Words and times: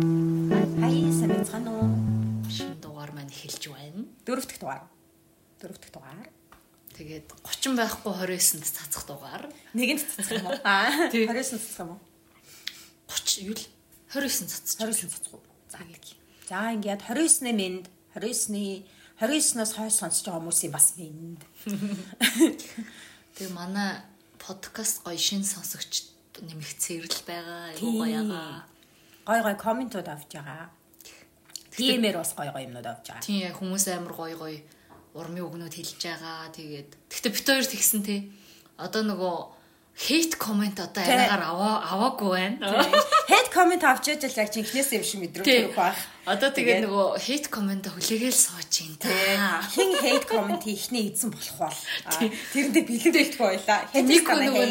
Сайн 0.00 1.28
байцгаана 1.28 1.70
уу? 1.76 1.92
шинэ 2.48 2.80
дугаар 2.80 3.12
маань 3.12 3.28
эхэлж 3.28 3.68
байна. 3.68 4.08
Дөрөв 4.24 4.48
дэх 4.48 4.56
дугаар. 4.56 4.88
Дөрөв 5.60 5.76
дэх 5.76 5.92
дугаар. 5.92 6.24
Тэгээд 6.96 7.28
30 7.44 7.76
байхгүй 7.76 8.12
29-нд 8.16 8.64
цацах 8.64 9.04
дугаар. 9.04 9.44
Нэгэнд 9.76 10.00
цацах 10.00 10.40
юм 10.40 10.48
уу? 10.48 10.56
Аа. 10.64 11.12
Тий. 11.12 11.28
29 11.28 11.52
цацах 11.52 11.84
юм 11.84 11.90
уу? 11.92 12.00
30 13.12 13.44
юу 13.44 13.52
л 13.52 13.64
29 14.08 14.48
цацчих. 14.48 14.80
29 14.80 15.12
цацах 15.20 15.32
уу? 15.36 15.44
За 15.68 15.84
нэг. 15.84 16.04
За 16.48 16.72
ингээд 16.72 17.04
29-ны 17.04 17.52
мэнд 17.52 17.84
29-ны 18.16 18.88
29-оос 19.20 19.72
хойш 19.76 19.94
сонсож 20.00 20.24
байгаа 20.24 20.40
хүмүүсийн 20.40 20.72
бас 20.72 20.96
мэнд. 20.96 21.44
Тэгээ 23.36 23.52
манай 23.52 24.00
подкаст 24.40 25.04
гоё 25.04 25.20
шинэ 25.20 25.44
сонсогчд 25.44 26.08
нэмэх 26.40 26.72
цэвэрлэл 26.80 27.28
байгаа. 27.28 27.76
Айгуу 27.76 28.00
гоё 28.00 28.08
ягаа. 28.08 28.64
Гой 29.26 29.40
гой 29.42 29.56
комментууд 29.56 30.08
авч 30.08 30.30
байгаа. 30.34 30.70
Тийм-ээр 31.76 32.16
бас 32.18 32.34
гой 32.34 32.50
гой 32.50 32.64
юмнууд 32.66 32.86
авч 32.86 33.06
байгаа. 33.08 33.24
Тийм 33.24 33.40
яг 33.46 33.56
хүмүүс 33.60 33.84
амар 33.92 34.14
гоё 34.16 34.36
гоё 34.36 34.58
урмын 35.14 35.46
үгнүүд 35.46 35.74
хэлж 35.74 36.00
байгаа. 36.00 36.50
Тэгээд 36.54 36.90
тэгтээ 37.10 37.32
бит 37.32 37.46
хоёр 37.46 37.66
тэгсэн 37.66 38.00
те. 38.06 38.16
Одоо 38.78 39.02
нөгөө 39.04 39.36
хейт 40.00 40.36
комент 40.36 40.80
одоо 40.80 41.04
Тий. 41.04 41.12
арайгаар 41.12 41.42
аваа 41.44 41.74
аваагүй 41.92 42.30
байна. 42.32 42.56
Head 43.28 43.48
comment 43.52 43.84
авч 43.84 44.08
яж 44.08 44.24
л 44.24 44.40
яг 44.40 44.48
чи 44.48 44.64
ихнээс 44.64 44.96
юм 44.96 45.04
шиг 45.04 45.20
мэдрүүлэх 45.20 45.76
байх. 45.76 46.00
Одоо 46.24 46.48
тэгээд 46.56 46.88
нөгөө 46.88 47.20
хейт 47.20 47.46
комент 47.52 47.84
хүлээгээл 47.84 48.32
сууж 48.32 48.72
ин 48.80 48.96
та. 48.96 49.12
Хин 49.68 49.92
hate 50.00 50.24
comment 50.24 50.64
ихний 50.64 51.12
эзэн 51.12 51.28
болох 51.28 51.56
бол 51.60 51.78
тэрэндээ 52.56 52.84
бэлэг 52.88 53.12
бэлтгүй 53.12 53.46
байлаа. 53.60 53.80
Нэг 53.92 54.24
нөгөө 54.24 54.64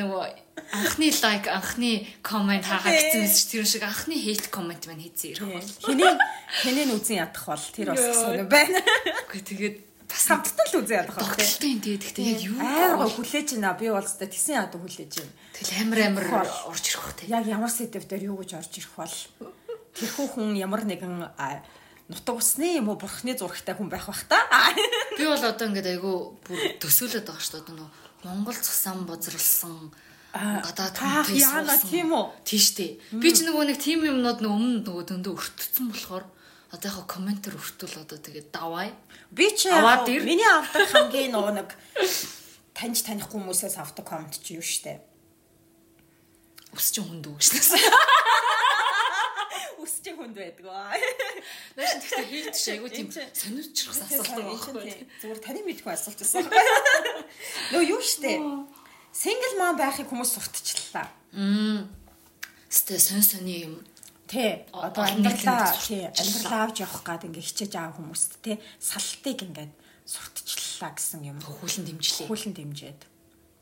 нөгөө 0.00 0.24
анхны 0.72 1.08
лайк 1.20 1.44
анхны 1.52 1.90
комент 2.24 2.64
хаахаа 2.64 2.96
гэсэн 2.96 3.20
мэт 3.20 3.36
тэр 3.52 3.66
шиг 3.68 3.84
анхны 3.84 4.16
хейт 4.16 4.48
комент 4.48 4.88
маань 4.88 5.04
хийцэн 5.04 5.36
ирэх 5.36 5.48
бол. 5.52 5.68
Хинээ 5.84 6.14
хинээ 6.64 6.86
нь 6.88 6.94
үзэн 6.96 7.20
ядах 7.28 7.44
бол 7.44 7.64
тэр 7.76 7.92
бас 7.92 8.04
сонир 8.16 8.48
байна. 8.48 8.80
Үгүй 9.28 9.40
тэгээд 9.44 9.76
бас 10.10 10.22
Самттай 10.26 10.66
л 10.74 10.82
ядах 10.90 11.14
бол 11.14 11.30
тий. 11.30 11.46
тогтолтой 11.46 11.70
юм 11.70 11.80
тий. 11.80 11.96
Гэхдээ 11.96 12.26
яг 12.26 12.42
юу 12.42 12.58
Амар 12.58 12.94
гоо 12.98 13.10
хүлээж 13.14 13.48
байна. 13.54 13.78
Би 13.78 13.86
бол 13.94 14.02
зөв 14.02 14.18
тэгсэн 14.18 14.54
яд 14.58 14.74
хүлээж 14.74 15.12
байна. 15.22 15.32
тэгэл 15.54 15.74
амар 15.86 15.98
амар 16.10 16.26
орж 16.66 16.84
ирэх 16.90 17.02
бах 17.06 17.14
тий. 17.14 17.26
Яг 17.30 17.44
ямар 17.46 17.70
сэдв 17.70 18.04
дээр 18.10 18.26
юу 18.26 18.42
гэж 18.42 18.50
орж 18.58 18.72
ирэх 18.74 18.94
бол 18.98 19.16
тэрхүү 19.94 20.26
хүн 20.34 20.58
ямар 20.58 20.82
нэгэн 20.82 21.14
нутаг 22.10 22.36
усны 22.42 22.82
юм 22.82 22.90
уу 22.90 22.98
бурхны 22.98 23.38
зурагтай 23.38 23.78
хүн 23.78 23.86
байх 23.86 24.10
бах 24.10 24.22
та. 24.26 24.42
Би 25.18 25.24
бол 25.30 25.38
одоо 25.38 25.66
ингээд 25.70 25.94
айгу 25.94 26.34
бүр 26.42 26.58
төсөөлөд 26.82 27.26
байгаа 27.30 27.38
шүү 27.46 27.62
дээ. 27.62 27.70
нөгөө 27.70 27.90
Монгол 28.26 28.58
цусан 28.58 29.06
бозруулсан 29.06 29.94
гадаад 30.34 30.94
хүнтэй 30.98 31.42
яана, 31.42 31.74
тийм 31.78 32.10
үү? 32.14 32.24
Тийш 32.44 32.74
дээ. 32.78 32.90
Би 33.18 33.30
ч 33.30 33.46
нөгөө 33.46 33.64
нэг 33.70 33.78
тим 33.78 34.06
юмнууд 34.06 34.42
нэг 34.42 34.50
өмнө 34.50 34.82
нөгөө 34.86 35.04
дөндөө 35.10 35.34
өртөцсөн 35.38 35.86
болохоор 35.90 36.24
одоо 36.70 36.90
яг 36.90 37.06
комментэр 37.10 37.54
өртөл 37.58 38.06
одоо 38.06 38.18
тэгээд 38.18 38.50
давай. 38.54 38.94
Би 39.34 39.50
ч 39.54 39.66
Аваад 39.70 40.06
ир. 40.08 40.22
миний 40.22 40.46
авдаг 40.46 40.86
хамгийн 40.90 41.34
нөгөө 41.34 41.54
нэг 41.58 41.70
таньж 42.74 43.02
танихгүй 43.02 43.42
хүмүүсээс 43.42 43.78
авдаг 43.82 44.06
комент 44.06 44.38
чи 44.38 44.54
юу 44.54 44.62
штэ. 44.62 45.02
Өсч 46.70 47.02
хүнд 47.02 47.26
үгшнээс. 47.26 47.74
Үсчих 49.82 50.14
хүнд 50.14 50.38
байдгаа. 50.38 50.94
Наач 51.74 52.06
тэгтээ 52.06 52.26
хийлт 52.30 52.54
ш 52.54 52.78
айгу 52.78 52.86
тийм 52.86 53.10
сониучрах 53.10 53.98
асуулт 54.06 54.38
байхгүй. 54.38 54.94
Зүгээр 55.18 55.40
таны 55.42 55.66
мэдгүй 55.66 55.90
асуулт 55.90 56.22
байсан. 56.22 56.46
Нөө 57.74 57.82
юу 57.90 57.98
штэ. 57.98 58.38
Сингл 59.10 59.58
мам 59.58 59.74
байхыг 59.74 60.06
хүмүүс 60.06 60.38
сурталчлаа. 60.38 61.10
Мм. 61.34 61.90
Сте 62.70 63.02
сон 63.02 63.18
сони 63.26 63.66
юм. 63.66 63.82
Тэ 64.30 64.70
одоо 64.70 65.02
амьдралаа 65.10 65.74
тий 65.74 66.06
амьдралаа 66.06 66.70
авч 66.70 66.86
явах 66.86 67.02
гад 67.02 67.26
ингээ 67.26 67.42
хичээж 67.42 67.74
байгаа 67.74 67.98
хүмүүст 67.98 68.38
тий 68.46 68.62
салтыг 68.78 69.42
ингээд 69.42 69.74
сурталчлаа 70.06 70.94
гэсэн 70.94 71.26
юм. 71.26 71.38
Хүүлэн 71.42 71.84
дэмжлээ. 71.90 72.30
Хүүлэн 72.30 72.54
дэмжээд. 72.54 73.00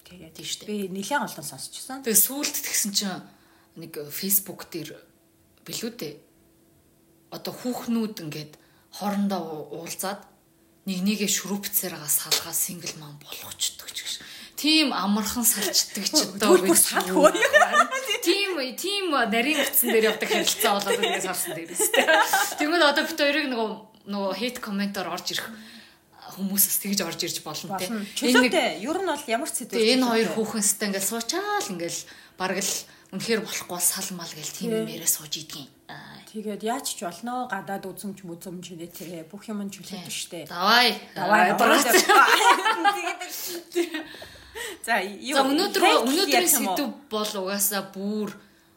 Тэгээд 0.04 0.34
Тийм 0.36 0.48
штэ. 0.48 0.68
би 0.68 0.76
нэлээд 0.92 1.24
олон 1.24 1.46
сонсчихсон. 1.48 2.04
Тэгээ 2.04 2.20
сүулт 2.20 2.56
тэгсэн 2.60 2.92
чинь 2.92 3.24
нэг 3.80 3.92
Facebook 4.12 4.68
дээр 4.68 4.92
билүү 5.64 5.92
дээ. 5.96 6.14
Одоо 7.32 7.52
хүүхнүүд 7.52 8.16
ингээд 8.28 8.52
хоорондоо 8.92 9.72
уулзаад 9.72 10.24
нэг 10.88 10.98
нэгэ 11.04 11.28
шүрүүпцээрээ 11.28 12.08
салгаа 12.08 12.56
сингл 12.56 12.96
мам 12.96 13.20
болгочдөг 13.20 13.88
ч 13.92 14.04
гэж. 14.04 14.12
Тим 14.58 14.90
амархан 14.90 15.46
салчдаг 15.46 16.10
ч 16.10 16.18
одоо 16.34 16.58
бүр 16.58 16.74
салах 16.74 17.14
уу? 17.14 17.30
Тим 18.26 18.58
тим 18.74 19.14
нарийн 19.14 19.62
утсан 19.62 19.94
дээр 19.94 20.10
явдаг 20.10 20.26
харилцаа 20.26 20.82
болоод 20.82 20.98
ингээд 20.98 21.22
салсан 21.30 21.54
дээрээс. 21.54 21.94
Тэгмэл 22.58 22.90
одоо 22.90 23.06
бит 23.06 23.22
хоёрыг 23.22 23.46
нөгөө 23.54 24.10
нөгөө 24.10 24.34
хейт 24.34 24.58
комментоор 24.58 25.14
орж 25.14 25.38
ирэх 25.38 25.46
хүмүүсээс 26.34 26.82
тэгж 26.82 27.06
орж 27.06 27.22
ирж 27.22 27.38
болно. 27.46 27.78
Болно. 27.78 28.02
Энэ 28.02 28.50
нэг-. 28.50 28.82
Ер 28.82 28.98
нь 28.98 29.06
бол 29.06 29.30
ямар 29.30 29.46
ч. 29.46 29.62
Тэгээ 29.62 29.94
энэ 29.94 30.10
хоёр 30.10 30.26
хүүхэнстэй 30.34 30.90
ингээл 30.90 31.06
суучаал 31.06 31.70
ингээл 31.70 32.02
бараг 32.34 32.58
л 32.58 32.74
үнэхээр 33.14 33.46
болохгүй 33.46 33.78
бол 33.78 33.90
салмал 33.94 34.34
гэл 34.34 34.58
тийм 34.58 34.74
юм 34.74 34.90
яриа 34.90 35.06
сууж 35.06 35.38
идгийн. 35.38 35.70
Аа. 35.86 36.18
Тэгээд 36.34 36.66
яаж 36.66 36.98
ч 36.98 37.06
болно 37.06 37.46
гадаад 37.46 37.86
үзэмж 37.86 38.26
мүзэмж 38.26 38.74
нэ 38.74 38.90
тэрэ 38.90 39.30
бүх 39.30 39.46
юм 39.46 39.62
нь 39.62 39.70
чөлөөтэй 39.70 40.10
штэ. 40.10 40.50
Давай. 40.50 40.98
Давай. 41.14 41.54
Давай. 41.54 41.78
За 44.84 45.00
өнөөдөр 45.02 45.82
өнөөдрийн 46.08 46.48
сэдв 46.48 46.86
бол 47.10 47.32
угаасаа 47.42 47.82
бүр 47.94 48.32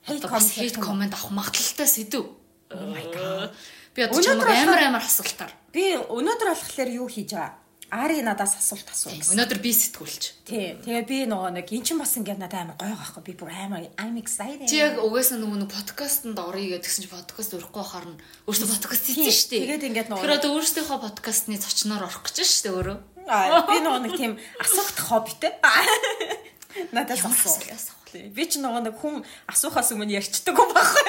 хейт 0.07 0.77
комент 0.77 1.13
авах 1.13 1.31
магадлалтай 1.31 1.87
сэдв. 1.87 2.25
Oh 2.71 2.87
my 2.93 3.05
god. 3.13 3.51
Би 3.95 4.03
одоо 4.03 4.17
болохоор- 4.17 4.63
амар 4.63 4.79
амар 4.87 5.03
асуултаар. 5.03 5.51
Би 5.73 5.95
өнөөдөр 5.97 6.47
болохоор 6.55 6.89
юу 6.89 7.07
хийж 7.11 7.31
байгаа? 7.35 7.59
Ари 7.91 8.23
надаас 8.23 8.55
асуулт 8.55 8.87
асуу. 8.87 9.11
Өнөөдөр 9.11 9.59
би 9.59 9.71
сэтгүүлч. 9.75 10.47
Тий. 10.47 10.79
Тэгээ 10.79 11.03
би 11.11 11.17
нөгөө 11.27 11.51
нэг 11.59 11.67
эн 11.75 11.83
чин 11.83 11.99
бас 11.99 12.15
ингээд 12.15 12.39
надад 12.39 12.63
амар 12.63 12.79
гоё 12.79 12.95
байхгүй. 12.95 13.23
Би 13.27 13.33
бүр 13.35 13.51
амар 13.51 13.83
I'm 13.99 14.15
excited. 14.15 14.63
Чи 14.63 14.79
яг 14.79 14.95
угаасаа 15.03 15.35
нөгөө 15.43 15.59
нэг 15.67 15.71
подкастэнд 15.75 16.39
оръё 16.39 16.79
гэдгсэн 16.79 17.03
чи 17.03 17.09
подкаст 17.11 17.51
өрөхгүй 17.51 17.83
харна. 17.83 18.15
Өөртөө 18.47 18.67
подкаст 18.79 19.11
хийсэн 19.11 19.27
шүү 19.35 19.49
дээ. 19.51 19.63
Тэгээд 19.67 19.87
ингээд 19.91 20.07
нөгөө- 20.07 20.23
Тэр 20.23 20.35
одоо 20.39 20.51
өөрсдийнхөө 20.55 20.99
подкастны 21.03 21.59
зочноор 21.59 22.07
орох 22.07 22.23
гэж 22.23 22.35
шүү 22.47 22.63
дээ 22.63 22.75
өөрөө. 22.79 22.97
Аа, 23.27 23.61
би 23.67 23.75
нөгөө 23.83 24.01
нэг 24.07 24.13
тийм 24.17 24.33
асуулт 24.61 24.97
хоббитэй. 24.97 25.51
Асуулт 25.61 27.71
асуух. 27.71 27.99
Би 28.11 28.43
ч 28.47 28.57
нөгөө 28.59 28.81
нэг 28.87 28.95
хүн 28.99 29.23
асуухаас 29.47 29.91
өмнө 29.95 30.11
ярьчдаг 30.19 30.55
юм 30.57 30.71
байхгүй. 30.75 31.05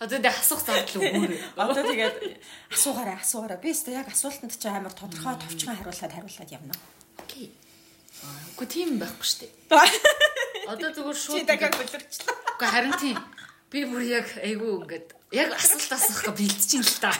Одоо 0.00 0.16
дэ 0.20 0.28
асуух 0.32 0.64
зардал 0.64 0.96
өгөөрэй. 1.00 1.40
Одоо 1.60 1.82
тэгээд 1.84 2.16
асуугаараа 2.72 3.20
асуугаараа. 3.20 3.60
Би 3.60 3.68
өөртөө 3.72 3.94
яг 4.00 4.08
асуултанд 4.08 4.56
чи 4.56 4.68
амар 4.68 4.92
тодорхой 4.96 5.36
товчхон 5.36 5.76
хариулаад 5.76 6.12
хариулаад 6.16 6.50
явна. 6.52 6.74
Окей. 7.20 7.52
Үгүй 8.56 8.66
тийм 8.68 8.96
байхгүй 9.00 9.26
шүү 9.28 9.40
дээ. 9.44 9.52
Одоо 10.72 10.88
зүгээр 10.96 11.16
Чи 11.16 11.20
шууд 11.24 11.44
дахиад 11.48 11.72
ингээд- 11.72 11.88
бүлэрчлээ. 11.88 12.36
Үгүй 12.56 12.68
харин 12.68 12.94
тийм. 13.00 13.16
Би 13.72 13.78
бүр 13.88 14.02
яг 14.08 14.28
айгүй 14.40 14.70
ингээд 14.80 15.08
яг 15.36 15.48
асуулт 15.56 15.92
асуухаа 15.92 16.32
бэлдэж 16.36 16.70
ин 16.80 16.84
л 16.84 16.96
та. 17.00 17.12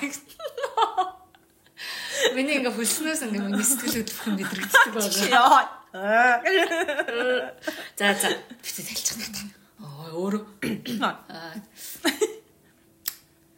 Миний 2.36 2.56
ингээ 2.60 2.74
хөлснөөс 2.76 3.22
ингээ 3.26 3.42
миний 3.46 3.64
сэтгэл 3.64 4.04
хөдлөх 4.04 4.26
мэдрэгддэг 4.36 4.92
байгаа. 4.94 5.26
Яа. 5.32 5.64
За 7.98 8.14
за. 8.14 8.28
Битээ 8.62 8.84
талчих 8.86 9.16
надаа. 9.18 9.44
Аа 9.80 10.14
өөрөө. 10.14 10.44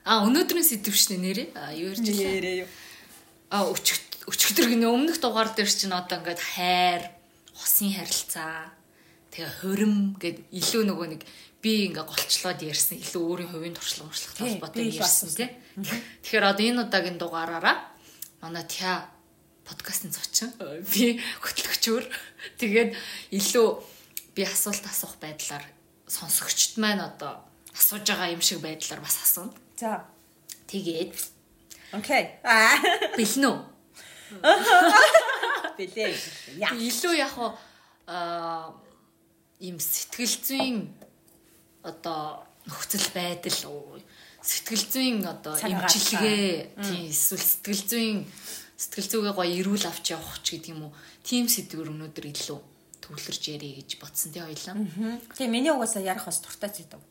Аа. 0.04 0.26
Өнөөдрийн 0.26 0.66
сэдв 0.66 0.94
шнэ 0.96 1.18
нэрээ. 1.20 1.48
А 1.54 1.74
юу 1.76 1.92
ярьж 1.92 2.02
байна? 2.02 2.22
Нэрээ 2.22 2.56
юу. 2.64 2.70
А 3.52 3.68
өчг 3.68 4.00
өчгдөр 4.26 4.66
гинэ 4.70 4.86
өмнөх 4.86 5.18
дугаар 5.18 5.50
дээр 5.52 5.68
чинь 5.68 5.92
одоо 5.92 6.22
ингээд 6.22 6.40
хайр, 6.40 7.02
хосын 7.54 7.90
харилцаа, 7.92 8.70
тэгээ 9.34 9.50
хурим 9.60 10.14
гэд 10.18 10.46
илүү 10.50 10.82
нөгөө 10.88 11.08
нэг 11.10 11.22
би 11.62 11.90
ингээ 11.90 12.06
голчлоод 12.06 12.58
ярьсан 12.62 12.98
илүү 13.02 13.22
өөрийн 13.22 13.50
хувийн 13.50 13.74
туршлага 13.74 14.10
муршлах 14.10 14.34
л 14.38 14.82
ярьсан 14.82 15.30
тий. 15.30 15.50
Тэгэхээр 16.22 16.44
одоо 16.48 16.64
энэ 16.66 16.82
удаагийн 16.86 17.18
дугаараараа 17.18 17.91
манай 18.42 18.66
тя 18.66 19.06
подкастын 19.64 20.10
зочин 20.10 20.50
би 20.90 21.22
хөтлөгчөөр 21.40 22.04
тэгээд 22.58 22.90
илүү 23.38 23.68
би 24.34 24.42
асуулт 24.42 24.84
асуух 24.90 25.16
байдлаар 25.22 25.64
сонсогчд 26.10 26.76
маань 26.82 27.00
одоо 27.00 27.46
асууж 27.72 28.04
байгаа 28.04 28.34
юм 28.34 28.42
шиг 28.42 28.60
байдлаар 28.60 29.00
бас 29.00 29.16
асууна. 29.22 29.54
За. 29.78 30.04
Тэгээд 30.66 31.14
Окей. 31.92 32.40
Аа. 32.44 32.76
бэлнэ 33.16 33.48
үү? 33.48 33.58
Билээ. 35.78 36.12
Яа. 36.56 36.72
илүү 36.72 37.14
яг 37.20 37.36
аа 38.08 38.72
ийм 39.60 39.78
сэтгэл 39.78 40.36
зүйн 40.42 40.78
одоо 41.84 42.42
нөхцөл 42.66 43.08
байдал 43.14 43.60
уу, 43.70 44.00
сэтгэл 44.42 44.84
зүйн 44.90 45.18
одоо 45.22 45.54
имчилгээ 45.54 46.74
тийм 46.82 47.06
эсвэл 47.08 47.46
сэтгэл 47.46 47.82
зүйн 47.86 48.18
сэтгэл 48.74 49.08
зүгээ 49.10 49.34
гоё 49.38 49.54
эрүүл 49.62 49.86
авч 49.86 50.10
явах 50.10 50.42
ч 50.42 50.58
гэдэг 50.58 50.74
юм 50.74 50.90
уу 50.90 50.92
тийм 51.22 51.46
сэдвэр 51.46 51.94
өнөөдөр 51.94 52.26
илүү 52.34 52.58
төвлөрж 53.02 53.42
ярих 53.54 53.82
гэж 53.82 53.90
бодсон 54.02 54.30
тий 54.34 54.42
хоёлаа. 54.42 54.74
Тэгээ 55.38 55.50
миний 55.50 55.70
угаасаа 55.70 56.02
ярих 56.02 56.26
бас 56.26 56.42
туртай 56.42 56.70
зэдэв. 56.70 57.02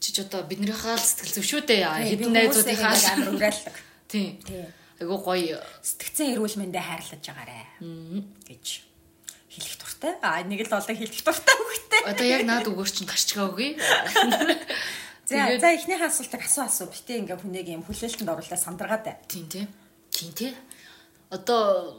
чи 0.00 0.12
ч 0.12 0.16
одоо 0.24 0.44
биднийхээ 0.48 0.96
л 0.96 1.00
сэтгэл 1.00 1.34
зүйн 1.40 1.48
шүү 1.48 1.62
дээ. 1.68 1.84
Хэдэн 2.16 2.32
найзуудынхаа 2.32 2.96
амар 3.16 3.36
уриалдаг. 3.36 3.76
Тийм. 4.10 4.40
Тий. 4.44 4.64
Айгу 5.00 5.16
гоё 5.20 5.60
Сэтгцэн 5.84 6.36
эрүүл 6.36 6.56
мэндэ 6.60 6.80
хайрлаж 6.80 7.20
байгаарэ 7.24 7.60
гэж 8.48 8.66
хэлэх 9.48 9.76
дуртай. 9.80 10.12
А 10.24 10.40
нэг 10.44 10.64
л 10.64 10.72
болоо 10.72 10.92
хэлэх 10.96 11.24
дуртай 11.24 11.56
хөхтэй. 11.60 12.00
одоо 12.04 12.26
яг 12.26 12.42
наад 12.48 12.68
өгөр 12.68 12.88
чинь 12.88 13.08
гарч 13.08 13.32
байгаагүй. 13.36 13.76
За 15.30 15.46
за 15.62 15.70
эхнийхээ 15.78 16.10
асуултыг 16.10 16.42
асуу 16.42 16.66
асуу. 16.66 16.90
Битээ 16.90 17.22
ингээ 17.22 17.38
хүнийг 17.38 17.68
юм 17.70 17.86
хүлээлтэнд 17.86 18.34
оруулаад 18.34 18.58
сандаргаад 18.66 19.04
бай. 19.06 19.16
Тийм 19.30 19.46
тийм. 19.46 19.68
Тийм 20.10 20.34
тийм. 20.34 20.54
Одоо 21.30 21.94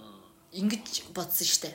ингэж 0.51 1.15
бодсон 1.15 1.47
штэ. 1.47 1.71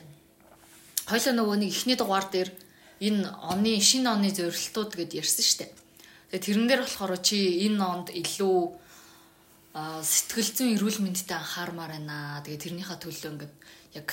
Хойлоо 1.09 1.33
нөгөө 1.33 1.57
нэг 1.57 1.73
ихний 1.73 1.97
дугаар 1.97 2.29
дээр 2.29 2.53
энэ 3.01 3.25
оны 3.41 3.73
шинэ 3.81 4.05
оны 4.05 4.29
зорилтууд 4.29 4.93
гэд 4.93 5.17
ярьсан 5.17 5.41
штэ. 5.41 5.73
Тэгээ 6.29 6.45
тэрэн 6.45 6.67
дээр 6.69 6.81
болохоор 6.85 7.17
чи 7.25 7.65
энэ 7.65 7.81
онд 7.81 8.07
илүү 8.13 8.57
сэтгэл 10.05 10.51
зүйн 10.53 10.77
эрүүл 10.77 11.01
мэндэд 11.01 11.33
анхаармаар 11.33 11.97
байна. 11.97 12.45
Тэгээ 12.45 12.63
тэрнийхээ 12.69 12.97
төлөө 13.01 13.31
ингээд 13.33 13.55
яг 13.97 14.07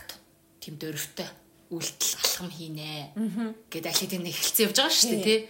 тийм 0.64 0.81
дөрвтэй 0.81 1.29
үйлдэл 1.69 2.12
алхам 2.25 2.49
хийнэ. 2.49 3.12
Гэт 3.69 3.85
аль 3.85 4.00
хэдийн 4.00 4.25
нэг 4.25 4.32
эхэлсэн 4.32 4.64
явж 4.73 4.76
байгаа 4.81 4.97
шүү 4.97 5.12
дээ, 5.12 5.25
тий. 5.29 5.40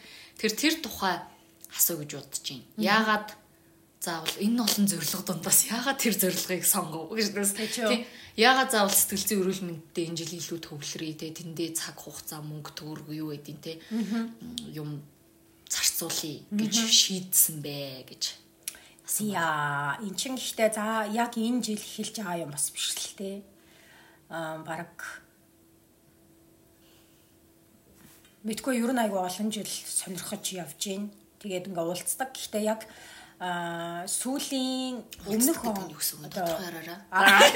Тэр 0.43 0.52
тэр 0.58 0.75
тухай 0.82 1.23
асуу 1.76 1.99
гэж 2.00 2.11
бодож 2.15 2.41
байна. 2.47 2.65
Яагаад 2.79 3.29
заавал 4.00 4.37
энэ 4.38 4.62
олон 4.62 4.87
зорилго 4.87 5.23
дундаас 5.26 5.61
яагаад 5.69 5.99
тэр 5.99 6.15
зорилгыг 6.15 6.65
сонгов 6.65 7.12
гэж 7.17 7.29
нэс. 7.35 7.53
Тэг 7.56 7.71
чи 7.73 7.81
юу? 7.82 7.91
Тий. 7.91 8.06
Яагаад 8.37 8.71
заавал 8.71 8.94
сэтгэл 8.94 9.26
зүйн 9.26 9.41
эрүүл 9.43 9.62
мэндэд 9.65 10.06
энэ 10.09 10.19
жил 10.21 10.32
илүү 10.38 10.59
төвлөрье 10.61 11.15
те 11.17 11.32
тэндээ 11.32 11.71
цаг 11.73 11.97
хугацаа 11.99 12.41
мөнгө 12.44 12.71
төгрөг 12.76 13.09
юу 13.17 13.32
гэдин 13.32 13.59
те 13.65 13.81
юм 14.75 15.00
зарцуулъя 15.71 16.44
гэж 16.53 16.75
шийдсэн 16.85 17.62
бэ 17.65 18.05
гэж. 18.11 18.23
Яа, 19.21 20.00
эн 20.00 20.15
чин 20.17 20.37
гэхдээ 20.37 20.71
за 20.75 21.09
яг 21.12 21.37
энэ 21.38 21.62
жил 21.62 21.81
эхэлж 21.81 22.21
байгаа 22.21 22.44
юм 22.44 22.53
бас 22.53 22.69
биш 22.75 22.93
л 22.93 23.17
те. 23.17 23.43
Аа 24.29 24.61
баг 24.67 25.25
Мэдгүй 28.44 28.76
ер 28.76 28.93
нь 28.93 29.00
айгүй 29.00 29.25
олон 29.25 29.49
жил 29.49 29.65
сонирхож 29.65 30.44
явж 30.53 30.76
гин. 30.76 31.09
Тэгээд 31.44 31.69
ингээ 31.69 31.85
уулздаг. 31.85 32.32
Гэхдээ 32.32 32.64
яг 32.64 32.88
аа 33.37 34.08
сүүлийн 34.08 35.05
өмнөх 35.29 35.61
он 35.69 35.93
гэсэн 35.93 36.25
тодорхойроо. 36.32 36.96
Амар 37.12 37.52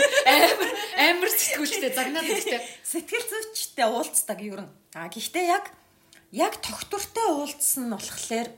амар 1.00 1.30
сэтгүүлчтэй 1.32 1.92
загнаад 1.96 2.28
өгтэй. 2.28 2.60
сэтгэл 2.84 3.24
зүйчтэй 3.32 3.88
уулздаг 3.88 4.38
ер 4.44 4.68
нь. 4.68 4.72
А 4.92 5.08
гэхдээ 5.08 5.46
яг 5.48 5.72
яг 6.36 6.60
тогтвортой 6.60 7.48
уулзсан 7.48 7.88
нь 7.88 7.96
болохоор 7.96 8.48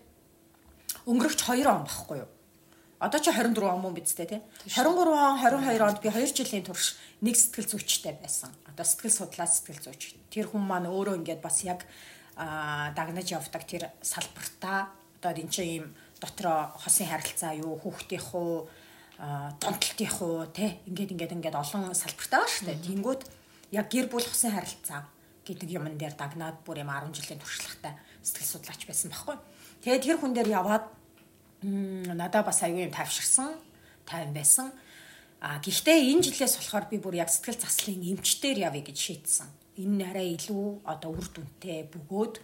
өнгөрөгч 1.06 1.41
2 1.47 1.71
он 1.71 1.87
багхгүй 1.87 2.26
юу? 2.26 2.31
Одоо 2.99 3.21
чи 3.23 3.31
24 3.31 3.62
он 3.62 3.81
мөн 3.87 3.94
биз 3.94 4.19
дээ 4.19 4.26
тий? 4.26 4.43
23 4.67 5.15
он 5.15 5.38
22 5.38 5.79
онд 5.87 6.03
би 6.03 6.11
2 6.11 6.35
жилийн 6.35 6.67
турш 6.67 6.99
нэг 7.23 7.38
сэтгэл 7.38 7.79
зүйчтэй 7.79 8.19
байсан. 8.19 8.50
Одоо 8.67 8.83
сэтгэл 8.83 9.31
судлаач 9.31 9.55
сэтгэл 9.55 9.87
зүйч. 9.87 10.19
Тэр 10.35 10.50
хүн 10.50 10.67
маань 10.67 10.91
өөрөө 10.91 11.23
ингээд 11.23 11.41
бас 11.41 11.62
яг 11.62 11.87
а 12.37 12.91
дагнаж 12.97 13.29
явдаг 13.31 13.65
тэр 13.69 13.93
салбартаа 14.00 14.93
одоо 15.20 15.37
энэ 15.37 15.52
чинь 15.52 15.69
ийм 15.69 15.87
дотроо 16.17 16.72
хосын 16.81 17.06
харилцаа 17.06 17.52
юу 17.61 17.76
хүүхдийнх 17.76 18.34
уу 18.34 18.69
а 19.20 19.52
донтолтынх 19.61 20.17
уу 20.25 20.49
те 20.49 20.81
ингээд 20.88 21.12
ингээд 21.12 21.37
ингээд 21.37 21.61
олон 21.61 21.93
салбартаа 21.93 22.40
ба 22.40 22.49
штэ. 22.49 22.72
Тэнгүүт 22.81 23.22
яг 23.76 23.87
гэр 23.93 24.08
бүл 24.08 24.25
хосын 24.25 24.56
харилцаа 24.56 25.05
гэдэг 25.44 25.69
юмн 25.76 26.00
дээр 26.00 26.17
дагнаад 26.17 26.64
бүр 26.64 26.81
юм 26.81 26.88
10 26.88 27.12
жилийн 27.12 27.40
туршлагатай 27.40 28.00
сэтгэл 28.25 28.49
судлаач 28.49 28.81
байсан 28.88 29.12
байхгүй. 29.12 29.37
Тэгээд 29.84 30.05
тэр 30.08 30.17
хүн 30.17 30.32
дээр 30.32 30.49
яваад 30.56 30.84
надаа 31.62 32.43
бас 32.49 32.64
аюу 32.64 32.81
юм 32.81 32.93
тавширсан, 32.93 33.61
тайван 34.08 34.32
байсан. 34.32 34.73
А 35.40 35.61
гэхдээ 35.61 36.12
энэ 36.12 36.32
жилээс 36.32 36.56
болохоор 36.56 36.88
би 36.88 36.96
бүр 36.96 37.20
яг 37.20 37.28
сэтгэл 37.28 37.61
заслын 37.61 38.00
эмчтэр 38.00 38.56
явъя 38.56 38.84
гэж 38.84 38.96
шийдсэн. 38.96 39.49
Энэ 39.84 40.05
арай 40.12 40.37
илүү 40.37 40.84
одоо 40.84 41.16
үр 41.16 41.28
дүнтэй 41.28 41.88
бөгөөд 41.88 42.34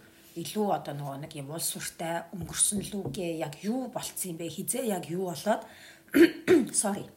илүү 0.43 0.67
одоо 0.77 0.93
нөгөө 0.93 1.17
нэг 1.25 1.33
юм 1.37 1.49
улс 1.51 1.73
уртай 1.73 2.25
өнгөрсөн 2.33 2.79
лүгээ 2.93 3.41
яг 3.41 3.57
юу 3.65 3.89
болцсон 3.89 4.33
юм 4.33 4.37
бэ? 4.37 4.53
Хизээ 4.53 4.85
яг 4.93 5.09
юу 5.09 5.33
болоод 5.33 5.65
sorry. 6.81 7.09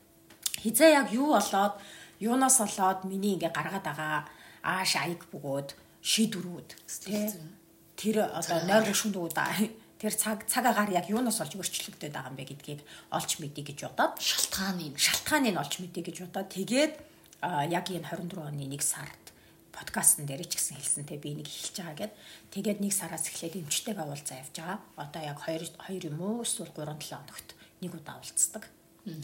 Хизээ 0.64 0.96
яг 0.96 1.12
юу 1.12 1.36
болоод 1.36 1.76
юунаас 2.20 2.58
болоод 2.60 3.04
миний 3.04 3.36
ингээ 3.36 3.52
гаргаад 3.52 3.84
байгаа 3.84 4.28
ааш 4.64 4.96
аяг 4.96 5.24
бөгөөд 5.32 5.76
шийдвэрүүд 6.00 6.70
тэр 8.00 8.16
одоо 8.28 8.58
нойр 8.64 8.84
гүшгүүд 8.88 9.36
тэр 10.00 10.14
цаг 10.16 10.48
цаг 10.48 10.64
агаар 10.64 10.90
яг 10.96 11.12
юунаас 11.12 11.44
олж 11.44 11.60
өөрчлөгдөд 11.60 12.12
байгаа 12.12 12.32
юм 12.32 12.40
бэ 12.40 12.48
гэдгийг 12.48 12.80
олж 13.12 13.30
мэдье 13.40 13.64
гэж 13.64 13.78
бодоод. 13.84 14.16
Шалтгааны 14.16 14.96
шалтгааныг 14.96 15.56
олж 15.60 15.74
мэдье 15.80 16.00
гэж 16.00 16.16
бодоод. 16.24 16.48
Тэгээд 16.48 16.94
яг 17.68 17.86
энэ 17.92 18.08
24 18.08 18.48
оны 18.48 18.64
1 18.64 18.80
сард 18.80 19.29
подкастн 19.80 20.28
дээр 20.28 20.44
ч 20.44 20.60
гэсэн 20.60 20.76
хэлсэнтэй 20.76 21.16
би 21.16 21.40
нэг 21.40 21.48
эхэлж 21.48 21.76
байгаа 21.80 21.96
гэд 21.96 22.12
тэгээд 22.52 22.78
нэг 22.84 22.92
сараас 22.92 23.24
эхлээд 23.32 23.64
эмчтэйгээ 23.64 24.04
уулзаа 24.04 24.36
явж 24.44 24.54
байгаа. 24.60 24.78
Одоо 25.00 25.22
яг 25.24 25.38
2 25.40 25.80
2 25.88 26.12
юм 26.12 26.20
уу 26.20 26.44
эсвэл 26.44 26.68
3 26.68 27.00
7 27.00 27.16
хоногт 27.16 27.48
нэг 27.80 27.92
удаа 27.96 28.20
уулздаг. 28.20 28.68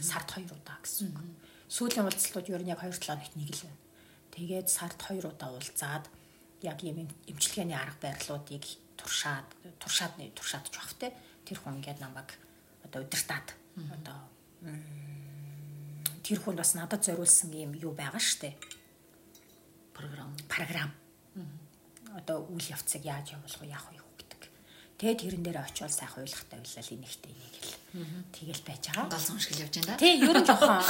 Сард 0.00 0.28
2 0.32 0.48
удаа 0.48 0.80
гэсэн 0.80 1.12
үг. 1.12 1.20
Сүүлийн 1.68 2.08
уулзалтууд 2.08 2.48
ер 2.48 2.62
нь 2.64 2.72
яг 2.72 2.80
2 2.80 2.88
7 2.88 3.04
хоногт 3.04 3.34
нэг 3.36 3.50
л 3.52 3.68
байна. 3.68 3.84
Тэгээд 4.32 4.68
сард 4.72 4.96
2 4.96 5.28
удаа 5.28 5.52
уулзаад 5.52 6.08
яг 6.64 6.78
юм 6.80 7.04
эмчилгээний 7.28 7.76
арга 7.76 8.00
барилуудыг 8.08 8.64
туршаад 8.96 9.44
туршаад 9.76 10.16
туршаадж 10.32 10.72
байх 10.72 10.92
те 10.96 11.12
тэр 11.44 11.60
хүн 11.60 11.84
ингээд 11.84 12.00
намайг 12.00 12.32
одоо 12.80 13.04
удирдаад 13.04 13.48
одоо 13.92 14.18
тэр 16.24 16.38
хүн 16.40 16.56
бас 16.56 16.72
надад 16.72 17.04
зориулсан 17.04 17.52
юм 17.52 17.76
юу 17.76 17.92
байгаа 17.92 18.18
штэ 18.18 18.56
програм. 19.96 20.30
програм. 20.48 20.90
Одоо 22.16 22.44
үйл 22.52 22.68
явцыг 22.68 23.04
яаж 23.04 23.32
явуулах 23.32 23.60
вэ, 23.60 23.72
яах 23.72 23.88
вэ 23.92 24.00
гэдэг. 24.20 24.42
Тэгээд 25.00 25.20
тэрэн 25.20 25.42
дээр 25.44 25.58
очиод 25.64 25.92
сайхан 25.92 26.24
ойлгохтай 26.24 26.60
байлаа 26.60 26.84
энийхтэй 26.84 27.32
энийг 27.32 27.56
л. 27.60 27.72
Тэгэл 28.32 28.64
байж 28.64 28.84
байгаа. 28.92 29.12
Галз 29.12 29.28
уншгал 29.32 29.60
явж 29.64 29.74
байна 29.76 29.92
да. 29.92 30.00
Тий, 30.00 30.14
ер 30.20 30.36
нь 30.36 30.46
жоохон 30.48 30.80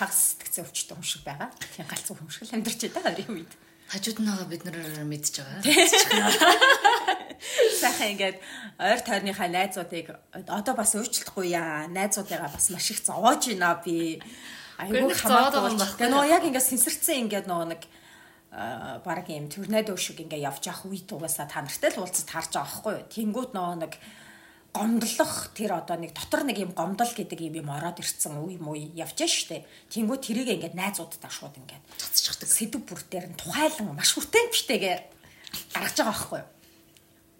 хагас 0.00 0.20
сэтгцэн 0.36 0.64
өвчтөн 0.64 0.96
юм 0.96 1.04
шиг 1.04 1.22
байгаа. 1.24 1.48
Тийм 1.76 1.86
галзуу 1.88 2.16
юм 2.20 2.30
шиг 2.32 2.44
л 2.48 2.54
амьдарч 2.56 2.80
байгаа 2.88 3.12
хоёрын 3.12 3.36
үед. 3.36 3.52
Хажууд 3.92 4.18
нь 4.20 4.28
байгаа 4.28 4.48
бид 4.48 4.62
нар 4.64 4.76
мэдж 5.04 5.34
байгаа. 5.40 5.60
Сайхан 7.80 8.12
ингээд 8.16 8.38
ойр 8.80 9.00
тойрныхаа 9.04 9.48
найзуудыг 9.48 10.06
одоо 10.32 10.74
бас 10.76 10.92
өөрчлөхгүй 10.96 11.52
яа. 11.52 11.88
Найзуудыгаа 11.88 12.48
бас 12.52 12.72
маш 12.72 12.88
их 12.92 13.00
зовоож 13.04 13.44
байна 13.48 13.80
би. 13.84 14.20
Айгуу 14.80 15.12
хамаагүй. 15.12 15.76
Тэгээ 15.76 16.12
нөгөө 16.12 16.32
яг 16.32 16.44
ингээд 16.44 16.68
сэнсэрцэн 16.70 17.28
ингээд 17.28 17.48
нөгөө 17.48 17.68
нэг 17.72 17.82
баг 18.50 19.30
юм 19.30 19.46
төрнадөө 19.46 19.94
шиг 19.94 20.26
ингээ 20.26 20.42
явж 20.42 20.66
явах 20.66 20.90
үед 20.90 21.06
угаасаа 21.06 21.46
та 21.46 21.62
нартай 21.62 21.94
л 21.94 22.02
уулзаж 22.02 22.26
харж 22.26 22.50
байгаа 22.58 22.66
байхгүй 22.66 22.92
юу. 22.98 23.06
Тэнгүүд 23.06 23.50
нөгөө 23.54 23.78
нэг 23.78 23.94
гомдлох 24.74 25.54
тэр 25.54 25.78
одоо 25.78 25.96
нэг 25.98 26.14
дотор 26.14 26.42
нэг 26.42 26.58
юм 26.58 26.74
гомдол 26.74 27.10
гэдэг 27.14 27.38
юм 27.46 27.62
юм 27.62 27.70
ороод 27.70 28.02
ирцэн 28.02 28.42
үе 28.42 28.58
муй 28.58 28.90
явж 28.98 29.22
штэ. 29.22 29.66
Тэнгүүд 29.94 30.22
тэрийг 30.22 30.50
ингээ 30.50 30.74
найзуудтай 30.74 31.30
шууд 31.30 31.58
ингээ 31.62 31.78
Цацчихдаг. 31.94 32.50
сэдв 32.50 32.82
бүр 32.86 33.02
дээр 33.06 33.30
нь 33.30 33.38
тухайлан 33.38 33.94
маш 33.94 34.18
хүртээмжтэйгээ 34.18 34.96
гаргаж 35.74 35.96
байгаа 35.98 36.10
байхгүй 36.10 36.38
юу. 36.42 36.50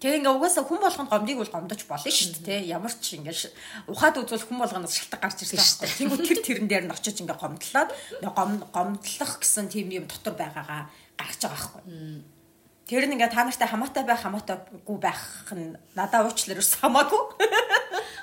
Тэгээ 0.01 0.17
ингээ 0.17 0.33
угаасаа 0.33 0.65
хүн 0.65 0.81
болгонд 0.81 1.11
гомдыг 1.13 1.37
бол 1.37 1.53
гомдож 1.53 1.81
болно 1.85 2.09
шүү 2.09 2.41
дээ 2.41 2.65
тий. 2.65 2.73
Ямар 2.73 2.89
ч 2.89 3.21
ингээ 3.21 3.37
ухаад 3.85 4.17
үзвэл 4.17 4.47
хүн 4.49 4.59
болгоноос 4.59 4.97
шалтгаан 4.97 5.21
гарч 5.21 5.39
ирсэн 5.45 5.61
шүү 5.61 5.79
дээ. 5.85 5.97
Тэнгүү 6.01 6.19
тэр 6.25 6.39
тэрэн 6.41 6.67
дээр 6.67 6.85
нь 6.89 6.95
очиж 6.95 7.21
ингээ 7.21 7.37
гомдлоод 7.37 7.89
гомдлох 8.73 9.33
гэсэн 9.39 9.69
тийм 9.69 9.93
юм 9.93 10.09
дотор 10.09 10.33
байгаагаа 10.33 10.89
гаргаж 11.19 11.41
байгаа 11.41 11.57
байхгүй. 11.57 12.23
Тэр 12.87 13.03
нь 13.07 13.15
ингээ 13.15 13.31
та 13.31 13.47
нартай 13.47 13.67
хамаатай 13.71 14.03
байх 14.03 14.21
хамаатайгүй 14.23 14.97
байх 14.99 15.21
нь 15.55 15.79
надад 15.95 16.27
уучлаар 16.27 16.59
хамаагүй 16.59 17.23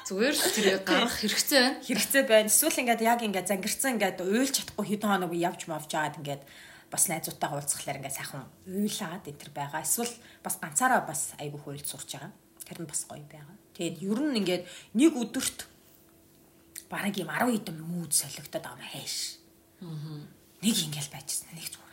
Зүгээр 0.09 0.37
л 0.40 0.54
тэрийг 0.57 0.85
гаргах 0.88 1.21
хэрэгцээ 1.21 1.61
байна. 1.61 1.85
хэрэгцээ 1.85 2.23
байна. 2.25 2.49
Эсвэл 2.49 2.80
ингээд 2.80 3.04
яг 3.04 3.21
ингээд 3.21 3.49
зангирцсан 3.52 4.00
ингээд 4.00 4.25
уйлж 4.25 4.54
чадахгүй 4.57 4.87
хэдэн 4.88 5.11
хоног 5.12 5.33
явж 5.37 5.68
мавж 5.68 5.90
агаад 5.92 6.16
ингээд 6.25 6.42
бас 6.88 7.04
найзуудтайгаа 7.12 7.61
уулзахлаар 7.61 8.00
ингээд 8.00 8.16
сайхан 8.16 8.49
уйлаад 8.64 9.25
энэ 9.28 9.37
төр 9.37 9.52
байгаа. 9.52 9.85
Эсвэл 9.85 10.14
бас 10.40 10.57
ганцаараа 10.57 11.04
бас 11.04 11.37
айгүй 11.37 11.61
хуйлд 11.61 11.85
сурч 11.85 12.16
байгаа. 12.16 12.33
Тэр 12.64 12.78
нь 12.80 12.88
бас 12.88 13.04
гоё 13.04 13.21
байгаа. 13.28 13.57
Тэгээд 13.76 13.97
ер 14.00 14.21
нь 14.25 14.38
ингээд 14.40 14.64
нэг 14.97 15.12
өдөрт 15.12 15.59
бараг 16.88 17.12
юм 17.21 17.28
10 17.28 17.52
хэдэн 17.52 17.76
мүүд 17.76 18.12
солигдоод 18.16 18.64
байгаа 18.64 18.80
юм 18.80 18.88
хайш. 18.88 19.45
Нэг 20.64 20.76
ингээл 20.88 21.12
байжсэн. 21.12 21.52
Нэг 21.52 21.68
зүгээр 21.68 21.88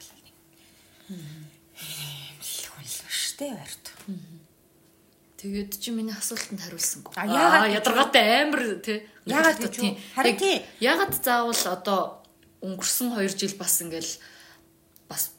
хүн 1.10 2.84
л 2.84 3.10
штэ 3.10 3.54
барьд. 3.54 3.86
Тэгээд 5.36 5.72
чи 5.78 5.92
миний 5.92 6.16
асуултанд 6.16 6.64
хариулсангүй. 6.64 7.14
А, 7.14 7.28
яагаад 7.28 7.70
гэж 7.70 7.78
ядаргаатай 7.78 8.26
амар 8.42 8.64
тий. 8.82 9.00
Яагаад 9.30 9.60
гэж 9.62 9.74
юу? 9.78 9.94
Харин 10.16 10.38
тий. 10.42 10.58
Яагаад 10.82 11.14
заавал 11.22 11.64
одоо 11.70 12.26
өнгөрсөн 12.66 13.14
2 13.14 13.38
жил 13.38 13.54
бас 13.60 13.78
ингээл 13.84 14.14
бас 15.06 15.36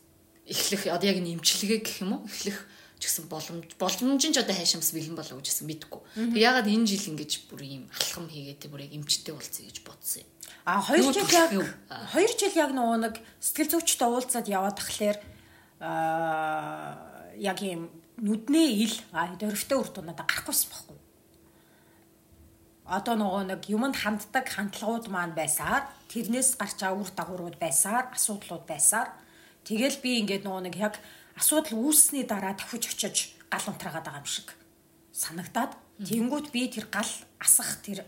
эхлэх 0.46 0.86
одоо 0.92 1.10
яг 1.10 1.18
нэмчилгээ 1.18 1.80
гэх 1.82 2.06
юм 2.06 2.22
уу? 2.22 2.28
Эхлэх 2.30 2.70
гэсэн 3.02 3.26
боломж 3.26 3.74
боломж 3.76 4.22
нь 4.22 4.34
ч 4.34 4.38
одоо 4.38 4.54
хайшамс 4.54 4.94
бэлэн 4.94 5.18
болоо 5.18 5.42
гэж 5.42 5.50
гэсэн 5.50 5.66
мэдгүй. 5.66 6.00
Тэг 6.32 6.40
ягаад 6.40 6.70
энэ 6.70 6.86
жил 6.86 7.10
ингэж 7.12 7.32
бүр 7.50 7.60
ийм 7.66 7.82
алхам 7.90 8.30
хийгээд 8.30 8.70
бүр 8.70 8.86
яг 8.86 8.92
эмчтэй 8.94 9.34
болцсон 9.34 9.66
гэж 9.66 9.78
бодсон 9.82 10.22
юм. 10.22 10.30
А 10.64 10.80
2 10.80 11.02
жил 11.12 11.30
яг 11.34 11.50
2 11.50 12.40
жил 12.40 12.54
яг 12.56 12.70
нөгөө 12.72 12.98
нэг 13.10 13.14
сэтгэл 13.42 13.74
зүйчтэй 13.74 14.08
уулзаад 14.08 14.46
яваад 14.48 14.78
тахлаар 14.80 15.18
аа 15.80 17.32
яг 17.36 17.60
ийм 17.60 17.92
нүднээ 18.16 18.68
ил 18.84 18.96
дөрөвтэй 19.12 19.76
үр 19.76 19.90
дүн 19.92 20.08
надад 20.08 20.24
гарахгүйсэн 20.24 20.70
байхгүй. 20.72 20.98
Одоо 22.86 23.14
нөгөө 23.18 23.44
нэг 23.50 23.62
юмд 23.68 23.96
ханддаг 23.98 24.46
хандлагууд 24.46 25.10
маань 25.12 25.36
байсаар 25.36 25.84
тэрнээс 26.08 26.56
гарч 26.56 26.80
байгаа 26.80 27.00
үр 27.02 27.10
дагаврууд 27.12 27.56
байсаар 27.60 28.14
асуудлууд 28.14 28.64
байсаар 28.64 29.10
тэгэл 29.66 30.00
би 30.00 30.22
ингээд 30.22 30.46
нөгөө 30.46 30.62
нэг 30.70 30.76
яг 30.78 30.94
асуудал 31.34 31.76
үүссний 31.76 32.24
дараа 32.24 32.54
давхиж 32.56 32.86
очиж 32.94 33.36
гал 33.50 33.66
унтраагаад 33.68 34.06
байгаа 34.06 34.22
юм 34.22 34.30
шиг 34.30 34.54
санагдаад 35.12 35.72
тэнгууд 35.98 36.54
би 36.54 36.70
тэр 36.70 36.86
гал 36.88 37.10
асах 37.42 37.82
тэр 37.82 38.06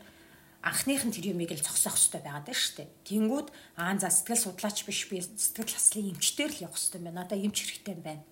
анхных 0.69 1.03
нь 1.09 1.15
тэр 1.17 1.33
юмыг 1.33 1.57
л 1.57 1.65
зогсоох 1.65 1.97
хэрэгтэй 1.97 2.21
байгаад 2.21 2.47
байна 2.47 2.61
шүү 2.61 2.77
дээ. 2.77 2.89
Тэнгүүд 3.09 3.49
аа 3.81 3.97
за 3.97 4.13
сэтгэл 4.13 4.45
судлаач 4.45 4.79
биш 4.85 5.01
би 5.09 5.25
сэтгэл 5.25 5.73
хаслын 5.73 6.13
эмчтэр 6.13 6.51
л 6.53 6.63
явах 6.69 6.77
хэрэгтэй 6.77 7.01
байна. 7.01 7.19
Надаа 7.25 7.39
эмч 7.41 7.57
хэрэгтэй 7.65 7.95
юм 7.97 8.03
байна. 8.05 8.25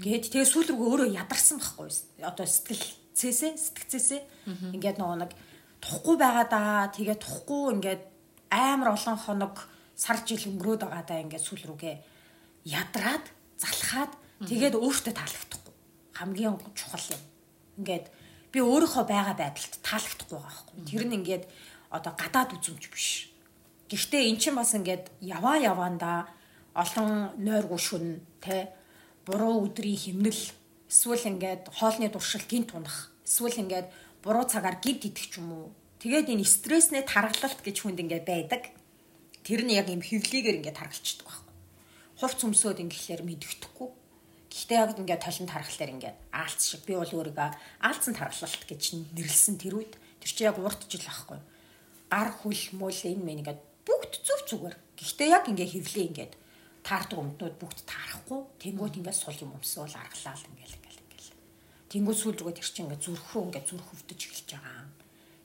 Гээд 0.00 0.32
тэгээ 0.32 0.48
сүүл 0.48 0.68
рүү 0.72 0.86
өөрөө 0.88 1.08
ядарсан 1.12 1.58
байхгүй 1.60 1.90
одоо 2.24 2.46
сэтгэл 2.46 2.86
цээсээ 3.12 3.52
сэтгцээсээ 3.58 4.20
ингээд 4.78 4.98
нөгөө 5.02 5.18
нэг 5.26 5.32
тухгүй 5.82 6.16
байгаа 6.16 6.46
даа 6.48 6.88
тэгээ 6.94 7.18
тухгүй 7.18 7.62
ингээд 7.76 8.02
амар 8.48 8.94
олон 8.96 9.18
хоног 9.18 9.54
сар 9.98 10.22
жил 10.24 10.48
өнгөрөөд 10.54 10.86
байгаа 10.86 11.04
даа 11.04 11.22
ингээд 11.26 11.44
сүүл 11.44 11.64
рүүгээ 11.68 11.96
ядраад 12.70 13.26
залхаад 13.58 14.12
тэгээд 14.46 14.78
өөртөө 14.78 15.12
таалагдахгүй 15.18 15.74
хамгийн 16.16 16.56
чухал 16.78 17.06
юм 17.10 17.22
ингээд 17.82 18.06
би 18.52 18.60
өөрийнхөө 18.60 19.04
байгаа 19.08 19.36
байдалд 19.36 19.74
таалагдахгүй 19.80 20.36
байгаа 20.36 20.52
байхгүй. 20.52 20.84
Тэр 20.84 21.04
нь 21.08 21.16
ингээд 21.18 21.44
одоо 21.88 22.12
гадаад 22.12 22.52
үзүмж 22.52 22.84
биш. 22.92 23.32
Гэхдээ 23.88 24.28
эн 24.28 24.36
чинь 24.36 24.56
бас 24.56 24.76
ингээд 24.76 25.08
яваа 25.24 25.56
яваанда 25.56 26.28
олон 26.76 27.32
нойргүй 27.40 27.80
шүн 27.80 28.20
те 28.44 28.68
буруу 29.24 29.64
өдрийн 29.64 29.96
химнэл 29.96 30.42
эсвэл 30.92 31.28
ингээд 31.32 31.72
хоолны 31.72 32.12
дуршил 32.12 32.44
гинт 32.44 32.76
унах 32.76 33.12
эсвэл 33.24 33.64
ингээд 33.64 33.88
буруу 34.20 34.44
цагаар 34.44 34.76
гинт 34.84 35.08
идэх 35.08 35.32
ч 35.32 35.40
юм 35.40 35.52
уу. 35.52 35.68
Тэгээд 36.00 36.28
энэ 36.28 36.44
стресснээ 36.44 37.08
таргалалт 37.08 37.60
гэж 37.64 37.76
хүнд 37.80 38.04
ингээд 38.04 38.24
байдаг. 38.28 38.62
Тэр 39.44 39.64
нь 39.64 39.76
яг 39.76 39.88
юм 39.88 40.04
хөвлөгээр 40.04 40.60
ингээд 40.60 40.76
таргалцдаг 40.76 41.24
байхгүй. 41.24 41.54
Хувц 42.20 42.40
өмсөд 42.44 42.84
ингээд 42.84 43.24
мэддэхгүй 43.24 44.01
Гэхдээ 44.52 44.78
яг 44.84 44.92
ингээд 45.00 45.24
толон 45.24 45.48
тархалаар 45.48 45.94
ингээд 45.96 46.16
аалц 46.28 46.60
шиг 46.60 46.84
би 46.84 46.92
бол 46.92 47.08
өөрийгөө 47.08 47.48
аалцсан 47.88 48.12
тархалт 48.12 48.68
гэж 48.68 48.82
нэрлсэн 49.16 49.56
тэр 49.56 49.80
үед 49.80 49.96
тэр 50.20 50.28
чи 50.28 50.44
яг 50.44 50.60
урт 50.60 50.84
жил 50.92 51.00
байхгүй. 51.00 51.40
Гар 52.12 52.30
хүл 52.36 52.62
мөл 52.76 53.00
энэ 53.00 53.24
мэн 53.24 53.40
ингээд 53.40 53.60
бүгд 53.88 54.12
зүв 54.20 54.40
зүгээр. 54.52 54.76
Гэхдээ 55.00 55.28
яг 55.32 55.48
ингээд 55.48 55.72
хөвлөө 55.72 56.04
ингээд 56.12 56.32
таардаг 56.84 57.18
өмднүүд 57.18 57.56
бүгд 57.56 57.78
таарахгүй. 57.88 58.40
Тэнгүүд 58.60 58.94
ингээд 59.00 59.16
сул 59.16 59.38
юм 59.40 59.56
өмсөөл 59.56 59.96
аргалаал 59.96 60.44
ингээд 60.52 60.76
ингээд 60.76 61.00
ингээд. 61.00 61.36
Тэнгүүд 61.88 62.18
сүүл 62.20 62.38
рүүгээ 62.44 62.56
тэр 62.60 62.68
чинь 62.68 62.84
ингээд 62.92 63.04
зүрхрүү 63.08 63.42
ингээд 63.48 63.68
зүрх 63.72 63.86
хөвдөж 63.88 64.20
эхэлж 64.20 64.48
байгаа. 64.52 64.84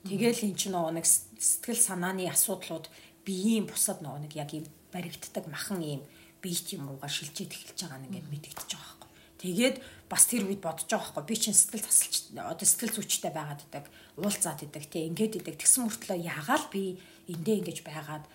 Тэгэл 0.03 0.45
эн 0.51 0.55
чинь 0.59 0.75
нөгөө 0.75 0.93
нэг 0.99 1.07
сэтгэл 1.07 1.79
санааны 1.79 2.27
асуудлууд 2.27 2.85
биеийн 3.23 3.65
бусад 3.71 4.03
нөгөө 4.03 4.21
нэг 4.27 4.33
яг 4.35 4.51
юм 4.51 4.65
баригддаг 4.91 5.45
махан 5.47 5.79
юм 5.83 6.01
биет 6.41 6.67
юм 6.73 6.87
руугаа 6.87 7.11
шилжиж 7.11 7.51
эхэлж 7.51 7.79
байгаа 7.85 7.99
нь 8.01 8.07
ингээд 8.07 8.31
мэдэгдэж 8.31 8.71
байгаа. 8.71 8.96
Тэгээд 9.38 9.82
бас 10.10 10.25
тэр 10.25 10.50
үед 10.50 10.62
бодож 10.65 10.89
байгаа 10.89 11.13
байхгүй. 11.13 11.29
Би 11.29 11.36
чинь 11.38 11.53
сэтгэл 11.53 11.86
тасалч 11.86 12.34
одоо 12.34 12.65
сэтгэл 12.65 12.96
зүйчтэй 12.98 13.32
байгаад 13.32 13.62
идэг, 13.70 13.86
уулзаад 14.17 14.65
идэг, 14.65 14.84
тий 14.89 15.06
ингээд 15.13 15.46
идэг. 15.46 15.62
Тэгсэн 15.62 15.86
мөртлөө 15.86 16.17
яагаал 16.25 16.65
би 16.74 16.98
эндээ 17.29 17.62
ингэж 17.62 17.79
байгаад 17.86 18.25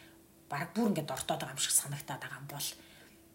баг 0.47 0.71
бүр 0.77 0.95
ингээд 0.95 1.11
ортоод 1.11 1.43
байгаа 1.43 1.57
юм 1.57 1.63
шиг 1.65 1.75
санагтаад 1.75 2.23
байгаа 2.23 2.39
юм 2.39 2.49
бол 2.55 2.69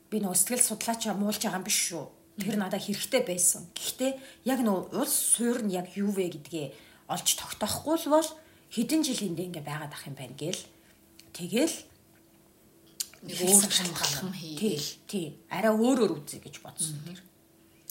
би 0.08 0.18
нөгөө 0.24 0.40
сэтгэл 0.40 0.64
судлаачаа 0.64 1.14
муулж 1.18 1.42
байгаа 1.44 1.60
юм 1.60 1.68
биш 1.68 1.80
шүү. 1.92 2.06
Тэр 2.38 2.56
надад 2.56 2.86
хэрэгтэй 2.86 3.24
байсан. 3.26 3.68
Гэхдээ 3.74 4.12
яг 4.46 4.60
нөгөө 4.62 5.02
улс 5.02 5.16
суур 5.36 5.66
нь 5.66 5.74
яг 5.74 5.92
юу 5.98 6.14
вэ 6.14 6.32
гэдгээ 6.38 6.68
олж 7.12 7.28
тогтоохгүй 7.36 7.98
л 8.06 8.14
бол 8.14 8.30
хэдэн 8.72 9.02
жил 9.04 9.28
эндээ 9.28 9.48
ингээ 9.50 9.66
байгаад 9.66 9.92
ах 9.92 10.08
юм 10.08 10.16
байна 10.16 10.38
гээл. 10.38 10.64
Тэгэл 11.34 11.76
нэг 13.26 13.38
өөр 13.42 13.72
шалгалам 13.74 14.32
хийгээл. 14.38 14.90
Тий. 15.10 15.28
Араа 15.50 15.74
өөрөөр 15.74 16.14
үзье 16.22 16.40
гэж 16.40 16.62
бодсон 16.62 17.02
тэр. 17.04 17.20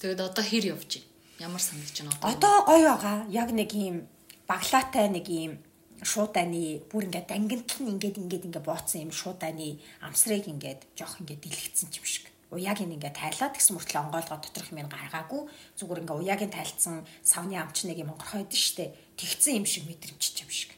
Тэгэд 0.06 0.22
одоо 0.22 0.44
хэр 0.46 0.78
явж 0.78 1.02
байна? 1.02 1.50
Ямар 1.50 1.58
санагдаж 1.58 1.98
байна 1.98 2.14
одоо? 2.14 2.30
Одоо 2.30 2.54
гоё 2.62 2.94
байгаа. 2.94 3.18
Яг 3.26 3.50
нэг 3.50 3.74
юм 3.74 4.06
баглаатай 4.46 5.10
нэг 5.10 5.26
юм 5.26 5.58
шууданы 5.98 6.78
бүр 6.86 7.10
ингээд 7.10 7.26
дангинтал 7.26 7.82
нь 7.82 7.98
ингээд 7.98 8.22
ингээд 8.22 8.46
ингээд 8.46 8.68
бооцсон 8.70 9.02
юм 9.02 9.10
шууданы 9.10 9.82
амсрыг 10.06 10.46
ингээд 10.46 10.86
жоох 10.94 11.18
ингээд 11.18 11.42
дэлгэцсэн 11.42 11.90
юм 11.90 12.06
шиг. 12.06 12.30
Уяаг 12.54 12.78
нь 12.86 12.94
ингээд 12.94 13.18
тайлаад 13.18 13.58
гэсэн 13.58 13.74
мөртлөө 13.74 14.02
онгойлгоо 14.06 14.38
доторх 14.38 14.70
юм 14.70 14.86
гаргаагүй 14.86 15.42
зүгээр 15.74 16.00
ингээд 16.06 16.20
уяагийн 16.22 16.54
тайлцсан 16.54 17.02
савны 17.26 17.58
амч 17.58 17.82
нэг 17.90 17.98
юм 17.98 18.14
онгорхойд 18.14 18.54
штэ 18.54 18.94
тэгцэн 19.18 19.58
юм 19.58 19.66
шиг 19.66 19.90
мэдрэмж 19.90 20.22
юм 20.22 20.50
шиг. 20.54 20.70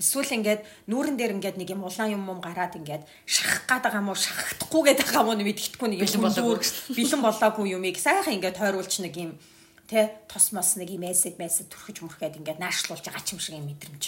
Эсвэл 0.00 0.32
ингээд 0.32 0.64
нүүрэн 0.88 1.16
дээр 1.20 1.36
ингээд 1.36 1.60
нэг 1.60 1.76
юм 1.76 1.84
улаан 1.84 2.16
юм 2.16 2.24
юм 2.24 2.40
гараад 2.40 2.72
ингээд 2.72 3.04
шахах 3.28 3.68
гээд 3.68 3.84
байгаа 3.84 4.08
уу 4.08 4.16
шахахдахгүй 4.16 4.82
гээд 4.88 5.00
байгаа 5.04 5.20
юм 5.20 5.28
уу 5.28 5.44
мэддэхгүй 5.44 5.88
нэг 5.92 6.00
юм 6.08 6.24
болоогүй 6.24 6.56
бэлэн 6.96 7.20
болоогүй 7.20 7.66
юмыг 7.76 7.96
сайхан 8.00 8.40
ингээд 8.40 8.56
тойруулч 8.56 9.04
нэг 9.04 9.14
юм 9.20 9.36
тэ 9.84 10.24
тос 10.24 10.56
мос 10.56 10.80
нэг 10.80 10.88
юм 10.96 11.04
эсэд 11.04 11.36
мэсэд 11.36 11.68
төрхөж 11.68 12.00
мөрхгээд 12.00 12.40
ингээд 12.40 12.62
наашлуулж 12.64 13.04
байгаа 13.04 13.20
ч 13.20 13.36
юм 13.36 13.40
шиг 13.44 13.60
юм 13.60 13.68
мэдрэмж. 13.68 14.04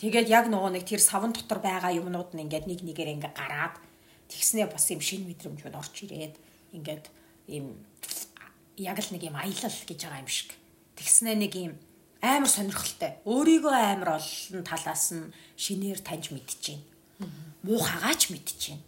Тэгээд 0.00 0.30
яг 0.32 0.46
нөгөө 0.48 0.70
нэг 0.78 0.84
тэр 0.88 1.04
савн 1.04 1.36
дотор 1.36 1.60
байгаа 1.60 1.92
юмнууд 1.92 2.32
нь 2.32 2.48
ингээд 2.48 2.70
нэг 2.70 2.80
нэгээр 2.86 3.12
ингээд 3.18 3.36
гараад 3.36 3.76
тэгснээ 4.32 4.72
бас 4.72 4.88
юм 4.88 5.02
шин 5.04 5.28
мэдрэмжүүд 5.28 5.74
орж 5.74 5.94
ирээд 6.06 6.34
ингээд 6.72 7.04
ийм 7.50 7.76
яг 8.78 8.98
л 9.02 9.10
нэг 9.12 9.22
юм 9.26 9.36
аялал 9.36 9.78
гэж 9.84 9.98
байгаа 9.98 10.22
юм 10.22 10.30
шиг. 10.30 10.54
Тэгснээ 10.94 11.34
нэг 11.34 11.52
юм 11.58 11.74
амар 12.22 12.50
сонирхолтой. 12.50 13.22
Өөрийгөө 13.22 13.74
амар 13.74 14.18
олон 14.18 14.62
талаас 14.66 15.14
нь 15.14 15.30
шинээр 15.54 16.02
таньж 16.02 16.34
мэдчихээн. 16.34 16.82
Муухагаач 17.62 18.34
мэдчихээн. 18.34 18.82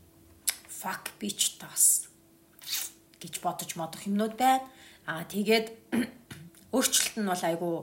Fuck 0.66 1.14
bitch 1.20 1.60
тас 1.62 2.10
гэж 3.22 3.38
бодож 3.38 3.70
модох 3.78 4.02
юмнууд 4.02 4.34
байна. 4.34 4.66
Аа 5.06 5.22
тэгээд 5.30 5.70
өөрчлөлт 6.75 7.16
нь 7.22 7.30
бол 7.30 7.44
айгүй 7.46 7.75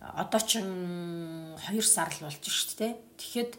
одоо 0.00 0.40
ч 0.42 0.58
2 0.58 1.54
сар 1.86 2.10
л 2.10 2.24
болж 2.26 2.42
шүү 2.42 2.74
дээ. 2.82 2.92
Тэгэхэд 3.20 3.52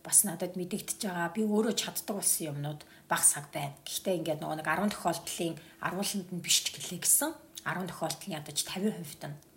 бас 0.00 0.24
надад 0.24 0.56
мэдэгдэж 0.56 1.04
байгаа. 1.04 1.36
Би 1.36 1.44
өөрөө 1.44 1.74
чаддаг 1.76 2.16
болсон 2.16 2.56
юмнууд 2.56 2.80
баг 3.10 3.22
саг 3.26 3.52
байна. 3.52 3.76
Гэхдээ 3.84 4.24
ингээд 4.24 4.40
нөгөө 4.40 4.56
нэг 4.62 4.68
10 4.72 4.94
тохиолдлын 4.94 5.56
арууланд 5.84 6.28
нь 6.32 6.40
биш 6.40 6.64
ч 6.64 6.72
гэлээ 6.72 7.02
гэсэн. 7.04 7.34
10 7.66 7.90
тохиолдлын 7.92 8.36
ядаж 8.40 8.56
50% 8.64 9.28
нь 9.28 9.47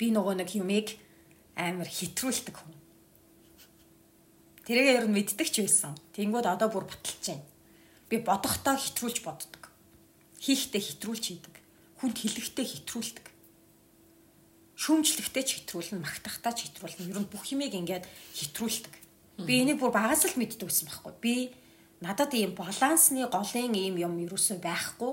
би 0.00 0.08
нөгөө 0.08 0.40
нэг 0.40 0.56
юмыг 0.56 0.96
амар 1.60 1.84
хитрүүлдэг 1.84 2.56
хүн. 2.56 2.72
Тэргээ 4.64 5.04
ер 5.04 5.06
нь 5.10 5.12
мэддэг 5.12 5.48
ч 5.52 5.60
байсан. 5.60 5.92
Тэнгүүд 6.16 6.48
одоо 6.48 6.72
бүр 6.72 6.88
баталж 6.88 7.20
байна. 7.28 7.44
Би 8.08 8.16
бодохдоо 8.24 8.80
хитрүүлж 8.80 9.20
боддог. 9.20 9.68
Хийхдээ 10.40 10.80
хитрүүлж 10.80 11.24
хийдэг. 11.28 11.54
Хүнд 12.00 12.16
хэлэхдээ 12.16 12.66
хитрүүлдэг. 12.88 13.26
Шүүмжлэхдээ 14.80 15.44
ч 15.44 15.50
хитрүүлнэ, 15.60 16.00
магтахтаа 16.00 16.56
ч 16.56 16.72
хитрүүлнэ. 16.72 17.12
Ер 17.12 17.20
нь 17.20 17.28
бүх 17.28 17.44
юмыг 17.52 17.76
ингээд 17.76 18.08
хитрүүлдэг. 18.08 18.94
Би 19.44 19.52
энийг 19.60 19.84
бүр 19.84 19.92
багаас 19.92 20.24
л 20.24 20.40
мэддэг 20.40 20.64
байсан 20.64 20.88
байхгүй. 20.88 21.12
Би 21.20 21.34
надад 22.00 22.32
ийм 22.32 22.56
балансны 22.56 23.28
голын 23.28 23.76
ийм 23.76 24.00
юм 24.00 24.16
ерөөсөө 24.24 24.64
байхгүй. 24.64 25.12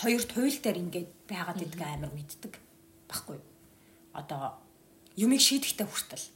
Хоёр 0.00 0.24
туйл 0.24 0.56
дээр 0.56 0.80
ингээд 0.88 1.08
байгаад 1.28 1.60
идэх 1.60 1.84
амар 1.84 2.12
мэддэг 2.16 2.56
байхгүй 3.04 3.49
одоо 4.12 4.58
юмыг 5.16 5.40
шийдэхтэй 5.40 5.86
хүртэл. 5.86 6.26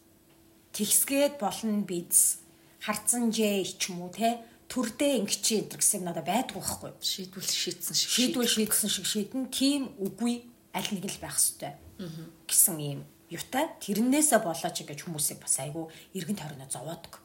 Тэгсгээд 0.74 1.38
болно 1.38 1.82
биз 1.82 2.42
харцсан 2.80 3.30
жээ 3.30 3.64
ч 3.78 3.90
юм 3.90 4.06
уу 4.06 4.12
те 4.12 4.42
төрдөө 4.68 5.24
ингэчээ 5.24 5.70
энэ 5.70 5.78
гэсэн 5.78 6.02
надад 6.04 6.26
байдгүй 6.26 6.60
байхгүй. 6.60 6.92
Шийдвэл 6.98 7.46
шийдсэн 7.46 7.94
шиг 7.94 8.10
шийдвэл 8.10 8.50
шийдсэн 8.50 8.90
шиг 8.90 9.06
шийдэн. 9.06 9.48
Тийм 9.52 9.94
үгүй 10.02 10.44
аль 10.74 10.90
нэг 10.90 11.06
л 11.06 11.22
байх 11.22 11.38
хэвээр 11.38 11.78
гэсэн 12.48 12.76
юм 12.80 13.00
юутай. 13.30 13.70
Тэрнээсээ 13.80 14.40
болооч 14.42 14.76
гэж 14.82 15.06
хүмүүсийг 15.06 15.38
бас 15.38 15.56
айгүй 15.62 15.88
эргэн 16.16 16.38
тойроно 16.38 16.66
зовоодог 16.66 17.24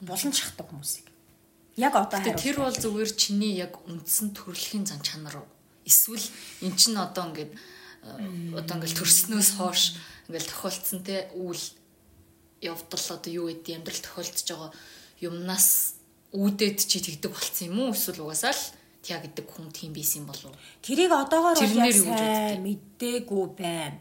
булан 0.00 0.32
шахдаг 0.32 0.68
хүмүүсийг. 0.68 1.06
Яг 1.76 1.96
одоо 1.96 2.20
хариу 2.20 2.38
тэр 2.38 2.56
бол 2.62 2.74
зүгээр 2.74 3.10
чиний 3.18 3.58
яг 3.58 3.82
үндсэн 3.88 4.34
төрөлхийн 4.36 4.86
зан 4.86 5.02
чанар 5.02 5.42
уу? 5.42 5.48
Эсвэл 5.84 6.22
эн 6.62 6.76
чин 6.76 6.96
одоо 6.98 7.30
ингээд 7.30 7.52
одоо 8.54 8.74
ингээл 8.76 8.98
төрснөөс 9.00 9.50
хойш 9.56 9.96
ингээл 10.28 10.50
тохиолдсон 10.52 11.00
те 11.04 11.28
үйл 11.34 11.64
явдал 12.60 13.06
одоо 13.16 13.30
юу 13.32 13.46
гэдэг 13.48 13.76
амьдрал 13.80 14.02
тохиолдож 14.04 14.44
байгаа 14.48 14.70
юмнаас 15.20 15.68
үүдээд 16.32 16.78
чи 16.84 16.98
тэгдэг 17.00 17.30
болцсон 17.32 17.66
юм 17.70 17.78
уу 17.80 17.94
эсвэл 17.94 18.24
угаасаа 18.24 18.52
л 18.52 18.64
тя 19.04 19.20
гэдэг 19.20 19.44
хүн 19.44 19.68
тийм 19.70 19.92
байсан 19.92 20.24
болов 20.24 20.50
уу? 20.50 20.60
Тэрийг 20.80 21.12
одоогоор 21.12 21.60
бол 21.60 21.76
яг 21.76 21.92
сайн 21.92 22.64
мэдээгүй 22.64 23.46
байна. 23.52 24.00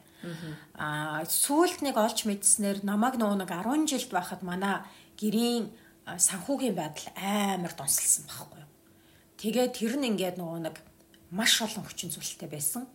Аа 0.80 1.28
сүүлд 1.28 1.84
нэг 1.84 2.00
олж 2.00 2.24
мэдснээр 2.24 2.88
намайг 2.88 3.20
нөгөө 3.20 3.44
нэг 3.44 3.52
10 3.52 3.92
жилд 3.92 4.12
байхад 4.16 4.42
манай 4.48 4.80
гэрийн 5.20 5.68
санхүүгийн 6.08 6.76
байдал 6.80 7.12
амар 7.20 7.76
донсолсон 7.76 8.24
байхгүй 8.32 8.60
юу. 8.64 8.72
Тэгээд 9.38 9.72
тэр 9.76 9.94
нь 10.00 10.08
ингээд 10.16 10.40
нөгөө 10.40 10.60
нэг 10.72 10.76
маш 11.36 11.60
олон 11.60 11.84
хүчин 11.84 12.10
зүйлтэй 12.16 12.48
байсан. 12.48 12.88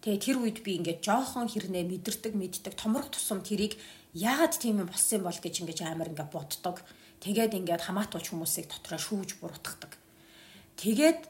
Тэгээ 0.00 0.20
тэр 0.20 0.36
үед 0.40 0.58
би 0.64 0.80
ингээд 0.80 1.04
жоохон 1.04 1.48
хэрнээ 1.52 1.84
мэдэрдэг 1.84 2.32
мэддэг 2.32 2.74
томрох 2.76 3.12
тусам 3.12 3.44
тэрийг 3.44 3.76
яагаад 4.16 4.56
тийм 4.56 4.80
юм 4.80 4.88
болсон 4.88 5.20
бол 5.20 5.36
гэж 5.36 5.54
ингээд 5.60 5.84
амар 5.84 6.08
ингээд 6.08 6.32
боддог. 6.32 6.80
Тэгээд 7.20 7.52
ингээд 7.52 7.84
хамаатуулч 7.84 8.32
хүмүүсийг 8.32 8.66
дотроо 8.72 8.96
шүүж 8.96 9.36
буруутгадаг. 9.44 9.92
Тэгээд 10.80 11.20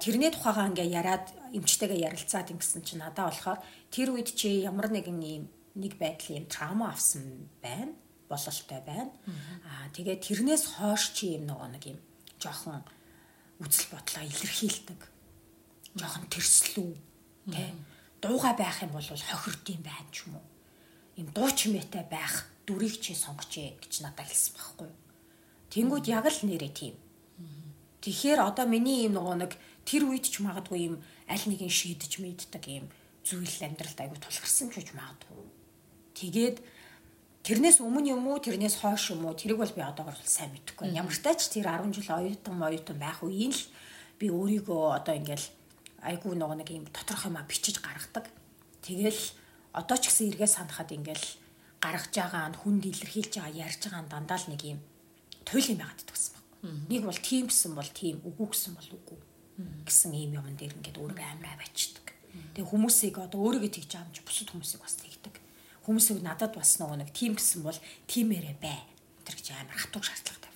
тэрний 0.00 0.32
тухайгаа 0.32 0.72
ингээ 0.72 0.88
яраад 0.88 1.26
эмчтэйгээ 1.52 2.08
ярилцаад 2.08 2.48
ингэсэн 2.54 2.82
чинь 2.86 3.04
надаа 3.04 3.28
болохоор 3.28 3.60
тэр 3.92 4.16
үед 4.16 4.32
чи 4.32 4.64
ямар 4.64 4.88
нэгэн 4.88 5.20
юм 5.20 5.44
нэг 5.76 6.00
байдлын 6.00 6.42
юм 6.42 6.46
траума 6.48 6.94
авсан 6.94 7.50
байна 7.60 7.92
бололтой 8.28 8.80
байна. 8.84 9.12
Аа 9.68 9.88
тэгээд 9.92 10.24
тэрнээс 10.24 10.64
хойш 10.78 11.12
чи 11.16 11.36
юм 11.36 11.48
нөгөө 11.48 11.68
нэг 11.74 11.84
юм 11.92 11.98
жоохон 12.38 12.84
үзэл 13.58 13.92
бодлоо 13.92 14.24
илэрхийлдэг. 14.24 15.00
Жоохон 15.96 16.26
тэрслүү 16.30 16.90
тий. 17.50 17.68
Дууга 18.22 18.52
байх 18.54 18.82
юм 18.82 18.90
бол 18.92 19.02
хохирдсон 19.02 19.80
байна 19.82 20.10
ч 20.10 20.26
юм 20.26 20.38
уу. 20.38 20.46
Им 21.16 21.26
дуу 21.34 21.50
чимээтэй 21.50 22.04
байх 22.10 22.46
дүрийг 22.66 22.98
чи 23.00 23.14
сонгочээ 23.14 23.78
гэж 23.78 24.02
надад 24.02 24.26
хэлсэн 24.26 24.54
байхгүй. 24.54 24.90
Тэнгүүд 25.70 26.06
яг 26.10 26.26
л 26.26 26.40
нэрээ 26.46 26.72
тийм. 26.74 26.96
Тэгэхээр 28.02 28.40
одоо 28.42 28.66
миний 28.66 29.06
юм 29.06 29.18
нөгөө 29.18 29.36
нэг 29.42 29.52
тэр 29.82 30.06
үед 30.06 30.30
ч 30.30 30.40
магадгүй 30.42 30.80
юм 30.90 30.96
аль 31.26 31.44
нэгэн 31.46 31.72
шийдэж 31.72 32.22
мэддэг 32.22 32.64
юм 32.70 32.86
зүйл 33.26 33.58
амьдралд 33.66 33.98
аягүй 33.98 34.18
тулгарсан 34.22 34.70
ч 34.70 34.74
гэж 34.78 34.88
магадгүй. 34.94 35.42
Тэгээд 36.14 36.56
тэрнээс 37.42 37.82
өмнө 37.82 38.14
юм 38.14 38.24
уу 38.30 38.38
тэрнээс 38.38 38.80
хойш 38.80 39.12
юм 39.12 39.26
уу 39.26 39.34
тэрийг 39.34 39.58
бол 39.58 39.74
би 39.74 39.82
одоогор 39.82 40.16
сайн 40.22 40.54
мэдэхгүй. 40.54 40.94
Ямар 40.94 41.16
тач 41.18 41.50
тэр 41.50 41.66
10 41.68 41.90
жил 41.90 42.08
оюутан 42.14 42.62
оюутан 42.62 42.98
байх 43.02 43.20
үеийн 43.26 43.52
л 43.52 43.62
би 44.18 44.30
өөрийгөө 44.30 44.82
одоо 45.02 45.14
ингээл 45.18 45.46
айгүй 46.02 46.34
нөгөө 46.38 46.58
нэг 46.62 46.68
юм 46.70 46.84
доторх 46.90 47.26
юмаа 47.26 47.44
бичиж 47.48 47.82
гаргадаг. 47.82 48.30
Тэгэл 48.82 49.22
одоо 49.74 49.96
ч 49.98 50.10
гэсэн 50.10 50.34
эргээ 50.34 50.50
санахад 50.50 50.94
ингээл 50.94 51.26
гаргаж 51.82 52.14
байгаа 52.14 52.48
нь 52.50 52.58
хүнд 52.58 52.82
илэрхийлж 52.86 53.32
байгаа 53.38 53.58
ярьж 53.66 53.80
байгаа 53.86 54.02
нь 54.06 54.12
дандаа 54.12 54.38
л 54.38 54.50
нэг 54.50 54.62
юм 54.62 54.80
туйл 55.42 55.70
юм 55.74 55.80
байгаад 55.82 56.02
идэгсэн 56.06 56.32
баг. 56.34 56.44
Нэг 56.90 57.02
бол 57.02 57.18
тийм 57.18 57.44
гэсэн 57.50 57.72
бол 57.74 57.90
тийм, 57.90 58.16
үгүй 58.22 58.46
гэсэн 58.50 58.72
бол 58.78 58.90
үгүй 58.94 59.18
гэсэн 59.86 60.10
ийм 60.14 60.38
юм 60.38 60.46
дээр 60.54 60.74
ингээд 60.78 60.98
өөрийгөө 61.02 61.28
амраа 61.34 61.56
бачдаг. 61.58 62.06
Тэгээ 62.54 62.70
хүмүүсийг 62.70 63.18
одоо 63.18 63.38
өөрийгөө 63.42 63.70
тэгж 63.74 63.92
аамж 63.98 64.16
бусад 64.22 64.50
хүмүүсийг 64.54 64.82
бас 64.82 64.94
тэгдэг. 65.02 65.34
Хүмүүсийг 65.82 66.22
надад 66.22 66.54
бас 66.54 66.78
нөгөө 66.78 67.02
нэг 67.02 67.10
тийм 67.10 67.34
гэсэн 67.34 67.66
бол 67.66 67.78
тиймээрээ 68.06 68.56
бай. 68.62 68.78
Гэж 69.26 69.52
амар 69.52 69.76
хатууг 69.76 70.04
шаардлага 70.06 70.47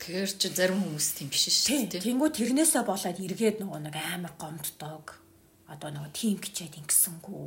Тэгэхээр 0.00 0.32
чи 0.40 0.48
зарим 0.48 0.80
хүмүүс 0.80 1.06
тийм 1.20 1.28
биш 1.28 1.52
шүү 1.52 1.92
дээ. 1.92 2.00
Тэнгүү 2.00 2.30
тэрнээсээ 2.32 2.84
болоод 2.88 3.20
эргээд 3.20 3.60
нөгөө 3.60 3.80
нэг 3.84 3.96
амар 4.00 4.32
гомддог. 4.40 5.20
Одоо 5.68 5.88
нөгөө 5.92 6.12
тийм 6.16 6.40
гिचээд 6.40 6.80
ингэсэнгүү 6.80 7.44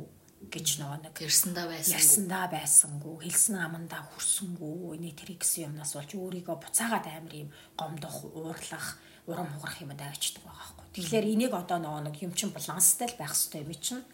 гэж 0.54 0.68
нөгөө 0.78 0.98
нэг 1.02 1.14
Ярьсандаа 1.18 1.66
байсан. 1.66 1.94
ярьсандаа 1.98 2.46
байсангүй 2.52 3.16
хэлсэн 3.26 3.56
амандаа 3.58 4.02
хүрсэнгүй 4.12 4.96
энийг 4.96 5.16
тэр 5.18 5.34
гэсэн 5.34 5.72
юмнаас 5.72 5.92
болж 5.98 6.10
өөрийгөө 6.14 6.56
буцаагаад 6.62 7.06
амар 7.10 7.34
юм 7.34 7.50
гомдох 7.74 8.16
уурлах 8.22 8.86
урам 9.26 9.48
хугарах 9.50 9.80
юм 9.80 9.92
давчдаг 9.96 10.42
байгаа 10.44 10.68
байхгүй. 10.78 10.86
Тэгэхээр 10.94 11.26
энийг 11.32 11.52
одоо 11.56 11.78
нөгөө 11.80 12.02
нэг 12.06 12.16
юм 12.22 12.32
чин 12.36 12.52
баланстай 12.52 13.08
л 13.08 13.18
байх 13.18 13.32
хэрэгтэй 13.32 13.62
юм 13.64 13.72
чинь 13.80 14.04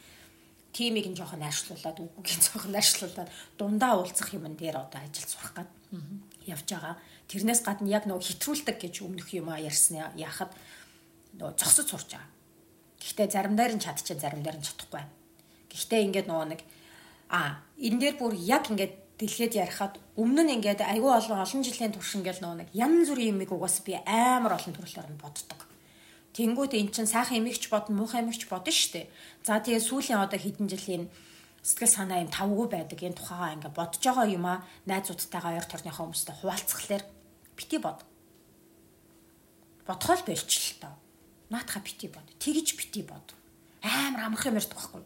тимийг 0.72 1.06
нь 1.10 1.18
жоохон 1.18 1.42
найшлуулад 1.42 1.98
үгүйг 1.98 2.26
жоохон 2.46 2.72
найшлуулад 2.72 3.28
дундаа 3.58 3.98
уулзах 3.98 4.30
юмн 4.30 4.54
дээр 4.54 4.78
одоо 4.78 5.00
ажил 5.02 5.26
сурах 5.26 5.54
гад 5.58 5.70
явж 6.46 6.66
байгаа. 6.70 6.94
Тэрнээс 7.30 7.62
гадна 7.62 7.86
яг 7.86 8.10
нөгөө 8.10 8.26
хитрүүлдэг 8.26 8.76
гэж 8.82 9.06
өмнөх 9.06 9.30
юм 9.38 9.54
ярьсан 9.54 10.02
яхад 10.18 10.50
нөгөө 11.38 11.54
зогсож 11.54 11.86
сурч 11.86 12.18
байгаа. 12.18 12.26
Гэхдээ 12.98 13.28
заримдаар 13.30 13.72
нь 13.78 13.84
чадчихсан, 13.86 14.18
заримдаар 14.18 14.58
нь 14.58 14.66
чадахгүй. 14.66 15.06
Гэхдээ 15.70 16.00
ингээд 16.10 16.26
нөгөө 16.26 16.48
нэг 16.50 16.60
а 17.30 17.62
энэ 17.78 17.98
дээр 18.02 18.16
бүр 18.18 18.34
яг 18.34 18.66
ингээд 18.66 19.14
дэлхийд 19.22 19.54
ярихад 19.54 20.02
өмнө 20.18 20.42
нь 20.42 20.54
ингээд 20.58 20.82
айгүй 20.82 21.12
олон 21.14 21.38
олон 21.38 21.62
жилийн 21.62 21.94
турш 21.94 22.18
ингээд 22.18 22.42
нөгөө 22.42 22.58
нэг 22.66 22.68
янз 22.74 23.08
бүрийн 23.14 23.38
юмыг 23.38 23.54
угаас 23.54 23.78
би 23.86 23.94
амар 24.02 24.58
олон 24.58 24.74
төрлөөр 24.74 25.08
нь 25.14 25.22
боддог. 25.22 25.60
Тэнгүүд 26.34 26.72
эн 26.74 26.90
чин 26.90 27.06
сайхан 27.06 27.38
эмигч 27.38 27.70
бодно, 27.70 27.94
муухай 27.94 28.26
эмигч 28.26 28.50
бодно 28.50 28.74
шүү 28.74 29.06
дээ. 29.06 29.06
За 29.46 29.62
тэгээ 29.62 29.82
сүүлийн 29.86 30.18
одоо 30.18 30.38
хэдэн 30.38 30.66
жилийн 30.66 31.04
сэтгэл 31.62 31.94
санаа 31.94 32.22
юм 32.22 32.30
тавгүй 32.30 32.66
байдаг. 32.70 32.98
Энэ 32.98 33.18
тухайгаа 33.18 33.54
ингээд 33.54 33.76
бодож 33.76 34.02
байгаа 34.02 34.26
юм 34.30 34.46
а 34.46 34.62
найзуудтайгаа 34.88 35.58
ойр 35.58 35.66
торныхоо 35.68 36.06
хүмүүстэй 36.06 36.34
хуваалцхлаар 36.38 37.04
бити 37.60 37.76
бод. 37.76 38.00
Бодхол 39.84 40.24
бэлч 40.24 40.48
л 40.48 40.80
тоо. 40.80 40.96
Наатха 41.52 41.84
бити 41.84 42.08
бод. 42.08 42.24
Тэгж 42.40 42.80
бити 42.80 43.04
бод. 43.04 43.36
Амар 43.84 44.32
амарх 44.32 44.48
юм 44.48 44.56
ярьдаг 44.56 44.80
байхгүй. 44.80 45.04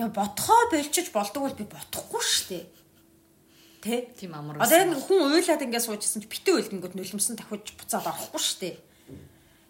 Яг 0.00 0.10
бодхоо 0.16 0.72
бэлчиж 0.72 1.12
болдог 1.12 1.44
бол 1.44 1.54
би 1.54 1.64
бодохгүй 1.68 2.22
шүү 2.24 2.48
дээ. 2.48 2.64
Тэ? 3.84 3.94
Тийм 4.16 4.32
амар. 4.34 4.58
Одоо 4.64 4.80
яг 4.80 4.96
хүн 5.04 5.36
уйлаад 5.36 5.60
ингээд 5.60 5.84
суужсэн 5.84 6.24
чи 6.24 6.28
битээ 6.32 6.56
уйлгэнгүүд 6.56 6.96
нулимсан 6.96 7.36
давхиж 7.36 7.76
буцаад 7.76 8.08
орохгүй 8.08 8.40
шүү 8.40 8.58
дээ. 8.64 8.76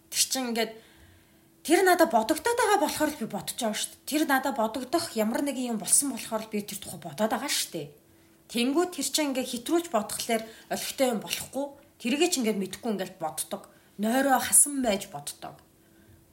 Тэр 0.08 0.22
чинь 0.30 0.48
ингээд 0.54 0.72
тэр 1.66 1.80
надад 1.82 2.14
бодогдоод 2.14 2.56
байгаа 2.56 2.78
болохоор 2.78 3.10
л 3.10 3.20
би 3.20 3.26
бодож 3.26 3.58
байгаа 3.58 3.74
шүү 3.74 3.90
дээ. 3.90 4.08
Тэр 4.08 4.22
надад 4.30 4.54
бодогдох 4.54 5.12
ямар 5.18 5.42
нэгэн 5.42 5.74
юм 5.74 5.78
болсон 5.82 6.14
болохоор 6.14 6.46
л 6.46 6.52
би 6.52 6.62
тэр 6.62 6.78
тухай 6.78 7.00
бодоод 7.02 7.30
байгаа 7.34 7.50
шүү 7.50 7.70
дээ. 7.74 7.87
Тэнгүү 8.54 8.94
тэр 8.94 9.08
чинь 9.10 9.34
ингээд 9.34 9.50
хитрүүлж 9.50 9.90
бодхолоор 9.90 10.46
олигтой 10.70 11.10
юм 11.10 11.18
болохгүй. 11.18 11.66
Тэргээ 11.98 12.30
ч 12.30 12.34
ингээд 12.38 12.62
мэдхгүй 12.62 12.90
ингээд 12.94 13.18
боддог. 13.18 13.66
Нойроо 13.98 14.38
хасан 14.38 14.78
байж 14.78 15.10
боддог. 15.10 15.58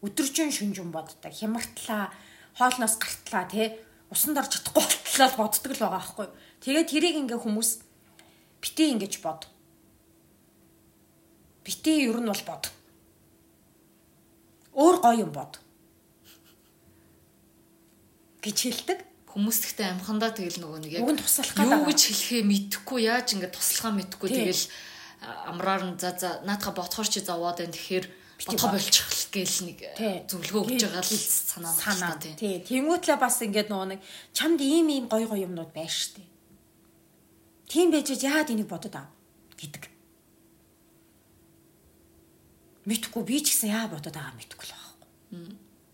Өдөржин 0.05 0.53
шүнжин 0.53 0.93
боддог. 0.93 1.33
Хямартлаа, 1.33 2.13
хоолноос 2.61 3.01
гартлаа 3.01 3.49
тий 3.49 3.73
усан 4.13 4.37
дор 4.37 4.45
чадахгүй 4.45 4.85
болтлоо 4.85 5.29
боддог 5.33 5.71
л 5.73 5.81
байгаа 5.81 5.97
байхгүй. 5.97 6.27
Тэгээд 6.61 6.91
тэрийг 6.93 7.15
ингээ 7.25 7.39
хүмүүс 7.41 7.69
битээ 8.61 8.93
ингэж 8.93 9.13
бод. 9.25 9.49
Битээ 11.65 12.05
ер 12.05 12.21
нь 12.21 12.29
бол 12.29 12.43
бод. 12.45 12.69
Өөр 14.77 14.97
гоё 15.01 15.25
юм 15.25 15.33
бод. 15.33 15.57
гэж 18.41 18.57
хэлдэг. 18.57 18.99
Хүмүүс 19.31 19.57
гэхдээ 19.63 19.87
амхандаа 19.95 20.35
тэгэл 20.35 20.59
нөгөө 20.59 20.79
нэг 20.83 20.91
яг 20.91 21.07
юу 21.07 21.83
гэж 21.87 21.99
хэлэхээ 22.03 22.43
мэдэхгүй 22.43 22.99
яаж 23.07 23.27
ингээд 23.31 23.55
туслахаа 23.55 23.95
мэдэхгүй 23.95 24.29
тэгэл 24.31 24.63
амраар 25.47 25.83
нь 25.87 25.95
за 25.95 26.11
за 26.19 26.43
наадха 26.43 26.75
бодхоор 26.75 27.07
чи 27.07 27.23
зовоод 27.23 27.63
байна 27.63 27.71
тэгэхээр 27.71 28.05
бод. 28.49 28.71
болчих 28.73 29.07
гээл 29.31 29.57
нэг 29.69 29.79
зөвлөгөө 30.27 30.61
өгч 30.65 30.81
байгаа 30.83 31.03
л 31.05 31.13
санаа 31.15 31.71
санаа 31.71 32.15
тий. 32.17 32.59
Тэнгүүтлээ 32.65 33.17
бас 33.21 33.37
ингээд 33.45 33.69
нөгөө 33.69 33.87
нэг 33.95 34.01
чамд 34.33 34.59
ийм 34.59 34.87
ийм 34.89 35.05
гоё 35.05 35.29
гоё 35.29 35.45
юмнууд 35.45 35.71
байна 35.71 35.93
штэ. 35.93 36.25
Тийм 37.69 37.93
байж 37.93 38.09
яад 38.17 38.49
энийг 38.49 38.67
бодод 38.67 38.95
аа 38.97 39.07
гэдэг. 39.55 39.87
Мэдхгүй 42.89 43.23
би 43.23 43.37
ч 43.45 43.53
гэсэн 43.53 43.69
яа 43.69 43.87
бодод 43.87 44.11
байгаа 44.11 44.33
мэдхгүй 44.35 44.65
л 44.65 44.73
байхгүй. 44.73 45.09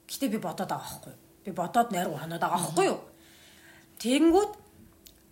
Гэтэ 0.07 0.25
би 0.31 0.39
бодоод 0.39 0.71
байгаа 0.71 0.87
байхгүй. 0.87 1.15
Би 1.43 1.51
бодоод 1.51 1.91
найруу 1.91 2.15
ханаад 2.15 2.41
байгаа 2.41 2.63
байхгүй 2.63 2.85
юу? 2.87 2.99
Тэнгүүд 4.01 4.51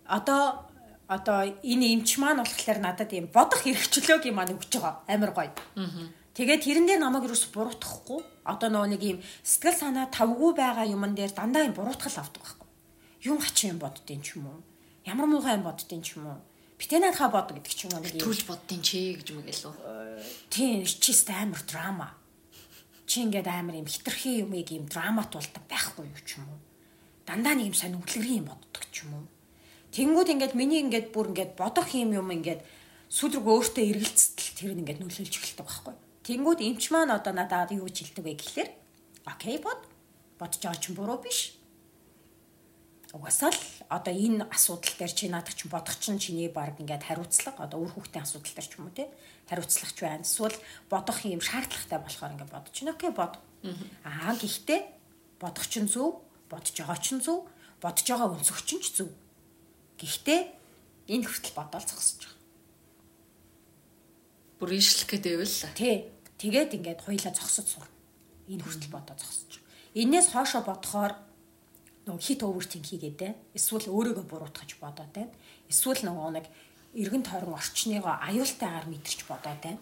одоо 0.06 0.66
одоо 1.06 1.38
энэ 1.62 1.86
эмч 1.94 2.18
маань 2.18 2.42
болохоор 2.42 2.78
надад 2.82 3.10
юм 3.14 3.30
бодох 3.30 3.62
хэрэгчлөөг 3.62 4.26
юм 4.26 4.36
маань 4.38 4.54
өгч 4.58 4.72
байгаа. 4.78 5.06
Амар 5.06 5.30
гоё. 5.30 5.52
Аа. 5.78 6.10
Тэгээд 6.34 6.62
тэрэн 6.66 6.86
дээр 6.86 7.00
намайг 7.00 7.30
юус 7.30 7.46
буруутгахгүй. 7.54 8.20
Одоо 8.44 8.68
нөгөө 8.68 8.90
нэг 8.92 9.02
юм 9.02 9.18
сэтгэл 9.46 9.80
санаа 9.80 10.06
тавгүй 10.10 10.52
байгаа 10.58 10.86
юмн 10.90 11.14
дээр 11.14 11.32
дандаа 11.32 11.64
юм 11.64 11.74
буруутгал 11.78 12.20
авдаг 12.20 12.42
байхгүй. 12.42 12.68
Юм 13.30 13.38
хач 13.38 13.58
юм 13.64 13.78
боддtiin 13.78 14.20
ч 14.20 14.36
юм 14.36 14.50
уу? 14.50 14.60
Ямар 15.06 15.26
муухай 15.30 15.54
юм 15.54 15.64
боддtiin 15.64 16.02
ч 16.02 16.18
юм 16.18 16.26
уу? 16.26 16.42
Битэнийхаа 16.76 17.32
бод 17.32 17.56
гэдэг 17.56 17.72
ч 17.72 17.88
юм 17.88 17.96
уу 17.96 18.02
нэг 18.04 18.14
юм. 18.18 18.22
Түлж 18.26 18.42
боддtiin 18.44 18.82
чи 18.84 19.16
гэж 19.16 19.28
мэг 19.32 19.48
илүү. 19.48 19.74
Э, 19.80 20.20
тийм, 20.52 20.84
чист 20.84 21.30
амар 21.32 21.62
драма. 21.64 22.12
Чи 23.08 23.24
ингээд 23.24 23.48
амар 23.48 23.80
юм 23.80 23.88
хитрхи 23.88 24.44
юмыг 24.44 24.68
юм 24.74 24.84
драмат 24.84 25.32
болдог 25.32 25.64
байхгүй 25.72 26.04
юу 26.04 26.20
ч 26.20 26.36
юм 26.36 26.52
уу? 26.52 26.60
Дандаа 27.26 27.58
нэг 27.58 27.74
юм 27.74 27.76
сонь 27.76 27.98
өглөрийн 27.98 28.46
юм 28.46 28.48
боддог 28.48 28.84
ч 28.94 29.02
юм 29.02 29.18
уу? 29.18 29.26
Тэнгүүд 29.90 30.32
ингээд 30.38 30.54
миний 30.54 30.80
ингээд 30.86 31.10
бүр 31.10 31.34
ингээд 31.34 31.58
бодох 31.58 31.90
юм 31.90 32.14
юм 32.14 32.30
ингээд 32.30 32.62
сүдрэг 33.10 33.42
өөртөө 33.42 33.84
эргэлцтэл 33.90 34.54
тэр 34.54 34.72
нь 34.78 34.86
ингээд 34.86 35.02
нөлөөлж 35.02 35.34
эхэлдэг 35.34 35.66
байхгүй? 35.66 35.94
Тэнгүүд 36.26 36.60
эмч 36.62 36.90
маань 36.94 37.10
одоо 37.10 37.34
надад 37.34 37.74
юу 37.74 37.90
гэж 37.90 38.14
хэлдэг 38.14 38.24
вэ 38.24 38.34
гэхлээр 38.38 38.70
окей 39.26 39.58
бод 39.58 39.80
бодож 40.38 40.60
байгаа 40.62 40.78
ч 40.82 40.94
буруу 40.94 41.18
биш. 41.22 41.58
угаасаа 43.16 43.50
л 43.54 43.62
одоо 43.88 44.12
энэ 44.12 44.44
асуудал 44.52 44.94
дээр 44.98 45.12
чи 45.14 45.26
наадах 45.30 45.54
чинь 45.56 45.72
бодох 45.72 45.96
чинь 45.96 46.18
чиний 46.20 46.50
баг 46.52 46.76
ингээд 46.76 47.06
хариуцлага 47.06 47.64
одоо 47.64 47.78
үр 47.80 47.90
хүүхдийн 47.94 48.26
асуудал 48.26 48.52
дээр 48.52 48.68
ч 48.68 48.72
юм 48.76 48.86
уу 48.86 48.94
те 48.94 49.08
хариуцлагч 49.48 49.96
байна. 50.02 50.26
Эсвэл 50.26 50.58
бодох 50.90 51.18
юм 51.24 51.40
шаардлагатай 51.40 51.98
болохоор 52.02 52.34
ингээд 52.36 52.52
бодож 52.52 52.74
байна. 52.76 52.92
Окей 52.92 53.12
бод. 53.14 53.34
Аа 54.04 54.34
гэхдээ 54.36 54.80
бодох 55.40 55.66
чинь 55.70 55.88
зөв, 55.88 56.25
бодож 56.50 56.74
байгаа 56.76 56.98
чинь 57.02 57.22
зөв, 57.22 57.46
бодож 57.82 58.06
байгаа 58.06 58.34
өнцөг 58.34 58.58
чинь 58.66 58.82
ч 58.82 59.02
зөв. 59.02 59.10
Гэхдээ 59.98 60.40
энэ 61.12 61.26
хүртэл 61.26 61.54
бодоол 61.56 61.86
зогсож 61.86 62.22
байгаа. 62.26 62.42
Бүр 64.58 64.70
ийшлэх 64.72 65.08
гэдэг 65.10 65.32
байвал. 65.36 65.76
Тий. 65.76 65.96
Тэгээд 66.36 66.76
ингээд 66.76 67.00
хоёлаа 67.04 67.32
зогсож 67.32 67.66
сур. 67.66 67.86
Энэ 68.48 68.64
хүртэл 68.64 68.92
бодоо 68.92 69.16
зогсож. 69.16 69.60
Инээс 69.96 70.32
хоошо 70.32 70.60
бодохоор 70.60 71.12
нөгөө 72.06 72.22
хит 72.22 72.40
overthink 72.44 72.86
хийгээд 72.86 73.16
байна. 73.16 73.40
Эсвэл 73.56 73.88
өөрийгөө 73.90 74.26
буруутгаж 74.30 74.70
бодоод 74.78 75.10
байна. 75.10 75.32
Эсвэл 75.66 76.04
нөгөө 76.04 76.30
нэг 76.38 76.46
эргэн 76.94 77.24
тойрон 77.24 77.56
орчныгоо 77.58 78.14
аюултайгаар 78.22 78.86
мэдэрч 78.86 79.20
бодоод 79.26 79.60
байна. 79.64 79.80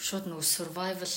Шууд 0.00 0.24
нөгөө 0.32 0.46
survival 0.48 1.12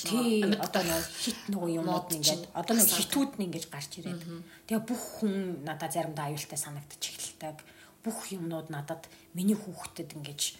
одоо 0.59 0.81
нөгөө 0.83 1.07
хит 1.23 1.39
нөгөө 1.47 1.69
юмуд 1.79 2.11
ингээд 2.19 2.43
одоо 2.51 2.73
нөгөө 2.75 2.97
хитүүд 2.99 3.31
нь 3.39 3.45
ингэж 3.47 3.65
гарч 3.71 3.91
ирээд. 4.03 4.21
Тэгээ 4.67 4.83
бүх 4.83 5.03
хүн 5.23 5.63
надад 5.63 5.95
заримдаа 5.95 6.27
аюултай 6.27 6.59
санагдчих 6.59 7.15
эхэлдэг. 7.15 7.63
Бүх 8.03 8.27
юмнууд 8.35 8.67
надад 8.67 9.07
миний 9.31 9.55
хүүхдэд 9.55 10.19
ингэж 10.19 10.59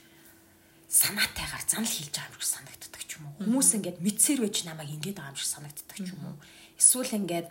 санаатайгаар 0.88 1.64
занал 1.68 1.92
хийж 1.92 2.16
байгаа 2.16 2.32
юм 2.32 2.40
шиг 2.40 2.54
санагддаг 2.56 3.02
ч 3.04 3.12
юм 3.20 3.26
уу. 3.28 3.36
Хүмүүс 3.44 3.70
ингээд 3.82 4.00
мэдсээр 4.00 4.40
байж 4.46 4.58
намайг 4.64 4.90
ингэж 4.94 5.16
байгаа 5.20 5.34
юм 5.34 5.40
шиг 5.42 5.52
санагддаг 5.52 5.98
ч 6.00 6.08
юм 6.14 6.22
уу. 6.24 6.38
Эсвэл 6.80 7.18
ингээд 7.18 7.48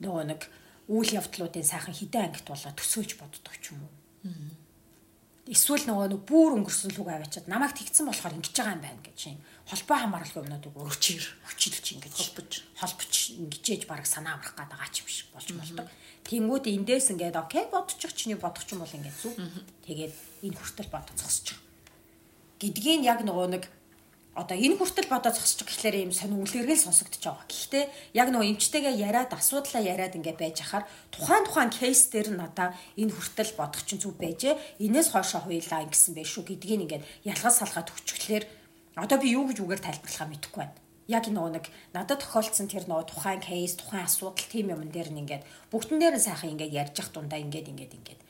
нөгөө 0.00 0.24
нэг 0.32 0.40
үйл 0.88 1.10
явдлуудын 1.22 1.66
сайхан 1.70 1.94
хідэн 1.94 2.32
ангит 2.32 2.48
болоо 2.48 2.72
төсөөж 2.72 3.10
боддог 3.20 3.54
ч 3.60 3.76
юм 3.76 3.84
уу. 3.84 3.92
Эсвэл 5.44 5.84
нөгөө 5.86 6.08
нэг 6.16 6.22
бүр 6.24 6.56
өнгөрсөн 6.56 6.96
луг 6.96 7.08
аваачаад 7.12 7.46
намайг 7.52 7.76
тэгсэн 7.76 8.08
болохоор 8.08 8.36
ингэж 8.40 8.54
байгаа 8.56 8.74
юм 8.74 8.82
байна 8.82 9.02
гэж 9.04 9.18
юм. 9.28 9.38
Холбоо 9.70 9.98
хамааралгүй 10.02 10.42
юмнуудыг 10.42 10.74
өрчээр 10.74 11.24
хүчилж 11.46 11.84
ингэж 11.94 12.14
холбож 12.18 12.50
холбож 12.74 13.14
ингэжээж 13.38 13.86
бараг 13.86 14.06
санаа 14.10 14.34
амрах 14.34 14.58
гээд 14.58 14.66
байгаа 14.66 14.90
ч 14.90 15.06
юм 15.06 15.08
шиг 15.08 15.30
болж 15.30 15.46
болдог. 15.54 15.86
Тэнгүүд 16.26 16.66
эндээс 16.74 17.14
ингээд 17.14 17.38
окей 17.38 17.70
бодчих 17.70 18.10
чиний 18.18 18.34
бодох 18.34 18.66
юм 18.66 18.82
бол 18.82 18.96
ингээд 18.98 19.14
зүг. 19.22 19.38
Тэгээд 19.86 20.14
энэ 20.42 20.58
хүртэл 20.58 20.90
бодож 20.90 21.14
зогсож 21.14 21.54
байгаа. 21.54 21.70
Гэдгийг 22.58 23.02
яг 23.06 23.22
нөгөө 23.22 23.46
нэг 23.54 23.64
одоо 24.34 24.58
энэ 24.58 24.74
хүртэл 24.74 25.06
бодоо 25.06 25.30
зогсчих 25.30 25.66
гэхлээр 25.66 26.06
юм 26.06 26.12
сонир 26.18 26.42
үлгэргээл 26.42 26.86
сонсогдож 26.90 27.22
байгаа. 27.22 27.46
Гэхдээ 27.46 27.84
яг 28.14 28.28
нөгөө 28.30 28.50
эмчтэйгээ 28.50 28.94
яриад 29.06 29.30
асуудлаа 29.34 29.82
яриад 29.82 30.18
ингээ 30.18 30.34
байж 30.38 30.66
хахаар 30.66 30.84
тухайн 31.14 31.44
тухайн 31.46 31.70
кейс 31.70 32.10
дээр 32.10 32.34
надаа 32.34 32.74
энэ 32.98 33.14
хүртэл 33.14 33.54
бодох 33.58 33.82
чинь 33.86 34.02
зүг 34.02 34.18
байжээ. 34.18 34.82
Инээс 34.82 35.14
хоошоо 35.14 35.46
хуйлаа 35.46 35.82
ингэсэн 35.86 36.14
байх 36.14 36.30
шүү 36.30 36.46
гэдгийг 36.46 36.90
ингээд 36.90 37.06
ялгаж 37.26 37.54
салгаад 37.58 37.90
өчгчлэр 37.90 38.44
одоо 38.96 39.18
би 39.18 39.34
юу 39.34 39.46
гэж 39.46 39.58
үгээр 39.62 39.82
тайлбарлахаа 39.84 40.28
мэдэхгүй 40.30 40.60
байна. 40.64 40.78
Яг 41.10 41.26
нөгөө 41.26 41.52
нэг 41.58 41.66
надад 41.90 42.22
тохиолдсон 42.22 42.70
тэр 42.70 42.86
нөгөө 42.86 43.06
тухайн 43.10 43.42
кейс, 43.42 43.74
тухайн 43.74 44.06
асуудал 44.06 44.46
тийм 44.46 44.70
юм 44.70 44.86
дээр 44.90 45.10
нь 45.10 45.26
ингээд 45.26 45.42
бүгдэн 45.74 45.98
дээр 45.98 46.16
нь 46.18 46.26
сайхан 46.26 46.54
ингээд 46.54 46.70
ярьж 46.70 46.94
явах 47.02 47.10
дундаа 47.10 47.42
ингээд 47.42 47.70
ингээд 47.70 47.96
ингээд 47.98 48.20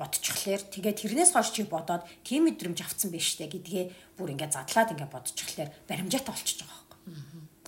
бодчихлоор 0.00 0.62
тэгээ 0.72 0.94
тэрнээс 0.96 1.36
хойш 1.36 1.52
чи 1.52 1.68
бодоод 1.68 2.08
тийм 2.24 2.48
мэдрэмж 2.48 2.80
авцсан 2.80 3.12
байж 3.12 3.36
штэ 3.36 3.52
гэдгээ 3.52 4.16
бүр 4.16 4.32
ингээд 4.32 4.56
задлаад 4.56 4.96
ингээд 4.96 5.12
бодчихлоор 5.12 5.68
баримжаатай 5.84 6.32
болчихж 6.32 6.64
байгаа 6.64 6.80
байхгүй. 6.88 7.00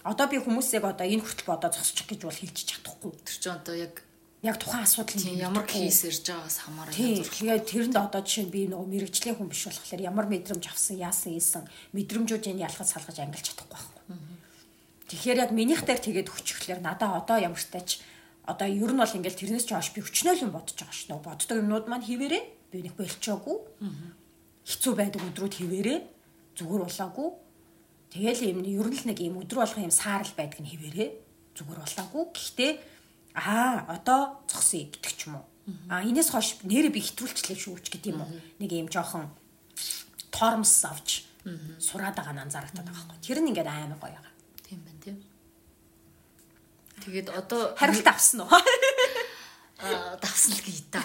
Одоо 0.08 0.26
би 0.32 0.36
хүмүүсийг 0.40 0.84
одоо 0.88 1.04
энэ 1.04 1.20
хүртэл 1.20 1.52
бодоод 1.52 1.76
зогсчих 1.76 2.08
гэж 2.08 2.20
бол 2.24 2.40
хэлж 2.40 2.58
чадахгүй. 2.64 3.12
Тэр 3.20 3.36
чинь 3.36 3.52
одоо 3.52 3.74
яг 3.76 3.94
яг 4.42 4.59
тухайн 4.59 4.83
асуудал 4.83 5.22
нь 5.22 5.38
ямар 5.38 5.62
кейс 5.70 6.02
ирж 6.02 6.26
байгаагаас 6.26 6.59
хамаараа 6.66 6.94
зурхлаа. 6.94 7.62
Тэрэнд 7.62 7.94
одоо 7.94 8.22
жишээ 8.26 8.50
нь 8.50 8.55
би 8.55 8.61
нөгөө 8.66 8.90
мэрэгжлийн 8.90 9.38
хүн 9.38 9.46
биш 9.46 9.70
болохоор 9.70 10.02
ямар 10.02 10.26
мэдрэмж 10.26 10.66
авсан, 10.66 10.98
яасан, 10.98 11.38
ийсэн 11.38 11.62
мэдрэмжүүдийг 11.94 12.59
ялхаж 12.59 12.90
салгаж 12.90 13.22
ангилж 13.22 13.55
чадахгүй 13.55 13.70
байхгүй. 13.70 14.02
Тэгэхээр 15.07 15.42
яг 15.46 15.50
минийх 15.55 15.87
дээр 15.87 16.00
тэгээд 16.02 16.35
өччихлээр 16.35 16.83
надаа 16.83 17.22
одоо 17.22 17.38
ямар 17.38 17.62
тач 17.62 18.02
одоо 18.42 18.66
ер 18.66 18.90
нь 18.90 18.98
бол 18.98 19.14
ингээл 19.14 19.38
тэрнээс 19.38 19.66
ч 19.68 19.78
хоош 19.78 19.94
би 19.94 20.02
өчнөөл 20.02 20.42
юм 20.42 20.50
бодож 20.50 20.74
байгаа 20.74 20.98
шнөө. 20.98 21.20
Боддог 21.22 21.57
юмнууд 21.62 21.87
маань 21.87 22.02
хിവэрээ 22.02 22.42
би 22.74 22.78
нэг 22.83 22.98
болчоогүй. 22.98 23.57
Хэцүү 24.66 24.92
байдаг 24.98 25.22
өдрүүд 25.22 25.55
хിവэрээ 25.55 25.98
зүгээр 26.59 26.83
болоогүй. 26.83 27.28
Тэгэл 28.11 28.42
юм 28.50 28.59
ер 28.66 28.88
нь 28.90 28.98
л 28.98 29.07
нэг 29.07 29.18
юм 29.22 29.38
өдөр 29.38 29.62
болгох 29.62 29.78
юм 29.78 29.94
саарл 29.94 30.35
байдаг 30.35 30.59
нь 30.59 30.70
хിവэрээ 30.74 31.09
зүгээр 31.55 31.81
болоогүй. 31.87 32.24
Гэхдээ 32.35 32.72
аа 33.34 33.86
одоо 33.88 34.44
зогсъё 34.48 34.88
гэдэг 34.92 35.12
ч 35.16 35.28
юм 35.28 35.40
уу. 35.40 35.46
А 35.88 36.02
энэс 36.02 36.34
хойш 36.34 36.60
нэрээ 36.66 36.92
би 36.92 37.00
хэтрүүлчлээ 37.00 37.56
шүүч 37.56 37.86
гэдэг 37.88 38.12
юм 38.12 38.26
уу. 38.26 38.30
Нэг 38.60 38.70
юм 38.72 38.88
жоохон 38.92 39.30
тормос 40.34 40.84
авч 40.84 41.24
сураад 41.78 42.16
байгаа 42.18 42.34
нь 42.34 42.42
анзаарахтаад 42.44 42.86
байгаа 42.86 43.06
байхгүй. 43.08 43.18
Тэр 43.22 43.38
нь 43.40 43.50
ингээд 43.54 43.70
аймаг 43.70 44.00
гоё 44.02 44.14
байгаа. 44.14 44.34
Тийм 44.66 44.80
байна 44.84 45.00
тийм. 45.02 45.16
Тэгээд 47.02 47.28
одоо 47.30 47.60
хариулт 47.80 48.08
авсан 48.10 48.44
уу? 48.44 48.50
Аа 49.82 50.14
давсан 50.22 50.54
л 50.54 50.62
гээ 50.62 50.82
та. 50.90 51.02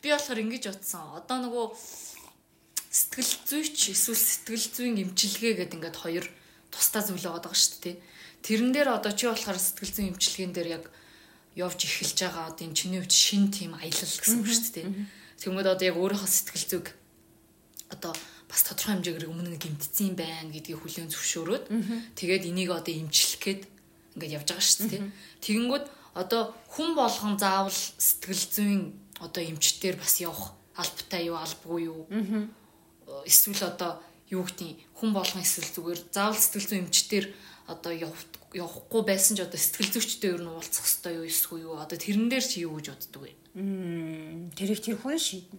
Би 0.00 0.08
болохоор 0.12 0.40
ингэж 0.40 0.64
утсан. 0.72 1.18
Одоо 1.20 1.36
нөгөө 1.44 1.66
сэтгэл 2.96 3.32
зүйч 3.44 3.92
эсвэл 3.92 4.16
сэтгэл 4.16 4.66
зүйн 4.72 4.96
эмчилгээ 5.04 5.52
гэдэг 5.60 5.76
ингээд 5.76 5.96
хоёр 6.00 6.24
тусдаа 6.72 7.04
зүйл 7.04 7.28
байгаа 7.28 7.52
шүү 7.52 7.80
дээ. 7.84 7.96
Тэрэн 8.46 8.70
дээр 8.70 8.94
одоо 8.94 9.10
чи 9.10 9.26
болохоор 9.26 9.58
сэтгэл 9.58 9.90
зүйн 9.90 10.10
эмчилгээнд 10.14 10.54
дээр 10.54 10.68
яг 10.78 10.84
явж 11.58 11.82
эхэлж 11.82 12.14
байгаа 12.22 12.54
одоо 12.54 12.62
энэ 12.62 12.78
чиний 12.78 13.02
хувьд 13.02 13.10
шин 13.10 13.50
тим 13.50 13.74
аялал 13.74 14.06
гэсэн 14.06 14.38
үг 14.38 14.46
шүү 14.46 14.70
дээ. 14.70 14.88
Тэгмээд 15.42 15.72
одоо 15.74 15.86
яг 15.90 15.96
өөрийнхөө 15.98 16.30
сэтгэл 16.30 16.66
зүйг 16.70 16.86
одоо 17.90 18.14
бас 18.46 18.62
тодорхой 18.62 19.02
хэмжээгээр 19.02 19.26
өмнө 19.26 19.58
гимтцсэн 19.58 20.14
байна 20.14 20.54
гэдгийг 20.54 20.78
хүлээн 20.78 21.10
зөвшөөрөөд 21.10 21.64
тэгээд 22.14 22.46
энийг 22.46 22.70
одоо 22.70 22.94
имжлэх 22.94 23.42
гээд 23.42 23.62
ингээд 24.14 24.36
явж 24.38 24.48
байгаа 24.54 24.62
шүү 24.62 24.86
дээ. 24.94 25.02
Тэгэнгүүт 25.42 25.86
одоо 26.14 26.42
хүн 26.70 26.90
болгон 26.94 27.34
заавал 27.42 27.74
сэтгэл 27.74 28.44
зүйн 28.54 28.80
одоо 29.18 29.42
эмчтэр 29.42 29.98
бас 29.98 30.22
явах 30.22 30.54
албатай 30.78 31.26
юу 31.26 31.36
албагүй 31.36 31.82
юу? 31.90 32.06
Эсвэл 33.26 33.62
одоо 33.66 33.98
юу 34.30 34.46
гэдгийг 34.46 34.86
хүн 34.94 35.10
болгон 35.12 35.42
эсвэл 35.42 35.74
зүгээр 35.74 36.00
заавал 36.14 36.38
сэтгэл 36.38 36.70
зүйн 36.70 36.84
эмчтэр 36.86 37.24
одоо 37.66 37.92
явахгүй 37.92 39.02
байсан 39.02 39.34
ч 39.34 39.42
одоо 39.42 39.58
сэтгэл 39.58 39.90
зүйчтэй 39.98 40.30
юу 40.34 40.40
нь 40.42 40.50
уулзах 40.50 40.86
хэрэгтэй 40.86 41.14
юу 41.18 41.26
эсвэл 41.26 41.62
юу 41.66 41.74
одоо 41.82 41.98
тэрэн 41.98 42.30
дээр 42.30 42.46
чи 42.46 42.62
юу 42.62 42.78
гэж 42.78 42.86
боддөг 42.94 43.22
вэ? 43.26 43.32
Тэрийг 44.54 44.80
тэр 44.86 44.96
хүн 45.02 45.18
шийднэ. 45.18 45.58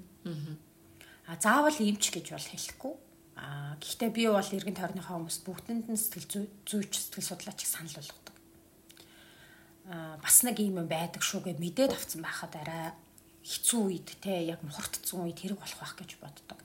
А 1.27 1.35
заавал 1.35 1.75
эмч 1.75 2.15
гэж 2.15 2.31
бол 2.31 2.47
хэлэхгүй. 2.47 2.93
А 3.35 3.75
гэхдээ 3.77 4.09
би 4.15 4.23
бол 4.31 4.39
эргэн 4.39 4.79
тойрныхаа 4.79 5.19
хүмүүс 5.19 5.43
бүгдэнд 5.43 5.85
нь 5.91 5.99
сэтгэл 5.99 6.47
зүйч 6.63 6.91
сэтгэл 7.11 7.29
судлаач 7.35 7.59
санал 7.67 7.99
болгодог. 7.99 8.35
А 9.91 10.15
бас 10.23 10.41
нэг 10.47 10.63
юм 10.63 10.79
байдаг 10.87 11.21
шүү 11.21 11.43
гэж 11.43 11.59
мэдээд 11.59 11.91
авсан 11.91 12.23
байхад 12.23 12.55
арай 12.55 12.95
хэцүү 13.43 13.81
үед 13.83 14.09
те 14.23 14.47
яг 14.47 14.63
мухартцсан 14.63 15.27
үед 15.27 15.37
хэрэг 15.43 15.59
болох 15.59 15.79
байх 15.79 15.95
гэж 15.99 16.11
боддог. 16.17 16.59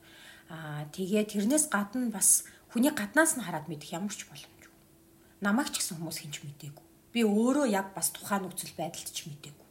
А 0.48 0.86
тэгээ 0.94 1.26
тэрнээс 1.28 1.66
гадна 1.68 2.08
бас 2.08 2.46
хүний 2.72 2.90
гаднаас 2.94 3.36
нь 3.36 3.44
хараад 3.44 3.68
мэдэх 3.68 3.92
ямар 3.92 4.14
ч 4.14 4.24
боломжгүй. 4.26 4.51
Намайг 5.42 5.74
ч 5.74 5.82
гэсэн 5.82 5.98
хүмүүс 5.98 6.18
хинч 6.22 6.36
мэдээгүй. 6.46 6.86
Би 7.12 7.20
өөрөө 7.26 7.66
яг 7.66 7.90
бас 7.98 8.14
тухайн 8.14 8.46
нөхцөл 8.46 8.78
байдалд 8.78 9.10
ч 9.10 9.26
мэдээгүй. 9.26 9.66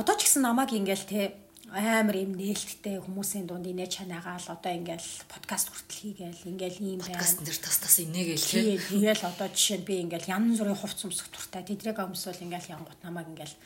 Одоо 0.00 0.14
ч 0.16 0.24
гэсэн 0.24 0.42
намайг 0.42 0.72
ингээл 0.72 1.04
те 1.04 1.36
амар 1.68 2.16
юм 2.16 2.38
нээлттэй 2.38 3.02
хүмүүсийн 3.02 3.50
дунд 3.50 3.66
инээ 3.66 3.90
чанаагаал 3.90 4.48
одоо 4.48 4.72
ингээл 4.72 5.10
подкаст 5.28 5.68
хүртэл 5.68 5.98
хийгээл 5.98 6.50
ингээл 6.56 6.78
ийм 6.80 7.00
байна. 7.02 7.20
Подкаст 7.20 7.42
дээр 7.42 7.58
тас 7.58 7.78
тас 7.82 7.96
инээгээл 8.00 8.46
тий. 8.48 8.78
Тэгэл 8.78 9.28
одоо 9.28 9.48
жишээ 9.50 9.78
нь 9.82 9.86
би 9.86 9.94
ингээл 10.06 10.30
янз 10.30 10.62
бүрийн 10.62 10.78
хувц 10.78 11.00
өмсөх 11.04 11.28
туртай 11.34 11.66
тэдрэг 11.66 11.98
өмсвөл 11.98 12.44
ингээл 12.48 12.72
янгут 12.80 13.00
намайг 13.02 13.26
ингээл 13.34 13.56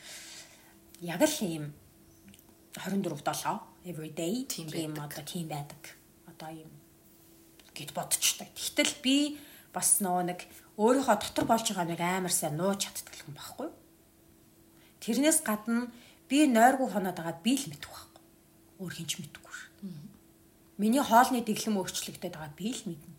яг 1.05 1.20
л 1.20 1.38
ийм 1.44 1.64
24 2.75 3.20
7 3.20 3.61
every 3.85 4.11
day 4.16 4.49
тийм 4.49 4.96
одоо 4.96 5.23
тийм 5.23 5.46
байдаг. 5.53 5.94
Одоо 6.25 6.49
ийм 6.57 6.73
гэд 7.77 7.92
бодчихдаг. 7.92 8.49
Тэгтэл 8.57 8.96
би 9.05 9.16
бас 9.74 10.00
нөгөө 10.02 10.24
нэг 10.30 10.40
өөрийнхөө 10.76 11.16
дотор 11.20 11.46
болж 11.46 11.66
байгаа 11.70 11.87
нэг 11.87 12.00
амар 12.00 12.35
сайн 12.35 12.56
нууж 12.59 12.87
чаддаг 12.87 13.14
юм 13.22 13.35
байхгүй. 13.37 13.68
Тэрнээс 15.00 15.40
гадна 15.46 15.88
би 16.28 16.46
нойргүй 16.46 16.88
хоноод 16.90 17.16
байгаа 17.16 17.37
би 17.44 17.54
л 17.54 17.70
мэдэх 17.70 17.90
байхгүй. 17.90 18.22
Өөр 18.80 18.92
хинч 18.96 19.12
мэдэхгүй 19.20 19.54
шүү. 19.54 19.70
Миний 20.80 21.04
хоолны 21.04 21.44
дэглэм 21.44 21.76
өөрчлөгдөд 21.78 22.35
байгаа 22.35 22.52
би 22.56 22.68
л 22.72 22.83
мэднэ. 22.88 23.14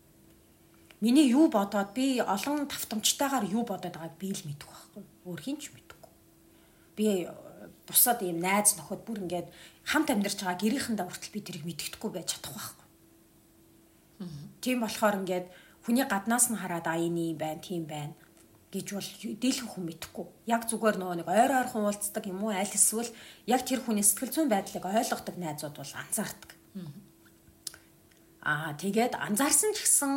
Миний 1.02 1.26
юу 1.30 1.50
бодоод 1.50 1.94
би 1.94 2.22
олон 2.22 2.66
тавтамжтайгаар 2.70 3.46
юу 3.50 3.66
бодоод 3.66 3.94
байгааг 3.94 4.14
би 4.18 4.30
л 4.30 4.42
мэдэх 4.46 4.68
байхгүй. 4.68 5.02
Өөр 5.26 5.40
хинч 5.42 5.70
мэдэхгүй. 5.74 6.12
Би 6.98 7.06
бусад 7.86 8.22
ийм 8.22 8.38
найз 8.38 8.78
нөхөд 8.78 9.02
бүр 9.02 9.22
ингээд 9.26 9.48
хамт 9.86 10.10
амьдарч 10.14 10.38
байгаа 10.42 10.62
гэрийнхэндээ 10.62 11.06
хүртэл 11.06 11.34
би 11.34 11.40
тэрийг 11.42 11.64
мэддэхгүй 11.66 12.10
байж 12.10 12.38
чадах 12.38 12.54
байхгүй. 12.54 12.86
Тийм 14.62 14.78
болохоор 14.82 15.18
ингээд 15.22 15.46
хүний 15.84 16.06
гаднаас 16.06 16.50
нь 16.50 16.58
хараад 16.58 16.86
а 16.86 16.96
энэ 16.96 17.34
юм 17.34 17.38
байна, 17.38 17.60
тийм 17.60 17.84
байна. 17.86 18.14
гэж 18.72 18.86
бол 18.96 19.10
дийлхэн 19.36 19.68
хүн 19.68 19.84
мэдэхгүй. 19.84 20.26
Яг 20.48 20.64
зүгээр 20.64 20.96
нөгөө 20.96 21.16
нэг 21.20 21.28
ойр 21.28 21.52
ойрхон 21.60 21.84
уулздаг 21.92 22.24
юм 22.24 22.40
уу 22.40 22.56
аль 22.56 22.64
эсвэл 22.64 23.12
яг 23.44 23.68
тэр 23.68 23.84
хүний 23.84 24.00
сэтгэл 24.00 24.32
зүйн 24.32 24.48
байдлыг 24.48 24.88
ойлгодог 24.88 25.36
найзууд 25.36 25.76
бол 25.76 25.92
анзаардаг. 25.92 26.50
Аа 28.40 28.72
тэгээд 28.80 29.20
анзаарсан 29.20 29.76
ч 29.76 29.84
гэсэн 29.84 30.12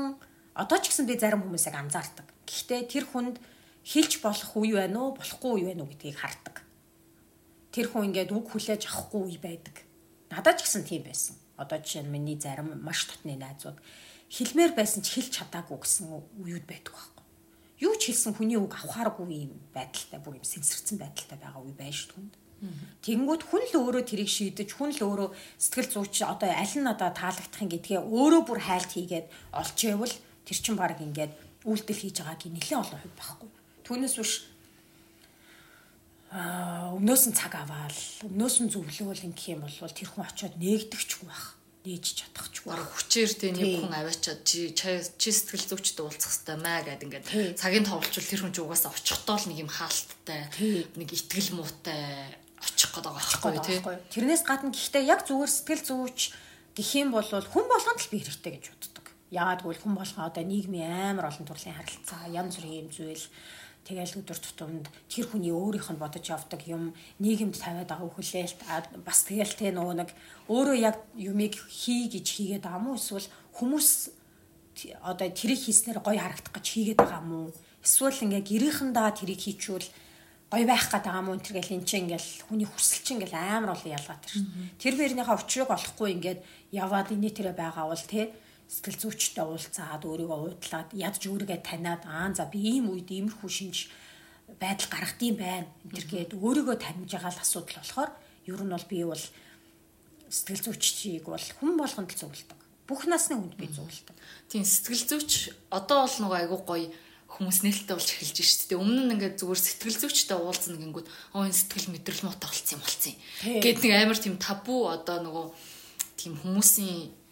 одоо 0.55 0.77
ч 0.79 0.87
гэсэн 0.87 1.03
би 1.03 1.19
зарим 1.19 1.43
хүмүүсийг 1.43 1.75
анзаардаг. 1.75 2.31
Гэхдээ 2.47 2.81
тэр 2.87 3.03
хүнд 3.11 3.43
хилж 3.83 4.23
болох 4.23 4.51
үе 4.55 4.79
байна 4.79 5.03
уу, 5.03 5.19
болохгүй 5.19 5.51
үе 5.59 5.65
байна 5.75 5.83
уу 5.83 5.91
гэдгийг 5.91 6.15
хардаг. 6.15 6.63
Тэр 7.75 7.91
хүн 7.91 8.07
ингээд 8.15 8.31
үг 8.31 8.55
хүлээж 8.55 8.87
авахгүй 8.87 9.35
үе 9.35 9.39
байдаг. 9.43 9.83
Надад 10.31 10.63
ч 10.63 10.63
гэсэн 10.63 10.87
тийм 10.87 11.03
байсан. 11.03 11.35
Одоо 11.59 11.83
жишээ 11.83 12.07
нь 12.07 12.11
миний 12.11 12.39
зарим 12.39 12.71
маш 12.79 13.03
дотны 13.03 13.35
найзууд 13.35 13.77
хэлмээр 14.29 14.73
байсан 14.73 15.01
ч 15.05 15.17
хэлж 15.17 15.31
чадаагүй 15.37 15.77
гэсэн 15.81 16.05
үеуд 16.41 16.65
байдаг 16.65 16.93
байхгүй. 16.93 17.23
Юу 17.85 17.93
ч 17.99 18.09
хэлсэн 18.09 18.33
хүний 18.33 18.57
үг 18.57 18.73
авахааргүй 18.73 19.27
юм 19.51 19.53
байдалтай 19.75 20.19
бүр 20.23 20.39
юм 20.39 20.45
сэнсэрсэн 20.47 20.97
байдалтай 20.97 21.37
байгаа 21.37 21.61
үе 21.61 21.75
байж 21.75 22.09
түнд. 22.09 22.33
Тэнгүүд 23.03 23.41
хүн 23.45 23.63
л 23.69 23.75
өөрөө 23.83 24.03
тэрийг 24.07 24.31
шийдэж 24.31 24.69
хүн 24.73 24.95
л 24.95 25.01
өөрөө 25.05 25.29
сэтгэл 25.59 25.91
зүйч 25.91 26.23
одоо 26.23 26.49
аль 26.49 26.75
нь 26.79 26.87
одоо 26.87 27.11
таалагдахын 27.11 27.69
гэдгээ 27.69 27.99
өөрөө 28.01 28.41
бүр 28.47 28.59
хайлт 28.63 28.91
хийгээд 28.95 29.27
олж 29.53 29.77
явбал 29.85 30.15
тэр 30.47 30.57
чин 30.57 30.75
баг 30.79 30.97
ингээд 30.97 31.35
үйлдэл 31.67 32.01
хийж 32.01 32.15
байгаагийн 32.23 32.55
нэлээд 32.55 32.81
олон 32.81 32.99
хувь 33.03 33.17
байхгүй. 33.19 33.49
Түүнээс 33.85 34.15
биш 34.17 34.33
аа 36.31 36.95
өмнөөс 36.97 37.23
нь 37.29 37.37
цаг 37.37 37.53
аваал 37.59 37.99
өмнөөс 38.23 38.55
нь 38.63 38.71
зөвлөөл 38.71 39.27
ингэх 39.29 39.51
юм 39.53 39.61
бол 39.67 39.97
тэр 39.99 40.09
хүн 40.09 40.25
очиод 40.25 40.55
нээгдэхчгүй 40.57 41.27
байх 41.27 41.59
нээж 41.85 42.05
чадахчгүй. 42.25 42.69
Бараг 42.73 42.89
хүчээр 42.89 43.31
тэ 43.37 43.53
нэг 43.53 43.85
хүн 43.85 43.93
аваачаад 43.93 44.41
чи 44.41 44.73
чи 44.73 45.29
сэтгэл 45.29 45.69
зүйчтэй 45.69 46.03
уулзах 46.03 46.33
хэрэгтэй 46.33 46.57
маа 46.57 46.81
гэд 46.81 47.05
ингээд 47.05 47.25
цагийн 47.61 47.85
товлчвол 47.85 48.29
тэр 48.29 48.41
хүн 48.41 48.53
ч 48.53 48.57
угаасаа 48.65 48.91
очихдоо 48.91 49.37
л 49.37 49.47
нэг 49.53 49.59
юм 49.63 49.71
хаалттай 49.71 50.49
нэг 50.97 51.09
итгэл 51.13 51.55
муутай 51.55 52.33
очих 52.57 52.89
гээд 52.91 53.05
байгаа 53.05 53.21
байхгүй 53.21 53.61
тий. 53.61 53.79
Тэрнээс 54.11 54.43
гадна 54.43 54.73
гэхдээ 54.73 55.03
яг 55.05 55.21
зүгээр 55.29 55.51
сэтгэл 55.53 55.83
зүйч 55.85 56.19
гэх 56.73 56.89
юм 56.97 57.09
бол 57.13 57.29
хүн 57.29 57.65
болгонд 57.69 58.01
л 58.01 58.11
би 58.11 58.17
хэрэгтэй 58.19 58.51
гэж 58.57 58.65
боддог. 58.73 59.05
Яагаад 59.31 59.61
гэвэл 59.63 59.83
хүн 59.85 59.95
болгоо 59.95 60.23
одоо 60.25 60.43
нийгмийн 60.43 61.15
амар 61.15 61.29
олон 61.29 61.45
төрлийн 61.45 61.77
харилцаа, 61.77 62.29
янз 62.29 62.57
бүрийн 62.57 62.85
юм 62.85 62.89
зүйл 62.89 63.25
Тэгэл 63.85 64.17
өдөр 64.17 64.39
тутамд 64.41 64.89
тэр 65.13 65.29
хүний 65.29 65.53
өөрийнх 65.53 65.93
нь 65.93 66.01
бодож 66.01 66.25
явдаг 66.25 66.65
юм 66.65 66.97
нийгэмд 67.21 67.53
тавиад 67.53 67.85
байгаа 67.85 68.09
хүлээлт 68.09 68.59
бас 69.05 69.19
тэгэл 69.29 69.53
те 69.53 69.69
нөгөө 69.69 69.95
нэг 70.01 70.09
өөрөө 70.49 70.77
яг 70.81 70.97
юмыг 71.13 71.53
хий 71.69 72.09
гэж 72.09 72.25
хийгээд 72.25 72.65
байгаа 72.65 72.81
мó? 72.81 72.97
Эсвэл 72.97 73.29
хүмүүс 73.53 74.09
одоо 75.05 75.29
тэрийг 75.29 75.61
хийснээр 75.69 76.01
гоё 76.01 76.17
харагдах 76.17 76.53
гэж 76.57 76.65
хийгээд 76.65 76.97
байгаа 76.97 77.21
мó? 77.21 77.53
Эсвэл 77.85 78.25
ингээ 78.25 78.41
гэрийнхэндээ 78.41 79.09
тэрийг 79.21 79.41
хийчүүл 79.45 79.87
гоё 80.49 80.65
байх 80.65 80.89
гэдэг 80.89 81.05
байгаа 81.05 81.21
мó? 81.21 81.37
Энэ 81.37 81.45
гэл 81.53 81.77
эн 81.77 81.85
чинь 81.85 82.09
ингээл 82.09 82.29
хүний 82.49 82.65
хүсэл 82.65 83.05
чинь 83.05 83.21
ингээл 83.21 83.37
амар 83.37 83.77
олон 83.77 83.93
ялгаад 83.93 84.21
тэр. 84.25 84.41
Тэр 84.81 84.93
бэрнийхээ 84.97 85.37
учрыг 85.37 85.69
олохгүй 85.69 86.09
ингээд 86.17 86.39
яваад 86.73 87.13
инээ 87.13 87.33
тэрэ 87.37 87.53
байгаа 87.53 87.85
бол 87.85 88.05
те 88.09 88.33
сэтгэл 88.67 89.01
зүйчтэй 89.01 89.45
уулзаад 89.45 90.03
өөрийгөө 90.03 90.39
уудлаад 90.41 90.89
ядж 90.97 91.21
өөрийгөө 91.29 91.59
таниад 91.61 92.03
аа 92.09 92.33
за 92.33 92.49
би 92.49 92.81
ийм 92.81 92.89
үед 92.89 93.09
иймэрхүү 93.13 93.49
шинж 93.49 93.89
байдал 94.59 94.89
гаргадсан 94.89 95.35
байна. 95.37 95.69
Энтергээд 95.85 96.33
өөрийгөө 96.33 96.77
таньж 96.81 97.11
байгаа 97.13 97.33
л 97.33 97.43
асуудал 97.45 97.77
болохоор 97.81 98.11
ер 98.49 98.61
нь 98.61 98.73
бол 98.73 98.87
би 98.89 98.97
бол 99.05 99.23
сэтгэл 100.29 100.65
зүйчийг 100.65 101.25
бол 101.29 101.47
хүн 101.61 101.73
болгонд 101.77 102.09
л 102.09 102.19
зөвлөдөг. 102.21 102.59
Бүх 102.89 103.05
насны 103.09 103.37
хүнд 103.37 103.55
би 103.57 103.69
зөвлөдөг. 103.69 104.17
Тийм 104.49 104.65
сэтгэл 104.65 105.05
зүйч 105.09 105.53
одоо 105.69 106.05
бол 106.05 106.17
нөгөө 106.21 106.37
айгуу 106.45 106.61
гоё 106.65 106.89
хүмүүс 107.35 107.57
нээлттэй 107.65 107.95
болж 107.97 108.09
эхэлж 108.13 108.37
шүү 108.39 108.67
дээ. 108.69 108.79
Өмнө 108.79 109.01
нь 109.05 109.13
ингээд 109.17 109.41
зүгээр 109.41 109.61
сэтгэл 109.61 110.01
зүйчтэй 110.05 110.37
уулзна 110.37 110.77
гингүүд 110.79 111.07
оо 111.35 111.43
энэ 111.43 111.57
сэтгэл 111.57 111.91
мэдрэл 111.91 112.25
муутай 112.29 112.47
болцсон 112.47 112.77
юм 112.77 112.83
болцсон. 112.85 113.15
Гэт 113.59 113.79
нэг 113.81 113.91
амар 113.97 114.19
тийм 114.21 114.35
табу 114.39 114.87
одоо 114.87 115.17
нөгөө 115.25 115.45
тийм 116.15 116.33
хүмүүсийн 116.39 117.24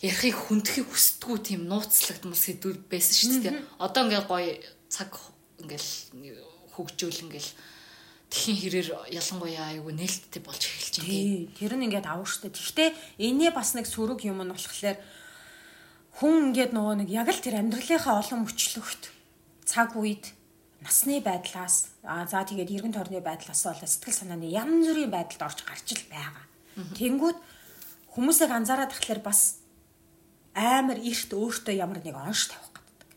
ярихыг 0.00 0.36
хүндхийг 0.48 0.88
хүсдэггүй 0.88 1.38
тийм 1.44 1.62
нууцлагдмал 1.68 2.36
сэдвүүд 2.36 2.88
байсан 2.88 3.16
шүү 3.20 3.40
дээ. 3.44 3.56
Одоо 3.84 4.02
ингээ 4.08 4.24
гоё 4.24 4.52
цаг 4.88 5.12
ингээл 5.60 5.90
хөгжөөл 6.72 7.24
ингээл 7.28 7.50
тхийн 8.32 8.58
хэрээр 8.62 8.88
ялангуяа 9.12 9.76
айгүй 9.76 9.92
нээлттэй 9.92 10.40
болж 10.40 10.62
эхэлж 10.64 10.94
байна. 11.04 11.52
Тэр 11.52 11.72
нь 11.76 11.84
ингээд 11.90 12.08
авах 12.08 12.30
штэ. 12.30 12.48
Гэхдээ 12.48 12.90
энэний 13.20 13.52
бас 13.52 13.76
нэг 13.76 13.84
сөрөг 13.90 14.24
юм 14.24 14.40
нь 14.40 14.54
болохоор 14.54 14.96
хүн 16.16 16.54
ингээд 16.54 16.72
нөгөө 16.72 16.94
нэг 17.04 17.08
яг 17.12 17.28
л 17.28 17.42
тэр 17.42 17.60
амьдралынхаа 17.60 18.24
олон 18.24 18.46
мөчлөгт 18.48 19.12
цаг 19.68 19.98
үед 20.00 20.32
насны 20.80 21.20
байдлаас 21.20 21.92
аа 22.06 22.24
за 22.24 22.40
тэгээд 22.46 22.72
эргэн 22.72 22.94
тойрны 22.96 23.20
байдлаас 23.20 23.68
бол 23.68 23.84
сэтгэл 23.84 24.16
санааны 24.16 24.48
янз 24.48 24.88
бүрийн 24.88 25.12
байдалд 25.12 25.44
орж 25.44 25.58
гарч 25.66 25.88
л 25.92 26.08
байгаа. 26.08 26.44
Тэнгүүд 26.96 27.38
хүмүүсийг 28.16 28.50
анзаараад 28.50 28.94
тахлаар 28.94 29.20
бас 29.20 29.59
амар 30.54 30.98
эрт 30.98 31.30
өөртөө 31.30 31.74
ямар 31.78 32.02
нэг 32.02 32.16
онш 32.16 32.50
тавих 32.50 32.74
гэдэг. 32.74 33.08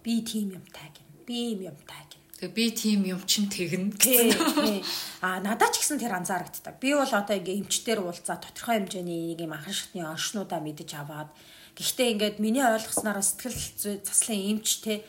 Би 0.00 0.14
тийм 0.24 0.56
юм 0.56 0.64
таг 0.72 0.92
юм. 0.96 1.08
Би 1.26 1.52
юм 1.52 1.72
юм 1.72 1.78
таг 1.84 2.08
юм. 2.16 2.22
Тэгээ 2.40 2.54
би 2.56 2.64
тийм 2.72 3.00
юм 3.04 3.20
чин 3.28 3.48
тэгнэ 3.52 3.96
гэсэн. 4.00 4.82
А 5.20 5.40
надад 5.44 5.76
ч 5.76 5.84
гэсэн 5.84 6.00
тэр 6.00 6.16
анзаарэгддэг. 6.16 6.80
Би 6.80 6.96
бол 6.96 7.12
одоо 7.12 7.36
ингээ 7.36 7.60
эмчтэр 7.60 8.00
уулзаа 8.00 8.40
тодорхой 8.40 8.80
хэмжээний 8.80 9.36
нэг 9.36 9.40
юм 9.44 9.52
анхан 9.52 9.76
шатны 9.76 10.00
оншнуудаа 10.04 10.60
мэдэж 10.64 10.90
аваад 10.96 11.28
гэхдээ 11.76 12.12
ингээд 12.16 12.36
миний 12.40 12.64
ойлгосноор 12.64 13.20
сэтгэл 13.20 14.00
заслын 14.04 14.60
эмчтэй 14.60 15.04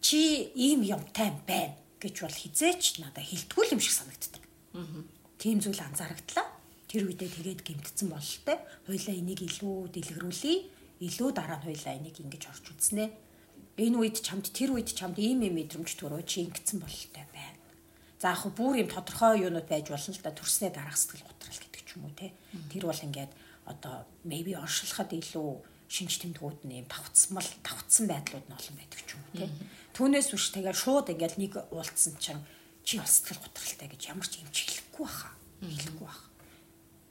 чи 0.00 0.50
ийм 0.54 0.86
юмтай 0.86 1.34
байна 1.46 1.74
гэж 1.98 2.14
бол 2.24 2.32
хизээч 2.32 3.02
надад 3.02 3.26
хилтгүүл 3.26 3.74
юм 3.74 3.82
шиг 3.82 3.94
санагддаг. 3.94 4.42
Аа. 4.74 5.04
Тийм 5.36 5.58
зүйл 5.60 5.80
анзаарагдлаа 5.80 6.59
тэр 6.90 7.06
үедээ 7.06 7.30
тэгээд 7.30 7.60
гимтсэн 7.62 8.10
бололтой. 8.10 8.58
Хойлоо 8.90 9.14
энийг 9.14 9.46
илүү 9.46 9.94
дэлгэрүүлье. 9.94 10.66
Илүү 10.98 11.30
дараа 11.30 11.62
нь 11.62 11.66
хойлоо 11.70 11.94
энийг 11.94 12.18
ингэж 12.18 12.50
орж 12.50 12.66
үзнэ. 12.74 13.14
Энэ 13.78 13.94
үед 13.94 14.18
чамд 14.18 14.50
тэр 14.50 14.74
үед 14.74 14.90
чамд 14.90 15.14
ийм 15.22 15.46
юм 15.46 15.54
мэдрэмж 15.54 15.86
төрөө 15.86 16.26
чи 16.26 16.42
ингэсэн 16.50 16.82
бололтой 16.82 17.24
байна. 17.30 17.62
За 18.18 18.34
яг 18.34 18.42
бүр 18.58 18.82
юм 18.82 18.90
тодорхой 18.90 19.38
юунууд 19.38 19.70
байж 19.70 19.86
болно 19.86 20.10
л 20.10 20.18
да 20.18 20.34
төрснээ 20.34 20.74
дараах 20.74 20.98
сэтгэл 20.98 21.30
готрал 21.30 21.62
гэдэг 21.62 21.82
ч 21.86 21.90
юм 21.94 22.10
уу 22.10 22.14
те. 22.18 22.34
Тэр 22.74 22.90
бол 22.90 23.06
ингээд 23.06 23.32
одоо 23.70 23.94
maybe 24.26 24.58
оршилхад 24.58 25.14
илүү 25.14 25.62
шинж 25.86 26.18
тэмдгүүд 26.26 26.66
нь 26.66 26.82
юм 26.82 26.86
давцсмал 26.90 27.46
давцсан 27.62 28.10
байдлууд 28.10 28.50
нь 28.50 28.56
олон 28.58 28.76
байдаг 28.76 29.00
ч 29.06 29.14
юм 29.14 29.22
уу 29.22 29.34
те. 29.38 29.46
Түүнээс 29.94 30.28
биш 30.34 30.50
тэгээд 30.52 30.74
шууд 30.74 31.06
ингээд 31.14 31.38
нэг 31.38 31.54
уулцсан 31.70 32.18
чинь 32.18 32.42
чи 32.82 32.98
бас 32.98 33.22
сэтгэл 33.22 33.46
готралтай 33.46 33.88
гэж 33.88 34.02
ямар 34.10 34.26
ч 34.26 34.42
юм 34.42 34.50
чиглэхгүй 34.50 35.06
баха. 35.06 35.30
Хэлэхгүй 35.62 36.04
баха 36.04 36.29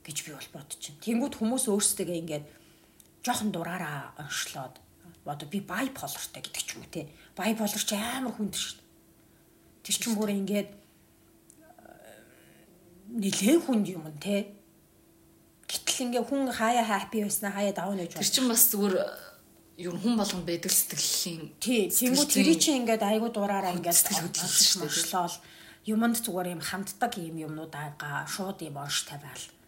гэж 0.10 0.17
би 0.26 0.34
бол 0.34 0.50
байна. 0.58 0.74
Тэнгүүд 1.06 1.34
хүмүүс 1.38 1.65
өөрсдөө 1.69 2.17
ингээд 2.26 2.45
жоохон 3.24 3.54
дураараа 3.54 4.17
оншлоод 4.17 4.82
одоо 5.30 5.48
би 5.50 5.60
байполортой 5.62 6.41
гэдэг 6.41 6.63
ч 6.65 6.74
юм 6.74 6.82
уу 6.82 6.89
те. 6.89 7.06
Байполор 7.38 7.84
ч 7.84 7.93
амар 7.93 8.34
хүнд 8.34 8.56
шүү 8.58 8.82
дээ. 8.82 8.88
Тэр 9.86 9.95
чинь 10.02 10.17
бүр 10.17 10.32
ингээд 10.34 10.69
нэлээд 13.13 13.62
хүнд 13.62 13.86
юм 13.93 14.10
те. 14.17 14.50
Гэтэл 15.69 16.10
ингээ 16.10 16.24
хүн 16.26 16.50
хаяа 16.50 16.86
хаппи 16.86 17.22
байснаа 17.22 17.54
хаяа 17.54 17.74
давна 17.78 18.02
гэж 18.02 18.17
байна. 18.17 18.24
Тэр 18.26 18.34
чинь 18.34 18.50
бас 18.50 18.63
зүгээр 18.74 18.95
ер 19.86 19.93
нь 19.93 20.02
хүн 20.02 20.15
болгонд 20.17 20.45
байдаг 20.50 20.72
сэтгэлийн 20.74 21.43
тий. 21.62 21.93
Тэнгүүд 21.93 22.30
тэрий 22.34 22.58
чинь 22.58 22.82
ингээд 22.82 23.06
айгуу 23.06 23.30
дураараа 23.30 23.78
ингээд 23.78 23.98
сэтгэл 24.02 24.26
хөдлөлт 24.26 24.58
шүү 24.65 24.89
дээ. 24.89 25.93
Юмд 25.93 26.17
зүгээр 26.19 26.58
юм 26.58 26.62
ханддаг 26.65 27.13
юм 27.22 27.38
юмнууд 27.38 27.74
ага 27.74 28.26
шууд 28.26 28.65
юм 28.65 28.82
орш 28.82 29.06
тавиал 29.06 29.59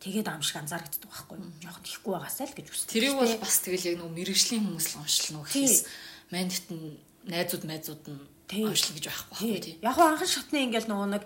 тэгээд 0.00 0.28
аим 0.32 0.42
шиг 0.42 0.56
анзаарэгддэг 0.64 1.08
байхгүй 1.12 1.36
юу? 1.36 1.52
Жохон 1.60 1.84
ихгүй 1.84 2.12
байгаасаа 2.16 2.46
л 2.48 2.56
гэж 2.56 2.66
үстэй. 2.72 2.94
Тэрийг 2.96 3.16
бол 3.20 3.34
бас 3.36 3.56
тэгэл 3.60 3.88
яг 3.92 3.96
нэг 4.00 4.10
мэрэгжлийн 4.16 4.64
хүмүүс 4.64 4.86
л 4.90 5.00
уншлах 5.04 5.30
нүг 5.36 5.44
гэхээс 5.48 5.78
мандит 6.32 6.66
нь 6.72 6.96
найзууд 7.28 7.64
майзууд 7.68 8.04
нь 8.08 8.20
уншлах 8.64 8.94
гэж 8.96 9.04
байхгүй 9.06 9.60
тий. 9.60 9.76
Яг 9.84 9.96
анхан 10.00 10.28
шатны 10.28 10.64
ингээл 10.64 10.88
нөгөө 10.88 11.08
нэг 11.20 11.24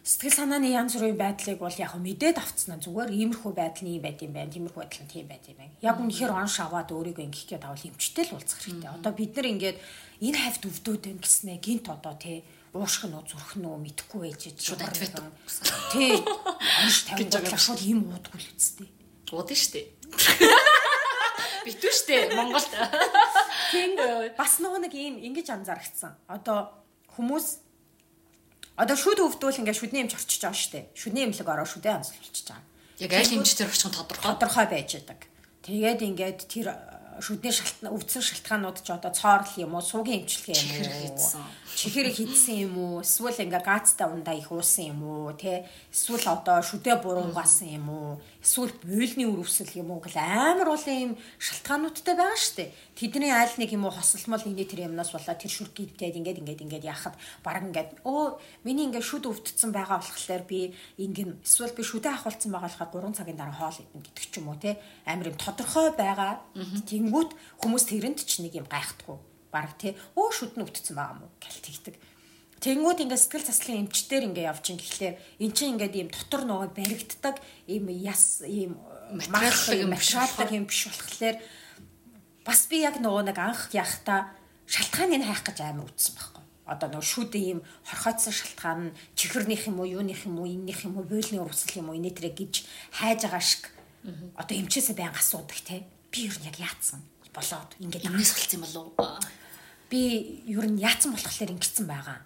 сэтгэл 0.00 0.32
санааны 0.32 0.72
янз 0.72 0.96
бүрийн 0.96 1.20
байдлыг 1.20 1.60
бол 1.60 1.76
яг 1.76 1.92
мэдээд 1.92 2.40
авцсан 2.40 2.80
зүгээр 2.80 3.12
иймэрхүү 3.12 3.52
байдал 3.52 3.84
нь 3.84 4.00
юм 4.00 4.02
байт 4.02 4.24
юм 4.24 4.32
байна. 4.32 4.48
Тиймэрхүү 4.48 4.80
байдал 4.80 5.04
нь 5.04 5.12
тийм 5.12 5.26
байт 5.28 5.44
юм 5.44 5.58
байна. 5.60 5.76
Яг 5.84 5.96
үнэхээр 6.00 6.32
онш 6.32 6.56
аваад 6.64 6.88
өөрийгөө 6.88 7.24
ингэх 7.28 7.46
гээд 7.52 7.68
авал 7.68 7.84
эмчтэй 7.84 8.24
л 8.24 8.34
уулзах 8.34 8.60
хэрэгтэй. 8.64 8.90
Одоо 8.96 9.12
бид 9.12 9.32
нар 9.36 9.48
ингээд 9.52 9.78
энэ 10.24 10.38
хавьд 10.40 10.62
өвдөөд 10.64 11.02
байна 11.04 11.20
гэснээ 11.20 11.58
гинт 11.60 11.86
одоо 11.92 12.14
тий 12.16 12.40
уушх 12.72 13.04
нь 13.06 13.14
уу 13.14 13.26
зүрх 13.26 13.58
нь 13.58 13.66
уу 13.66 13.82
мэдэхгүй 13.82 14.30
байж 14.30 14.54
шууд 14.62 14.82
адвет. 14.82 15.14
Тий. 15.90 16.14
Анш 16.82 17.10
тавьж 17.10 17.34
байгаа 17.34 17.58
шууд 17.58 17.82
юм 17.82 18.06
уудгүй 18.14 18.38
л 18.38 18.54
үсттэй. 18.54 18.88
Уудын 19.34 19.58
штэ. 19.58 19.90
Битүү 21.66 21.92
штэ 21.92 22.30
Монголд. 22.38 22.70
Тийм 23.74 23.98
бас 24.38 24.62
нөгөө 24.62 24.86
нэг 24.86 24.94
юм 24.94 25.18
ингэж 25.18 25.50
анзаарчихсан. 25.50 26.14
Одоо 26.30 26.70
хүмүүс 27.10 27.46
одоо 28.78 28.96
шүд 28.96 29.18
өвдвөл 29.18 29.60
ингээ 29.66 29.74
шүдний 29.74 30.02
эмч 30.06 30.14
орчиж 30.14 30.40
байгаа 30.46 30.58
штэ. 30.58 30.80
Шүдний 30.94 31.26
эмнэлэг 31.26 31.50
ороо 31.50 31.66
шүдээ 31.66 31.94
анзлуулчихж 31.98 32.54
байгаа. 32.54 32.66
Яг 33.02 33.12
аль 33.18 33.34
эмчтэр 33.34 33.66
очих 33.66 33.90
нь 33.90 33.96
тодорхой 33.98 34.24
тодорхой 34.30 34.66
байж 34.70 34.90
байгаа. 35.02 35.28
Тэгээд 35.66 36.00
ингээд 36.06 36.40
тэр 36.46 36.66
шүдний 37.20 37.52
шалтгаан 37.52 37.92
өвдсөн 37.94 38.24
шалтгаанууд 38.24 38.78
ч 38.80 38.88
одоо 38.90 39.12
цоорл 39.12 39.52
юм 39.60 39.76
уу, 39.76 39.84
суугийн 39.84 40.24
эмчилгээ 40.24 40.56
юм 40.56 40.72
уу, 41.14 41.44
чихэр 41.76 42.08
хийдсэн 42.08 42.56
юм 42.66 42.74
уу, 42.80 43.00
эсвэл 43.04 43.44
ингээ 43.44 43.62
газтай 43.62 44.08
ундаа 44.08 44.34
их 44.34 44.48
уусан 44.48 44.90
юм 44.92 45.00
уу, 45.04 45.32
тэ 45.36 45.68
эсвэл 45.92 46.26
одоо 46.26 46.64
шүдэ 46.64 47.00
буруугасан 47.04 47.68
юм 47.76 47.86
уу, 47.92 48.10
эсвэл 48.40 48.72
буйлны 48.80 49.28
үрвсэл 49.28 49.76
юм 49.76 49.92
уу 49.92 50.00
гэл 50.00 50.16
амар 50.16 50.72
олон 50.76 50.96
юм 50.96 51.12
шалтгаануудтай 51.36 52.16
байгаа 52.16 52.40
штэ. 52.40 52.72
Тэдний 52.96 53.32
аль 53.32 53.52
нэг 53.60 53.72
юм 53.72 53.84
уу 53.84 53.92
хосолмол 53.92 54.40
нэгний 54.44 54.64
тэр 54.64 54.88
юмнаас 54.88 55.12
болоод 55.12 55.40
тэр 55.40 55.52
шүрх 55.52 55.76
гидгээд 55.76 56.20
ингээд 56.20 56.40
ингээд 56.40 56.64
ингээд 56.64 56.88
яхад 56.88 57.16
баг 57.44 57.64
ингээд 57.64 58.00
өө 58.04 58.40
миний 58.64 58.88
ингээд 58.88 59.04
шүд 59.04 59.24
өвдсөн 59.28 59.72
байгаа 59.72 60.00
болохоор 60.00 60.44
би 60.48 60.72
ингэн 61.00 61.40
эсвэл 61.44 61.76
би 61.76 61.84
шүдэ 61.84 62.12
ахуулсан 62.12 62.52
байгаа 62.52 62.68
болохоор 62.92 63.12
3 63.12 63.16
цагийн 63.16 63.40
дараа 63.40 63.56
хоол 63.56 63.80
идэнэ 63.80 64.04
гэдэг 64.04 64.24
ч 64.24 64.34
юм 64.40 64.48
уу 64.52 64.60
те? 64.60 64.80
Амар 65.04 65.32
юм 65.32 65.36
тодорхой 65.40 65.92
байгаа. 65.96 66.44
Тэнгүүт 67.10 67.34
хүмүүс 67.58 67.84
тэрэнд 67.90 68.22
ч 68.22 68.38
нэг 68.46 68.54
юм 68.54 68.70
гайхдаггүй. 68.70 69.18
Баг 69.50 69.74
те 69.82 69.98
өө 70.14 70.30
шүд 70.30 70.54
нь 70.54 70.62
өвдсөн 70.62 70.94
байгаа 70.94 71.18
мó 71.18 71.26
гэл 71.42 71.58
тэгдэг. 71.58 71.98
Тэнгүүд 72.62 73.02
ингээд 73.02 73.18
сэтгэл 73.18 73.50
заслын 73.50 73.82
эмчтэр 73.82 74.30
ингээд 74.30 74.46
явж 74.46 74.64
ин 74.70 74.78
гэхлээр 74.78 75.14
эн 75.42 75.50
чинь 75.50 75.74
ингээд 75.74 75.98
ийм 75.98 76.08
дотор 76.14 76.46
нөгөө 76.46 76.70
баригддаг 76.70 77.36
ийм 77.66 77.90
яс 77.90 78.46
ийм 78.46 78.78
Материалтай 79.10 79.82
юм 79.82 79.90
биш 79.90 80.14
материалтай 80.14 80.54
юм 80.54 80.66
биш 80.70 80.86
болохоор 80.86 81.36
бас 82.46 82.60
би 82.70 82.86
яг 82.86 83.02
нөгөө 83.02 83.26
нэг 83.26 83.38
анх 83.42 83.74
яхта 83.74 84.30
шалтгааныг 84.70 85.26
хайх 85.26 85.42
гэж 85.50 85.58
амар 85.66 85.90
үтсэн 85.90 86.14
байхгүй. 86.14 86.44
Одоо 86.70 86.88
нөгөө 86.94 87.10
шүд 87.10 87.34
ийм 87.34 87.58
хорхоцсон 87.90 88.30
шалтгаан 88.30 88.80
нь 88.86 88.96
чихэрнийх 89.18 89.66
юм 89.66 89.82
уу, 89.82 89.90
юуных 89.98 90.30
юм 90.30 90.38
уу, 90.38 90.46
эннийх 90.46 90.86
юм 90.86 90.94
уу, 90.94 91.10
бойлны 91.10 91.42
урсгал 91.42 91.82
юм 91.82 91.90
уу, 91.90 91.98
инээ 91.98 92.14
тэрэ 92.14 92.30
гэж 92.38 92.54
хайж 92.94 93.26
байгаа 93.26 93.42
шиг. 93.42 93.74
Одоо 94.38 94.54
эмчээсээ 94.54 94.94
баян 94.94 95.18
асуудаг 95.18 95.58
те. 95.66 95.90
Би 96.10 96.26
юу 96.26 96.36
яг 96.44 96.58
яатсан 96.58 97.00
болоод 97.34 97.70
ингээд 97.78 98.06
Юмнаас 98.10 98.34
хэлсэн 98.34 98.58
юм 98.58 98.64
болов 98.66 99.20
би 99.90 100.42
ер 100.46 100.66
нь 100.70 100.78
яатсан 100.78 101.10
болохоор 101.12 101.50
ингэсэн 101.58 101.86
байгаа. 101.90 102.22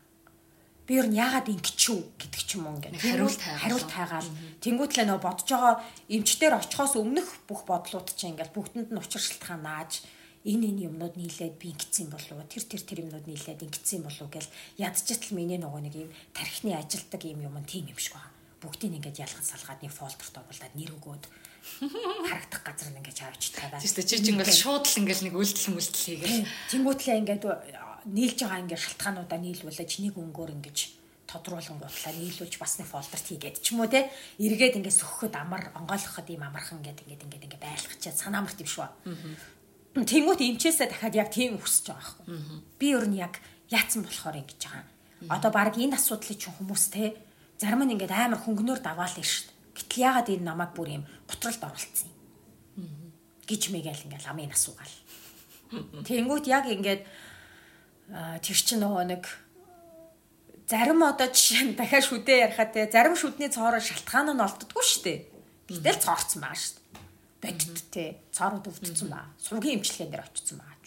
Би 0.85 1.01
нь 1.01 1.17
яагаад 1.17 1.49
ингэчүү 1.49 1.99
гэдэг 2.21 2.43
ч 2.45 2.61
юм 2.61 2.69
уу 2.69 2.77
ингээд. 2.77 2.93
Нэг 2.93 3.05
хариулт 3.09 3.41
хариулт 3.41 3.89
хайгаал. 3.89 4.31
Тэнгүүтлээ 4.61 5.09
нөө 5.09 5.21
бодож 5.25 5.49
байгаа 5.49 5.81
эмчтэр 6.13 6.61
очихоос 6.61 7.01
өмнөх 7.01 7.29
бүх 7.49 7.65
бодлууд 7.65 8.13
чинь 8.13 8.37
ингээд 8.37 8.53
бүгдэнд 8.53 8.93
нь 8.93 9.01
учир 9.01 9.25
шалтгаан 9.25 9.65
нааж 9.65 10.05
энэ 10.45 10.77
энэ 10.77 10.85
юмнууд 10.93 11.17
нийлээд 11.17 11.57
би 11.57 11.73
ингэсэн 11.73 12.13
болов 12.13 12.37
уу 12.37 12.45
тэр 12.53 12.65
тэр 12.69 12.83
тэр 12.85 13.01
юмнууд 13.09 13.25
нийлээд 13.33 13.65
ингэсэн 13.65 14.05
болов 14.05 14.29
уу 14.29 14.33
гэл 14.37 14.53
ядчитал 14.77 15.33
миний 15.33 15.57
нөгөө 15.57 15.81
нэг 15.89 15.95
юм 16.05 16.11
тархины 16.37 16.77
ажилтдаг 16.77 17.25
юм 17.25 17.49
юм 17.49 17.57
тийм 17.65 17.89
юм 17.89 17.97
шиг 17.97 18.21
байна. 18.21 18.29
Бүгдийг 18.61 18.93
ингээд 19.01 19.25
ялган 19.25 19.41
салгаад 19.41 19.81
нэг 19.81 19.93
фолдерт 19.93 20.37
оруулаад 20.37 20.77
нэр 20.77 20.93
өгөөд 21.01 21.25
харагдах 21.81 22.63
газар 22.65 22.91
нь 22.93 22.99
ингээд 23.01 23.21
авч 23.25 23.45
тагаа. 23.57 23.81
Тэс 23.81 23.97
чи 23.97 24.21
ч 24.21 24.29
ингээл 24.31 24.53
шууд 24.53 24.85
л 24.85 25.01
ингээл 25.01 25.25
нэг 25.29 25.35
үйлдэл 25.35 25.75
мүлдэл 25.75 26.05
хийгээл. 26.05 26.49
Тэнгүүтлээ 26.71 27.21
ингээд 27.25 27.45
нийлж 28.09 28.39
байгаа 28.45 28.61
ингээд 28.65 28.85
шалтгаануудаа 28.85 29.39
нийлүүлж 29.41 29.81
нэг 30.05 30.15
өнгөөр 30.15 30.51
ингээд 30.61 30.79
тодруулан 31.35 31.81
гутлаа 31.81 32.13
нийлүүлж 32.15 32.55
бас 32.61 32.79
нэг 32.79 32.89
фолдерт 32.89 33.27
хийгээд 33.27 33.57
ч 33.65 33.73
юм 33.73 33.83
уу 33.83 33.91
те 33.91 34.13
эргээд 34.39 34.79
ингээд 34.79 35.01
сөхөхөд 35.01 35.35
амар 35.35 35.73
онгойлгоход 35.75 36.29
ийм 36.31 36.45
амархан 36.47 36.79
ингээд 36.85 37.03
ингээд 37.03 37.25
ингээд 37.25 37.45
ингээд 37.49 37.65
байлгачаад 37.65 38.17
санаа 38.21 38.45
март 38.45 38.61
юм 38.61 38.69
шүү. 38.69 38.89
Тэнгүүт 39.95 40.41
эмчээсээ 40.45 40.89
дахиад 40.91 41.17
яг 41.17 41.29
тийм 41.33 41.59
хүсэж 41.59 41.91
байгаа 41.91 42.03
байхгүй. 42.29 42.63
Би 42.79 42.87
өөр 42.95 43.07
нь 43.09 43.19
яг 43.19 43.41
яатсан 43.73 44.05
болохоор 44.05 44.37
ингэж 44.43 44.61
байгаа. 44.69 44.87
Одоо 45.33 45.51
баг 45.51 45.75
энэ 45.81 45.97
асуудлыг 45.97 46.39
ч 46.39 46.45
хүмүүс 46.51 46.85
те 46.93 47.17
зарим 47.59 47.83
нь 47.87 47.95
ингээд 47.97 48.13
амар 48.13 48.43
хөнгөнөөр 48.45 48.81
даваал 48.85 49.17
нь 49.17 49.25
шүү. 49.25 49.54
Гэтэл 49.75 50.07
яагаад 50.07 50.29
энэ 50.31 50.47
намайг 50.47 50.73
бүр 50.75 51.03
юм 51.03 51.05
готролд 51.27 51.63
оруулсан 51.63 52.09
юм 52.09 53.13
гэж 53.45 53.63
мэгээл 53.75 54.07
ингээл 54.09 54.31
амын 54.31 54.55
асуугаал. 54.55 54.97
Тэнгүүт 56.07 56.47
яг 56.49 56.65
ингээд 56.71 57.03
тэр 58.41 58.59
чинь 58.59 58.81
нөгөө 58.81 59.05
нэг 59.11 59.25
зарим 60.69 61.03
одоо 61.05 61.29
жишээ 61.29 61.75
нь 61.75 61.77
дахиад 61.77 62.05
шүдээ 62.09 62.39
ярихад 62.49 62.73
те 62.73 62.89
зарим 62.89 63.17
шүдний 63.19 63.51
цоороо 63.53 63.81
шалтгаан 63.81 64.33
нь 64.33 64.45
олддоггүй 64.45 64.85
шүү 64.85 65.03
дээ. 65.05 65.19
Гэтэл 65.69 66.05
цоорцсон 66.05 66.41
байгаа 66.41 66.61
шүү 66.61 66.75
дээ. 66.79 66.85
Бодит 67.45 67.77
те 67.93 68.05
цоорууд 68.33 68.69
өвдсөн 68.69 69.09
байгаа. 69.13 69.33
Сургийн 69.37 69.77
эмчилгээнд 69.81 70.13
дээр 70.13 70.25
очсон 70.25 70.61
ч. 70.81 70.87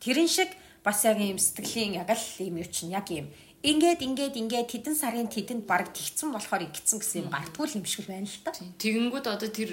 Тэрэн 0.00 0.28
шиг 0.28 0.50
бас 0.80 1.04
яг 1.04 1.18
юм 1.20 1.36
сэтгэлийн 1.36 2.00
яг 2.00 2.08
л 2.08 2.24
юм 2.40 2.56
юу 2.62 2.68
чинь 2.70 2.94
яг 2.94 3.10
юм 3.12 3.28
ингээд 3.62 4.00
ингээд 4.04 4.34
ингээд 4.36 4.68
тэдэн 4.72 4.96
сарын 4.96 5.28
тэдэнд 5.30 5.64
баг 5.64 5.92
тэгцэн 5.94 6.32
болохоор 6.34 6.66
ингэцэн 6.68 6.98
гэсэн 7.00 7.20
юм 7.24 7.30
гартгүй 7.32 7.66
юм 7.78 7.84
шиг 7.88 8.04
л 8.04 8.12
байна 8.12 8.28
л 8.28 8.42
та. 8.44 8.52
Тэгэнгүүт 8.52 9.26
одоо 9.26 9.48
тэр 9.48 9.70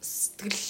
сэтгэл 0.00 0.60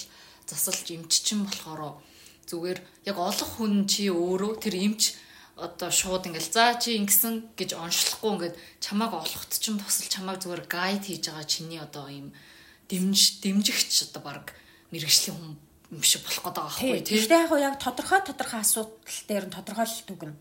засалж 0.47 0.87
эмччин 0.95 1.47
болохоор 1.47 1.99
зүгээр 2.47 2.79
яг 3.07 3.17
олох 3.17 3.49
хүн 3.59 3.87
чи 3.87 4.11
өөрөө 4.11 4.59
тэр 4.59 4.75
эмч 4.75 5.15
одоо 5.55 5.89
шууд 5.91 6.27
ингээл 6.27 6.51
за 6.51 6.75
чи 6.81 6.97
ингэсэн 6.97 7.55
гэж 7.55 7.77
онцлохгүй 7.77 8.31
ингээд 8.33 8.55
чамааг 8.81 9.13
олохт 9.13 9.51
ч 9.61 9.69
юм 9.69 9.77
тусал 9.79 10.09
чамааг 10.09 10.41
зүгээр 10.41 10.63
гайд 10.65 11.03
хийж 11.05 11.29
байгаа 11.29 11.45
чиний 11.45 11.79
одоо 11.79 12.09
ийм 12.09 12.33
дэмж 12.89 13.43
дэмжигч 13.45 14.09
одоо 14.09 14.21
баг 14.25 14.45
мэрэгжлийн 14.91 15.37
хүн 15.37 15.53
юм 15.91 16.03
шиг 16.03 16.23
болох 16.23 16.43
гээд 16.43 16.55
байгаа 16.55 16.71
байхгүй 16.71 17.01
тий. 17.03 17.15
Гэхдээ 17.19 17.43
яг 17.45 17.51
яг 17.59 17.75
тодорхой 17.79 18.21
тодорхой 18.23 18.59
асуудал 18.63 19.19
дээр 19.27 19.45
нь 19.47 19.55
тодорхойлолт 19.55 20.09
өгнө. 20.11 20.35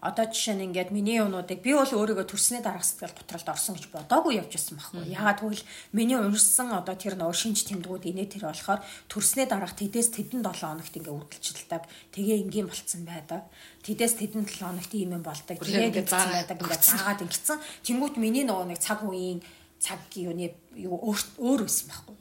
Одоо 0.00 0.28
жишээ 0.28 0.60
нь 0.60 0.66
ингээд 0.70 0.92
миний 0.92 1.16
юмнуудыг 1.18 1.64
би 1.64 1.72
бол 1.72 1.88
өөрийгөө 1.88 2.28
төрсний 2.28 2.60
дараах 2.60 2.84
сэтгэл 2.84 3.16
готролд 3.16 3.48
орсон 3.48 3.74
гэж 3.80 3.86
бодоогүй 3.90 4.36
явж 4.36 4.52
ирсэн 4.52 4.76
байхгүй. 4.76 5.08
Ягаад 5.08 5.40
гэвэл 5.40 5.64
миний 5.96 6.18
уншсан 6.20 6.68
одоо 6.76 6.94
тэр 6.94 7.16
нөө 7.16 7.32
шинж 7.32 7.64
тэмдгүүд 7.64 8.04
инээ 8.12 8.28
тэр 8.28 8.44
болохоор 8.52 8.84
төрсний 9.08 9.48
дараах 9.48 9.72
тэдээс 9.72 10.12
тэдэн 10.12 10.44
7 10.44 10.52
хоногт 10.52 10.94
ингээд 10.94 11.16
үргэлжилдэг. 11.16 11.82
Тэгээ 12.12 12.36
энгийн 12.44 12.68
болцсон 12.68 13.02
байдаг. 13.08 13.42
Тэдээс 13.82 14.14
тэдэн 14.20 14.44
7 14.44 14.68
хоногт 14.68 14.92
ийм 14.92 15.16
юм 15.16 15.24
болдог. 15.24 15.56
Тэгээ 15.56 15.88
ингээд 15.90 16.12
байдаг 16.12 16.58
ингээд 16.60 16.84
заагаад 16.84 17.24
ингэсэн. 17.24 17.58
Тэнгүүт 17.88 18.14
миний 18.20 18.44
нөгөө 18.44 18.76
нэг 18.76 18.80
цаг 18.84 19.00
үеийн 19.00 19.40
цаг 19.80 20.00
юуны 20.12 20.52
юу 20.76 21.00
өөр 21.40 21.60
байсан 21.64 21.88
байхгүй. 21.88 22.16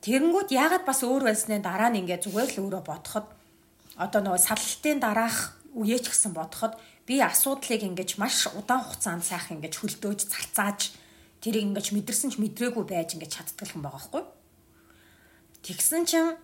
Тэгэнгүүт 0.00 0.48
яагаад 0.56 0.84
бас 0.88 1.04
өөр 1.04 1.28
байснаа 1.28 1.60
дараа 1.60 1.92
нь 1.92 2.00
ингээд 2.00 2.24
зүгээр 2.24 2.50
л 2.56 2.60
өөрөө 2.64 2.82
бодоход 2.88 3.26
одоо 4.00 4.20
нөгөө 4.24 4.40
саллтын 4.40 4.96
дараах 4.96 5.59
үеэ 5.74 5.98
ч 6.02 6.10
гэсэн 6.10 6.34
бодоход 6.34 6.74
би 7.06 7.18
асуудлыг 7.22 7.82
ингэж 7.82 8.18
маш 8.18 8.46
удаан 8.50 8.82
хугацаанд 8.86 9.26
сайхан 9.26 9.58
ингэж 9.58 9.74
хөлдөөж 9.78 10.20
зарцааж 10.26 10.94
тэрийг 11.42 11.70
ингэж 11.70 11.86
мэдэрсэн 11.94 12.34
ч 12.34 12.42
мэдрээгүй 12.42 12.84
байж 12.86 13.14
ингэж 13.16 13.30
чаддаг 13.34 13.68
юм 13.74 13.82
байгаа 13.82 13.98
байхгүй. 13.98 14.24
Тэгсэн 15.64 16.02
чинь 16.06 16.36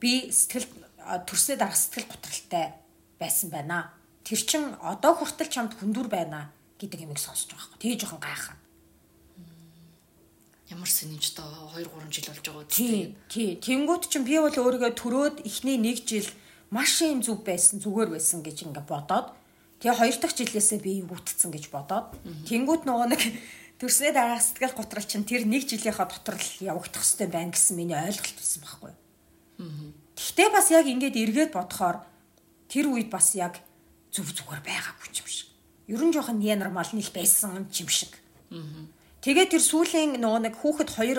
би 0.00 0.30
сэтгэл 0.30 0.66
а, 1.04 1.18
төрсний 1.22 1.58
дараах 1.58 1.76
сэтгэл 1.76 2.10
готролтой 2.10 2.74
байсан 3.18 3.50
байна. 3.50 3.92
Тэр 4.24 4.40
чин 4.40 4.74
одоо 4.80 5.14
хүртэл 5.14 5.50
чамд 5.50 5.76
хүндүр 5.76 6.08
байна 6.08 6.50
гэдэг 6.78 7.04
юмыг 7.04 7.20
сонсож 7.20 7.52
байгаа 7.52 7.74
байхгүй. 7.74 7.80
Тэгээ 7.82 8.00
жоохон 8.00 8.22
гайхаа. 8.22 8.56
Ямар 10.72 10.88
сэнийч 10.88 11.36
доо 11.36 11.70
2 11.76 11.84
3 11.86 12.08
жил 12.08 12.28
болж 12.32 12.46
байгаа 12.48 12.66
Тий, 12.72 13.14
тий. 13.28 13.50
Тэнгүүт 13.60 14.08
чинь 14.08 14.24
би 14.24 14.40
бол 14.40 14.50
өөрийгөө 14.50 14.92
төрөөд 14.96 15.36
эхний 15.44 15.76
нэг 15.76 16.02
жил 16.08 16.26
маш 16.70 17.02
юм 17.02 17.20
зүв 17.20 17.44
байсан, 17.44 17.80
зүгээр 17.80 18.14
байсан 18.14 18.40
гэж 18.40 18.68
ингээ 18.70 18.86
бодоод 18.88 19.32
тэгээ 19.82 19.98
хоёр 20.00 20.16
дахь 20.16 20.36
жилээсээ 20.38 20.80
би 20.80 21.04
юутцсан 21.04 21.50
гэж 21.52 21.68
бодоод 21.68 22.16
тэнгүүт 22.48 22.82
нөгөө 22.88 23.08
нэг 23.12 23.22
төрснөө 23.80 24.12
дагаах 24.14 24.42
сэтгэл 24.42 24.78
готрол 24.78 25.04
чинь 25.04 25.28
тэр 25.28 25.44
нэг 25.44 25.66
жилийнхаа 25.66 26.08
дотор 26.08 26.38
л 26.38 26.50
явагдах 26.62 27.02
хэрэгтэй 27.04 27.28
байна 27.28 27.52
гэсэн 27.52 27.74
миний 27.76 27.98
ойлголт 27.98 28.38
байсан 28.38 28.60
байхгүй. 28.64 28.92
Гэхдээ 30.14 30.48
бас 30.54 30.66
яг 30.70 30.86
ингээд 30.86 31.18
эргээд 31.18 31.52
бодохоор 31.52 32.06
тэр 32.70 32.86
үед 32.88 33.10
бас 33.10 33.34
яг 33.34 33.58
зүв 34.14 34.30
зүгээр 34.30 34.62
байгаагүй 34.62 35.10
юм 35.10 35.28
шиг. 35.28 35.50
Ер 35.90 36.00
нь 36.00 36.14
жоохон 36.14 36.38
не 36.38 36.54
нормал 36.54 36.86
нэл 36.94 37.10
байсан 37.10 37.66
юм 37.66 37.90
шиг. 37.90 38.14
Тэгээд 39.20 39.58
тэр 39.58 39.62
сүүлийн 39.62 40.22
нөгөө 40.22 40.40
нэг 40.48 40.54
хүүхэд 40.54 40.90
хоёр 40.94 41.18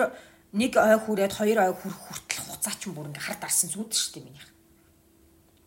нэг 0.56 0.72
ой 0.80 0.96
хүрээд 0.96 1.32
хоёр 1.36 1.58
ой 1.68 1.72
хүрэх 1.76 2.00
хүртэл 2.08 2.42
хугацаа 2.48 2.74
ч 2.80 2.88
бүр 2.88 3.12
ингээ 3.12 3.24
хар 3.28 3.38
дарсан 3.38 3.68
зүуд 3.68 3.92
шүү 3.92 4.10
дээ 4.16 4.24
минийх. 4.24 4.48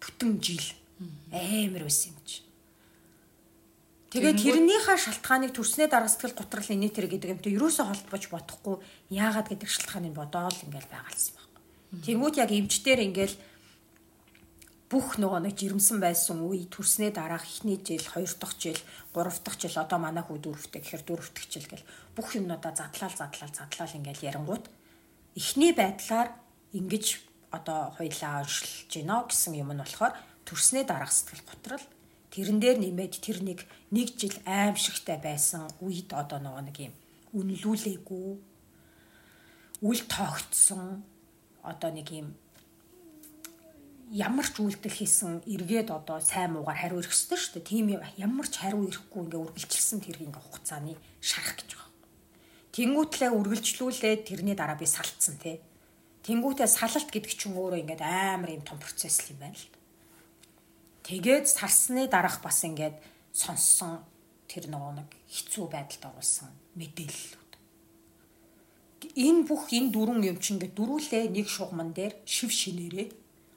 Бүтэн 0.10 0.41
жил 0.41 0.65
амар 1.30 1.86
байсан 1.86 2.17
юм 2.17 2.19
чи. 2.26 2.41
Тэгээд 4.10 4.41
тэрнийхээ 4.41 4.98
шалтгааныг 4.98 5.54
төрснөө 5.54 5.86
дараа 5.86 6.10
сэтгэл 6.10 6.34
готрол 6.34 6.65
инээ 6.74 6.89
тэр 6.89 7.08
гэдэг 7.13 7.30
юмтай 7.30 7.54
ерөөсөө 7.54 7.86
холбож 7.86 8.24
бодохгүй 8.34 8.76
яагаад 9.13 9.54
гэдэг 9.54 9.69
шалтгааныг 9.69 10.17
бодоол 10.17 10.58
ингээл 10.65 10.89
байгаалсан 10.89 11.34
байхгүй. 11.38 11.62
Тэнгүүд 12.10 12.36
яг 12.41 12.50
эмчтэр 12.50 13.06
ингээл 13.06 13.38
бүх 14.89 15.22
нөгөө 15.22 15.45
нэг 15.45 15.54
жирэмсэн 15.54 16.02
байсан 16.02 16.41
үе 16.41 16.65
төрснөө 16.65 17.13
дараах 17.13 17.46
эхний 17.46 17.77
жил, 17.77 18.02
хоёр 18.02 18.34
дахь 18.34 18.58
жил, 18.58 18.81
гурав 19.13 19.38
дахь 19.46 19.62
жил 19.62 19.77
одоо 19.77 20.02
манай 20.02 20.25
хүү 20.25 20.42
дөрөвтэй 20.42 20.81
гэхээр 20.81 21.04
дөрөв 21.06 21.29
дэх 21.29 21.46
жил 21.46 21.67
гэл 21.69 21.86
бүх 22.17 22.34
юмнуудаа 22.34 22.73
задлал 22.73 23.13
задлал 23.13 23.54
задлал 23.54 23.94
ингээл 23.94 24.25
ярингууд 24.25 24.65
эхний 25.38 25.77
байдлаар 25.77 26.34
ингэж 26.73 27.29
одоо 27.52 27.93
хоёлаа 27.97 28.45
оншилж 28.45 28.89
гинэ 28.93 29.15
гэсэн 29.29 29.54
юм 29.58 29.73
нь 29.73 29.81
болохоор 29.81 30.13
төрснөө 30.45 30.83
дараах 30.85 31.13
сэтгэл 31.13 31.50
готрол 31.50 31.85
тэрэн 32.33 32.60
дээр 32.62 32.77
нэмээд 32.81 33.13
тэр 33.25 33.37
нэг 33.41 33.60
нэг 33.89 34.08
жил 34.17 34.37
аимшигтай 34.45 35.17
байсан 35.17 35.65
үед 35.81 36.13
одоо 36.13 36.37
нөгөө 36.41 36.63
нэг 36.69 36.77
юм 36.89 36.93
үнэлүүлээгүй 37.33 38.27
үл 39.81 40.02
тоогдсон 40.12 41.02
одоо 41.63 41.89
нэг 41.93 42.08
юм 42.13 42.27
ямар 44.10 44.47
ч 44.50 44.58
үйлдэл 44.58 44.97
хийсэн 44.97 45.45
эргээд 45.45 45.93
одоо 45.93 46.17
сайн 46.17 46.58
муугаар 46.58 46.81
хариу 46.81 47.00
ирэх 47.00 47.13
ёстой 47.13 47.37
шүү 47.37 47.62
дээ. 47.62 47.69
Тийм 47.69 47.85
ямар 48.17 48.47
ч 48.50 48.58
хариу 48.58 48.89
ирэхгүй 48.89 49.21
ингээ 49.29 49.43
үргэлжилсэн 49.45 50.00
тэр 50.02 50.17
ингээ 50.25 50.41
хугацааны 50.41 50.97
шарах 51.21 51.54
гэж 51.62 51.69
байгаа. 51.77 51.93
Тэнгүүтлээ 52.73 53.29
үргэлжлүүлээд 53.37 54.21
тэрний 54.25 54.58
дараа 54.58 54.77
би 54.81 54.89
салтсан 54.89 55.37
тий. 55.37 55.62
Тэнгүүтээ 56.28 56.67
салалт 56.67 57.10
гэдэг 57.10 57.34
чинь 57.36 57.56
өөрөө 57.56 57.80
ингээд 57.84 58.04
амар 58.04 58.52
юм 58.56 58.63
том 58.67 58.80
процесс 58.80 59.32
юм 59.32 59.40
байна 59.40 59.56
л. 59.56 59.72
Тэгээд 61.08 61.46
сарсны 61.48 62.08
дараах 62.12 62.44
бас 62.44 62.63
ингээд 62.67 63.00
сонссон 63.32 64.04
тэр 64.52 64.67
нөгөө 64.67 64.94
нэг 65.00 65.10
хэцүү 65.32 65.65
байдалд 65.72 66.04
оруулсан 66.12 66.52
мэдээллүүд. 66.76 67.52
Энэ 69.15 69.42
бүх 69.48 69.72
энэ 69.72 69.94
дөрвөн 69.96 70.28
юм 70.28 70.38
чинь 70.44 70.60
ингээд 70.60 70.76
дөрүүлээ 70.76 71.26
нэг 71.32 71.48
шугамн 71.48 71.96
дээр 71.96 72.13
шив 72.28 72.52
шинээрээ 72.52 73.10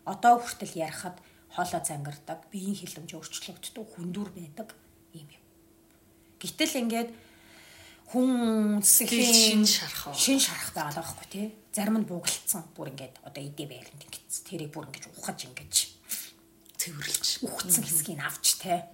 одоо 0.07 0.39
хүртэл 0.39 0.79
ярихад 0.79 1.19
хоолой 1.53 1.83
зангардаг, 1.85 2.49
биеийн 2.51 2.79
хилэмж 2.79 3.11
өөрчлөгддөг, 3.13 3.87
хүндүр 3.93 4.29
байдаг 4.33 4.73
юм 5.13 5.29
юм. 5.29 5.45
Гэтэл 6.41 6.81
ингээд 6.81 7.11
хүн 8.13 8.85
сэтгэлийн 8.85 9.65
шин 9.65 9.65
шарах 9.65 10.13
шин 10.13 10.37
шарах 10.37 10.77
байгаа 10.77 11.01
байхгүй 11.01 11.29
тий. 11.33 11.47
Зарим 11.73 11.97
нь 11.97 12.05
бугалцсан 12.05 12.69
бүр 12.77 12.93
ингээд 12.93 13.25
одоо 13.25 13.41
идэ 13.41 13.65
байранд 13.65 14.05
ингээд 14.05 14.27
тэрийг 14.45 14.69
бүр 14.69 14.85
ингээд 14.93 15.17
ухаж 15.17 15.49
ингээд 15.49 15.73
цэвэрлж 16.77 17.27
ухцсан 17.49 17.85
хэсгийг 17.89 18.21
авч 18.21 18.61
тий. 18.61 18.85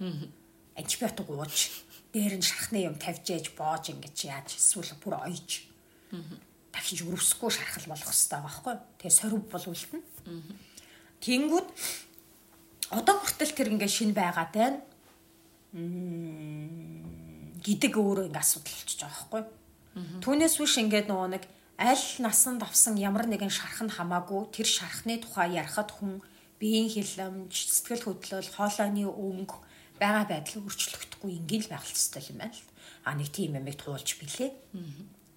Антибиотик 0.79 1.27
ууж 1.27 1.83
дээр 2.15 2.39
нь 2.39 2.47
шархны 2.47 2.87
юм 2.87 2.95
тавьж 2.95 3.27
ээж 3.27 3.45
боож 3.59 3.91
ингээд 3.91 4.17
яаж 4.23 4.55
эсвэл 4.55 4.95
бүр 5.03 5.19
ойж. 5.27 5.67
Дахиж 6.71 7.03
өрөвсөхгүй 7.03 7.51
шархал 7.51 7.91
болох 7.91 8.07
хэрэгтэй 8.07 8.39
байхгүй. 8.39 8.75
Тэгээ 9.03 9.19
сорив 9.19 9.43
бол 9.51 9.67
үлдэнэ. 9.67 10.07
Тэнгүүд 11.19 11.67
одоо 12.95 13.15
хүртэл 13.19 13.51
тэр 13.51 13.67
ингээд 13.75 13.91
шин 13.91 14.15
байгаад 14.15 14.55
байна 14.55 14.79
гэдэг 17.63 17.93
өөрөө 17.99 18.25
ингээ 18.31 18.43
асуудал 18.43 18.73
болчихж 18.73 18.99
байгаа 19.03 19.19
байхгүй. 19.19 19.43
Түүнээс 20.23 20.55
биш 20.59 20.75
ингээд 20.79 21.07
нөгөө 21.11 21.29
нэг 21.35 21.43
аль 21.79 22.07
насанд 22.19 22.63
авсан 22.63 22.97
ямар 22.99 23.27
нэгэн 23.27 23.51
шархан 23.51 23.89
хамаагүй 23.89 24.51
тэр 24.51 24.67
шархны 24.67 25.17
тухай 25.19 25.55
ярахад 25.55 25.91
хүн 25.95 26.21
биеийн 26.59 26.91
хилэмж, 26.91 27.55
сэтгэл 27.55 28.03
хөдлөл, 28.03 28.49
хоолойны 28.51 29.07
өнгө 29.07 29.55
байгаа 29.95 30.27
байдал 30.27 30.67
өөрчлөгдөхгүй 30.67 31.39
ингээл 31.39 31.71
байх 31.71 31.87
хэрэгтэй 31.87 32.35
юм 32.35 32.43
байна 32.43 32.55
л. 32.55 32.67
А 33.07 33.15
нэг 33.15 33.31
тийм 33.31 33.55
ямиг 33.55 33.79
туулж 33.79 34.19
билээ. 34.19 34.51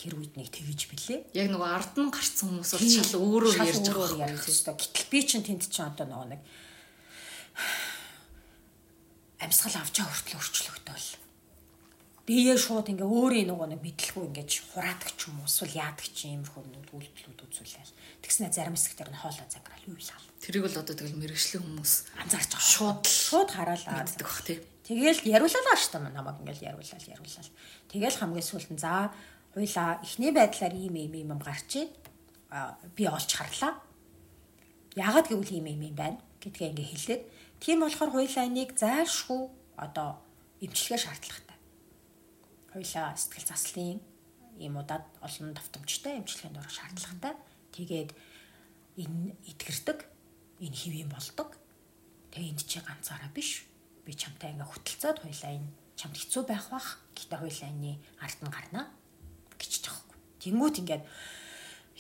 Тэр 0.03 0.19
үед 0.19 0.35
нэг 0.35 0.51
тэгэж 0.51 0.91
билээ. 0.91 1.31
Яг 1.31 1.47
нөгөө 1.55 1.71
ард 1.71 1.95
нь 1.95 2.11
гарцсан 2.11 2.51
хүмүүс 2.51 2.75
бол 2.75 2.91
шал 2.91 3.23
өөрөө 3.23 3.55
ярьж 3.63 3.87
байгаа 3.87 4.27
юм 4.27 4.35
дээ. 4.35 4.75
Гэтэл 4.83 5.11
би 5.15 5.19
чинь 5.23 5.47
тэнд 5.47 5.71
чинь 5.71 5.87
одоо 5.87 6.11
нөгөө 6.11 6.29
нэг 6.35 6.43
амьсгал 9.47 9.79
авч 9.79 10.03
байгаа 10.03 10.11
хүртэл 10.11 10.43
өөрчлөгдөв 10.43 11.22
биеэ 12.23 12.55
шууд 12.55 12.87
ингээ 12.87 13.09
өөрийн 13.09 13.51
нөгөө 13.51 13.69
нэг 13.75 13.81
мэдлгүй 13.83 14.31
ингээд 14.31 14.51
хураадаг 14.71 15.11
ч 15.19 15.27
юм 15.27 15.43
уу 15.43 15.51
эсвэл 15.51 15.75
яадаг 15.75 16.07
ч 16.07 16.31
юм 16.31 16.47
хөө 16.47 16.63
үйлдэлүүд 16.95 17.41
үзүүлээл. 17.51 17.93
Тэгснэ 18.23 18.55
зарим 18.55 18.79
хэсэгтэр 18.79 19.11
нь 19.11 19.19
хоолой 19.19 19.49
заграл 19.51 19.87
уйлал. 19.91 20.27
Тэрийг 20.39 20.63
бол 20.71 20.79
одоо 20.79 20.95
тэгэл 20.95 21.19
мэрэгчлэн 21.19 21.67
хүмүүс 21.67 21.93
анзаарч 22.23 22.51
байгаа. 22.55 22.71
Шууд 22.71 23.03
шууд 23.11 23.51
хараалаа 23.51 24.07
мэддэг 24.07 24.23
бах 24.23 24.43
тий. 24.47 24.59
Тэгэл 24.87 25.21
яриулалаа 25.27 25.75
шүү 25.75 25.91
дээ 25.99 26.15
намайг 26.15 26.39
ингээл 26.47 26.67
яриулал 26.71 27.11
яриулал. 27.11 27.51
Тэгэл 27.91 28.19
хамгийн 28.23 28.47
сүүлд 28.47 28.71
нь 28.71 28.83
за 28.83 29.11
хуйлаа 29.59 29.91
эхний 30.07 30.31
байдлаар 30.31 30.75
ийм 30.79 30.95
ийм 30.95 31.15
ийм 31.27 31.31
гарч 31.43 31.71
ийн. 31.75 31.91
би 32.95 33.03
олж 33.11 33.31
харлаа. 33.35 33.83
Яагаад 34.95 35.27
гэвэл 35.27 35.59
ийм 35.59 35.67
ийм 35.67 35.83
юм 35.91 35.97
байна 35.99 36.19
гэдгээ 36.39 36.71
ингээ 36.71 36.91
хэлээд 36.91 37.23
тийм 37.59 37.83
болохоор 37.83 38.11
хуйлаа 38.15 38.45
энийг 38.47 38.77
зайлшгүй 38.79 39.43
одоо 39.81 40.21
эмчилгээ 40.61 41.01
шаардлагатай 41.01 41.52
хоёлаа 42.73 43.17
сэтгэл 43.17 43.49
заслын 43.49 44.01
ийм 44.59 44.75
удаад 44.77 45.05
олон 45.21 45.53
давтамжтай 45.55 46.19
эмчилгээнд 46.21 46.59
орох 46.59 46.73
шаардлагатай. 46.73 47.35
Тэгээд 47.73 48.11
энэ 49.01 49.37
идгэрдэг, 49.49 49.99
энэ 50.61 50.77
хэвэн 50.77 51.11
болдог. 51.13 51.57
Тэгээ 52.33 52.51
энд 52.53 52.63
чи 52.67 52.81
ганцаараа 52.81 53.31
биш. 53.33 53.65
Би 54.05 54.13
чамтай 54.13 54.53
ингээ 54.53 54.69
хөтөлцөөд 54.69 55.19
хоёлаа 55.25 55.53
энэ 55.57 55.71
чамд 55.97 56.17
хэцүү 56.17 56.43
байх 56.49 56.67
бах. 56.73 57.01
Гэтэ 57.17 57.37
хоёлаа 57.41 57.69
энэ 57.73 58.01
ард 58.21 58.39
нь 58.45 58.53
гарнаа 58.53 58.87
гэж 59.57 59.73
таахгүй. 59.85 60.19
Тэнгүүт 60.43 60.77
ингээд 60.81 61.05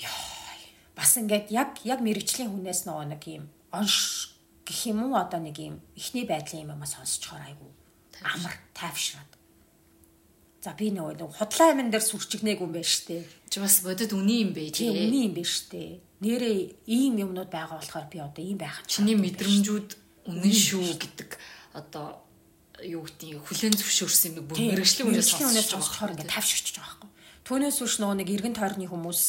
ёо 0.08 0.42
бас 0.96 1.16
ингээд 1.16 1.48
яг 1.50 1.80
яг 1.88 2.00
мэрэгчлийн 2.04 2.52
хүнээс 2.52 2.84
нөгөө 2.84 3.06
нэг 3.16 3.22
юм 3.24 3.44
онш 3.72 4.36
гэх 4.68 4.92
юм 4.92 5.08
уу 5.08 5.16
одоо 5.16 5.40
нэг 5.40 5.56
юм 5.56 5.80
ихний 5.96 6.28
байдлын 6.28 6.68
юм 6.68 6.76
аа 6.76 6.84
сонсчоор 6.84 7.40
айгу 7.40 7.68
амар 8.20 8.54
тайвшраад 8.76 9.31
За 10.62 10.76
би 10.78 10.92
нөгөө 10.94 11.34
худлаа 11.42 11.74
амин 11.74 11.90
дээр 11.90 12.06
сүрчигнээг 12.06 12.62
юм 12.62 12.70
байна 12.70 12.86
штэ. 12.86 13.26
Чи 13.50 13.58
бас 13.58 13.82
бодод 13.82 14.14
үний 14.14 14.46
юм 14.46 14.54
бэ 14.54 14.70
тий. 14.70 14.94
Үний 14.94 15.26
юм 15.26 15.34
байна 15.34 15.50
штэ. 15.50 15.98
Нэрээ 16.22 16.86
ийм 16.86 17.18
юмнууд 17.18 17.50
байгаа 17.50 17.82
болохоор 17.82 18.06
би 18.06 18.22
одоо 18.22 18.42
ийм 18.46 18.62
байх. 18.62 18.78
Чиний 18.86 19.18
мэдрэмжүүд 19.18 19.90
үнэн 20.30 20.54
шүү 20.54 21.02
гэдэг 21.02 21.34
одоо 21.74 22.22
юу 22.78 23.02
гэдгийг 23.02 23.42
хүлэн 23.42 23.74
зөвшөөрсөн 23.74 24.38
юм 24.38 24.46
бүр 24.46 24.62
мэрэгжлийн 24.62 25.10
үнээс 25.10 25.34
сонсож 25.34 25.98
байгаа 25.98 26.14
ингээд 26.14 26.30
тавьшигч 26.30 26.78
байгаа 26.78 26.94
байхгүй. 26.94 27.10
Түүнээс 27.42 27.78
үүш 27.82 27.94
нөгөө 27.98 28.16
нэг 28.22 28.28
эргэн 28.30 28.54
тойрны 28.54 28.86
хүмүүс 28.86 29.22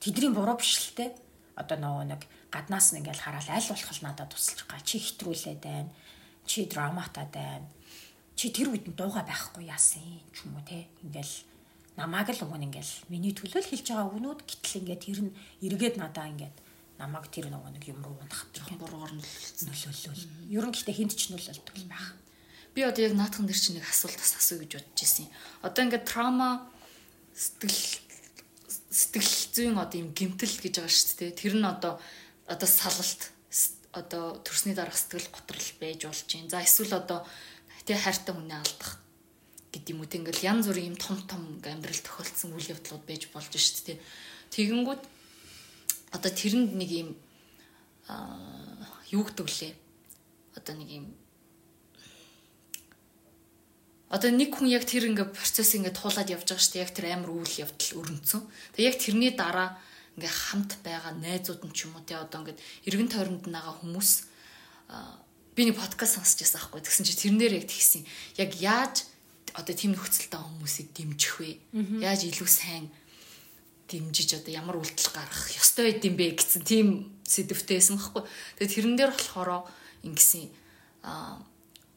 тэдний 0.00 0.32
буруу 0.32 0.56
биш 0.56 0.72
л 0.88 0.96
те. 0.96 1.12
Одоо 1.52 1.76
нөгөө 1.76 2.04
нэг 2.16 2.24
гаднаас 2.48 2.96
нь 2.96 3.04
ингээд 3.04 3.28
хараад 3.28 3.44
аль 3.52 3.68
болох 3.68 4.00
надад 4.00 4.32
тусалж 4.32 4.64
байгаа. 4.64 4.88
Чи 4.88 5.04
хэтрүүлээд 5.04 5.60
байна. 5.60 5.92
Чи 6.48 6.64
драматад 6.64 7.28
байна 7.28 7.68
чи 8.38 8.54
тэр 8.54 8.70
үед 8.70 8.86
нь 8.86 8.94
дууга 8.94 9.26
байхгүй 9.26 9.66
яасан 9.66 10.22
ч 10.30 10.46
юм 10.46 10.54
уу 10.54 10.62
те 10.62 10.86
ингээл 11.02 11.34
намааг 11.98 12.30
л 12.30 12.46
өгөн 12.46 12.70
ингээл 12.70 13.10
миний 13.10 13.34
төлөө 13.34 13.66
л 13.66 13.70
хэлж 13.74 13.86
байгаа 13.90 14.14
өгнүүд 14.14 14.40
гэтэл 14.46 14.78
ингээд 14.86 15.02
тэр 15.02 15.20
нь 15.26 15.32
эргээд 15.66 15.98
надаа 15.98 16.30
ингээд 16.30 16.56
намайг 17.02 17.26
тэр 17.34 17.50
нөгөө 17.50 17.70
нэг 17.74 17.84
юм 17.90 17.98
руу 18.06 18.14
унахад 18.14 18.54
буруугаар 18.78 19.14
нөлөөлөл. 19.18 20.22
Ер 20.54 20.64
нь 20.66 20.74
гэхдээ 20.74 20.98
хинт 20.98 21.14
ч 21.18 21.34
нөлөөлдөг 21.34 21.76
юм 21.82 21.90
байна. 21.90 22.14
Би 22.74 22.86
одоо 22.86 23.02
яг 23.02 23.14
наадхан 23.18 23.46
дээр 23.46 23.58
чи 23.58 23.74
нэг 23.74 23.86
асуулт 23.86 24.18
бас 24.18 24.34
асуу 24.38 24.62
гэж 24.62 24.70
бодож 24.78 24.98
ирсэн. 25.02 25.26
Одоо 25.66 25.82
ингээд 25.86 26.06
трама 26.06 26.66
сэтгэл 27.34 27.82
сэтгэл 28.90 29.34
зүйн 29.54 29.78
одоо 29.78 29.98
юм 29.98 30.10
гимтэл 30.14 30.58
гэж 30.58 30.74
байгаа 30.78 30.90
шүү 30.94 31.16
дээ. 31.22 31.38
Тэр 31.38 31.54
нь 31.58 31.66
одоо 31.66 31.98
одоо 32.46 32.68
салалт 32.70 33.34
одоо 33.94 34.38
төрсний 34.42 34.74
дараах 34.74 34.98
сэтгэл 34.98 35.34
готрол 35.34 35.70
байж 35.82 36.02
болж 36.02 36.26
байна. 36.30 36.50
За 36.50 36.62
эсвэл 36.62 36.98
одоо 36.98 37.22
тэгээ 37.88 38.04
хайртай 38.04 38.34
хүнээ 38.36 38.60
алдах 38.60 39.00
гэдэг 39.72 39.92
юм 39.96 40.00
үү 40.04 40.08
те 40.12 40.20
ингээл 40.20 40.44
янз 40.44 40.68
бүрийн 40.68 40.92
юм 40.92 40.98
том 41.00 41.16
том 41.24 41.42
амьдрал 41.64 42.04
тохиолдсон 42.04 42.52
үйл 42.52 42.72
явдлууд 42.76 43.04
байж 43.08 43.22
болж 43.32 43.48
шүү 43.48 43.96
дээ. 43.96 43.98
Тэгэнгүүт 44.52 45.02
одоо 46.12 46.30
тэрэнд 46.32 46.72
нэг 46.76 46.90
юм 46.92 47.08
юу 49.08 49.24
гэдэг 49.24 49.48
лээ. 49.48 49.72
Одоо 50.60 50.74
нэг 50.76 50.90
юм 50.92 51.06
Одоо 54.08 54.32
нэг 54.32 54.56
хүн 54.56 54.72
яг 54.72 54.88
тэр 54.88 55.04
ингээ 55.04 55.36
процесс 55.36 55.76
ингээ 55.76 55.92
туулаад 55.92 56.32
явж 56.32 56.48
байгаа 56.48 56.64
шүү 56.64 56.72
дээ. 56.80 56.84
Яг 56.88 56.92
тэр 56.96 57.06
амар 57.12 57.28
үйл 57.28 57.60
явдал 57.60 58.00
өрнөцсөн. 58.00 58.40
Тэгээ 58.72 58.88
яг 58.88 58.96
тэрний 58.96 59.32
дараа 59.36 59.76
ингээ 60.16 60.32
хамт 60.32 60.80
байгаа 60.80 61.12
найзууд 61.12 61.60
нь 61.68 61.76
ч 61.76 61.84
юм 61.84 61.92
уу 61.92 62.08
те 62.08 62.16
одоо 62.16 62.40
ингээ 62.40 62.56
эргэн 62.88 63.12
тойронд 63.12 63.44
нагаа 63.52 63.76
хүмүүс 63.76 64.10
би 65.58 65.66
нэг 65.66 65.74
подкаст 65.74 66.22
сонсч 66.22 66.46
байсан 66.46 66.62
аахгүй. 66.62 66.86
Тэгсэн 66.86 67.02
чи 67.02 67.18
тэрнээр 67.18 67.58
яг 67.58 67.66
тэгсэн. 67.66 68.06
Яг 68.38 68.54
яаж 68.62 69.10
одоо 69.58 69.74
тийм 69.74 69.98
нөхцөлтэй 69.98 70.38
хүмүүсийг 70.38 70.94
дэмжих 70.94 71.34
вэ 71.42 71.58
яаж 71.98 72.30
илүү 72.30 72.46
сайн 72.46 72.86
дэмжиж 73.90 74.38
одоо 74.38 74.52
ямар 74.54 74.78
үйлдэл 74.78 75.10
гаргах 75.10 75.50
ёстой 75.58 75.90
байд 75.90 76.06
юм 76.06 76.14
бэ 76.14 76.38
гэсэн 76.38 76.62
тийм 76.62 76.86
сэдвтэй 77.26 77.82
байсан 77.82 77.98
байхгүй 77.98 78.22
тэгээд 78.54 78.74
тэрэн 78.76 78.94
дээр 78.94 79.12
болохоор 79.16 79.66
ингэсэн 80.06 80.46
а 81.02 81.42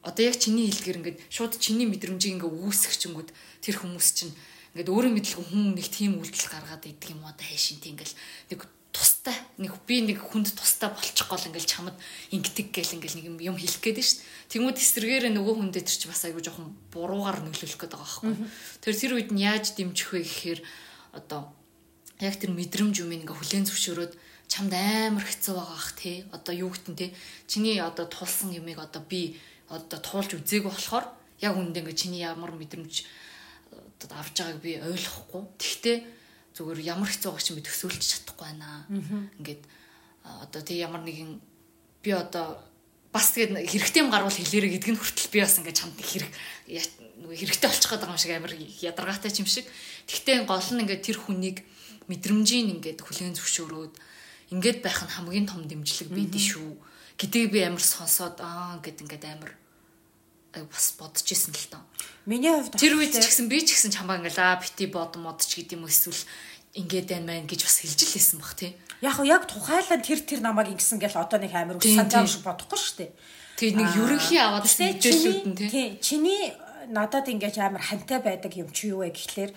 одоо 0.02 0.24
яг 0.26 0.40
чиний 0.40 0.72
хэлдгэр 0.72 0.98
ингээд 1.04 1.20
шууд 1.30 1.60
чиний 1.60 1.86
мэдрэмжийг 1.86 2.40
ингээ 2.40 2.50
үүсгэх 2.50 2.96
чингүүд 2.98 3.30
тэр 3.62 3.76
хүмүүс 3.78 4.08
чинь 4.16 4.34
ингээд 4.74 4.90
өөрөө 4.90 5.12
мэдлгүй 5.12 5.46
хүн 5.52 5.76
нэг 5.76 5.88
тийм 5.92 6.18
үйлдэл 6.18 6.50
гаргаад 6.50 6.88
идэг 6.88 7.14
юм 7.14 7.28
одоо 7.28 7.46
хайшин 7.46 7.78
тийм 7.84 8.00
ингээл 8.00 8.16
нэг 8.56 8.60
тустай 8.92 9.36
нэг 9.58 9.72
би 9.88 10.04
нэг 10.04 10.20
хүнд 10.20 10.52
тустай 10.52 10.92
болчих 10.92 11.28
гол 11.28 11.40
ингээл 11.40 11.68
чамд 11.68 11.96
ингэдэг 12.36 12.68
гэл 12.76 12.96
ингээл 13.00 13.18
нэг 13.24 13.26
юм 13.40 13.56
хэлэх 13.56 13.80
гээд 13.80 14.00
нь 14.00 14.08
шүү. 14.08 14.20
Тэнгүүд 14.52 14.78
эсрэгээр 14.84 15.26
нөгөө 15.32 15.56
хүндээ 15.56 15.84
тэр 15.88 15.98
чи 15.98 16.08
бас 16.12 16.24
айгүй 16.28 16.44
жоохон 16.44 16.76
буруугаар 16.92 17.40
нөлөөлөх 17.40 17.80
гээд 17.80 17.96
байгаа 17.96 18.04
байхгүй. 18.04 18.36
Тэр 18.84 18.96
тэр 19.00 19.12
үед 19.16 19.32
нь 19.32 19.44
яаж 19.48 19.66
дэмжих 19.80 20.12
вэ 20.12 20.28
гэхээр 20.28 20.60
одоо 21.16 21.56
яг 22.20 22.36
тэр 22.36 22.52
мэдрэмж 22.52 22.96
юм 23.00 23.16
ингээ 23.16 23.32
хүлээн 23.32 23.68
зөвшөөрөөд 23.72 24.14
чамд 24.52 24.74
амар 24.76 25.24
хэцүү 25.24 25.54
байгаа 25.56 25.80
ах 25.80 25.92
тий. 25.96 26.28
Одоо 26.36 26.54
юу 26.54 26.70
гэтэн 26.76 26.96
тий. 27.00 27.10
Чиний 27.48 27.80
одоо 27.80 28.06
тулсан 28.12 28.52
юмыг 28.52 28.76
одоо 28.76 29.00
би 29.08 29.40
одоо 29.72 30.00
туулж 30.04 30.36
үзээгүй 30.36 30.68
болохоор 30.68 31.08
яг 31.40 31.56
үндэ 31.56 31.80
ингээ 31.80 31.96
чиний 31.96 32.28
ямар 32.28 32.52
мэдрэмж 32.52 33.08
одоо 33.72 34.18
авч 34.20 34.36
байгааг 34.36 34.60
би 34.60 34.72
ойлгохгүй. 34.84 35.44
Тэгтээ 35.56 35.98
зүгээр 36.56 36.80
ямар 36.86 37.10
хэцүү 37.10 37.30
байгаа 37.32 37.46
ч 37.46 37.54
би 37.56 37.64
төсөөлж 37.64 38.02
чадахгүй 38.02 38.46
байна. 38.48 38.86
Ингээд 39.40 39.64
одоо 40.24 40.62
тэг 40.62 40.78
ямар 40.78 41.02
нэгэн 41.02 41.40
би 42.04 42.12
одоо 42.12 42.60
бас 43.12 43.32
тэгээд 43.36 43.68
хэрэгтэй 43.68 44.02
юм 44.04 44.12
гарвал 44.12 44.32
хэлээрэ 44.32 44.80
гэдг 44.80 44.90
нь 44.96 45.00
хүртэл 45.00 45.32
би 45.32 45.40
бас 45.44 45.56
ингээд 45.60 45.80
чамд 45.80 45.98
хэрэг 46.00 46.32
нөгөө 47.22 47.38
хэрэгтэй 47.38 47.70
болчих 47.70 47.90
гээд 47.92 48.02
байгаа 48.04 48.16
юм 48.16 48.22
шиг 48.22 48.34
амар 48.36 48.54
ядаргаатай 48.56 49.32
юм 49.36 49.50
шиг. 49.50 49.66
Тэгтээ 50.08 50.48
гол 50.48 50.70
нь 50.76 50.82
ингээд 50.84 51.06
тэр 51.06 51.18
хүнийг 51.20 51.58
мэдрэмжийн 52.08 52.72
ингээд 52.80 53.00
хүлээн 53.04 53.36
зөвшөөрөөд 53.38 53.94
ингээд 54.52 54.80
байх 54.84 55.00
нь 55.06 55.14
хамгийн 55.16 55.48
том 55.48 55.64
дэмжлэг 55.68 56.10
байдий 56.12 56.44
шүү 56.44 56.72
гэдгийг 57.16 57.52
би 57.54 57.60
амар 57.64 57.84
сонсоод 57.84 58.42
аа 58.42 58.82
гэд 58.84 59.06
ингээд 59.06 59.24
амар 59.30 59.52
бас 60.52 60.96
бодож 61.00 61.28
исэн 61.32 61.56
л 61.56 61.68
тоо. 61.72 61.84
Миний 62.28 62.52
хувьд 62.52 62.76
тэр 62.76 63.00
үед 63.00 63.16
ч 63.16 63.24
гэсэн 63.24 63.48
би 63.48 63.64
ч 63.64 63.74
гэсэн 63.74 63.96
чамаа 63.96 64.20
ингээд 64.20 64.40
аа 64.40 64.60
бити 64.60 64.86
бод 64.92 65.16
модч 65.16 65.48
гэдэг 65.48 65.80
юм 65.80 65.88
эсвэл 65.88 66.24
ингээд 66.76 67.08
байна 67.08 67.40
мэн 67.40 67.48
гэж 67.48 67.62
бас 67.64 67.78
хэлж 67.80 68.00
л 68.04 68.14
хэлсэн 68.16 68.40
баг 68.44 68.54
тий. 68.60 68.72
Яг 69.00 69.16
уу 69.20 69.28
яг 69.28 69.48
тухайлан 69.48 70.04
тэр 70.04 70.20
тэр 70.24 70.44
намайг 70.44 70.76
ингэсэн 70.76 71.00
гэл 71.00 71.20
одоо 71.20 71.40
нэг 71.40 71.56
амар 71.56 71.80
үсэн 71.80 72.12
зам 72.12 72.28
шиг 72.28 72.44
бодохгүй 72.44 72.80
шүү 72.80 72.98
дээ. 73.00 73.12
Тэгээд 73.60 73.78
нэг 73.80 73.90
ерөнхий 73.96 74.40
аваад 74.40 74.68
мэдээллүүд 74.68 75.46
нь 75.48 75.58
тий. 75.72 75.88
Чиний 76.04 76.52
надад 76.92 77.32
ингэж 77.32 77.56
амар 77.62 77.84
хантай 77.84 78.20
байдаг 78.20 78.52
юм 78.58 78.68
чи 78.76 78.92
юу 78.92 79.08
вэ 79.08 79.16
гэхлээр 79.16 79.52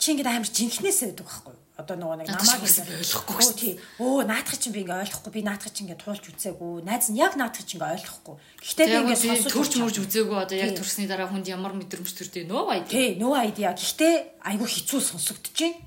чи 0.00 0.06
ингэж 0.16 0.26
амар 0.26 0.48
жинхнээс 0.48 0.98
байдаг 1.04 1.26
байхгүй? 1.26 1.56
Одоо 1.78 1.94
нөгөө 1.94 2.16
нэг 2.18 2.28
намайг 2.34 2.66
ойлгохгүй 2.66 3.54
тий. 3.54 3.74
Өө 4.02 4.26
наадах 4.26 4.58
чинь 4.58 4.74
би 4.74 4.82
ингээ 4.82 4.98
ойлгохгүй. 4.98 5.30
Би 5.30 5.42
наадах 5.46 5.70
чинь 5.70 5.86
ингээ 5.86 6.02
туулж 6.02 6.26
үзээгүй. 6.26 6.82
Найз 6.82 7.06
нь 7.06 7.22
яг 7.22 7.38
наадах 7.38 7.62
чинь 7.62 7.78
ингээ 7.78 7.94
ойлгохгүй. 8.02 8.34
Гэхдээ 8.66 8.86
би 8.90 8.96
ингээ 8.98 9.22
сонсож 9.22 9.52
төрж 9.54 9.72
мөрж 9.78 9.96
үзээгүй. 10.02 10.38
Одоо 10.42 10.58
яг 10.58 10.74
төрсний 10.74 11.06
дараа 11.06 11.30
хүнд 11.30 11.46
ямар 11.46 11.78
мэдрэмж 11.78 12.10
төрдөө 12.18 12.50
нөө 12.50 12.66
айди. 12.74 12.90
Тий, 12.90 13.08
нөө 13.22 13.34
айди. 13.38 13.62
Гэхдээ 13.62 14.14
айгүй 14.42 14.68
хэцүү 14.74 15.00
сонсогдож 15.06 15.54
байна. 15.54 15.78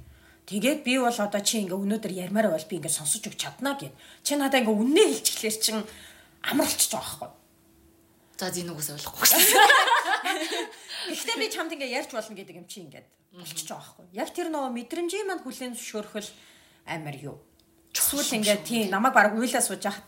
Тэгээд 0.48 0.80
би 0.88 0.96
бол 0.96 1.12
одоо 1.12 1.42
чи 1.44 1.60
ингээ 1.60 1.76
өнөөдөр 1.76 2.14
ярмаар 2.16 2.56
бол 2.56 2.68
би 2.72 2.80
ингээ 2.80 2.96
сонсож 2.96 3.28
өгч 3.28 3.36
чаднаа 3.36 3.76
гэв. 3.76 3.92
Чи 4.24 4.40
надаа 4.40 4.64
ингээ 4.64 4.72
үннээ 4.72 5.08
хэлчихлээр 5.12 5.58
чин 5.60 5.84
амралчж 6.48 6.88
байгаа 6.88 7.36
байхгүй. 7.36 7.40
За 8.40 8.48
зин 8.50 8.72
үгээс 8.72 8.96
ойлгохгүй. 8.96 9.28
Гэхдээ 11.10 11.38
би 11.40 11.48
чамд 11.50 11.74
ингээ 11.74 11.96
ярьж 11.98 12.12
болно 12.14 12.36
гэдэг 12.36 12.56
юм 12.62 12.68
чи 12.70 12.86
ингээд 12.86 13.08
байгаа 13.42 13.80
байхгүй. 13.80 14.06
Яг 14.12 14.30
тэр 14.36 14.48
нөгөө 14.52 14.72
мэдрэмжийн 14.76 15.28
манд 15.28 15.42
хүлэн 15.48 15.74
зөвшөөрөхөл 15.80 16.30
амар 16.86 17.16
юу. 17.16 17.38
Эсвэл 17.96 18.38
ингээд 18.38 18.64
тий 18.68 18.82
намайг 18.92 19.16
баг 19.16 19.34
уйлаа 19.34 19.64
сууж 19.64 19.82
яхад 19.88 20.08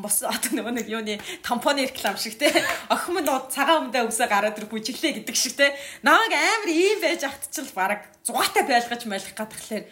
бос 0.00 0.22
одоо 0.24 0.50
нөгөө 0.56 0.74
нэг 0.80 0.88
юуны 0.88 1.14
тампоны 1.44 1.84
реклам 1.84 2.16
шиг 2.16 2.38
те 2.40 2.48
охин 2.88 3.20
минь 3.20 3.28
цагаан 3.52 3.90
өмдөө 3.90 4.08
өсөө 4.08 4.28
гараад 4.30 4.58
ир 4.58 4.66
бүжиглээ 4.70 5.20
гэдэг 5.20 5.36
шиг 5.36 5.56
те 5.60 5.76
намайг 6.00 6.32
амар 6.32 6.70
ийм 6.72 7.00
байж 7.04 7.24
ахт 7.28 7.52
ч 7.52 7.60
л 7.60 7.72
баг 7.76 8.08
зугаатай 8.24 8.64
байлгаж 8.64 9.04
майлах 9.04 9.34
гадхлаар 9.36 9.84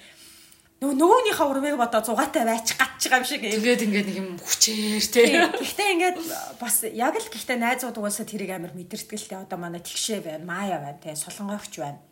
нөгөө 0.83 0.99
нөгөөнийхөө 0.99 1.47
урмыг 1.47 1.77
бодоо 1.79 2.03
зугаатай 2.03 2.43
байж 2.43 2.75
гатч 2.75 3.07
байгаа 3.07 3.23
юм 3.23 3.29
шиг 3.31 3.43
ингээд 3.47 3.87
ингээд 3.87 4.07
нэг 4.11 4.19
юм 4.19 4.29
хүчээр 4.43 5.07
те 5.15 5.23
гэхдээ 5.55 5.89
ингээд 5.95 6.17
бас 6.59 6.83
яг 6.91 7.15
л 7.15 7.31
гэхдээ 7.31 7.59
найзууд 7.63 8.03
угаасаа 8.03 8.27
тэрийг 8.27 8.51
амар 8.51 8.75
те 8.75 9.39
одоо 9.39 9.59
манай 9.63 9.79
тэгшээ 9.79 10.27
байна 10.27 10.43
маяа 10.43 10.83
байна 10.83 10.99
те 10.99 11.15
солонгойч 11.15 11.79
байна 11.79 12.03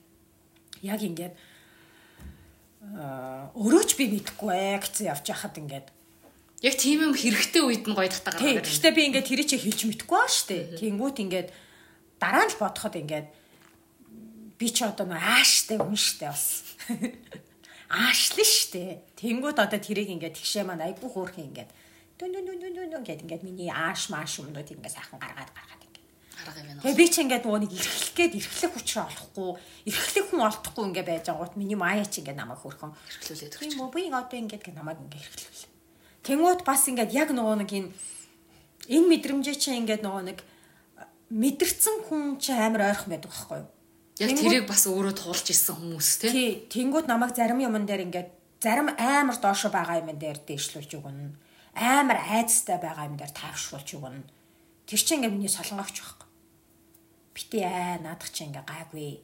яг 0.86 1.02
ингээд 1.02 1.34
өрөөч 3.58 3.90
би 3.98 4.04
мэдэхгүй 4.14 4.54
ээ 4.54 4.78
гэсэн 4.86 5.10
явж 5.10 5.26
яхад 5.26 5.58
ингээд 5.58 5.86
яг 6.62 6.74
тийм 6.78 7.10
юм 7.10 7.14
хэрэгтэй 7.18 7.62
үед 7.66 7.84
нь 7.90 7.96
гоё 7.96 8.08
татаа 8.08 8.38
гаргаад. 8.38 8.64
Гэхдээ 8.64 8.92
би 8.94 9.02
ингээд 9.10 9.28
тэрий 9.28 9.46
чи 9.50 9.56
хэлж 9.60 9.80
мэдэхгүй 9.84 10.16
баа 10.16 10.28
штэ. 10.28 10.80
Тэнгүүт 10.80 11.18
ингээд 11.20 11.48
дараа 12.22 12.44
нь 12.48 12.52
л 12.52 12.60
бодоход 12.60 12.94
ингээд 12.96 13.28
би 14.56 14.66
ч 14.72 14.84
одоо 14.84 15.08
нөө 15.08 15.20
ааштай 15.20 15.76
хүн 15.76 15.96
штэ 15.96 16.28
бас. 16.28 16.44
Аашлаа 17.90 18.46
штэ. 18.46 19.02
Тэнгүүт 19.18 19.58
одоо 19.58 19.80
тэрийг 19.82 20.14
ингээд 20.14 20.38
тэгшээ 20.38 20.62
маань 20.62 20.86
айгүй 20.86 21.10
хөөрхөн 21.10 21.50
ингээд 21.50 21.70
дүн 22.14 22.30
дүн 22.30 22.46
дүн 22.46 22.72
дүн 22.74 22.88
дүн 22.94 23.04
гэдэг 23.04 23.26
ингээд 23.26 23.42
миний 23.42 23.66
ааш 23.66 24.14
мааш 24.14 24.38
юмнууд 24.38 24.70
ингээд 24.70 24.94
сайхан 24.94 25.18
гаргаад 25.18 25.50
гаргаад 25.50 25.80
арга 26.40 26.60
юм 26.60 26.66
байна. 26.66 26.82
Тэгээ 26.82 27.00
би 27.00 27.06
ч 27.10 27.16
ингээд 27.20 27.44
нөгөө 27.44 27.60
нэг 27.66 27.72
эрхлэх 27.74 28.14
гээд 28.16 28.32
эрхлэх 28.40 28.72
хүчрээ 28.72 29.04
олохгүй, 29.10 29.50
эрхлэх 29.90 30.26
хүн 30.30 30.42
олдохгүй 30.48 30.84
ингээд 30.88 31.08
байж 31.10 31.24
байгаагууд 31.28 31.54
миний 31.60 31.78
маяа 31.78 32.06
ч 32.06 32.14
ингээд 32.20 32.40
намайг 32.40 32.60
хөрхөн 32.62 32.92
эрхлүүлээд 32.94 33.54
өгч. 33.56 33.60
Тийм 33.60 33.80
үү 33.82 33.90
би 33.90 34.02
одоо 34.08 34.38
ингээд 34.38 34.62
гэ 34.64 34.72
намайг 34.76 34.98
ингээд 35.00 35.24
эрхлүүлээ. 35.26 35.70
Тэнгүүд 36.24 36.60
бас 36.64 36.82
ингээд 36.88 37.10
яг 37.16 37.28
нөгөө 37.32 37.56
нэг 37.64 37.70
энэ 37.74 37.90
энэ 38.88 39.06
мэдрэмжээ 39.10 39.56
чи 39.56 39.70
ингээд 39.76 40.04
нөгөө 40.04 40.22
нэг 40.30 40.38
мэдэрсэн 41.32 41.96
хүн 42.08 42.22
чи 42.42 42.52
амар 42.52 42.92
ойрхон 42.92 43.10
байдаг 43.12 43.30
байхгүй 43.30 43.58
юу? 43.64 43.68
Яг 44.20 44.36
тэрийг 44.36 44.68
бас 44.68 44.84
өөрөө 44.84 45.14
туулж 45.16 45.46
исэн 45.48 45.80
хүмүүс 45.80 46.08
тий. 46.28 46.68
Тэнгууд 46.68 47.08
намайг 47.08 47.32
зарим 47.32 47.64
юмн 47.64 47.88
дээр 47.88 48.04
ингээд 48.06 48.30
зарим 48.60 48.92
амар 48.94 49.36
доошо 49.40 49.72
байгаа 49.72 50.04
юм 50.04 50.12
дээр 50.12 50.44
дээшлүүлж 50.44 50.92
өгнө. 51.00 51.32
Амар 51.74 52.20
айцтай 52.20 52.76
байгаа 52.76 53.08
юм 53.08 53.16
дээр 53.16 53.32
таавшруулж 53.32 53.88
өгнө. 53.96 54.28
Тэр 54.84 55.00
чинь 55.00 55.24
ингээд 55.24 55.32
миний 55.32 55.48
солонгогч 55.48 55.96
байхгүй 56.04 56.30
битээ 57.40 57.64
аа 57.64 57.96
наадах 58.04 58.30
чи 58.32 58.44
ингээ 58.44 58.64
гайгүй 58.66 59.22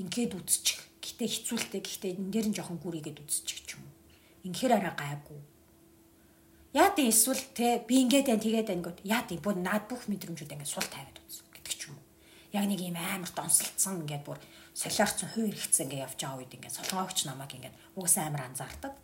ингээд 0.00 0.32
үзчих. 0.38 0.80
Гэтэ 1.02 1.24
хэцүүлтэй 1.28 1.80
гэхдээ 1.84 2.12
энэ 2.16 2.32
дээр 2.32 2.46
нь 2.50 2.56
жоохон 2.56 2.80
гүрийгээд 2.80 3.20
үзчих 3.20 3.60
ч 3.66 3.76
юм 3.76 3.84
уу. 3.84 3.94
Инхээр 4.48 4.80
арай 4.80 4.94
гайгүй. 4.96 5.40
Яа 6.72 6.90
тийм 6.96 7.12
эсвэл 7.12 7.42
те 7.52 7.84
би 7.84 8.00
ингээд 8.06 8.26
байна 8.32 8.42
тэгээд 8.42 8.68
байна 8.70 8.84
гэд 8.88 8.98
яа 9.04 9.22
тийм 9.28 9.40
бүр 9.44 9.56
наад 9.60 9.84
бүх 9.90 10.08
мэдрэмжүүд 10.08 10.54
ингээд 10.56 10.72
сул 10.72 10.88
тавиад 10.88 11.20
үзсэн 11.20 11.46
гэдэг 11.52 11.74
ч 11.74 11.82
юм 11.90 11.96
уу. 12.00 12.04
Яг 12.56 12.64
нэг 12.64 12.80
юм 12.80 12.96
амар 12.96 13.28
донсолцсон 13.28 14.00
ингээд 14.08 14.24
бүр 14.24 14.40
солиорцсон 14.72 15.28
хувь 15.36 15.52
хэрэгцээ 15.52 15.84
ингээд 15.84 16.04
явж 16.08 16.16
байгаа 16.16 16.40
үед 16.40 16.56
ингээд 16.56 16.76
солонгоогч 16.80 17.18
намайг 17.28 17.52
ингээд 17.52 17.76
угсаа 18.00 18.32
амар 18.32 18.48
анзаардаг. 18.48 18.96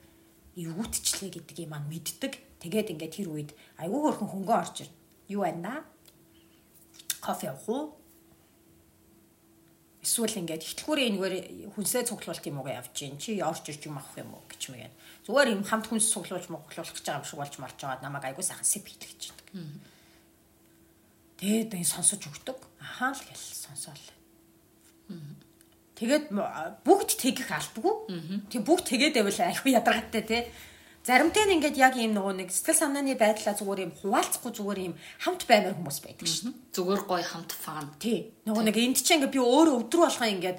Эвгүтчлээ 0.57 1.31
гэдэг 1.37 1.57
юм 1.69 1.77
аа 1.77 1.85
мэддэг. 1.85 2.33
Тэгээд 2.65 2.93
ингээд 2.97 3.17
тэр 3.21 3.29
үед 3.29 3.51
айгүй 3.77 4.01
хөрхөн 4.01 4.33
хөнгөө 4.33 4.57
орж 4.57 4.77
ир. 4.85 4.91
Юу 5.29 5.45
байна? 5.45 5.85
кофе 7.23 7.55
уу? 7.69 7.95
Эсвэл 10.03 10.43
ингээд 10.43 10.67
ихтлгүүрийн 10.67 11.15
энэгээр 11.15 11.35
хүнсээ 11.79 12.11
цуглуулт 12.11 12.43
юм 12.43 12.59
уу 12.59 12.67
явж 12.67 12.91
гин 12.91 13.15
чи 13.23 13.39
орж 13.39 13.63
ирж 13.71 13.87
юм 13.87 14.03
авах 14.03 14.19
юм 14.19 14.35
уу 14.35 14.43
гэж 14.51 14.75
мэйгэн. 14.75 14.95
Зүгээр 15.31 15.55
юм 15.55 15.63
хамт 15.63 15.87
хүнс 15.87 16.11
цуглуулж 16.11 16.51
моглуулах 16.51 16.91
гэж 16.91 17.07
байгаа 17.07 17.23
юм 17.23 17.29
шиг 17.31 17.39
болж 17.39 17.55
марж 17.63 17.79
байгаа 17.79 18.03
намайг 18.03 18.27
айгуу 18.27 18.43
сайхан 18.43 18.67
сэп 18.67 18.87
хийлгэж 18.91 19.23
байдаг. 19.31 19.47
Тэгээд 21.39 21.71
энэ 21.79 21.87
сонсож 21.87 22.19
өгдөг. 22.27 22.59
Ахаа 22.83 23.15
л 23.15 23.23
гэл 23.23 23.39
сонсоол. 23.39 24.05
Тэгээд 25.95 26.35
бүгд 26.83 27.11
тэгэх 27.15 27.51
алдгүй. 27.55 27.95
Тэг 28.51 28.63
бүгд 28.67 28.85
тэгээд 28.91 29.15
байвал 29.23 29.41
айгүй 29.47 29.71
ядаргатай 29.79 30.23
те. 30.27 30.39
Заримтай 31.03 31.47
нь 31.47 31.59
ингээд 31.59 31.79
яг 31.79 31.95
ийм 31.99 32.15
нөгөө 32.15 32.47
нэг 32.47 32.49
сэтгэл 32.55 32.79
санааны 32.79 33.19
байдлаа 33.19 33.59
зүгээр 33.59 33.91
юм 33.91 33.93
хуваалцахгүй 34.03 34.53
зүгээр 34.55 34.81
юм 34.87 34.95
хамт 35.19 35.43
баймаар 35.51 35.75
хүмүүс 35.75 35.99
байдаг 35.99 36.27
шин. 36.31 36.55
Зүгээр 36.71 37.03
гоё 37.11 37.27
хамт 37.27 37.51
фан. 37.51 37.91
Тий. 37.99 38.31
Нөгөө 38.47 38.71
нэг 38.71 38.77
энд 38.79 39.03
чинь 39.03 39.19
ингээд 39.19 39.35
би 39.35 39.43
өөрөө 39.43 39.83
өдрөө 39.83 40.03
болохоо 40.07 40.31
ингээд 40.31 40.59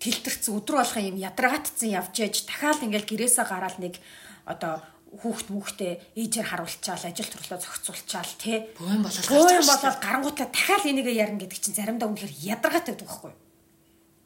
тэлтэрсэн 0.00 0.56
өдрөө 0.56 0.80
болохоо 0.80 1.02
юм 1.04 1.20
ядрагаатцсан 1.20 1.92
явж 1.92 2.14
яж 2.24 2.34
дахиад 2.48 2.88
ингээд 2.88 3.04
гэрээсээ 3.04 3.44
гараад 3.52 3.76
нэг 3.76 4.00
одоо 4.48 4.80
хүүхд 5.14 5.48
мүхтэй 5.54 6.02
ээжээр 6.18 6.50
харуулчаал 6.50 7.04
ажил 7.06 7.30
төрлөө 7.30 7.58
зохицуулчаал 7.62 8.32
тий. 8.36 8.58
Бөөн 8.74 9.06
болоод 9.06 9.26
бөөн 9.30 9.62
болоод 9.62 9.98
гарангуутаа 10.02 10.46
дахиад 10.50 10.82
энийгээ 10.82 11.20
ярина 11.22 11.40
гэдэг 11.40 11.60
чинь 11.62 11.78
заримдаа 11.78 12.10
үнэхээр 12.10 12.34
ядаргаатай 12.58 12.92
байдаг 12.98 13.06
байхгүй? 13.06 13.32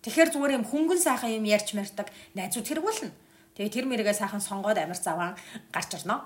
Тэгэхээр 0.00 0.30
зүгээр 0.32 0.56
юм 0.56 0.64
хөнгөн 0.64 1.00
сайхан 1.04 1.36
юм 1.36 1.44
ярьч 1.44 1.76
мэрдэг 1.76 2.08
найзууд 2.32 2.66
хэрэг 2.66 2.84
болно. 2.84 3.12
Тэгээ 3.60 3.74
тэр 3.76 3.86
мэрэгээ 3.92 4.16
сайхан 4.16 4.40
сонгоод 4.40 4.78
амар 4.80 4.96
заван 4.96 5.36
гарч 5.68 5.90
ирнэ. 6.00 6.16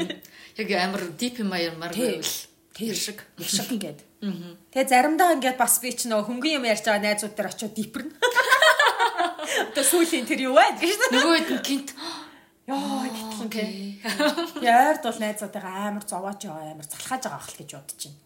Яг 0.64 0.68
амар 0.80 1.02
дип 1.12 1.44
юм 1.44 1.52
аярмаар 1.52 1.92
байвал 1.92 2.34
тэр 2.72 2.96
шиг 2.96 3.20
шиг 3.36 3.68
ингээд. 3.68 4.00
Тэгээ 4.72 4.88
заримдаа 4.88 5.36
ингээд 5.36 5.60
бас 5.60 5.76
би 5.84 5.92
ч 5.92 6.08
нөгөө 6.08 6.24
хөнгөн 6.24 6.56
юм 6.56 6.64
ярьж 6.64 6.88
байгаа 6.88 7.04
найзууд 7.04 7.36
дээр 7.36 7.52
очиод 7.52 7.76
дипэрнэ. 7.76 8.16
Одоо 9.76 9.84
сүүлийн 9.84 10.24
тэр 10.24 10.48
юу 10.48 10.56
вэ. 10.56 10.80
Нөгөө 11.12 11.36
хэд 11.52 11.60
гинт 11.60 11.92
Яа, 12.68 13.08
гэтлэн 13.08 13.50
тий. 13.50 14.00
Яард 14.62 15.02
бол 15.04 15.18
найзуудтайгаа 15.20 15.88
амар 15.88 16.04
байгаа 16.04 16.74
амар 16.74 16.86
залхааж 16.86 17.22
байгаа 17.24 17.40
хэл 17.40 17.60
гэж 17.64 17.70
бодож 17.76 18.02
байна. 18.08 18.20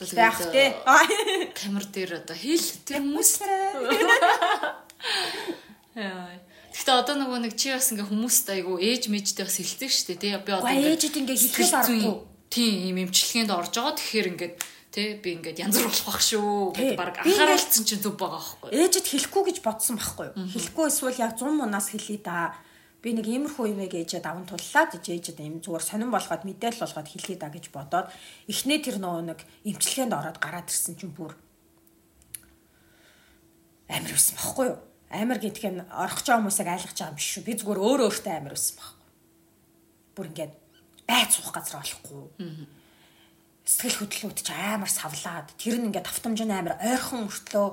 Яах 0.00 0.40
тий. 0.54 0.68
Камер 1.58 1.84
дээр 1.90 2.12
одоо 2.22 2.36
хэл 2.36 2.68
тэр 2.86 3.02
хүмүүс. 3.04 3.32
Яа. 5.98 6.38
Гэхдээ 6.70 7.02
одоо 7.02 7.14
нөгөө 7.18 7.50
нэг 7.50 7.58
чи 7.58 7.74
бас 7.74 7.90
ингээ 7.90 8.08
хүмүүст 8.08 8.46
айгу 8.54 8.78
ээж 8.78 9.10
мэжтэй 9.10 9.44
бас 9.44 9.58
хэлдэг 9.58 9.90
шүү 9.90 10.06
дээ 10.14 10.22
тий. 10.22 10.32
Би 10.38 10.52
одоо 10.54 10.70
ээжэд 10.70 11.18
ингээ 11.18 11.36
хэлэхэд 11.36 11.74
аргагүй. 11.82 12.14
Тийм 12.46 12.74
ийм 12.86 13.10
эмчилгээнд 13.10 13.50
орж 13.50 13.74
байгаа. 13.74 13.98
Тэгэхээр 13.98 14.30
ингээд 14.32 14.54
тий 14.94 15.08
би 15.18 15.28
ингээд 15.34 15.66
янз 15.66 15.82
бүр 15.82 15.90
болох 15.90 16.06
бах 16.06 16.22
шүү 16.22 16.70
гэдэг 16.78 16.96
баг 16.96 17.18
анхааруулсан 17.26 17.84
чинь 17.84 18.02
зүг 18.02 18.16
байгаа 18.16 18.38
байхгүй. 18.38 18.70
Ээжэд 18.70 19.06
хэлэхгүй 19.06 19.42
гэж 19.50 19.58
бодсон 19.66 19.98
байхгүй 19.98 20.26
юу? 20.30 20.46
Хэлэхгүй 20.46 20.86
эсвэл 20.86 21.20
яг 21.20 21.34
100 21.34 21.58
мунаас 21.58 21.90
хэлээ 21.90 22.22
да. 22.22 22.54
Би 23.00 23.16
нэг 23.16 23.26
иймэрхүү 23.26 23.72
юмэг 23.72 23.96
ээжэд 23.96 24.28
аван 24.28 24.44
туллаад 24.44 25.00
ээжэд 25.00 25.40
ийм 25.40 25.64
зүгээр 25.64 25.84
сонирн 25.84 26.12
болгоод 26.12 26.44
мэдээл 26.44 26.84
болгоод 26.84 27.08
хэлээ 27.08 27.38
да 27.40 27.48
гэж 27.48 27.72
бодоод 27.72 28.12
эхнээ 28.44 28.78
тэр 28.84 28.96
нөгөө 29.00 29.24
нэг 29.32 29.40
эмчилгээнд 29.64 30.12
ороод 30.12 30.36
гараад 30.36 30.68
ирсэн 30.68 31.00
чинь 31.00 31.16
бүр 31.16 31.32
амир 33.88 34.12
байсан 34.12 34.36
байхгүй 34.36 34.66
юу? 34.68 34.78
амар 35.10 35.38
гэдг 35.42 35.64
нь 35.66 35.82
орох 35.90 36.22
ч 36.22 36.30
хүмүүсийг 36.30 36.68
айлгаж 36.70 36.94
байгаа 36.94 37.10
юм 37.10 37.18
биш 37.18 37.28
шүү. 37.34 37.42
Би 37.42 37.52
зүгээр 37.58 37.80
өөр 37.82 38.00
өөртөө 38.06 38.34
амар 38.38 38.54
өссөн 38.54 38.78
баг. 38.78 38.94
Бүр 40.14 40.26
ингээд 40.30 40.54
байц 41.10 41.30
суух 41.34 41.50
газар 41.50 41.82
болохгүй. 41.82 42.22
Сэтгэл 43.66 43.98
хөдлөлүүд 44.06 44.38
ч 44.38 44.48
амар 44.54 44.86
савлаад 44.86 45.50
тэр 45.58 45.82
нь 45.82 45.90
ингээд 45.90 46.06
автомжин 46.06 46.54
амар 46.54 46.78
ойрхон 46.78 47.26
мөртлөө 47.26 47.66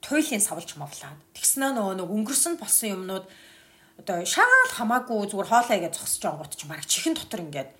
туйлын 0.00 0.40
савлж 0.40 0.72
мовлаад. 0.80 1.20
Тэгснэ 1.36 1.76
нөгөө 1.76 1.94
нэг 2.00 2.08
өнгөрсөн 2.08 2.56
болсон 2.56 2.88
юмнууд 2.96 3.28
одоо 4.00 4.24
шаал 4.24 4.70
хамаагүй 4.72 5.28
зүгээр 5.28 5.50
хоолой 5.50 5.80
гэж 5.84 5.92
зогсож 5.98 6.22
байгаа 6.22 6.40
гот 6.40 6.54
ч 6.56 6.62
мараг 6.64 6.86
чихэн 6.86 7.14
дотор 7.16 7.40
ингээд 7.44 7.70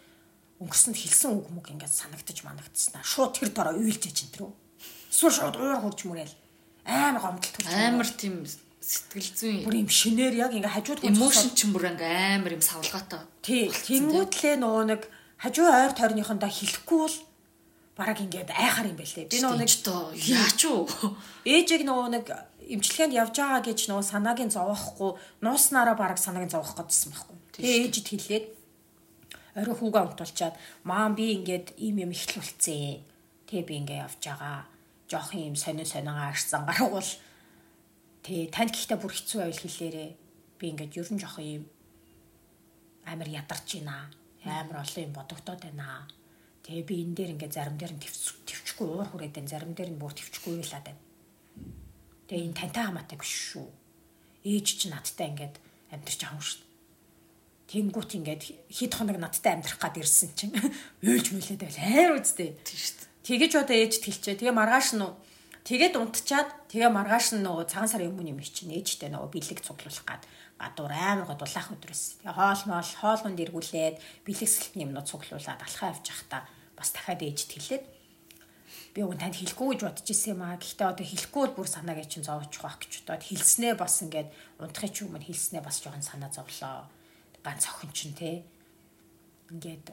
өнгөрсөнд 0.63 0.97
хэлсэн 0.99 1.31
үг 1.39 1.49
мүг 1.51 1.67
ингээд 1.73 1.93
санагдаж 1.93 2.39
манагдсан. 2.45 3.03
Шууд 3.03 3.33
тэр 3.39 3.51
дараа 3.51 3.75
уйлж 3.75 4.03
яж 4.07 4.19
энэ 4.29 4.37
рүү. 4.39 4.51
Эсвэл 5.11 5.35
шууд 5.35 5.57
уур 5.59 5.79
хурж 5.83 6.01
мөрөөл 6.07 6.35
амар 6.87 7.23
гомдолт 7.23 7.55
төрж 7.57 7.73
амар 7.73 8.09
тийм 8.09 8.47
сэтгэл 8.83 9.31
зүйн 9.39 9.59
бүр 9.67 9.77
юм 9.83 9.91
шинээр 9.91 10.35
яг 10.39 10.53
ингээ 10.55 10.75
хажууд 10.75 11.03
эмошн 11.07 11.51
ч 11.55 11.67
бүр 11.71 11.95
ингээ 11.95 12.39
амар 12.39 12.55
юм 12.59 12.63
савлгаатай. 12.63 13.23
Тий. 13.43 13.71
Тэнгүүтлээ 13.71 14.59
нөгөө 14.59 14.85
нэг 14.91 15.03
хажуу 15.39 15.67
ойр 15.71 15.93
тойрныхондоо 15.95 16.51
хэлэхгүй 16.51 16.99
бол 16.99 17.17
бараг 17.95 18.19
ингээд 18.19 18.51
айхаар 18.51 18.91
юм 18.91 18.99
байлээ. 18.99 19.31
Би 19.31 19.39
нөгөө 19.39 19.59
нэг 19.63 19.71
яач 20.19 20.61
уу? 20.67 20.87
Ээжийг 21.47 21.83
нөгөө 21.87 22.09
нэг 22.11 22.27
имчилгээнд 22.71 23.17
явж 23.19 23.35
байгаа 23.39 23.63
гэж 23.67 23.79
нөгөө 23.91 24.07
санаагийн 24.07 24.55
зовоохгүй 24.55 25.11
нууснараа 25.43 25.97
бараг 25.99 26.19
санаагийн 26.23 26.53
зовоох 26.55 26.79
гэдсэн 26.79 27.11
байхгүй. 27.11 27.39
Тэгээ 27.59 27.77
ээжид 27.89 28.07
хэлээд 28.09 28.47
орой 29.59 29.77
хүүгээ 29.77 30.03
унтуулчаад 30.07 30.55
маам 30.87 31.13
би 31.19 31.35
ингээд 31.37 31.77
ийм 31.83 31.97
юм 32.05 32.13
ихлүүлцээ. 32.15 33.03
Тэгээ 33.51 33.69
би 33.69 33.75
ингээ 33.83 34.03
явж 34.07 34.21
байгаа. 34.23 34.71
Жохон 35.11 35.41
юм 35.53 35.57
сонин 35.59 35.85
сонигаа 35.89 36.33
арчсан 36.33 36.65
гаргуул 36.65 37.11
Тэ 38.23 38.47
танд 38.55 38.71
гэхдээ 38.71 39.03
бүр 39.03 39.11
хэцүү 39.19 39.39
байвал 39.43 39.63
хэлээрээ. 39.67 40.11
Би 40.63 40.65
ингээд 40.71 40.95
ер 40.95 41.09
нь 41.11 41.19
жоох 41.19 41.43
юм 41.43 41.67
амар 43.03 43.27
ядарч 43.27 43.83
байна. 43.83 44.15
Амар 44.47 44.87
олон 44.87 45.03
юм 45.11 45.13
бодогдоод 45.19 45.59
байна. 45.59 46.07
Тэгээ 46.63 46.87
би 46.87 46.95
энэ 47.03 47.17
дээр 47.19 47.35
ингээд 47.35 47.57
зарим 47.59 47.75
дээр 47.75 47.99
нь 47.99 48.03
төвчгүй 48.47 48.87
уур 48.87 49.11
хүрээд 49.11 49.35
байна. 49.35 49.51
Зарим 49.51 49.75
дээр 49.75 49.91
нь 49.91 49.99
бүр 49.99 50.15
төвчгүй 50.15 50.55
байлаад 50.55 50.87
байна. 50.87 51.03
Тэгээ 52.33 52.49
энэ 52.49 52.57
тантай 52.57 52.85
хамаатай 52.89 53.21
биш 53.21 53.53
шүү. 53.53 53.69
Ээж 54.49 54.67
чинь 54.81 54.97
надтай 54.97 55.29
ингээд 55.37 55.61
амьдрч 55.93 56.21
юм 56.25 56.41
шүү. 56.41 56.65
Тэнгүүт 57.69 58.11
ингээд 58.17 58.43
хэд 58.73 58.93
хоног 58.97 59.21
надтай 59.21 59.53
амьдрах 59.53 59.77
гад 59.77 60.01
ирсэн 60.01 60.33
чинь 60.33 60.57
уйлж 61.05 61.29
мүлээд 61.29 61.61
байл 61.61 61.77
хайр 61.77 62.17
үстэй. 62.17 62.57
Тийм 62.65 62.81
шүү. 62.81 63.05
Тэгэж 63.29 63.53
одоо 63.61 63.77
ээжд 63.77 64.09
хэлчихэ. 64.09 64.41
Тэгээ 64.41 64.57
маргааш 64.57 64.97
нь 64.97 65.05
Тэгээд 65.69 65.95
унтчаад 66.01 66.73
тэгээ 66.73 66.89
маргааш 66.89 67.37
нь 67.37 67.45
нөгөө 67.45 67.69
цагаан 67.69 67.93
сарын 67.93 68.17
өмнө 68.17 68.33
юм 68.33 68.41
чинь 68.41 68.75
ээжтэй 68.81 69.13
нөгөө 69.13 69.29
бэлэг 69.29 69.61
цуглуулах 69.63 70.07
гад 70.09 70.25
гадуур 70.57 70.91
амар 70.91 71.29
гоо 71.29 71.37
дулаах 71.37 71.71
өдрөөс. 71.71 72.25
Тэгээ 72.25 72.33
хоол 72.33 72.63
моол 72.67 72.91
хоолнд 72.99 73.39
эргүүлээд 73.45 73.97
бэлэгсэлтний 74.27 74.89
юмнууд 74.89 75.07
цуглуулад 75.07 75.61
алхаа 75.61 75.95
явж 75.95 76.05
явахдаа 76.09 76.43
бас 76.75 76.91
дахиад 76.97 77.23
ээжд 77.23 77.51
хэлээд 77.55 77.85
би 78.94 79.02
уг 79.04 79.16
танд 79.18 79.36
хэлэхгүй 79.38 79.68
гэж 79.76 79.82
бодож 79.84 80.08
ирсэн 80.08 80.32
юм 80.36 80.42
аа. 80.44 80.58
Гэхдээ 80.60 80.88
одоо 80.88 81.06
хэлэхгүй 81.06 81.42
бол 81.44 81.58
бүр 81.62 81.70
санаагаа 81.70 82.08
чинь 82.08 82.28
зовоочих 82.28 82.64
واخ 82.64 82.78
гэж 82.82 82.92
бодоод 83.04 83.24
хэлснээ 83.28 83.74
бас 83.78 83.96
ингээд 84.04 84.30
унтахын 84.60 84.94
ч 84.94 84.98
юм 85.06 85.16
хэлснээ 85.16 85.62
бас 85.64 85.78
жоохон 85.82 86.06
санаа 86.06 86.32
зовлоо. 86.32 86.88
Ганц 87.46 87.64
охин 87.68 87.92
чинь 87.96 88.16
те 88.18 88.44
ингээд 89.52 89.88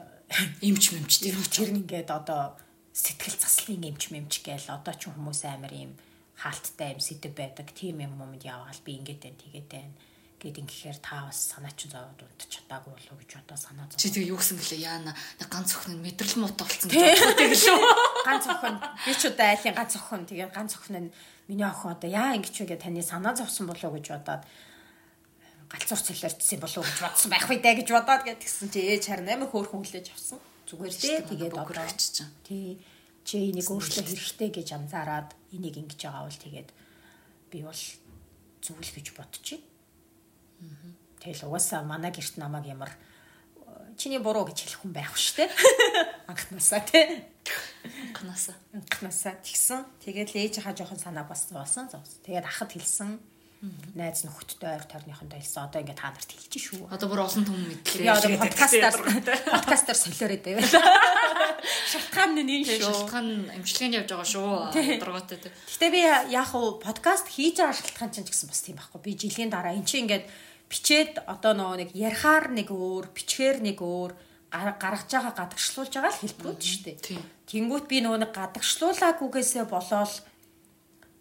эмч 0.63 0.83
мэмч 0.91 1.13
тэр 1.23 1.69
нь 1.71 1.81
ингээд 1.83 2.09
одоо 2.11 2.59
сэтгэл 2.91 3.39
заслын 3.39 3.91
эмч 3.91 4.11
мэмч 4.11 4.43
гээл 4.43 4.73
одоо 4.73 4.93
ч 4.95 5.07
хүмүүс 5.07 5.47
амар 5.47 5.73
юм 5.75 5.95
хаалттай 6.35 6.95
юм 6.95 7.01
сэдв 7.03 7.31
байдаг. 7.31 7.71
Тийм 7.71 8.03
юм 8.03 8.19
юмд 8.19 8.43
яваал 8.43 8.79
би 8.83 8.99
ингээд 8.99 9.23
байна 9.23 9.39
тэгээд 9.39 9.69
байна 9.71 9.95
гэд 10.40 10.56
ингэхээр 10.64 10.98
та 11.04 11.28
бас 11.28 11.52
санаа 11.52 11.68
чинь 11.76 11.92
зовоод 11.92 12.16
унтч 12.24 12.48
чадаагүй 12.48 12.96
болов 12.96 13.16
гэж 13.20 13.44
одоо 13.44 13.58
санаа 13.60 13.84
зов. 13.92 14.00
Чи 14.00 14.08
тэгээ 14.08 14.32
юу 14.32 14.40
гэсэн 14.40 14.56
гэлээ 14.56 14.80
яана 14.88 15.12
ганц 15.36 15.76
охин 15.76 16.00
нь 16.00 16.04
мэдрэл 16.08 16.40
муутай 16.40 16.64
болсон 16.64 16.88
гэж 16.88 16.96
боддог 16.96 17.48
гэлөө. 17.52 17.78
Ганц 18.28 18.46
охин 18.48 18.76
би 18.80 19.12
ч 19.12 19.22
удаа 19.28 19.48
айлын 19.52 19.76
ганц 19.76 19.92
охин 20.00 20.22
тэгээ 20.24 20.48
ганц 20.48 20.72
охин 20.80 20.96
нь 20.96 21.12
миний 21.44 21.68
охин 21.68 21.92
одоо 21.92 22.08
яа 22.08 22.32
ингэж 22.40 22.56
вэ 22.56 22.66
гэж 22.72 22.80
таны 22.88 23.04
санаа 23.04 23.36
зовсон 23.36 23.68
болов 23.68 23.92
гэж 23.92 24.06
бодоод 24.16 24.42
галзуур 25.68 26.00
цэлэрчсэн 26.00 26.58
болов 26.64 26.88
гэж 26.88 26.98
бодсон 27.04 27.28
байх 27.30 27.44
вэ 27.44 27.60
гэж 27.60 27.88
бодоод 27.92 28.22
гэдгсэн 28.24 28.68
чи 28.72 28.80
ээж 28.96 29.04
харин 29.12 29.28
амар 29.28 29.52
хөөрхөн 29.52 29.84
хүлээж 29.84 30.08
авсан. 30.08 30.40
Зүгээр 30.66 30.94
дээ 30.96 31.20
тэгээд 31.28 31.54
одоо 31.54 31.86
тий 32.48 32.80
чи 33.28 33.52
энийг 33.52 33.68
өөрчлөх 33.68 34.08
хэрэгтэй 34.08 34.50
гэж 34.56 34.68
анзаараад 34.72 35.30
энийг 35.52 35.76
ингэж 35.78 36.00
байгаа 36.00 36.24
бол 36.26 36.40
тэгээд 36.40 36.68
би 37.52 37.58
бол 37.60 37.82
зүйл 38.64 38.90
гэж 38.96 39.06
бодчих. 39.14 39.62
Тэгэл 41.20 41.46
угаасаа 41.48 41.84
манай 41.84 42.10
гэрт 42.12 42.40
намайг 42.40 42.66
ямар 42.66 42.92
чиний 44.00 44.18
буруу 44.18 44.48
гэж 44.48 44.64
хэлэх 44.64 44.80
хүн 44.80 44.92
байх 44.96 45.12
шүү 45.12 45.44
дээ. 45.44 45.50
Анхнаасаа 46.30 46.80
тий. 46.88 47.28
Анхнаасаа. 48.16 48.56
Анхнаасаа 48.72 49.34
тэгсэн. 49.44 49.84
Тэгээд 50.00 50.32
л 50.32 50.40
ээж 50.40 50.54
хаа 50.64 50.72
жоохон 50.72 50.96
санаа 50.96 51.28
болсон 51.28 51.60
болсон. 51.60 51.84
Тэгээд 52.24 52.48
ахад 52.48 52.72
хэлсэн 52.72 53.20
найз 53.92 54.24
нөхөдтэй 54.24 54.72
ойр 54.72 54.84
тойрныхондоо 54.88 55.36
хэлсэн. 55.36 55.68
Одоо 55.68 55.84
ингээд 55.84 56.00
та 56.00 56.08
нарт 56.08 56.32
хэлчих 56.32 56.64
шүү. 56.64 56.88
Одоо 56.88 57.08
бүр 57.12 57.28
олон 57.28 57.44
түмэн 57.44 57.66
мэдлээ. 57.68 58.08
Тэгээ 58.08 58.16
одоо 58.16 58.30
подкастаар 58.40 58.96
подкастаар 59.52 59.98
солиороод 60.00 60.44
байвал. 60.48 60.64
Шалтгаан 61.92 62.30
нь 62.40 62.52
энэ 62.56 62.80
шүү. 62.80 62.88
Шалтгаан 62.88 63.28
эмчилгээнд 63.60 63.96
явж 64.00 64.08
байгаа 64.16 64.28
шүү. 64.32 64.48
Дургаатай. 64.96 65.38
Гэтэ 65.44 65.92
би 65.92 66.00
яг 66.32 66.48
уу 66.56 66.80
подкаст 66.80 67.28
хийж 67.28 67.60
байгаа 67.60 67.76
шалтгаан 67.76 68.12
чинь 68.16 68.24
ч 68.24 68.32
гэсэн 68.32 68.48
бас 68.48 68.64
тийм 68.64 68.80
байхгүй. 68.80 69.00
Би 69.04 69.12
жилийн 69.12 69.52
дараа 69.52 69.76
эн 69.76 69.84
чинь 69.84 70.08
ингээд 70.08 70.24
бичээд 70.70 71.26
одоо 71.26 71.52
нөгөө 71.58 71.76
нэг 71.82 71.90
ярихаар 71.98 72.54
нэг 72.54 72.70
өөр, 72.70 73.10
бичгээр 73.10 73.58
нэг 73.66 73.82
өөр 73.82 74.12
гаргаж 74.50 75.10
байгаа 75.10 75.34
гадагшлуулж 75.34 75.92
байгаа 75.94 76.14
л 76.14 76.22
хэлбэрүүд 76.22 76.62
шүү 76.62 76.82
дээ. 76.86 77.18
Тэнгүүт 77.50 77.86
би 77.90 77.98
нөгөө 78.02 78.20
нэг 78.22 78.32
гадагшлуулаагүйгээсээ 78.34 79.66
болоод 79.66 80.14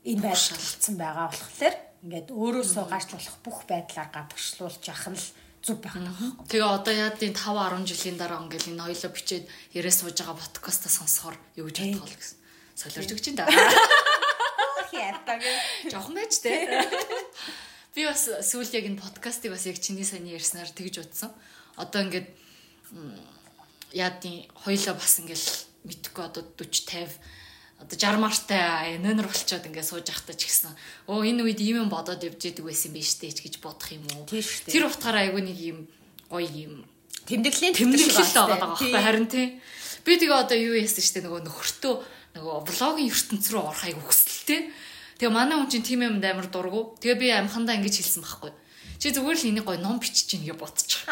энэ 0.06 0.22
байрлалцсан 0.22 0.96
байгаа 0.98 1.28
болохоор 1.34 1.76
ингээд 2.06 2.28
өөрөөсөө 2.30 2.86
гарчлуулах 2.90 3.38
бүх 3.46 3.60
байдлаар 3.70 4.10
гадагшлуулж 4.14 4.82
явах 4.86 5.08
нь 5.14 5.20
л 5.20 5.28
зүг 5.62 5.78
байна. 5.84 6.14
Тэгээ 6.48 6.66
одоо 6.66 6.94
яа 6.94 7.12
тийм 7.14 7.34
5 7.36 7.84
10 7.84 7.90
жилийн 7.90 8.18
дараа 8.18 8.40
ингээл 8.46 8.72
энэ 8.72 8.86
хоёлоо 8.88 9.12
бичээд 9.14 9.46
яриа 9.76 9.94
сууж 9.94 10.18
байгаа 10.18 10.38
подкаста 10.40 10.88
сонсохоор 10.90 11.38
юу 11.60 11.68
гэж 11.68 11.78
бодох 12.00 12.08
вэ 12.08 12.18
гэсэн. 12.18 12.38
Солиорч 12.80 13.12
өгч 13.14 13.26
ин 13.30 13.36
да. 13.36 13.46
Хятаг. 14.90 15.42
Жохон 15.92 16.16
байж 16.16 16.34
тээ. 16.40 16.66
Би 17.96 18.06
бас 18.06 18.30
сүүл 18.30 18.70
яг 18.78 18.86
энэ 18.86 19.02
подкастыг 19.02 19.52
бас 19.54 19.66
яг 19.66 19.82
чиний 19.82 20.06
саний 20.06 20.38
ярьснаар 20.38 20.70
тэгж 20.70 21.02
утсан. 21.02 21.34
Одоо 21.76 22.06
ингээд 22.06 22.28
яа 23.94 24.12
тийм 24.22 24.46
хоёлоо 24.54 24.94
бас 24.94 25.20
ингээл 25.20 25.48
мэдхгүй 25.90 26.24
одоо 26.26 26.44
40 26.58 26.86
50 26.86 27.40
одоо 27.80 27.96
60 27.96 28.20
мартай 28.20 29.00
нөнөр 29.00 29.28
болчоод 29.32 29.66
ингээд 29.66 29.88
сууж 29.88 30.06
явахтаа 30.12 30.36
ч 30.36 30.52
гэсэн 30.52 30.76
өө 31.08 31.24
энэ 31.32 31.44
үед 31.48 31.60
ийм 31.64 31.88
юм 31.88 31.90
бодоод 31.90 32.20
явж 32.20 32.44
идэг 32.44 32.68
байсан 32.68 32.92
биз 32.92 33.16
дээ 33.18 33.32
ч 33.32 33.40
гэж 33.48 33.64
бодох 33.64 33.90
юм 33.96 34.04
уу. 34.20 34.28
Тэр 34.28 34.84
утгаараа 34.86 35.32
айгүй 35.32 35.42
нэг 35.48 35.58
юм 35.58 35.80
гоё 36.28 36.46
юм 36.46 36.74
тэмдэглэлийн 37.24 37.74
тэмдэглэл 37.80 38.20
байгаа 38.36 38.60
байхгүй 38.76 38.92
харин 39.00 39.28
тий. 39.32 39.48
Би 40.04 40.20
тэгээ 40.20 40.44
одоо 40.44 40.58
юу 40.60 40.76
яасан 40.76 41.04
штэ 41.04 41.24
нөгөө 41.24 41.42
нөхөртөө 41.48 41.96
нөгөө 42.36 42.56
блогийн 42.68 43.10
ертөнц 43.10 43.46
рүү 43.48 43.64
орох 43.64 43.84
айгүй 43.88 44.04
хүсэлтэй. 44.04 44.62
Тэгээ 45.20 45.36
манай 45.36 45.60
хүн 45.60 45.68
чинь 45.68 45.84
тийм 45.84 46.08
юмд 46.08 46.24
амар 46.24 46.48
дургу. 46.48 46.96
Тэгээ 47.04 47.20
би 47.20 47.28
амхандаа 47.36 47.76
ингэж 47.76 48.00
хэлсэн 48.00 48.24
байхгүй. 48.24 48.56
Чи 49.00 49.16
зүгээр 49.16 49.36
л 49.36 49.50
энийг 49.52 49.68
гой 49.68 49.80
ном 49.80 50.00
бичиж 50.00 50.28
чинь 50.32 50.44
гэж 50.44 50.60
бодчих. 50.60 51.04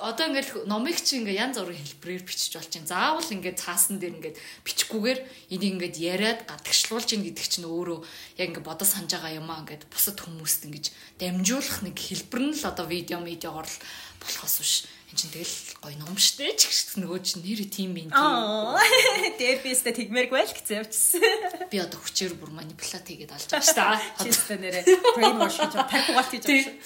Одоо 0.00 0.28
ингээл 0.28 0.68
номыг 0.68 0.96
чи 1.00 1.20
ингээ 1.20 1.40
янз 1.40 1.56
бүрийн 1.60 1.76
хэлбэрээр 1.76 2.24
бичиж 2.24 2.52
болж 2.56 2.68
чинь. 2.68 2.84
Заавал 2.84 3.24
ингээ 3.24 3.56
цаасан 3.56 3.96
дээр 3.96 4.16
ингээ 4.20 4.34
бичгүүгээр 4.64 5.20
энийг 5.56 5.72
ингээ 5.76 5.92
яриад 6.00 6.44
гадагшлуулж 6.44 7.16
ийн 7.16 7.24
гэдэг 7.24 7.46
чинь 7.48 7.64
өөрөө 7.64 8.00
яг 8.40 8.48
ингээ 8.52 8.64
бодо 8.64 8.84
санаж 8.84 9.08
байгаа 9.08 9.40
юм 9.40 9.48
аа 9.48 9.64
ингээд 9.64 9.88
бусад 9.88 10.20
хүмүүст 10.20 10.68
ингээ 10.68 10.92
дамжуулах 11.20 11.80
нэг 11.80 11.96
хэлбэр 11.96 12.40
нь 12.48 12.56
л 12.56 12.64
одоо 12.64 12.84
видео 12.88 13.24
медиагоор 13.24 13.68
л 13.68 13.78
болохоос 14.20 14.56
биш 14.60 14.74
Энд 15.10 15.18
чинь 15.18 15.34
тэгэл 15.34 15.58
гоё 15.82 15.96
ном 15.98 16.14
штэ 16.14 16.54
ч 16.54 16.70
гэж 16.70 17.02
нөгөө 17.02 17.18
чинь 17.18 17.42
нэр 17.42 17.66
тийм 17.66 17.98
юм. 17.98 18.14
Дээр 18.14 19.58
би 19.58 19.74
өстө 19.74 19.90
тэгмээрг 19.90 20.30
байл 20.30 20.54
гэсэн 20.54 20.86
явчихсан. 20.86 21.66
Би 21.66 21.82
одоо 21.82 21.98
хүчээр 21.98 22.38
бүр 22.38 22.54
манипулят 22.54 23.02
хийгээд 23.02 23.34
алж 23.34 23.50
байгаа 23.50 23.98
штэ. 23.98 24.22
Чистэ 24.22 24.54
нэрэ 24.62 24.86
brainwash 25.18 25.58
гэж 25.58 25.74
тархугаалт 25.74 26.30
хийж 26.30 26.46
байгаа. 26.46 26.78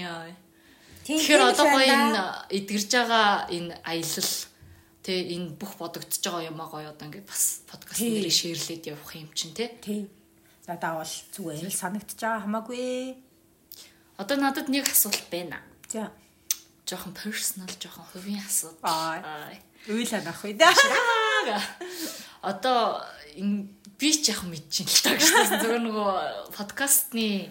Яа. 0.00 0.32
Тэгэхээр 1.04 1.42
одоо 1.52 1.66
гоё 1.76 1.92
энэ 1.92 2.22
эдгэрж 2.56 2.88
байгаа 2.88 3.28
энэ 3.52 3.74
аялал 3.84 4.32
тэ 5.04 5.12
энэ 5.36 5.52
бүх 5.60 5.76
бодогдож 5.76 6.24
байгаа 6.24 6.48
юм 6.48 6.56
аа 6.56 6.72
гоё 6.72 6.88
одоо 6.88 7.04
ингээд 7.04 7.28
бас 7.28 7.68
подкаст 7.68 8.00
нэрээ 8.00 8.32
шеэрлээд 8.32 8.96
явах 8.96 9.12
юм 9.12 9.28
чинь 9.36 9.52
тэ. 9.52 9.76
Тий. 9.76 10.08
За 10.64 10.80
даавал 10.80 11.12
зүгээр 11.36 11.68
л 11.68 11.74
санагдчих 11.74 12.16
байгаа 12.16 12.48
хамаагүй. 12.48 13.20
Одоо 14.16 14.36
надад 14.40 14.72
нэг 14.72 14.88
асуулт 14.88 15.26
байна. 15.28 15.60
За 15.90 16.14
жоохон 16.92 17.16
personal 17.16 17.72
жоохон 17.80 18.04
хувийн 18.12 18.44
асуудал. 18.44 18.84
Аа. 18.84 19.48
Уйлаа 19.88 20.20
нах 20.20 20.44
уу 20.44 20.52
да. 20.52 20.68
Одоо 22.44 23.00
би 23.98 24.10
ч 24.12 24.28
яг 24.28 24.44
мэдчихээн 24.44 24.92
л 24.92 25.02
таа 25.02 25.16
гэсэн. 25.16 25.60
Зөвхөн 25.64 25.84
нөгөө 25.88 26.12
подкастны 26.52 27.48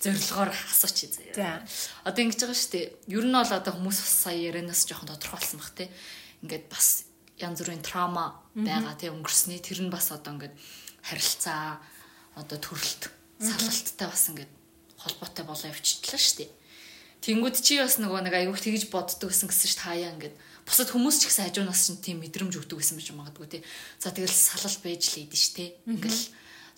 зорилгоор 0.00 0.50
асууч. 0.72 1.12
За. 1.36 1.60
Одоо 2.08 2.20
ингэж 2.24 2.40
байгаа 2.40 2.56
шүү 2.56 2.72
дээ. 2.72 2.86
Ер 3.12 3.24
нь 3.28 3.36
бол 3.36 3.52
одоо 3.52 3.72
хүмүүс 3.76 3.98
бас 4.00 4.14
сая 4.24 4.38
ярианаас 4.40 4.88
жоохон 4.88 5.12
тодорхойлсон 5.12 5.60
баг 5.60 5.72
те. 5.76 5.92
Ингээд 6.40 6.66
бас 6.72 7.10
янз 7.36 7.60
бүрийн 7.60 7.84
траума 7.84 8.40
байгаа 8.56 8.96
те 8.96 9.12
өнгөрсний 9.12 9.60
тэр 9.60 9.84
нь 9.84 9.92
бас 9.92 10.08
одоо 10.14 10.40
ингээд 10.40 10.56
харилцаа 11.04 11.80
одоо 12.38 12.58
төрөлт 12.58 13.12
салалттай 13.40 14.08
бас 14.08 14.24
ингээд 14.32 14.52
холбоотой 15.00 15.44
болоо 15.44 15.68
явчихтлаа 15.68 16.20
шүү 16.20 16.36
дээ. 16.44 16.50
Тэнгүүд 17.20 17.56
чи 17.60 17.76
бас 17.76 18.00
нөгөө 18.00 18.24
нэг 18.24 18.34
аягүй 18.34 18.56
тэгж 18.56 18.88
боддог 18.88 19.28
гэсэн 19.28 19.52
гэсэн 19.52 19.68
шүү 19.68 19.84
хаяа 19.84 20.12
ингээд 20.16 20.36
бусад 20.64 20.88
хүмүүс 20.88 21.16
ч 21.20 21.22
гэсэн 21.28 21.44
хажуунаас 21.52 21.82
чинь 21.84 22.00
тийм 22.00 22.18
мэдрэмж 22.24 22.56
өгдөг 22.56 22.80
гэсэн 22.80 22.96
байж 22.96 23.12
магадгүй 23.12 23.60
тий. 23.60 23.62
За 24.00 24.08
тэгэл 24.08 24.32
салал 24.32 24.76
байж 24.80 25.02
л 25.12 25.20
ийдэн 25.20 25.36
ш 25.36 25.46
тий. 25.52 25.68
Ингээл 25.84 26.22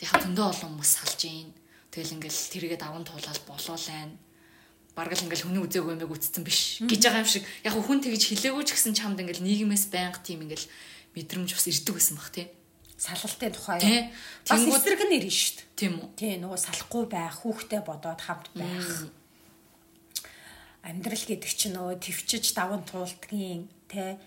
яг 0.03 0.15
зөндөө 0.19 0.47
олон 0.51 0.71
хүмүүс 0.75 0.91
салж 0.99 1.21
гин. 1.23 1.55
Тэгэл 1.95 2.15
ингээл 2.19 2.41
тэргээ 2.59 2.79
даван 2.83 3.07
туулаад 3.07 3.39
болоол 3.47 3.87
байна. 3.87 4.19
Бараг 4.99 5.15
л 5.15 5.25
ингээл 5.31 5.47
хүний 5.47 5.63
үзээгүй 5.63 5.95
юмэг 5.95 6.11
үтцсэн 6.11 6.43
биш 6.43 6.83
гэж 6.83 7.01
байгаа 7.07 7.23
юм 7.23 7.31
шиг. 7.31 7.47
Яг 7.63 7.79
хүн 7.79 8.03
тэгж 8.03 8.23
хилээгүй 8.35 8.65
ч 8.67 8.71
гэсэн 8.75 8.99
чамд 8.99 9.23
ингээл 9.23 9.47
нийгэмээс 9.47 9.95
байнга 9.95 10.19
тийм 10.27 10.43
ингээл 10.43 10.67
мэдрэмж 11.15 11.55
бас 11.55 11.71
ирдэг 11.71 11.95
гэсэн 12.03 12.19
баг 12.19 12.35
тий 12.35 12.51
салалтын 13.03 13.51
тухай. 13.51 14.15
Бас 14.47 14.63
эсрэг 14.63 15.03
нь 15.11 15.17
ирнэ 15.19 15.33
шүү 15.33 15.55
дээ. 15.59 15.67
Тийм 15.75 15.93
үү? 15.99 16.09
Тий, 16.15 16.35
нөгөө 16.39 16.59
салахгүй 16.59 17.05
байх, 17.11 17.35
хүүхдээ 17.43 17.83
бодоод 17.83 18.21
хамт 18.23 18.47
байх. 18.55 19.11
Амьдрал 20.83 21.25
гэдэг 21.27 21.53
чинь 21.55 21.79
нөгөө 21.79 21.97
төвчж 22.03 22.55
даван 22.59 22.83
туулдгийн 22.83 23.71
те 23.87 24.19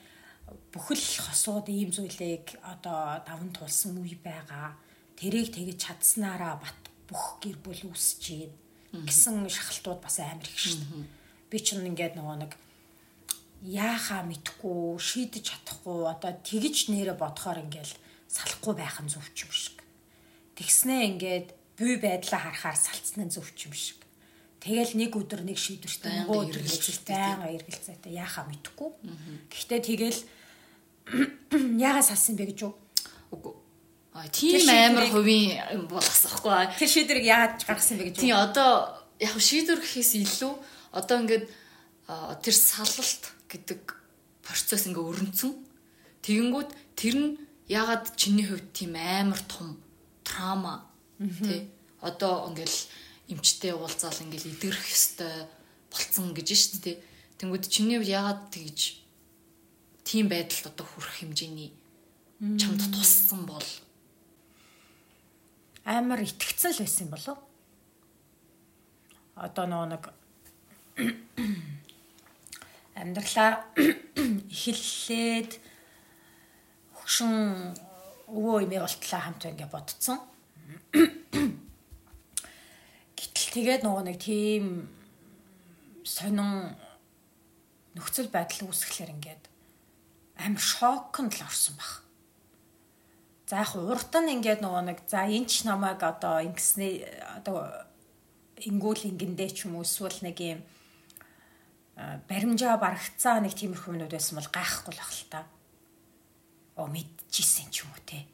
бүхэл 0.71 1.27
хосууд 1.27 1.67
ийм 1.67 1.91
зүйлийг 1.91 2.55
одоо 2.63 3.19
даван 3.27 3.51
туулсан 3.51 3.99
үе 3.99 4.15
байгаа. 4.15 4.79
Тэрийг 5.19 5.51
тэгж 5.51 5.79
чадсанараа 5.83 6.55
бат 6.59 6.79
бүх 7.07 7.43
гэр 7.43 7.57
бүл 7.59 7.91
үүсэж 7.91 8.21
гин 8.23 8.51
гэсэн 9.03 9.43
шахалтууд 9.51 9.99
бас 9.99 10.23
амар 10.23 10.47
их 10.47 10.55
шүү 10.55 10.79
дээ. 10.79 11.03
Би 11.51 11.57
ч 11.59 11.75
ингээд 11.75 12.15
нөгөө 12.15 12.37
нэг 12.47 12.53
яахаа 13.65 14.23
мэдхгүй 14.23 14.99
шийдэж 15.01 15.43
чадахгүй 15.51 16.07
одоо 16.07 16.31
тэгж 16.39 16.93
нэрэ 16.93 17.19
бодохоор 17.19 17.65
ингээл 17.65 17.93
салахгүй 18.31 18.73
байх 18.77 19.01
нь 19.03 19.11
зөв 19.11 19.25
ч 19.35 19.43
юм 19.43 19.51
шиг. 19.51 19.77
Тэгснээ 20.55 21.01
ингээд 21.11 21.47
бүй 21.75 21.99
байдлаа 21.99 22.39
харахаар 22.39 22.77
салцсан 22.79 23.27
нь 23.27 23.33
зөв 23.33 23.47
ч 23.57 23.67
юм 23.67 23.73
шиг. 23.75 24.04
Тэгэл 24.66 24.97
нэг 24.97 25.13
өдөр 25.13 25.45
нэг 25.45 25.61
шийдвэртэй 25.61 26.26
нөгөө 26.26 26.41
өдөр 26.49 26.63
байнга 27.05 27.53
эргэлзээтэй 27.53 28.18
яахаа 28.18 28.49
мэдэхгүй. 28.49 28.89
Гэхдээ 29.53 29.82
тэгэл 29.86 30.20
яагаа 31.86 32.01
салсан 32.01 32.34
бэ 32.34 32.49
гэж 32.49 32.66
үү? 32.66 32.74
Үгүй. 33.38 33.53
А 34.18 34.26
тийм 34.34 34.66
амар 34.66 35.05
хувийн 35.13 35.86
бол 35.86 36.01
асахгүй. 36.01 36.74
Тэр 36.82 36.89
шийдвэрийг 36.89 37.30
яагаад 37.30 37.61
гаргасан 37.61 38.01
бэ 38.01 38.09
гэж 38.09 38.16
үү? 38.18 38.24
Тийм 38.26 38.41
одоо 38.41 39.05
яг 39.22 39.38
шийдвэр 39.38 39.86
гэхээс 39.86 40.11
илүү 40.26 40.53
одоо 40.97 41.16
ингээд 41.22 41.45
тэр 42.41 42.55
салалт 42.57 43.24
гэдэг 43.45 43.82
процесс 44.41 44.89
ингээ 44.89 45.05
өрнцөн. 45.05 45.53
Тэгэнгүүт 46.26 46.70
тэр 46.97 47.16
нь 47.22 47.30
ягаад 47.70 48.18
чиний 48.18 48.49
хувьд 48.49 48.74
тийм 48.74 48.97
амар 48.97 49.41
том 49.45 49.78
траума 50.26 50.89
тий 51.22 51.70
одоо 52.01 52.49
ингээл 52.49 52.78
эмчтэй 53.28 53.73
уулзаал 53.73 54.21
ингээл 54.21 54.53
идэрх 54.53 54.86
ёстой 54.89 55.49
болцсон 55.89 56.34
гэж 56.38 56.47
шүү 56.53 56.80
дээ. 56.86 57.01
Тэнгүүд 57.41 57.65
чиний 57.67 57.97
хувьд 57.97 58.13
ягаад 58.13 58.41
тэгж 58.53 59.01
тийм 60.05 60.30
байдалд 60.30 60.69
одоо 60.69 60.86
хүрэх 60.86 61.26
хэмжээний 61.26 61.73
чамд 62.61 62.82
туссан 62.93 63.49
бол? 63.49 63.65
Амар 65.84 66.21
итгэцэн 66.21 66.78
л 66.78 66.84
байсан 66.86 67.09
болов 67.09 67.38
одоо 69.36 69.65
нөгөө 69.67 69.89
нэг 69.91 70.03
амьдралаа 72.99 73.67
эхэллээд 74.53 75.51
хөгшин 76.95 77.34
өвөө 78.32 78.63
имээ 78.63 78.82
болтлаа 78.82 79.21
хамт 79.21 79.45
ингээ 79.45 79.69
бодцсон. 79.69 80.17
Гэтэл 83.34 83.55
тэгээд 83.55 83.82
нөгөө 83.88 84.03
нэг 84.05 84.17
тийм 84.21 84.89
сонин 86.05 86.76
нөхцөл 87.95 88.30
байдал 88.30 88.69
үүсгэхлээр 88.69 89.15
ингээд 89.15 89.43
амар 90.38 90.61
шоконд 90.61 91.34
л 91.39 91.47
орсон 91.47 91.76
баг. 91.80 92.03
За 93.47 93.63
яг 93.63 93.73
урд 93.73 94.13
нь 94.13 94.34
ингээд 94.38 94.61
нөгөө 94.61 94.84
нэг 94.89 94.99
за 95.07 95.26
энэ 95.26 95.49
ч 95.49 95.65
намайг 95.65 96.03
одоо 96.03 96.43
ингэснээ 96.43 97.39
одоо 97.41 97.88
ингүүл 98.59 99.09
ингэндээ 99.15 99.49
ч 99.55 99.57
юм 99.65 99.80
уу 99.80 99.88
эсвэл 99.88 100.19
нэг 100.28 100.38
юм 100.43 100.59
баримжаа 102.28 102.76
барагцаа 102.76 103.39
нэг 103.39 103.55
тиймэрхүү 103.55 103.95
юмнууд 103.95 104.11
байсан 104.11 104.36
бол 104.36 104.49
гайхгүй 104.51 104.93
л 104.93 105.03
ах 105.03 105.13
л 105.15 105.23
та 105.32 105.39
оо 106.76 106.88
мэдчихсэн 106.91 107.71
ч 107.71 107.88
юм 107.88 107.95
уу 107.95 108.01
те 108.03 108.28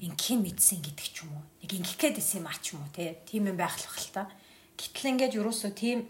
ингийн 0.00 0.40
мэдсэн 0.42 0.82
гэдэг 0.82 1.06
ч 1.10 1.24
юм 1.24 1.34
уу. 1.36 1.44
Нэг 1.62 1.70
ингэх 1.80 1.96
гээд 1.98 2.18
исэн 2.20 2.42
юм 2.42 2.50
а 2.50 2.56
ч 2.58 2.74
юм 2.74 2.82
уу 2.82 2.90
те. 2.94 3.22
Тийм 3.26 3.50
юм 3.50 3.56
байх 3.56 3.74
л 3.78 3.86
бах 3.88 3.98
л 3.98 4.10
та. 4.14 4.22
Гэтэл 4.76 5.10
ингээд 5.16 5.36
юусоо 5.38 5.70
тийм 5.72 6.06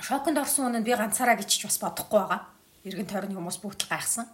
шоконд 0.00 0.38
орсон 0.38 0.70
үнэн 0.70 0.84
би 0.84 0.92
ганцаараа 0.92 1.40
гэж 1.40 1.50
ч 1.50 1.62
бас 1.64 1.80
бодохгүй 1.80 2.20
байгаа. 2.20 2.42
Иргэн 2.84 3.08
тойрны 3.08 3.34
хүмүүс 3.34 3.58
бүгд 3.64 3.86
л 3.86 3.90
гайхсан. 3.90 4.26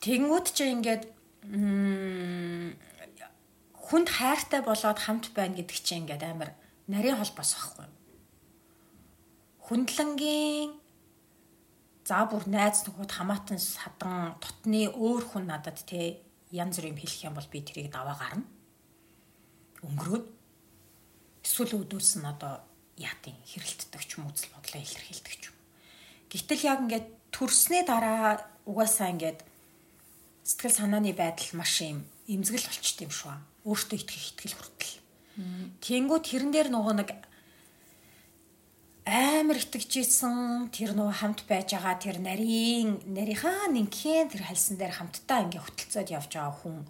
Тэнгүүд 0.00 0.46
ч 0.56 0.58
ингээд 0.64 1.04
хүнд 3.76 4.08
хайртай 4.08 4.64
болоод 4.64 4.98
хамт 4.98 5.34
байна 5.36 5.60
гэдэг 5.60 5.76
чинь 5.84 6.08
ингээд 6.08 6.24
амар 6.24 6.56
нарийн 6.88 7.20
холбоос 7.20 7.52
واخгүй. 7.54 7.88
Хүндлэнгийн 9.68 10.79
За 12.10 12.24
бүр 12.26 12.42
найз 12.50 12.82
нөхөд 12.82 13.14
хамаатан 13.14 13.62
садан 13.62 14.34
тотны 14.42 14.90
өөр 14.90 15.22
хүн 15.30 15.46
надад 15.46 15.78
те 15.86 16.18
янз 16.50 16.82
бүрийн 16.82 16.98
хэлэх 16.98 17.22
юм 17.30 17.38
бол 17.38 17.46
би 17.46 17.62
тэрийг 17.62 17.94
даваа 17.94 18.18
гарна. 18.18 18.50
Өнгөрөөд 19.86 20.26
эсвэл 21.46 21.78
өдөөс 21.86 22.10
нь 22.18 22.26
одоо 22.26 22.66
яатын 22.98 23.38
хэрэлтдэг 23.46 24.02
ч 24.02 24.18
юм 24.18 24.26
уу 24.26 24.34
үзэл 24.34 24.50
бодлоо 24.50 24.82
илэрхийлдэг 24.82 25.34
ч 25.38 25.54
юм. 25.54 25.56
Гэтэл 26.34 26.66
яг 26.66 26.78
ингээд 26.82 27.06
төрснээ 27.30 27.82
дараа 27.86 28.42
угаасаа 28.66 29.14
ингээд 29.14 29.46
сэтгэл 30.42 30.78
санааны 30.82 31.14
байдал 31.14 31.54
маш 31.54 31.78
юм 31.78 32.02
эмзэгэл 32.26 32.74
болчт 32.74 32.98
юм 33.06 33.12
шүү. 33.14 33.38
Өөртөө 33.70 33.98
итгэх 34.02 34.34
итгэл 34.34 34.58
хүртэл. 34.58 34.98
Тэнгүү 35.78 36.18
тэрэн 36.26 36.50
дээр 36.50 36.74
нөгөө 36.74 36.94
нэг 37.06 37.10
амар 39.10 39.58
итгэжсэн 39.58 40.70
тэр 40.70 40.94
нөгөө 40.94 41.16
хамт 41.18 41.42
байж 41.50 41.74
байгаа 41.74 41.98
тэр 41.98 42.22
нарийн 42.22 43.02
нарийнхаа 43.10 43.66
нэгхэн 43.74 44.30
тэр 44.30 44.46
хальсан 44.46 44.78
дээр 44.78 44.94
хамтдаа 44.94 45.50
ингээ 45.50 45.66
хөтөлцөөд 45.66 46.14
явж 46.14 46.30
байгаа 46.30 46.54
хүн 46.62 46.86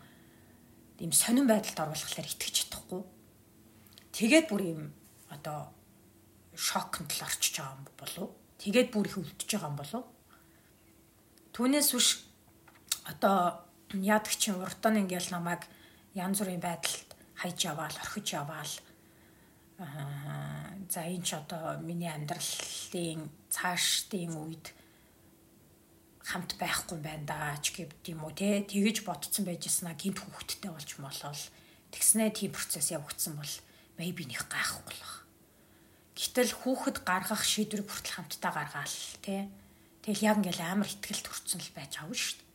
ийм 1.00 1.12
сонирн 1.16 1.48
байдалд 1.48 1.80
оруулахлаар 1.80 2.28
итгэж 2.28 2.54
чадахгүй. 2.68 3.00
Тэгээд 4.12 4.46
бүр 4.52 4.62
ийм 4.68 4.82
одоо 5.32 5.72
шокнд 6.52 7.08
л 7.08 7.24
орчиж 7.24 7.56
байгаа 7.56 7.80
юм 7.80 7.88
болов. 7.96 8.28
Тэгээд 8.60 8.88
бүр 8.92 9.06
их 9.08 9.16
өвдөж 9.16 9.48
байгаа 9.56 9.70
юм 9.72 9.78
болов. 9.80 10.04
Түүнээс 11.56 11.88
биш 11.96 12.08
одоо 13.08 13.64
яадаг 13.96 14.36
чинь 14.36 14.60
уртан 14.60 15.00
ингээл 15.00 15.32
намайг 15.32 15.64
янз 16.12 16.44
бүрийн 16.44 16.60
байдалд 16.60 17.16
хайж 17.40 17.64
яваал, 17.64 17.96
орхиж 17.96 18.36
яваал 18.36 18.72
Аа 19.80 20.76
за 20.92 21.08
энэ 21.08 21.24
ч 21.24 21.32
одоо 21.40 21.80
миний 21.80 22.12
амьдралын 22.12 23.32
цаашдын 23.48 24.36
үед 24.36 24.76
хамт 26.20 26.60
байхгүй 26.60 27.00
байна 27.00 27.24
даа 27.24 27.56
ч 27.64 27.72
гэв 27.72 27.88
юм 28.12 28.28
уу 28.28 28.34
те 28.36 28.60
тэгэж 28.60 29.08
ботцсон 29.08 29.48
байжсна 29.48 29.96
гинт 29.96 30.20
хүүхдтэй 30.20 30.68
болж 30.68 30.90
молол 31.00 31.42
тэгснээ 31.96 32.30
тийм 32.36 32.52
процесс 32.52 32.92
явагдсан 32.92 33.40
бол 33.40 33.54
maybe 33.96 34.28
нэг 34.28 34.44
гайхгүй 34.52 34.94
л 34.94 35.00
баг. 35.00 35.14
Гэтэл 36.12 36.52
хүүхэд 36.60 36.96
гаргах 37.00 37.40
шийдвэрийг 37.40 37.88
хүртэл 37.88 38.16
хамтдаа 38.20 38.52
гаргаал 38.52 38.98
те. 39.24 39.48
Тэгэл 40.04 40.26
яг 40.28 40.36
ингээл 40.44 40.60
амар 40.60 40.88
ихтгэл 40.92 41.24
төрцөн 41.24 41.60
л 41.64 41.72
байж 41.72 41.92
авна 41.96 42.12
шүү 42.12 42.36
дээ. 42.36 42.48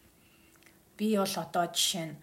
Би 0.98 1.08
бол 1.18 1.36
одоо 1.42 1.66
жишээ 1.74 2.06
нь 2.06 2.16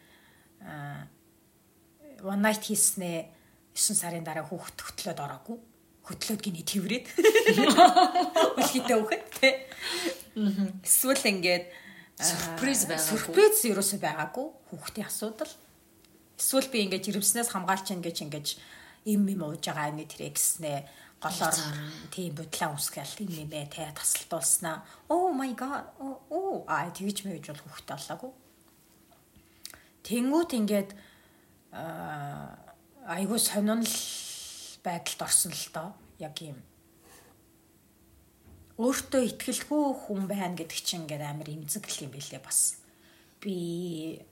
one 2.23 2.43
night 2.47 2.63
хийснээ 2.63 3.41
9 3.73 3.97
сарын 3.97 4.25
дараа 4.25 4.45
хүүхэд 4.45 4.79
хөтлөөд 4.81 5.20
ороогүй. 5.20 5.59
Хөтлөөд 6.03 6.41
гинэ 6.45 6.62
тэрврээд. 6.66 7.07
Үлхийтэй 8.59 8.97
хүүхэд 9.01 9.25
тий. 9.39 9.55
Эсвэл 10.85 11.25
ингээд 11.33 11.64
сюрприз 12.20 12.81
байгаагүй. 12.91 13.09
Сюрприз 13.09 13.57
юусоо 13.70 13.99
байгаагүй. 14.03 14.47
Хүүхдийн 14.68 15.09
асуудал. 15.09 15.53
Эсвэл 16.37 16.68
би 16.68 16.85
ингээд 16.85 17.07
жирэмснээс 17.07 17.49
хамгаалч 17.55 17.95
ингэж 17.97 18.16
ингэж 18.27 18.47
им 19.09 19.27
им 19.27 19.41
ууж 19.43 19.62
байгаа 19.62 19.95
нэг 19.95 20.11
тэрэ 20.11 20.31
гэснээ 20.35 20.79
голоор 21.23 21.55
тийм 22.11 22.35
бодлоо 22.35 22.75
үсгээл 22.75 23.23
юм 23.27 23.47
юм 23.47 23.49
бэ 23.51 23.70
те 23.70 23.87
тасалдуулснаа. 23.95 24.83
Oh 25.09 25.31
my 25.31 25.55
god. 25.55 25.87
оо 26.03 26.66
аа 26.66 26.91
тэгж 26.91 27.27
мэж 27.27 27.47
бол 27.51 27.62
хүүхдээ 27.62 27.97
олоогүй. 27.99 28.33
Тэнгүүт 30.03 30.51
ингээд 30.59 30.91
аа 31.70 32.62
айгүй 33.07 33.39
сонирхол 33.39 33.89
байдалд 34.85 35.21
орсон 35.23 35.53
л 35.53 35.69
доо. 35.75 35.91
Яг 36.19 36.39
юм 36.43 36.59
өөртөө 38.79 39.23
ихтгэлгүй 39.29 39.85
хүн 40.07 40.27
байна 40.27 40.57
гэдэг 40.57 40.81
чинь 40.81 41.05
ингээд 41.05 41.23
амар 41.23 41.49
имзэгл 41.51 42.09
юм 42.09 42.13
билээ 42.15 42.41
бас. 42.41 42.81
Би 43.43 44.23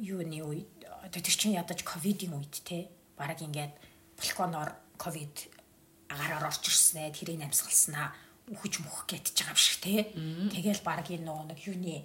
юуны 0.00 0.40
үед 0.42 0.68
тэр 1.12 1.22
чинь 1.22 1.54
ядаж 1.54 1.80
ковидын 1.86 2.34
үед 2.34 2.54
те 2.66 2.90
баг 3.16 3.38
ингээд 3.38 3.72
балконоор 4.18 4.74
ковид 4.98 5.48
агаараар 6.10 6.50
орж 6.50 6.66
ирсэн 6.66 7.06
ээ 7.08 7.14
тэрийг 7.14 7.46
амьсгалснаа 7.46 8.10
үхэж 8.50 8.82
мөх 8.82 9.06
гэтж 9.06 9.32
байгаа 9.38 9.54
юм 9.54 9.60
шиг 9.60 9.78
те 9.80 10.10
тэгэл 10.50 10.82
баг 10.82 11.06
энэ 11.08 11.24
нөгөө 11.24 11.46
нэг 11.54 11.60
юуны 11.64 11.96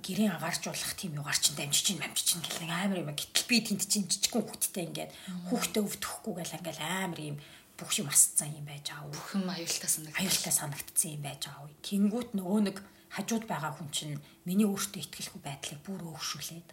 гэрийн 0.00 0.32
агааржуулах 0.32 0.94
тийм 0.96 1.20
югаар 1.20 1.36
чин 1.36 1.54
дамжиж 1.58 1.92
ин 1.92 2.00
мамжиж 2.00 2.28
ин 2.38 2.42
гэл 2.46 2.70
амар 2.72 3.02
юм 3.04 3.12
гэтэл 3.12 3.50
би 3.50 3.56
тэнд 3.60 3.84
чин 3.84 4.08
жижигхэн 4.08 4.46
хүүхдтэй 4.48 4.84
ингээд 4.88 5.12
хүүхдээ 5.52 5.82
өвдөхгүй 5.84 6.32
гэл 6.40 6.56
ингээл 6.56 6.82
амар 7.04 7.20
юм 7.20 7.36
бүх 7.76 7.92
юм 7.98 8.08
асцсан 8.08 8.54
юм 8.54 8.64
байж 8.64 8.88
байгаа. 8.88 9.10
Бүх 9.10 9.28
юм 9.36 9.48
аюултай 9.50 9.90
санагдсан. 9.90 10.20
Аюултай 10.22 10.54
санагдсан 10.54 11.10
юм 11.12 11.22
байж 11.26 11.40
байгаа. 11.44 11.68
Тэнгүүт 11.82 12.30
нөгөө 12.38 12.60
нэг 12.62 12.76
хажууд 13.12 13.44
байгаа 13.50 13.72
хүн 13.76 13.90
чинь 13.92 14.16
миний 14.46 14.68
өөртөө 14.68 15.00
ихтгэлгүй 15.02 15.40
байдлыг 15.44 15.80
бүр 15.84 16.00
өөгшүүлээд. 16.14 16.68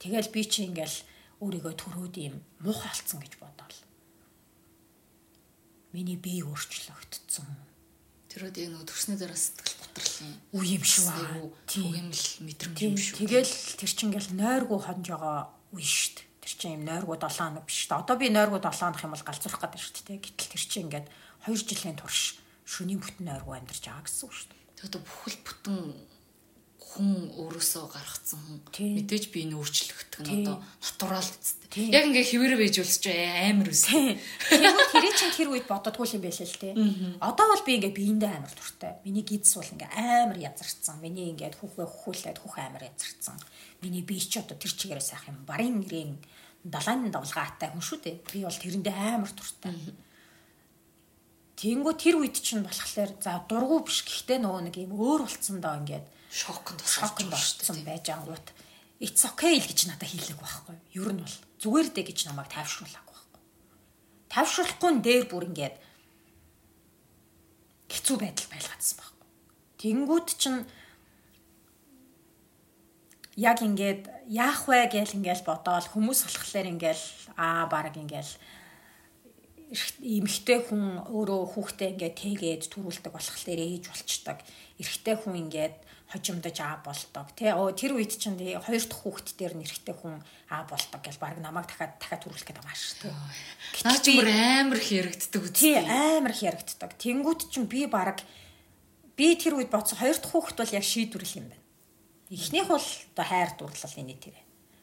Тэгэл 0.00 0.32
би 0.32 0.42
чи 0.44 0.68
ингээл 0.68 0.98
өөрийгөө 1.44 1.74
төрөөд 1.76 2.14
юм 2.20 2.36
муухай 2.64 2.88
алдсан 2.88 3.20
гэж 3.20 3.34
бодоол. 3.42 3.78
Миний 5.92 6.16
бие 6.16 6.46
өөрчлөгдсөн. 6.46 7.48
Тэрүүд 8.34 8.56
нөгөө 8.66 8.88
төрсний 8.90 9.14
дараа 9.14 9.38
сэтгэл 9.38 9.78
готрлын 9.78 10.34
үе 10.58 10.74
юм 10.74 10.82
шүү 10.82 11.06
аа. 11.06 11.46
Тийм 11.70 12.10
л 12.10 12.26
мэдрэмж 12.42 12.78
юм 12.82 12.98
шүү. 12.98 13.22
Тэгэл 13.22 13.54
тэр 13.78 13.90
чинь 13.94 14.10
ингээл 14.10 14.34
нойргүй 14.34 14.80
хонж 14.82 15.06
байгаа 15.06 15.54
үе 15.70 15.86
дээ 15.86 16.34
тэр 16.44 16.52
чинь 16.60 16.76
юм 16.76 16.84
нойргуу 16.84 17.16
7 17.16 17.32
хоног 17.40 17.64
биш 17.64 17.88
та. 17.88 18.04
Одоо 18.04 18.20
би 18.20 18.28
нойргуу 18.28 18.60
7 18.60 18.68
хоног 18.76 19.00
юм 19.00 19.16
бол 19.16 19.24
галзуурах 19.24 19.60
гэдэг 19.64 19.80
шүү 19.80 20.04
дээ. 20.04 20.20
Гэтэл 20.20 20.52
тэр 20.52 20.60
чинь 20.68 20.84
ингээд 20.84 21.06
2 21.48 21.56
жилийн 21.56 21.96
турш 21.96 22.36
шөнийн 22.68 23.00
бүтэн 23.00 23.24
нойргуу 23.24 23.56
амьдарч 23.56 23.88
байгаа 23.88 24.04
гэсэн 24.04 24.28
үг. 24.28 24.36
Тэр 24.76 24.84
одоо 24.92 25.00
бүхэл 25.00 25.40
бүтэн 25.40 25.78
хүн 26.94 27.34
өөрөөсөө 27.34 27.84
гаргацсан 27.90 28.38
хүн 28.38 28.58
мэдээж 28.70 29.34
би 29.34 29.42
энэ 29.50 29.58
өөрчлөгдөх 29.58 30.20
нь 30.22 30.46
одоо 30.46 30.62
натурал 30.62 31.26
үстэй. 31.26 31.90
Яг 31.90 32.06
ингээ 32.06 32.30
хിവэрэ 32.30 32.54
байж 32.54 32.76
улсч 32.78 33.04
амар 33.10 33.68
үс. 33.74 33.90
Тэгвэл 33.90 34.94
тэрий 34.94 35.14
чинь 35.18 35.34
тэр 35.34 35.50
үед 35.50 35.66
боддоггүй 35.66 36.14
юм 36.14 36.22
байлээ 36.22 36.46
л 36.46 36.62
те. 36.62 36.70
Одоо 37.18 37.46
бол 37.50 37.66
би 37.66 37.72
ингээ 37.82 37.98
биендээ 37.98 38.30
амар 38.30 38.54
туртай. 38.54 39.02
Миний 39.02 39.26
гидс 39.26 39.58
бол 39.58 39.66
ингээ 39.74 39.90
амар 39.90 40.38
язарцсан. 40.38 41.02
Миний 41.02 41.34
ингээ 41.34 41.58
хүүхээ 41.58 41.82
хөхүүлээд 41.82 42.38
хүүхээ 42.38 42.64
амар 42.70 42.84
язарцсан. 42.86 43.36
Миний 43.82 44.06
бие 44.06 44.22
ч 44.22 44.38
одоо 44.38 44.54
тэр 44.54 44.70
чигээрээ 44.70 45.02
сайх 45.02 45.26
юм. 45.26 45.42
Барын 45.42 45.82
нэрийн 45.82 46.22
далайн 46.62 47.10
давлгаатай 47.10 47.74
хүн 47.74 47.82
шүү 47.82 47.98
дээ. 48.06 48.16
Би 48.22 48.46
бол 48.46 48.54
тэрэндээ 48.54 48.94
амар 48.94 49.34
туртай. 49.34 49.74
Тэнгүү 51.58 51.94
тэр 51.98 52.22
үед 52.22 52.38
чинь 52.38 52.62
болохоор 52.62 53.18
за 53.18 53.42
дургу 53.50 53.82
биш 53.86 54.06
гэхдээ 54.06 54.38
нөгөө 54.42 54.62
нэг 54.70 54.76
юм 54.78 54.94
өөр 54.94 55.26
болцсон 55.26 55.58
доо 55.62 55.74
ингээд 55.82 56.06
шоконд 56.34 56.80
шоконд 56.82 57.32
орсон 57.38 57.78
байж 57.86 58.10
ангууд 58.10 58.46
it's 58.98 59.22
okay 59.22 59.54
л 59.62 59.68
гэж 59.70 59.86
надад 59.86 60.10
хэллэг 60.10 60.38
байхгүй. 60.42 60.76
Ер 60.98 61.10
нь 61.14 61.22
бол 61.22 61.36
зүгээр 61.62 61.88
дээ 61.94 62.06
гэж 62.10 62.18
намайг 62.26 62.50
тайвшруулаагүй 62.50 63.14
байхгүй. 63.14 63.42
Тайвшруулахгүй 64.34 64.90
нь 64.94 65.04
дээр 65.06 65.24
бүр 65.30 65.46
ингээд 65.46 65.76
хэцүү 67.94 68.16
байдал 68.18 68.48
байлгаадсан 68.50 68.96
байхгүй. 68.98 69.28
Тэнгүүд 69.78 70.28
чинь 70.34 70.60
яг 73.38 73.58
ингээд 73.62 74.02
яах 74.26 74.66
вэ 74.66 74.90
гээл 74.90 75.16
ингээл 75.18 75.46
бодоол 75.46 75.86
хүмүүс 75.90 76.20
болохоор 76.26 76.66
ингээл 76.74 77.04
аа 77.38 77.66
баг 77.70 77.94
ингээл 77.94 78.34
эмхтэй 80.02 80.58
хүн 80.66 81.02
өөрөө 81.10 81.42
хүүхдээ 81.54 81.88
ингээд 81.94 82.16
тэгээд 82.18 82.62
төрүүлдэг 82.70 83.12
болохоор 83.14 83.58
ээж 83.58 83.84
болчдаг. 83.90 84.38
Эрэгтэй 84.78 85.16
хүн 85.18 85.34
ингээд 85.46 85.76
хожимдож 86.14 86.56
аа 86.62 86.78
болдог 86.86 87.26
тий. 87.34 87.50
Оо 87.50 87.74
тэр 87.74 87.98
үед 87.98 88.14
чинь 88.14 88.38
хоёр 88.38 88.84
дахь 88.86 89.02
хүүхэд 89.02 89.28
дээр 89.34 89.54
нэрхтэй 89.58 89.94
хүн 89.98 90.22
аа 90.54 90.62
болдог 90.70 91.02
гэж 91.02 91.18
баг 91.18 91.42
намайг 91.42 91.66
дахиад 91.66 91.98
дахиад 91.98 92.22
төрүүлэх 92.22 92.46
гэдэг 92.46 92.62
байгаа 92.62 92.78
шүү 92.78 92.96
тий. 93.02 93.12
Наа 93.82 93.98
ч 93.98 94.06
бүр 94.14 94.30
амар 94.30 94.78
хэрэгддэг 94.78 95.42
үү? 95.42 95.50
Тий 95.50 95.76
амар 95.82 96.34
хэрэгддэг. 96.38 96.90
Тэнгүүд 97.02 97.40
чинь 97.50 97.66
би 97.66 97.90
баг 97.90 98.22
би 99.18 99.34
тэр 99.34 99.58
үед 99.58 99.74
бодсон 99.74 99.98
хоёр 99.98 100.14
дахь 100.14 100.30
хүүхэд 100.30 100.58
бол 100.62 100.76
яг 100.78 100.86
шийдвэрлэх 100.86 101.42
юм 101.42 101.50
байна 101.50 101.64
Эхнийх 102.30 102.68
бол 102.68 102.80
одоо 102.80 103.24
хайр 103.24 103.50
дурлал 103.58 103.94
энэ 104.00 104.16
тэр. 104.16 104.34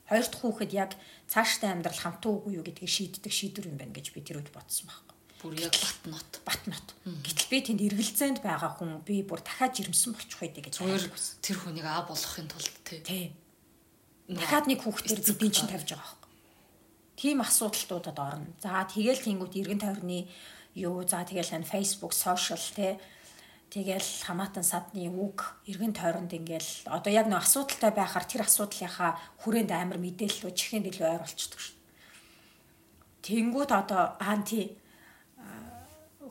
Хоёр 0.07 0.23
дахь 0.23 0.41
хүүхэд 0.41 0.71
яг 0.71 0.91
цааштай 1.27 1.73
амьдрал 1.73 1.97
хамтаа 1.97 2.31
үгүй 2.31 2.61
юу 2.61 2.63
гэдгийг 2.63 2.87
шийддэг 2.87 3.33
шийдвэр 3.33 3.73
юм 3.73 3.77
байна 3.81 3.91
гэж 3.91 4.13
би 4.13 4.21
тэр 4.21 4.39
үед 4.39 4.53
бодсон 4.53 4.87
байхгүй. 4.87 5.15
Бүр 5.41 5.57
яг 5.57 5.73
бат 5.73 5.99
нот. 6.05 6.31
Бат 6.45 6.61
нот. 6.69 6.87
Гэтэл 7.25 7.49
би 7.49 7.57
тэнд 7.65 7.81
эргэлзээнд 7.81 8.39
байгаа 8.45 8.77
хүн 8.77 9.01
би 9.01 9.25
бүр 9.25 9.41
дахиад 9.41 9.73
жирэмсэн 9.73 10.13
болчих 10.13 10.37
байдгийг 10.37 10.69
гэж 10.69 10.75
зүгээр 10.77 11.05
тэр 11.41 11.57
хүнийг 11.57 11.87
аа 11.89 12.05
болгохын 12.05 12.45
тулд 12.45 12.75
тий. 12.85 13.33
Дахиад 14.29 14.69
нэг 14.69 14.85
хүүхдээр 14.85 15.21
бидний 15.25 15.49
чинь 15.49 15.67
тавьж 15.67 15.97
байгаа 15.97 16.05
байхгүй. 16.05 16.29
Тийм 17.17 17.41
асуудалтуудад 17.41 18.17
орно. 18.21 18.53
За 18.61 18.85
тэгэл 18.85 19.25
тэнгууд 19.25 19.57
эргэн 19.57 19.81
тойрны 19.81 20.29
юу 20.77 21.01
за 21.09 21.25
тэгэл 21.25 21.57
энэ 21.57 21.65
Facebook, 21.65 22.13
social 22.13 22.61
тий 22.77 23.01
Тэгэл 23.71 24.27
хамаатан 24.27 24.67
садны 24.67 25.07
үг 25.07 25.55
эргэн 25.63 25.95
тойронд 25.95 26.35
ингээл 26.35 26.91
одоо 26.91 27.07
яг 27.07 27.31
нэг 27.31 27.39
асуудалтай 27.39 27.95
байхаар 27.95 28.27
тэр 28.27 28.43
асуудлынхаа 28.43 29.15
хүрээнд 29.39 29.71
амар 29.71 29.95
мэдээлэл 29.95 30.51
чихэнд 30.51 30.91
илүү 30.91 31.07
ойр 31.07 31.23
болчихдог 31.23 31.55
шүү. 31.55 31.75
Тэнгүүд 33.23 33.71
одоо 33.71 34.19
анти 34.19 34.75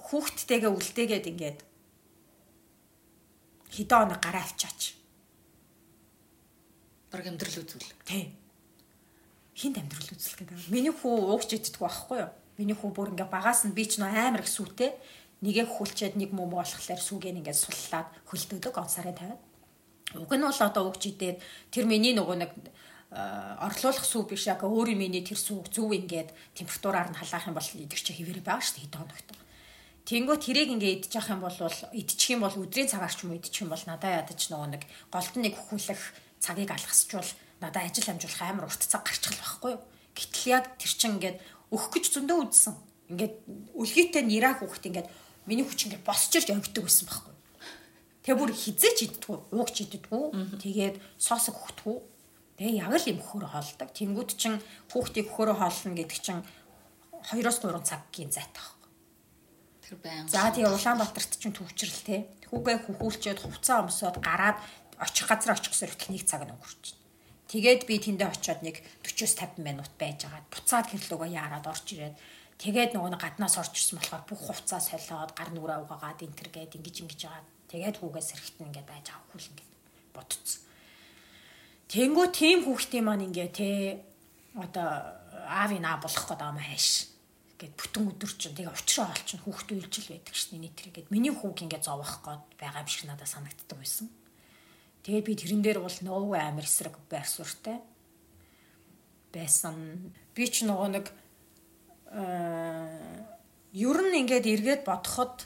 хүүхдтэйгээ 0.06 0.70
үлдээгээд 0.70 1.30
ингээд 1.30 1.58
хідэн 3.70 4.02
оног 4.06 4.20
гараа 4.20 4.42
авчаач. 4.42 4.98
Бараг 7.10 7.26
амьдрал 7.26 7.60
үзүүл. 7.62 7.90
Тий. 8.06 8.34
Хинт 9.54 9.78
амьдрал 9.78 10.10
үзэл 10.14 10.36
гэдэг. 10.40 10.70
Миний 10.70 10.94
хүү 10.94 11.14
уугч 11.30 11.50
иддэг 11.54 11.78
байхгүй 11.78 12.18
юу? 12.22 12.30
Миний 12.58 12.76
хүү 12.76 12.90
бүр 12.94 13.12
ингээ 13.14 13.28
багаас 13.30 13.66
нь 13.66 13.74
би 13.74 13.86
ч 13.86 13.98
нөө 13.98 14.10
амар 14.10 14.42
их 14.42 14.50
сүтэй 14.50 14.94
нэгээ 15.40 15.66
хөлчээд 15.66 16.14
нэг 16.20 16.30
мөм 16.36 16.52
болохоор 16.52 17.00
сүгэн 17.00 17.40
ингээд 17.40 17.56
суллаад 17.56 18.08
хөлдөөдөг 18.28 18.74
он 18.76 18.90
сарын 18.90 19.16
тавиад. 19.16 19.42
Уг 20.16 20.32
нь 20.34 20.44
бол 20.44 20.60
одоо 20.60 20.82
угж 20.90 21.02
идээд 21.08 21.38
тэр 21.72 21.84
миний 21.88 22.12
нөгөө 22.12 22.36
нэг 22.36 22.50
орлуулах 23.10 24.06
сүү 24.06 24.22
биш 24.30 24.46
яг 24.46 24.62
өөрийн 24.62 24.98
миний 24.98 25.24
тэр 25.24 25.40
сүү 25.40 25.66
зөв 25.72 25.90
ингээд 25.90 26.30
температураар 26.54 27.10
нь 27.10 27.18
халаах 27.18 27.48
юм 27.50 27.56
бол 27.58 27.70
идэх 27.74 27.98
чи 27.98 28.14
хэвээр 28.14 28.44
байгаа 28.44 28.62
шүү 28.62 28.76
дээ 28.78 28.84
хэд 28.86 28.96
хоногт. 29.00 29.28
Тэнгөө 30.10 30.42
тэрийг 30.42 30.74
ингээд 30.74 31.06
идчих 31.06 31.30
юм 31.30 31.38
бол 31.38 31.54
идчих 31.54 32.34
юм 32.34 32.42
бол 32.42 32.50
өдрийн 32.58 32.90
цагаар 32.90 33.14
ч 33.14 33.22
юм 33.22 33.30
уу 33.30 33.38
идчих 33.38 33.62
юм 33.62 33.70
бол 33.70 33.84
надад 33.86 34.26
ядаж 34.26 34.42
нөгөө 34.50 34.68
нэг 34.74 34.82
голдон 35.06 35.42
нэг 35.46 35.54
хөхүүлэх 35.54 36.02
цагийг 36.42 36.70
алгасчвал 36.74 37.30
надад 37.62 37.86
ажил 37.86 38.10
амжуулах 38.10 38.42
амар 38.42 38.66
урт 38.66 38.82
цаг 38.90 39.06
гарчих 39.06 39.38
байхгүй 39.38 39.78
юу. 39.78 39.82
Гэтэл 40.18 40.50
яг 40.50 40.74
тэр 40.82 40.90
чин 40.98 41.14
ингээд 41.14 41.38
өөх 41.70 41.94
гэж 41.94 42.04
зөндөө 42.10 42.38
үдсэн. 42.42 42.74
Ингээд 43.06 43.34
үлгийтэй 43.78 44.26
нэрах 44.26 44.58
хүүхд 44.66 44.90
ингээд 44.90 45.08
миний 45.46 45.62
хүч 45.62 45.86
ингээд 45.86 46.02
босч 46.02 46.42
ирж 46.42 46.50
явдаг 46.58 46.82
байсан 46.90 47.06
байхгүй. 47.06 47.34
Тэгээ 48.26 48.40
бүр 48.42 48.50
хизээч 48.50 48.98
иддгүү, 49.06 49.36
уугч 49.54 49.76
иддгүү. 49.86 50.24
Тэгээд 50.58 50.98
соосог 51.22 51.54
хөтгүү. 51.54 51.96
Тэгээ 52.58 52.82
яг 52.82 52.98
л 52.98 53.10
юм 53.14 53.22
хөр 53.22 53.46
хоолдог. 53.46 53.94
Тэнгүүд 53.94 54.30
чин 54.34 54.58
хүүхдийг 54.90 55.30
хөрө 55.30 55.54
хоолно 55.54 55.94
гэдэг 55.94 56.18
чин 56.18 56.42
2-3 57.30 57.78
цагийн 57.86 58.34
зайтай. 58.34 58.79
Тэр 59.90 59.98
байн. 59.98 60.30
За 60.30 60.54
тэгээ 60.54 60.70
Улаанбаатарт 60.70 61.34
чин 61.42 61.50
төвчрэл 61.50 62.06
те. 62.06 62.30
Хүүгээ 62.46 62.86
хөхүүлчээд 62.86 63.42
хувцас 63.42 63.82
өмсөд 63.82 64.22
гараад 64.22 64.62
очих 65.02 65.26
газар 65.26 65.58
очих 65.58 65.74
хүртэл 65.74 66.14
нэг 66.14 66.22
цаг 66.30 66.46
өнгөрч 66.46 66.94
байна. 66.94 67.02
Тэгээд 67.50 67.82
би 67.90 67.98
тэндээ 67.98 68.30
очиод 68.30 68.62
нэг 68.62 68.78
40-50 69.02 69.58
минут 69.58 69.90
байж 69.98 70.30
агаад 70.30 70.46
буцаад 70.54 70.86
гэрлүүгөө 70.94 71.34
яарад 71.34 71.66
орж 71.66 71.86
ирээд 71.98 72.14
Тэгээд 72.60 72.92
нөгөө 72.92 73.16
гаднаас 73.16 73.56
орж 73.56 73.72
ирсэн 73.72 73.96
болохоор 73.96 74.24
бүх 74.28 74.40
хувцас 74.44 74.92
солиод 74.92 75.32
гар 75.32 75.48
нүрээ 75.48 75.80
угаагаад 75.80 76.20
энэ 76.20 76.36
төр 76.36 76.48
гээд 76.52 76.76
ингэж 76.76 76.96
ингэж 77.08 77.20
байгаа. 77.24 77.48
Тэгээд 77.72 77.96
хүүгээс 78.04 78.28
эрэхтэн 78.36 78.68
ингээд 78.68 78.84
байж 78.84 79.06
авах 79.08 79.32
хүл 79.32 79.48
ингээд 79.48 79.70
бодцсон. 80.12 80.60
Тэнгүү 81.88 82.26
тийм 82.36 82.58
хүүхдийн 82.68 83.04
маань 83.08 83.32
ингээ 83.32 83.48
те 83.48 83.70
одоо 84.60 85.16
аавын 85.48 85.88
аа 85.88 85.96
болох 86.04 86.24
байгаа 86.28 86.52
юм 86.52 86.60
хайш. 86.60 87.09
Гэт 87.60 87.76
бүтэн 87.76 88.08
өдөр 88.08 88.32
чинь 88.40 88.56
тэгээ 88.56 88.72
учраа 88.72 89.12
ол 89.12 89.22
чинь 89.28 89.44
хүүхд 89.44 89.68
үйлжил 89.76 90.08
байдаг 90.16 90.32
шний 90.32 90.64
нийт 90.64 90.80
тэргээд 90.80 91.12
миний 91.12 91.28
хүүг 91.28 91.60
ингээ 91.68 91.84
зовох 91.84 92.24
гээд 92.24 92.56
байгаа 92.56 92.80
юм 92.80 92.88
шиг 92.88 93.04
надад 93.04 93.28
санагддаг 93.28 93.76
байсан. 93.76 94.08
Тэгээд 95.04 95.28
би 95.28 95.34
тэрэн 95.36 95.60
дээр 95.60 95.84
бол 95.84 95.92
нөөг 95.92 96.40
амир 96.40 96.64
эсрэг 96.64 96.96
байрсууртай 97.12 97.84
байсан. 99.28 99.76
Би 100.32 100.48
ч 100.48 100.64
нөгөө 100.64 100.88
нэг 100.88 101.06
ер 103.76 103.98
нь 104.08 104.18
ингээд 104.24 104.46
эргээд 104.48 104.82
бодоход 104.88 105.44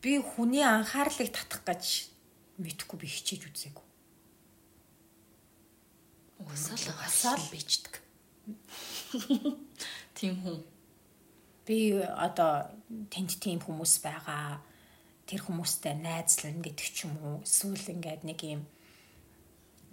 би 0.00 0.22
хүний 0.22 0.62
анхаарлыг 0.62 1.34
татах 1.34 1.66
гэж 1.66 2.14
мэдхгүй 2.62 2.96
би 3.02 3.06
хичээж 3.10 3.42
үзээгүй. 3.50 3.84
Угсаал 6.46 6.94
Угсаал. 6.94 7.42
бийждэг. 7.50 8.05
Тийм 10.16 10.34
хүн. 10.42 10.60
би 11.66 11.98
одоо 11.98 12.70
тэнд 13.10 13.42
тийм 13.42 13.58
хүмүүс 13.58 13.98
байгаа 14.06 14.62
тэр 15.26 15.42
хүмүүстэй 15.42 15.98
найзлна 15.98 16.62
гэдэг 16.62 16.88
ч 16.94 17.10
юм 17.10 17.18
уу 17.18 17.36
эсвэл 17.42 17.90
ингээд 17.90 18.22
нэг 18.22 18.40
юм 18.46 18.62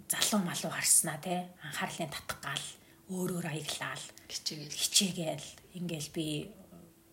залуу 0.06 0.40
малуу 0.46 0.70
харснаа 0.70 1.18
те 1.18 1.50
анхаарлын 1.66 2.14
татгаал 2.14 2.66
өөрөөр 3.10 3.46
аяглаал 3.50 4.04
Хичээгээл. 4.30 4.70
хичээгээл 4.70 5.46
ингээл 5.82 6.10
би 6.14 6.26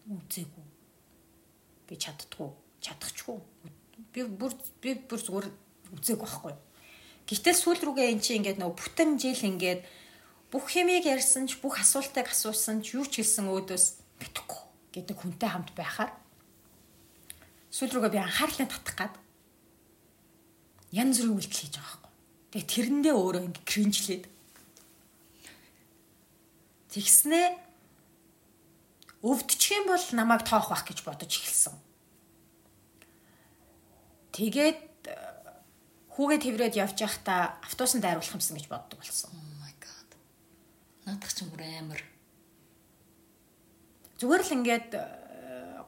үзээгүй 0.06 0.68
би 1.90 1.94
чаддгүй 1.98 2.50
чадахчгүй 2.86 3.38
би 4.14 4.22
бүр 4.30 4.54
би 4.82 4.90
бүр 5.10 5.20
зүгээр 5.26 5.48
үзээгүй 5.98 6.28
байхгүй 6.30 6.54
гэтэл 7.26 7.58
сүүл 7.58 7.82
рүүгээ 7.82 8.12
эн 8.14 8.22
чинь 8.22 8.38
ингээд 8.46 8.62
нөгөө 8.62 8.78
бүтэн 8.78 9.10
жил 9.18 9.42
ингээд 9.50 9.82
бүх 10.52 10.66
хэмийг 10.76 11.08
ярьсан 11.08 11.48
ч 11.48 11.58
бүх 11.64 11.80
асуултыг 11.80 12.28
асуусан 12.28 12.84
ч 12.84 13.00
юу 13.00 13.08
ч 13.08 13.24
хэлсэн 13.24 13.48
өөдөөс 13.48 13.86
мэдхгүй 14.20 14.62
гэдэг 14.92 15.18
хүнтэй 15.18 15.50
хамт 15.50 15.72
байхаар 15.72 16.12
сүүл 17.72 17.96
рүүгээ 17.96 18.14
би 18.14 18.20
анхаарлаа 18.20 18.68
татах 18.68 18.96
гад 19.00 19.16
янз 20.92 21.24
бүрийн 21.24 21.40
үйлдэл 21.40 21.60
хийж 21.64 21.76
байгаа 21.80 22.00
байхгүй 22.04 22.12
тэгээ 22.52 22.72
тэрэндээ 22.76 23.16
өөрөө 23.16 23.42
ингээд 23.48 23.70
кринжлээд 23.72 24.26
тэгснээ 26.92 27.48
өвдчих 29.22 29.78
юм 29.78 29.86
бол 29.88 30.06
намайг 30.18 30.44
тоох 30.44 30.70
байх 30.70 30.84
гэж 30.84 31.06
бодож 31.06 31.30
эхэлсэн. 31.30 31.78
Тэгээд 34.34 34.82
э, 35.06 35.16
хүүгээ 36.18 36.40
тэврээд 36.42 36.76
явж 36.82 36.98
байхдаа 36.98 37.62
автобусанд 37.62 38.02
дайруулах 38.02 38.34
юмсан 38.34 38.58
гэж 38.58 38.66
боддог 38.66 38.98
болсон. 38.98 39.30
God. 39.30 39.51
Наадах 41.06 41.34
ч 41.34 41.46
бүр 41.50 41.66
амар. 41.66 42.02
Зүгээр 44.22 44.44
л 44.46 44.56
ингээд 44.62 44.90
э, 44.94 45.02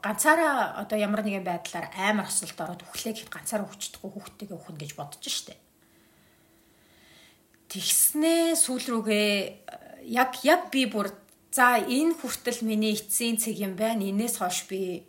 ганцаараа 0.02 0.82
одоо 0.82 0.98
ямар 0.98 1.22
нэгэн 1.22 1.46
байдлаар 1.46 1.94
амар 1.94 2.26
осолд 2.26 2.58
ороод 2.58 2.82
үхлээ 2.82 3.14
гэхэд 3.14 3.30
ганцаараа 3.30 3.70
хүчтэхгүй 3.70 4.10
хүүхдтэйгээ 4.10 4.58
үхнэ 4.58 4.78
гэж 4.82 4.92
бодож 4.98 5.22
штэ. 5.22 5.54
Тэгснээ 7.70 8.58
сүүл 8.58 8.86
рүүгээ 8.90 9.30
э, 9.38 10.10
яг 10.10 10.42
яг 10.42 10.74
би 10.74 10.90
бүр 10.90 11.14
за 11.54 11.78
энэ 11.78 12.18
хүртэл 12.18 12.66
миний 12.66 12.98
эцсийн 12.98 13.38
цэг 13.38 13.54
юм 13.62 13.78
байна. 13.78 14.02
Инээс 14.02 14.42
хойш 14.42 14.66
би 14.66 15.06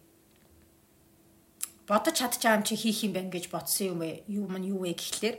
бодож 1.88 2.20
чадчих 2.20 2.52
юм 2.52 2.60
чи 2.60 2.76
хийх 2.76 3.08
юм 3.08 3.16
байна 3.16 3.32
гэж 3.32 3.48
бодсон 3.48 3.96
юм 3.96 4.00
ээ. 4.04 4.28
Юу 4.28 4.52
мань 4.52 4.68
юу 4.68 4.84
вэ 4.84 4.92
гэхлээр 4.92 5.36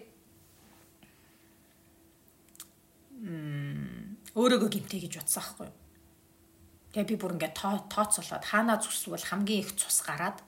м 3.22 3.85
өөрөөгөө 4.36 4.70
гимтэй 4.70 5.00
гэж 5.08 5.14
бодсон 5.24 5.42
аахгүй 5.42 5.68
юу. 5.72 5.78
Тэгээ 6.92 7.10
би 7.12 7.16
бүр 7.20 7.36
ингээд 7.36 7.56
тоо 7.56 7.84
тооцоолоод 7.92 8.44
хаанаа 8.44 8.78
зүсвэл 8.80 9.24
хамгийн 9.24 9.64
их 9.64 9.72
цус 9.80 10.04
гараад 10.04 10.40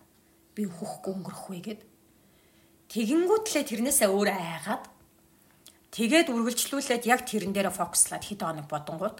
би 0.55 0.67
хөхгүй 0.67 1.11
өнгөрөх 1.15 1.43
вэ 1.51 1.59
гэд. 1.63 1.81
Тэгэнгүүтлээ 2.91 3.63
тэрнээсээ 3.67 4.07
өөрөө 4.11 4.35
айгаад 4.35 4.83
тэгээд 5.91 6.27
үргэлжлүүлээд 6.31 7.03
яг 7.07 7.27
тэрэн 7.27 7.51
дээрээ 7.51 7.75
фокуслаад 7.75 8.23
хэд 8.23 8.41
хоног 8.43 8.67
бодонгууд 8.71 9.17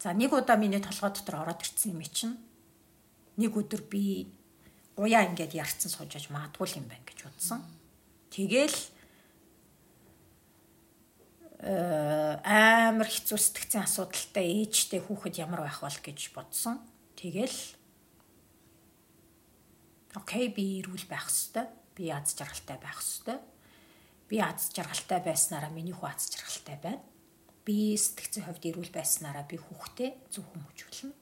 за 0.00 0.12
нэг 0.12 0.32
удаа 0.32 0.56
миний 0.56 0.80
толгой 0.80 1.12
дотор 1.12 1.44
ороод 1.44 1.60
ирсэн 1.64 1.96
юм 1.96 2.04
чинь 2.04 2.36
нэг 3.40 3.52
өдөр 3.56 3.84
би 3.88 4.28
уяа 5.00 5.28
ингээд 5.28 5.56
ярцсан 5.56 5.88
суужаж 5.88 6.28
магадгүй 6.28 6.76
юм 6.76 6.88
байна 6.88 7.08
гэж 7.08 7.24
бодсон. 7.24 7.64
Тэгэл 8.28 8.76
амар 11.60 13.04
хэцүү 13.04 13.36
сэтгцэн 13.36 13.84
асуудалтай 13.84 14.64
ээжтэй 14.64 15.04
хүүхэд 15.04 15.44
ямар 15.44 15.68
байх 15.68 15.84
бол 15.84 16.00
гэж 16.00 16.32
бодсон. 16.32 16.80
Тэгэл 17.20 17.76
окей 20.16 20.48
би 20.48 20.80
ирүүл 20.80 21.04
байх 21.04 21.28
хэвээр. 21.28 21.68
Би 21.92 22.04
аз 22.08 22.32
жаргалтай 22.32 22.78
байх 22.80 22.96
хэвээр. 23.04 23.44
Би 24.24 24.36
аз 24.40 24.72
жаргалтай 24.72 25.20
байснараа 25.20 25.68
миний 25.68 25.92
хүү 25.92 26.08
аз 26.08 26.32
жаргалтай 26.32 26.76
байна. 26.80 27.04
Би 27.60 27.92
сэтгцэн 27.92 28.48
хувьд 28.48 28.64
ирүүл 28.64 28.88
байснараа 28.88 29.44
би 29.44 29.60
хүүхдээ 29.60 30.32
зөв 30.32 30.48
хүмүүжүүлнэ. 30.48 31.12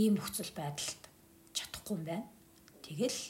Ийм 0.00 0.16
нөхцөл 0.16 0.48
байдалд 0.56 1.02
чадахгүй 1.52 2.00
юм 2.00 2.04
байна. 2.08 2.26
Тэгэл 2.80 3.20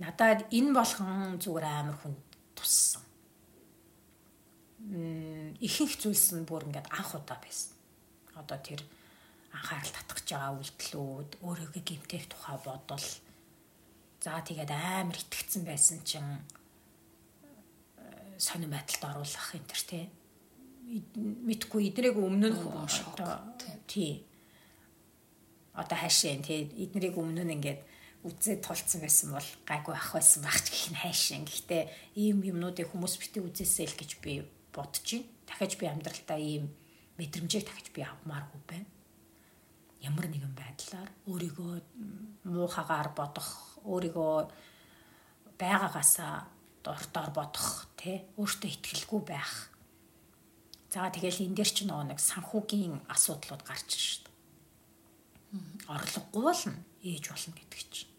надад 0.00 0.48
энэ 0.48 0.72
болгон 0.72 1.36
зүгээр 1.44 1.66
амар 1.68 1.96
хүн 2.00 2.16
туссан 2.56 3.11
ихэнх 5.62 5.94
зүйлс 5.94 6.34
нь 6.34 6.46
бүр 6.48 6.66
ингээд 6.66 6.90
анх 6.90 7.14
удаа 7.14 7.38
байсан. 7.38 7.78
Одоо 8.34 8.58
тэр 8.58 8.82
анхаарал 9.54 9.94
татгаж 9.94 10.26
байгаа 10.26 10.52
үйлдэлүүд, 10.58 11.30
өөрийгөө 11.44 11.82
гимтэх 11.86 12.26
тухай 12.26 12.58
бодол. 12.66 13.06
За 14.22 14.42
тэгээд 14.42 14.70
амар 14.74 15.18
итгэцэн 15.18 15.62
байсан 15.62 16.02
чинь 16.02 16.42
э, 17.98 18.38
сонир 18.38 18.70
байдалд 18.74 19.22
оруулах 19.22 19.54
энэ 19.54 19.70
төр 19.70 19.82
тий. 19.86 20.04
Мэдхгүй 21.46 21.92
эднэрийг 21.92 22.18
өмнө 22.18 22.50
нь 22.50 22.58
одоо 22.58 23.38
тий. 23.86 24.26
Одоо 25.78 25.98
хаашаа 25.98 26.42
тий 26.42 26.66
эднэрийг 26.66 27.14
өмнө 27.18 27.46
нь 27.46 27.54
ингээд 27.54 27.80
үзээд 28.26 28.62
тулцсан 28.66 29.02
байсан 29.02 29.34
бол 29.34 29.48
гайгүй 29.66 29.94
ах 29.94 30.10
байсан 30.14 30.42
багч 30.42 30.70
гэх 30.70 30.90
нь 30.90 31.00
хайшин. 31.02 31.46
Гэхдээ 31.46 31.82
ийм 32.18 32.42
юмнуудыг 32.46 32.90
хүмүүс 32.90 33.18
битээ 33.18 33.42
үзээсэй 33.46 33.86
л 33.90 33.98
гэж 33.98 34.10
би 34.22 34.46
бодож 34.72 35.04
байна. 35.04 35.28
Дахиж 35.46 35.72
би 35.78 35.86
амьдралтаа 35.86 36.40
ийм 36.40 36.72
мэдрэмжийг 37.20 37.68
дахиж 37.68 37.92
би 37.92 38.02
авмааргүй 38.02 38.62
байна. 38.66 38.88
Ямар 40.00 40.26
нэгэн 40.26 40.54
байдлаар 40.56 41.10
өөрийгөө 41.30 41.72
муухагаар 42.50 43.14
бодох, 43.14 43.78
өөрийгөө 43.86 44.50
байгаагаасаа 45.60 46.48
дордоор 46.82 47.30
бодох, 47.30 47.86
тэ 47.94 48.26
өөртөө 48.40 48.70
ихтгэлгүй 48.72 49.20
байх. 49.22 49.70
За 50.90 51.06
тэгэл 51.06 51.46
энэ 51.46 51.56
дээр 51.56 51.70
ч 51.70 51.86
нэг 51.86 52.18
санхүүгийн 52.18 53.06
асуудлууд 53.06 53.62
гарч 53.62 53.88
ирж 53.94 54.06
шүү 54.10 54.22
дээ. 54.26 54.34
Орлогогүй 55.86 56.42
бол 56.42 56.64
ээж 57.06 57.24
болно 57.30 57.54
гэдэг 57.54 57.82
чинь. 57.92 58.12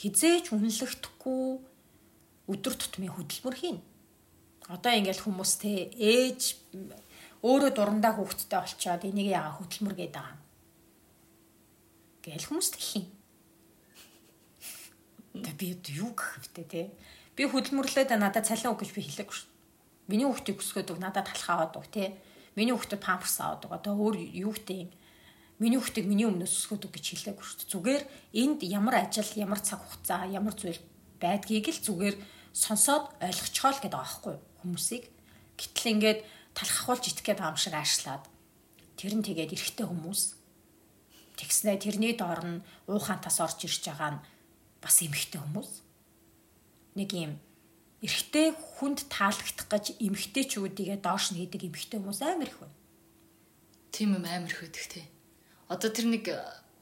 Хизээч 0.00 0.56
үнэлэхдэггүй 0.56 1.44
өдөр 2.48 2.74
тутмын 2.80 3.12
хөдөлмөр 3.12 3.56
хийнэ 3.60 3.89
одоо 4.70 4.92
ингээл 4.94 5.26
хүмүүс 5.26 5.52
те 5.58 5.90
ээж 5.98 6.40
өөрөө 7.42 7.70
дурандаа 7.74 8.14
хүүхэдтэй 8.14 8.58
олцоод 8.62 9.02
энийг 9.10 9.34
яага 9.34 9.58
хөдөлмөр 9.58 9.94
гээд 9.98 10.14
байгаа. 10.14 10.38
Гээл 12.22 12.46
хүмүүс 12.46 12.68
тэх 12.70 12.86
юм. 13.02 13.06
Тэ 15.42 15.52
би 15.58 15.74
юу 15.98 16.14
гэх 16.14 16.38
вэ 16.54 16.64
те? 16.70 16.82
Би 17.34 17.48
хөдөлмөрлөөд 17.50 18.14
надад 18.14 18.46
цалин 18.46 18.70
өг 18.70 18.84
гэж 18.84 18.90
би 18.94 19.02
хэлээгүй 19.02 19.34
шүү. 19.34 19.48
Миний 20.12 20.26
хүүхдийг 20.28 20.60
өсгөөд 20.60 21.00
надад 21.00 21.26
талхаа 21.26 21.66
аваад 21.66 21.80
өг 21.80 21.88
те. 21.90 22.14
Миний 22.54 22.74
хүүхдэд 22.76 23.00
памперс 23.00 23.40
аваад 23.40 23.64
өг. 23.66 23.72
Одоо 23.74 23.94
өөр 23.96 24.16
юу 24.20 24.52
гэдэг 24.52 24.78
юм. 24.84 24.90
Миний 25.58 25.80
хүүхдийг 25.80 26.06
миний 26.06 26.28
өмнөөс 26.28 26.50
өсгөөд 26.50 26.86
өг 26.86 26.92
гэж 26.94 27.06
хэлээгүй 27.08 27.44
шүү. 27.46 27.72
Зүгээр 27.72 28.02
энд 28.36 28.60
ямар 28.68 29.00
ажил, 29.00 29.30
ямар 29.38 29.62
цаг 29.64 29.80
хугацаа, 29.80 30.28
ямар 30.28 30.52
зүйл 30.52 30.82
байдгийг 31.22 31.72
л 31.72 31.80
зүгээр 31.80 32.16
сонсоод 32.52 33.16
ойлгочихоо 33.22 33.70
л 33.70 33.80
гэдэг 33.80 33.96
байгаа 33.96 34.04
байхгүй 34.04 34.34
юу? 34.34 34.49
Хүмүүсийг. 34.62 35.04
Гэтэл 35.56 35.92
ингээд 35.92 36.20
талхахуулж 36.54 37.04
итэх 37.08 37.24
гээд 37.24 37.40
байгаа 37.40 37.54
юм 37.54 37.60
шиг 37.60 37.74
аашлаад 37.76 38.24
тэр 38.96 39.12
нь 39.16 39.26
тэгээд 39.26 39.54
эрэгтэй 39.56 39.86
хүмүүс 39.88 40.22
тэгснэ 41.40 41.80
тэрний 41.80 42.12
доор 42.12 42.40
нь 42.44 42.64
уухантаас 42.84 43.40
орж 43.40 43.64
ирж 43.64 43.84
байгаа 43.88 44.20
нь 44.20 44.24
бас 44.84 44.96
эмэгтэй 45.00 45.40
хүмүүс. 45.40 45.72
Нэг 46.96 47.10
юм 47.16 47.32
эрэгтэй 48.04 48.56
хүнд 48.56 49.08
таалагдах 49.08 49.68
гэж 49.68 50.00
эмэгтэйчүүдийгээ 50.00 50.98
доош 51.00 51.32
нь 51.32 51.40
хийдэг 51.40 51.68
эмэгтэй 51.68 52.00
хүмүүс 52.00 52.20
амар 52.24 52.48
их 52.48 52.60
байна. 52.60 52.76
Тийм 53.92 54.16
юм 54.16 54.24
амар 54.24 54.52
их 54.52 54.60
байдаг 54.60 54.84
тий. 54.88 55.06
Одоо 55.68 55.88
тэр 55.92 56.06
нэг 56.12 56.24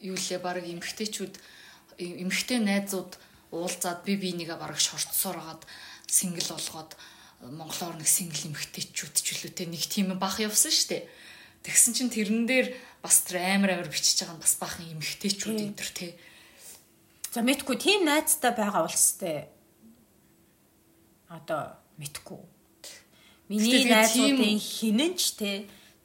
юу 0.02 0.16
лээ 0.18 0.38
баг 0.38 0.62
эмэгтэйчүүд 0.62 1.34
эмэгтэй 1.98 2.58
найзууд 2.62 3.18
уулзаад 3.50 4.02
би 4.06 4.14
бинийгээ 4.14 4.58
бараг 4.58 4.78
шортсоор 4.78 5.38
хагаад 5.38 5.62
сингл 6.06 6.46
болгоод 6.54 6.94
Монголоор 7.38 7.94
нэг 7.94 8.10
сингл 8.10 8.50
эмэгтэйчүүд 8.50 9.14
ч 9.14 9.26
үлээтэй 9.38 9.70
нэг 9.70 9.86
тийм 9.86 10.10
бах 10.18 10.42
явсан 10.42 10.74
штэ. 10.74 11.06
Тэгсэн 11.62 11.94
чинь 11.94 12.10
тэрэн 12.10 12.50
дээр 12.50 12.74
бас 12.98 13.22
тэр 13.22 13.38
амар 13.46 13.78
амар 13.78 13.86
бичиж 13.86 14.26
байгаа 14.26 14.34
нь 14.34 14.42
бас 14.42 14.58
бахан 14.58 14.90
эмэгтэйчүүд 14.90 15.58
энэ 15.70 15.78
төр 15.78 15.90
тий. 15.94 16.12
За 17.30 17.46
мэдгүй 17.46 17.78
тийм 17.78 18.10
найзтай 18.10 18.50
байгаа 18.58 18.90
улстай 18.90 19.46
одоо 21.30 21.78
мэдгүй. 22.02 22.42
Миний 23.46 23.86
найзуудын 23.86 24.58
хинэн 24.58 25.14
ч 25.14 25.38
те 25.38 25.50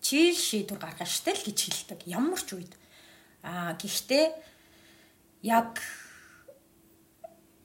чийл 0.06 0.38
шийдвэр 0.38 0.78
гаргаж 0.78 1.10
штэ 1.18 1.34
л 1.34 1.46
гэж 1.50 1.58
хэлдэг. 1.66 2.00
Ямар 2.06 2.38
ч 2.46 2.54
үед. 2.54 2.78
Аа 3.42 3.74
гэхдээ 3.74 4.26
яг 5.50 5.82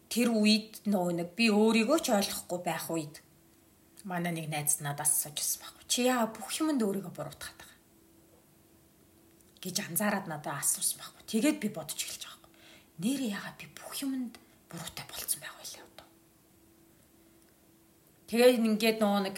тэр 0.09 0.33
үед 0.33 0.81
нөө 0.89 1.21
нэг 1.21 1.29
би 1.37 1.53
өөрийгөө 1.53 1.99
ч 2.01 2.17
ойлгохгүй 2.17 2.61
байх 2.65 2.89
үед 2.89 3.21
манай 4.09 4.33
нэг 4.33 4.49
найз 4.49 4.81
надаас 4.81 5.13
асууж 5.13 5.37
байсан 5.37 5.61
байхгүй. 5.61 5.85
Чи 5.93 6.09
яа 6.09 6.25
бүх 6.33 6.49
юмд 6.57 6.81
өөрийгөө 6.81 7.13
буруутгаад 7.13 7.59
байгаа. 7.61 7.69
гэж 9.63 9.77
анзаараад 9.85 10.27
надад 10.33 10.65
асуусан 10.65 10.99
байхгүй. 11.03 11.23
Тэгээд 11.29 11.57
би 11.61 11.69
бодож 11.69 11.99
эхэлж 12.01 12.25
байгаа 12.25 12.41
байхгүй. 12.41 12.53
Нэр 13.05 13.21
яагаад 13.37 13.57
би 13.61 13.67
бүх 13.77 13.93
юмд 14.01 14.35
буруутай 14.71 15.05
болцсон 15.11 15.41
байх 15.43 15.55
вэ 15.61 15.83
одоо. 15.85 16.07
Тэгээд 18.33 18.65
ингээд 18.65 18.99
нөгөө 19.03 19.23
нэг 19.29 19.37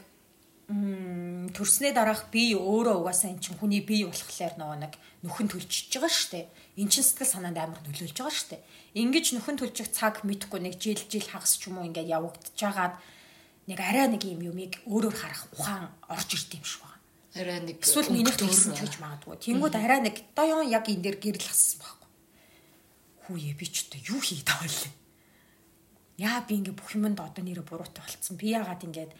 төрснээ 0.70 1.92
дараах 1.96 2.30
би 2.30 2.54
өөрөө 2.54 3.02
угаасаа 3.02 3.34
эн 3.34 3.42
чинь 3.42 3.58
хүний 3.58 3.82
бие 3.82 4.06
болохоор 4.06 4.54
нөгөө 4.54 4.78
нэг 4.86 4.92
нүхэн 5.26 5.48
төлчихөж 5.50 5.98
байгаа 5.98 6.14
штэ. 6.14 6.46
Эн 6.78 6.86
чинь 6.86 7.02
сэтгэл 7.02 7.34
санаанд 7.34 7.58
амар 7.58 7.82
нөлөөлж 7.82 8.14
байгаа 8.14 8.30
штэ. 8.30 8.62
Ингиж 8.94 9.34
нүхэн 9.34 9.58
төлчих 9.58 9.90
цаг 9.90 10.22
мэдхгүй 10.22 10.62
нэг 10.62 10.78
жил 10.78 11.00
жил 11.10 11.26
хагас 11.26 11.58
ч 11.58 11.66
юм 11.66 11.82
уу 11.82 11.90
ингээд 11.90 12.14
явагдаж 12.14 12.54
байгаад 12.54 12.94
нэг 13.66 13.78
арай 13.80 14.08
нэг 14.08 14.22
юм 14.24 14.40
юмыг 14.40 14.80
өөрөөр 14.86 15.16
харах 15.16 15.48
ухаан 15.52 15.90
орж 16.08 16.28
ирд 16.36 16.54
юм 16.56 16.64
шиг 16.64 16.80
байна. 16.84 17.00
Арай 17.34 17.60
нэг 17.60 17.76
эсвэл 17.84 18.10
миний 18.14 18.32
төлсөн 18.32 18.74
ч 18.76 18.80
гэж 18.86 18.94
магадгүй. 19.02 19.36
Тэнгүүд 19.36 19.74
арай 19.76 20.00
нэг 20.00 20.16
доён 20.32 20.68
яг 20.70 20.88
энэ 20.88 21.04
дээр 21.04 21.18
гэрэл 21.20 21.48
хассан 21.48 21.78
байхгүй. 21.84 22.08
Хүүе 23.26 23.52
би 23.54 23.66
ч 23.68 23.86
одоо 23.86 24.00
юу 24.16 24.20
хийгээд 24.20 24.48
байгаа 24.48 24.70
вэ? 24.70 24.90
Яа 26.20 26.40
би 26.44 26.52
ингээ 26.58 26.76
бүх 26.76 26.90
юмд 26.96 27.20
одоо 27.20 27.42
нэрэ 27.44 27.62
буруутай 27.62 28.02
болцсон. 28.02 28.36
Би 28.36 28.52
яагаад 28.56 28.82
ингээд 28.82 29.12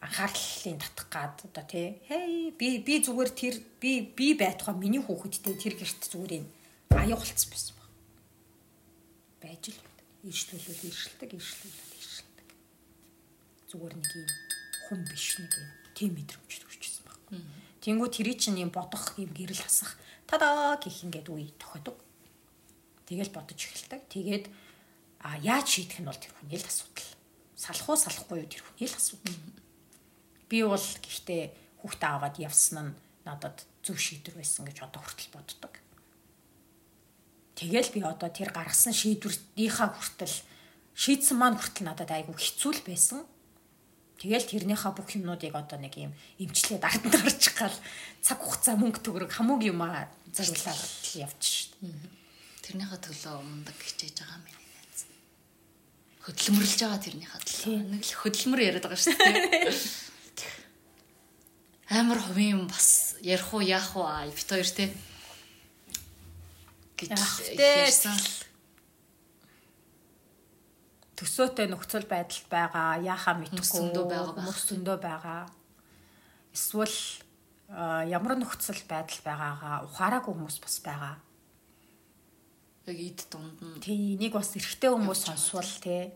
анхаарлын 0.00 0.78
татах 0.78 1.08
гад 1.10 1.36
одоо 1.44 1.64
тий 1.66 1.98
хей 2.06 2.54
би 2.54 2.78
би 2.78 3.02
зүгээр 3.02 3.30
тэр 3.34 3.54
би 3.82 4.06
би 4.06 4.38
байтугай 4.38 4.74
миний 4.78 5.02
хүүхэдтэй 5.02 5.54
тэр 5.58 5.74
гэрт 5.74 6.02
зүгээр 6.06 6.32
юм 6.38 6.46
аяа 6.94 7.18
болцсон 7.18 7.50
байсан 7.50 7.74
баг. 7.74 7.90
Байж 9.42 9.64
л 9.74 9.80
иршлүүлвэл 10.22 10.86
иршилдэг 10.86 11.30
иршилдэг. 11.34 11.87
Зүгээр 13.68 13.94
нэг 14.00 14.10
юм 14.16 14.28
хүн 14.88 15.00
биш 15.04 15.36
нэг 15.36 15.52
юм 15.52 15.68
тийм 15.92 16.10
мэдрэмж 16.16 16.52
төрчихсөн 16.64 17.04
баг. 17.04 17.18
Тэнгүү 17.84 18.08
тэрий 18.08 18.36
чинь 18.40 18.60
юм 18.64 18.72
бодох 18.72 19.14
юм 19.20 19.30
гэрэл 19.36 19.60
хасах 19.60 20.00
тадаа 20.24 20.80
гэх 20.80 21.04
ингээд 21.04 21.28
үе 21.28 21.52
тохиодог. 21.60 22.00
Тэгэл 23.04 23.32
бодож 23.32 23.60
эхэлдэг. 23.60 24.08
Тэгээд 24.08 24.44
а 25.20 25.36
яаж 25.40 25.68
шийдэх 25.68 26.00
нь 26.00 26.08
бол 26.08 26.16
тэр 26.16 26.32
хүний 26.36 26.56
л 26.56 26.64
асуудал. 26.64 27.10
Салах 27.56 27.88
уу 27.88 27.98
салахгүй 27.98 28.44
юу 28.44 28.48
тэр 28.48 28.62
хүний 28.64 28.88
л 28.88 28.96
асуудал. 28.96 29.36
Би 30.48 30.64
бол 30.64 30.80
гэхдээ 30.80 31.42
хүүхдээ 31.84 32.10
аваад 32.12 32.36
явсан 32.40 32.92
нь 32.92 32.96
надад 33.28 33.68
зөв 33.84 34.00
шийдвэр 34.00 34.40
байсан 34.40 34.64
гэж 34.64 34.84
одоо 34.84 35.00
хүртэл 35.02 35.32
боддог. 35.34 35.72
Тэгэл 37.58 37.90
би 37.90 38.00
одоо 38.06 38.30
тэр 38.30 38.54
гаргасан 38.54 38.94
шийдвэрийнхаа 38.94 39.90
хүртэл 39.90 40.36
шийдсэн 40.94 41.36
маань 41.36 41.58
хүртэл 41.58 41.90
надад 41.90 42.10
айгүй 42.14 42.36
хэцүү 42.38 42.72
л 42.78 42.82
байсан. 42.86 43.26
Тэгэл 44.18 44.50
тэрнийхээ 44.50 44.92
бүх 44.98 45.08
юмнуудыг 45.14 45.54
одоо 45.54 45.78
нэг 45.78 45.94
юм 45.94 46.12
эмчлээд 46.42 46.82
арданд 46.82 47.14
гарчих 47.22 47.54
гал 47.54 47.76
цаг 48.18 48.38
хугацаа 48.42 48.74
мөнгө 48.74 48.98
төгрөг 49.06 49.30
хамаагүй 49.30 49.70
юм 49.70 49.86
аа 49.86 50.10
зариулаад 50.34 50.82
явчих 51.14 51.70
шүү 51.70 51.86
дээ. 51.86 52.10
Тэрнийхээ 52.66 52.98
төлөө 52.98 53.34
ундаг 53.38 53.78
хичээж 53.78 54.18
байгаа 54.18 54.38
юм 54.38 54.44
байна. 54.50 54.58
Хөдөлмөрлж 56.26 56.78
байгаа 56.82 57.00
тэрнийхээ 57.06 57.40
төлөө. 57.46 57.78
Нэг 57.94 58.02
л 58.02 58.18
хөдөлмөр 58.18 58.60
яриад 58.66 58.84
байгаа 58.84 58.98
шүү 58.98 59.14
дээ. 59.14 59.70
амар 61.88 62.18
хувийн 62.20 62.68
бас 62.68 63.16
ярих 63.22 63.54
уу 63.54 63.60
яах 63.60 63.96
уу 63.96 64.04
бит 64.28 64.48
хоёр 64.48 64.68
те 64.68 64.92
гэж 66.98 67.16
ярьсан. 67.56 68.18
Төсөөтэй 71.18 71.66
нөхцөл 71.66 72.06
байдалд 72.06 72.46
байгаа 72.46 73.02
яхаа 73.02 73.34
мэдхгүй 73.42 73.58
хүмүүс 73.58 74.60
зөндөө 74.70 74.98
байгаа. 75.02 75.50
Эсвэл 76.54 76.94
ямар 78.06 78.38
нөхцөл 78.38 78.78
байдал 78.86 79.20
байгаагаа 79.26 79.82
ухаараагүй 79.90 80.30
хүмүүс 80.30 80.58
бас 80.62 80.78
байгаа. 80.86 81.18
Яг 82.86 82.98
ид 83.02 83.26
дунд 83.34 83.58
нь. 83.58 83.82
Тий, 83.82 84.14
энийг 84.14 84.38
бас 84.38 84.54
эрэгтэй 84.54 84.94
хүмүүс 84.94 85.26
сонсвол 85.26 85.72
тий. 85.82 86.14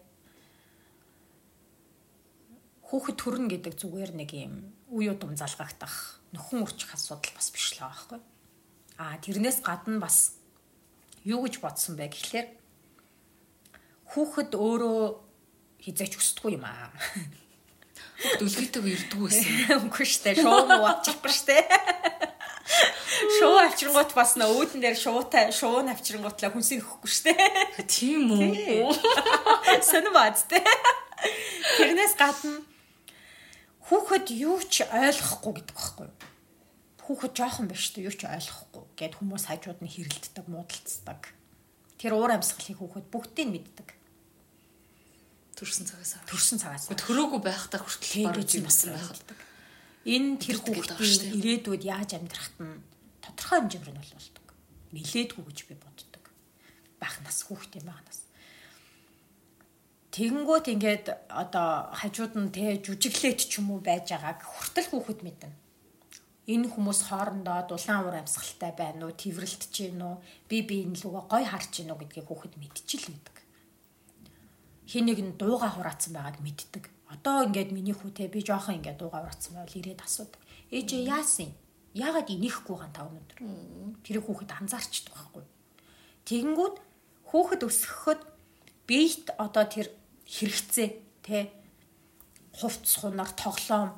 Хүүхэд 2.87 3.19
төрнө 3.19 3.51
гэдэг 3.51 3.75
зүгээр 3.75 4.13
нэг 4.15 4.31
юм 4.39 4.55
үе 4.87 5.11
удам 5.11 5.35
залгагдах 5.35 6.23
нөхөн 6.31 6.63
үрчих 6.63 6.95
асуудал 6.95 7.35
бас 7.35 7.51
биш 7.51 7.75
л 7.75 7.83
байгаа 7.83 7.91
байхгүй. 7.91 8.21
А 9.03 9.19
тэрнээс 9.19 9.67
гадна 9.67 9.99
бас 9.99 10.39
юу 11.25 11.45
гэж 11.45 11.61
бодсон 11.61 11.99
бэ 11.99 12.09
гэхлээр 12.09 12.62
хүүхэд 14.13 14.53
өөрөө 14.53 15.01
хизээч 15.81 16.21
өсдөггүй 16.21 16.61
юм 16.61 16.69
аа. 16.69 16.93
Дөлгийтэйг 18.39 18.87
ирдгүү 18.87 19.25
байсан. 19.25 19.83
Үгүй 19.89 20.07
штэ 20.07 20.37
шоу 20.39 20.69
муу 20.69 20.87
авчихгүй 20.87 21.33
штэ. 21.33 21.57
Шоу 23.39 23.59
авчирнгууд 23.59 24.13
бас 24.15 24.37
нөө 24.39 24.53
үүдэн 24.63 24.83
дээр 24.83 24.99
шуутай 24.99 25.51
шоу 25.51 25.83
авчирнгуутлаа 25.83 26.53
хүнсийг 26.55 26.85
өгөхгүй 26.85 27.11
штэ. 27.11 27.33
Тийм 27.91 28.31
үү? 28.31 28.95
Сонир 29.83 30.15
бац 30.15 30.47
тэ. 30.47 30.63
Тэрнээс 31.79 32.15
гадна 32.15 32.63
хүүхэд 33.91 34.31
юу 34.39 34.63
ч 34.63 34.87
ойлгохгүй 34.87 35.53
гэдэг 35.59 35.77
байхгүй 35.77 36.07
юу? 36.07 36.17
Хүүхэд 37.03 37.33
жоохон 37.37 37.67
биш 37.69 37.91
үү 37.97 38.07
юу 38.09 38.15
ч 38.15 38.25
ойлгохгүй 38.25 38.85
гэд 38.97 39.19
хүмүүс 39.19 39.45
хажууд 39.51 39.81
нь 39.83 39.93
хэрэлддэг, 39.93 40.47
муудалцдаг. 40.47 41.21
Тэр 41.99 42.15
уур 42.17 42.33
амьсгалыг 42.33 42.79
хүүхэд 42.79 43.07
бүгдийг 43.11 43.49
мэддэг. 43.51 43.89
Төрсөн 45.63 45.87
цагаас 45.87 46.19
төрсөн 46.27 46.59
цагаас. 46.59 46.91
Төрөөгүй 46.91 47.39
байхдаа 47.39 47.79
хүртэл 47.87 48.27
баруун 48.27 48.51
юм 48.51 48.67
басан 48.67 48.99
байхад. 48.99 49.23
Энэ 50.03 50.43
тэр 50.43 50.59
хүүхдийн 50.59 51.39
ирээдүйд 51.39 51.83
яаж 51.87 52.19
амьдрахт 52.19 52.59
нь 52.59 52.83
тодорхой 53.23 53.63
хэмжээгээр 53.63 53.95
нь 53.95 54.11
болдог. 54.11 54.47
Нилээдгүй 54.91 55.43
гэж 55.47 55.59
би 55.71 55.75
боддог. 55.79 56.25
Бах 56.99 57.15
нас 57.23 57.47
хүүхдийн 57.47 57.87
бах 57.87 58.03
нас. 58.03 58.27
Тэгэнгүүт 60.11 60.67
ингээд 60.75 61.07
одоо 61.31 61.95
хажууд 61.95 62.35
нь 62.35 62.51
тэ 62.51 62.83
жүжиглээд 62.83 63.47
ч 63.47 63.63
юм 63.63 63.71
уу 63.71 63.79
байж 63.79 64.11
байгааг 64.11 64.43
хүртэл 64.43 64.91
хүүхэд 64.91 65.23
мэднэ. 65.23 65.55
Энэ 66.51 66.75
хүмүүс 66.75 67.07
хоорондоо 67.07 67.71
дулаан 67.71 68.03
уур 68.03 68.19
амьсгалтай 68.19 68.75
байна 68.75 69.07
уу, 69.07 69.15
тэрвэрлж 69.15 69.71
гин 69.71 70.03
үү, 70.03 70.19
би 70.51 70.91
лугаа 71.07 71.25
гой 71.31 71.45
харж 71.47 71.71
гин 71.71 71.95
үү 71.95 72.03
гэдгийг 72.03 72.27
хүүхэд 72.27 72.59
мэдчихэл 72.59 73.15
байдаг. 73.15 73.37
Хин 74.93 75.09
нэг 75.09 75.25
нь 75.25 75.33
дууга 75.41 75.73
хураацсан 75.73 76.13
байгааг 76.13 76.45
мэддэг. 76.45 76.85
Одоо 77.09 77.49
ингээд 77.49 77.73
миний 77.73 77.97
хүүтэй 77.97 78.29
би 78.29 78.45
жоохон 78.45 78.77
ингээд 78.77 79.01
дууга 79.01 79.25
хураацсан 79.25 79.57
байвал 79.57 79.81
ирээд 79.81 80.05
асуудаг. 80.05 80.37
Ээжээ 80.69 81.09
яасан? 81.09 81.57
Яагаад 81.97 82.29
инехгүй 82.29 82.77
ган 82.77 82.93
та 82.93 83.09
өнөдөр? 83.09 83.41
Тэр 84.05 84.21
хүүхэд 84.21 84.53
анзаарчдаг 84.53 85.17
байхгүй. 85.17 85.45
Тэгэнгүүт 86.29 86.77
хүүхэд 87.25 87.63
өсгөхөд 87.65 88.21
биет 88.85 89.33
одоо 89.41 89.65
тэр 89.65 89.89
хэрэгцээ 90.29 90.89
тэ 91.25 91.49
хувцс 92.53 93.01
хунаар 93.01 93.33
тоглоом 93.33 93.97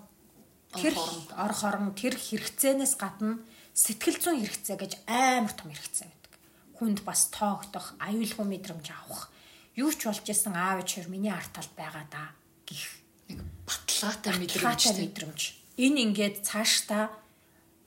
тэр 0.78 0.94
ор 1.34 1.54
хорон 1.58 1.90
тэр 1.98 2.14
хэрэгцээнээс 2.14 2.94
гадна 3.02 3.42
сэтгэл 3.74 4.22
зүйн 4.22 4.46
хэрэгцээ 4.46 4.78
гэж 4.78 4.92
амар 5.10 5.54
том 5.58 5.74
хэрэгцээ 5.74 6.06
байдаг. 6.06 6.32
Хүнд 6.78 6.98
бас 7.02 7.30
тоогдох, 7.34 7.98
аюулгүй 7.98 8.46
мэдрэмж 8.46 8.86
авах, 8.94 9.33
юу 9.76 9.90
ч 9.92 10.06
болж 10.08 10.26
исэн 10.26 10.54
аав 10.54 10.82
ичээр 10.82 11.08
миний 11.10 11.32
арт 11.32 11.52
талд 11.54 11.72
байгаа 11.76 12.04
да 12.10 12.22
гих 12.66 12.88
нэг 13.28 13.40
баталгаатай 13.66 14.34
мэдрэмж. 14.38 15.42
Энэ 15.78 16.00
ингээд 16.10 16.36
цаашдаа 16.46 17.10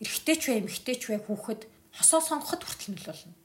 эрэгтэй 0.04 0.36
ч 0.36 0.44
вэ, 0.52 0.60
эмэгтэй 0.62 0.96
ч 1.00 1.04
вэ 1.10 1.24
хүүхэд 1.24 1.66
хосоо 1.96 2.22
сонгоход 2.22 2.62
хүртэл 2.64 2.94
нөлөөлнө. 2.96 3.36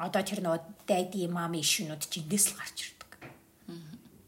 Одоо 0.00 0.22
тэр 0.24 0.40
нөгөө 0.44 0.60
дайди 0.88 1.24
мами 1.28 1.60
ишүүнүүд 1.64 2.02
чинь 2.08 2.24
эндээс 2.24 2.52
л 2.52 2.58
гарч 2.60 2.78
ирнэ 2.84 2.96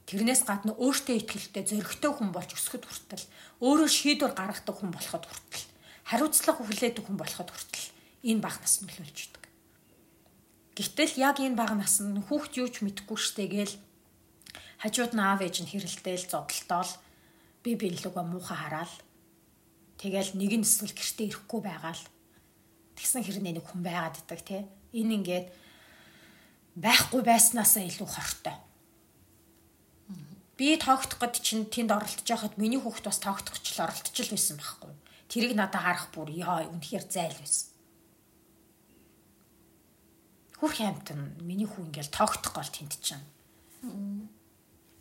Тэрнээс 0.09 0.49
гадна 0.49 0.73
өөртөө 0.81 1.21
ихтэй 1.21 1.69
зөрөгтэй 1.69 2.09
хүн 2.09 2.33
болж 2.33 2.57
өсөхөд 2.57 2.89
хүртэл 2.89 3.29
өөрөө 3.61 3.89
шийдвэр 3.93 4.33
гаргадаг 4.33 4.73
хүн 4.81 4.89
болоход 4.89 5.29
хүртэл 5.29 5.69
хариуцлага 6.09 6.65
хүлээдэг 6.65 7.05
хүн 7.05 7.21
болоход 7.21 7.53
хүртэл 7.53 7.93
энэ 8.25 8.41
баг 8.41 8.57
нас 8.57 8.81
нөлөөлж 8.81 9.19
идэг. 9.29 9.45
Гэвтэл 10.79 11.19
яг 11.19 11.43
энэ 11.43 11.59
баг 11.59 11.75
нас 11.75 11.99
нь 11.99 12.23
хүүхд 12.23 12.63
юу 12.63 12.71
ч 12.71 12.87
мэдэхгүй 12.87 13.19
штэ 13.19 13.51
гээл 13.51 13.75
хажууд 14.79 15.13
нь 15.19 15.25
аав 15.27 15.43
ээж 15.43 15.67
нь 15.67 15.71
хэрэлдээл 15.75 16.31
зодтолтоол 16.31 16.93
би 17.67 17.75
биелүүгээ 17.75 18.25
муухай 18.31 18.59
хараал 18.63 18.95
тэгэл 19.99 20.39
нэг 20.39 20.53
нь 20.55 20.63
эсвэл 20.63 20.95
гэртээ 20.95 21.27
ирэхгүй 21.35 21.61
байгаал 21.67 22.03
тэгсэн 22.95 23.27
хэрнээ 23.27 23.59
нэг 23.59 23.67
хүн 23.67 23.83
байгаад 23.83 24.23
идэг 24.23 24.41
те 24.47 24.59
энэ 24.95 25.15
ингээд 25.19 25.47
байхгүй 26.79 27.27
байснаасаа 27.27 27.83
илүү 27.83 28.07
хортой 28.07 28.55
би 30.59 30.75
тоогдох 30.75 31.23
гэд 31.23 31.39
чинь 31.39 31.71
тэнд 31.71 31.95
оролтож 31.95 32.27
байхад 32.27 32.55
миний 32.59 32.83
хүүхд 32.83 33.07
бас 33.07 33.23
тоогдохчлоо 33.23 33.87
оролтож 33.87 34.17
л 34.19 34.35
байсан 34.35 34.59
байхгүй. 34.59 34.93
Тэрийг 35.31 35.55
надад 35.55 35.87
харах 35.87 36.11
бүр 36.11 36.35
яа 36.35 36.67
үнэхээр 36.67 37.07
зайл 37.07 37.39
байсан. 37.39 37.78
Хөрх 40.59 40.83
хамтан 40.83 41.39
миний 41.39 41.71
хүү 41.71 41.87
ингээл 41.87 42.11
тоогдох 42.11 42.51
гол 42.51 42.67
тэнд 42.67 42.99
чинь. 42.99 43.23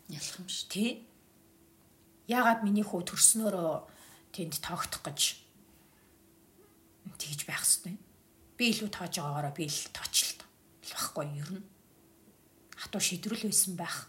Ялах 0.06 0.38
юм 0.38 0.46
ш. 0.46 0.70
Тий. 0.70 1.02
Яагаад 2.30 2.62
миний 2.62 2.86
хүү 2.86 3.02
төрснөөрөө 3.10 3.74
тэнд 4.30 4.62
тоогдох 4.62 5.02
гэж 5.02 5.42
тэгж 7.18 7.40
байх 7.42 7.66
хэвээр. 7.66 7.98
Би 8.54 8.64
илүү 8.70 8.90
тоож 8.94 9.14
байгаагаараа 9.18 9.54
би 9.54 9.66
л 9.66 9.82
тоочлоо. 9.90 10.46
Багхгүй 10.86 11.26
ер 11.42 11.50
нь. 11.58 11.66
Хатуу 12.78 13.02
шидрүүл 13.02 13.50
байсан 13.50 13.74
байх. 13.74 14.06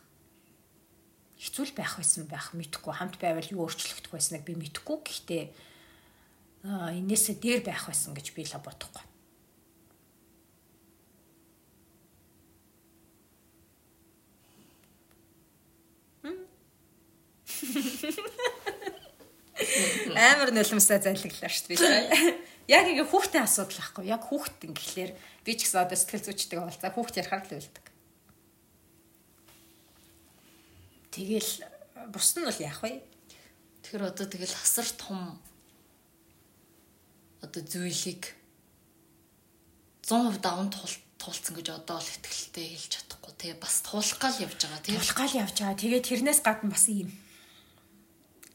Хэцүү 1.42 1.74
байх 1.74 1.98
байсан 1.98 2.30
байх 2.30 2.54
мэдхгүй 2.54 2.94
хамт 2.94 3.18
байвал 3.18 3.50
юу 3.50 3.66
өөрчлөгдөх 3.66 4.14
байсныг 4.14 4.46
би 4.46 4.54
мэдхгүй. 4.54 4.98
Гэхдээ 5.02 5.44
энээсээ 6.68 7.42
дээр 7.42 7.62
байх 7.66 7.90
байсан 7.90 8.14
гэж 8.14 8.38
би 8.38 8.46
л 8.46 8.60
бодохгүй. 8.62 9.09
Амар 20.40 20.56
нулимсаа 20.56 21.04
залглаа 21.04 21.52
шүү 21.52 21.76
дээ. 21.76 22.40
Яг 22.80 22.88
ингээ 22.88 23.12
хүүхдийн 23.12 23.44
асуудал 23.44 23.76
байхгүй. 23.76 24.08
Яг 24.08 24.24
хүүхд 24.24 24.72
ингэхлээр 24.72 25.12
би 25.44 25.52
ч 25.52 25.68
гэсэн 25.68 25.84
одоо 25.84 26.00
сэтгэл 26.00 26.32
зүйчтэй 26.32 26.60
болцаа 26.64 26.96
хүүхд 26.96 27.20
ярахаар 27.20 27.44
л 27.44 27.60
үлддэг. 27.60 27.86
Тэгэл 31.12 31.52
бус 32.08 32.30
нь 32.40 32.48
бол 32.48 32.64
яах 32.64 32.80
вэ? 32.80 33.04
Тэгэхээр 33.84 34.08
одоо 34.16 34.26
тэгэл 34.32 34.56
асар 34.64 34.88
том 34.96 35.42
одоо 37.44 37.60
зүйлийг 37.60 38.32
100% 40.08 40.40
даван 40.40 40.72
туулцсан 40.72 41.54
гэж 41.58 41.68
одоо 41.74 42.00
л 42.00 42.12
ихтгэлтэй 42.16 42.80
хэлж 42.80 42.92
чадахгүй 42.96 43.34
тий 43.36 43.54
бас 43.60 43.84
туулах 43.84 44.16
гал 44.24 44.38
явж 44.40 44.56
байгаа 44.56 44.82
тий 44.88 44.96
туулах 44.96 45.18
гал 45.20 45.36
явж 45.44 45.56
байгаа. 45.60 45.82
Тэгээд 45.84 46.08
тэрнээс 46.08 46.40
гадна 46.48 46.72
бас 46.72 46.86
ийм 46.88 47.10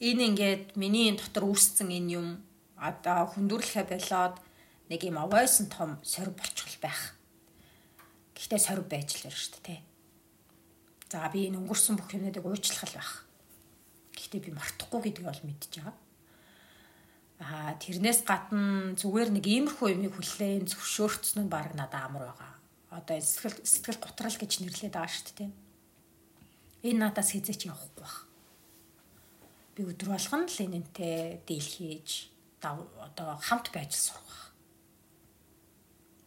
энэ 0.00 0.22
ингээд 0.34 0.64
миний 0.74 1.14
дотор 1.14 1.46
үүссэн 1.50 1.90
энэ 1.90 2.12
юм 2.18 2.28
одоо 2.78 3.30
хүндүрлэхэ 3.30 3.86
болоод 3.86 4.42
нэг 4.90 5.00
юм 5.06 5.16
авойсон 5.18 5.70
том 5.70 5.98
сорив 6.02 6.34
болчихвол 6.34 6.78
байх. 6.82 7.14
Гэхдээ 8.34 8.60
сорив 8.60 8.86
байж 8.90 9.14
л 9.14 9.24
байна 9.24 9.38
шүү 9.38 9.52
дээ, 9.54 9.64
тий. 9.64 9.80
За 11.08 11.30
би 11.30 11.46
энэ 11.46 11.62
өнгөрсөн 11.62 11.94
бүх 11.94 12.10
юмнуудыг 12.10 12.44
уучлах 12.44 12.84
л 12.90 12.98
байх. 12.98 13.12
Гэхдээ 14.18 14.40
би 14.42 14.50
мартахгүй 14.50 15.00
гэдгийг 15.06 15.26
бол 15.30 15.42
мэдж 15.46 15.72
байгаа. 15.78 15.96
Аа 17.44 17.74
тэрнээс 17.78 18.26
гадна 18.26 18.94
зүгээр 18.98 19.30
нэг 19.30 19.46
иймэрхүү 19.46 19.88
юмыг 19.94 20.14
хүлээн 20.18 20.66
зөвшөөрцөн 20.66 21.46
нь 21.46 21.52
баг 21.52 21.74
надад 21.78 22.10
амар 22.10 22.34
байгаа. 22.34 22.52
Одоо 22.94 23.18
сэтгэл 23.18 23.62
сэтгэл 23.62 24.02
готрал 24.02 24.36
гэж 24.38 24.52
нэрлэдэг 24.62 24.94
байгаа 24.94 25.10
шүү 25.10 25.24
дээ, 25.34 25.38
тий. 25.38 25.50
Энэ 26.90 27.00
надаас 27.10 27.30
хизээч 27.30 27.70
явахгүй 27.70 28.02
байх. 28.02 28.23
Би 29.74 29.82
өдөр 29.82 30.14
болгон 30.14 30.46
л 30.46 30.58
энэнтэй 30.62 31.42
дийл 31.46 31.66
хийж 31.66 32.30
одоо 32.62 33.36
хамт 33.42 33.74
байж 33.74 33.92
сурах. 33.98 34.54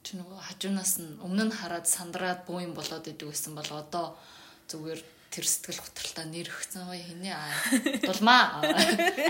Чи 0.03 0.19
нөгөө 0.19 0.39
хажуунаас 0.39 0.99
нь 0.99 1.19
өмнө 1.23 1.47
нь 1.47 1.55
хараад 1.55 1.87
сандраад 1.87 2.43
буу 2.43 2.59
юм 2.59 2.75
болоод 2.75 3.07
идэв 3.07 3.31
гэсэн 3.31 3.55
бол 3.55 3.71
одоо 3.71 4.19
зүгээр 4.67 4.99
тэр 5.31 5.45
сэтгэл 5.47 5.83
готролтой 5.83 6.25
нэр 6.27 6.47
өгсөн 6.51 6.87
бай 6.87 7.01
хинэ? 7.03 7.31
Аа 7.31 7.51
дулмаа. 8.03 8.63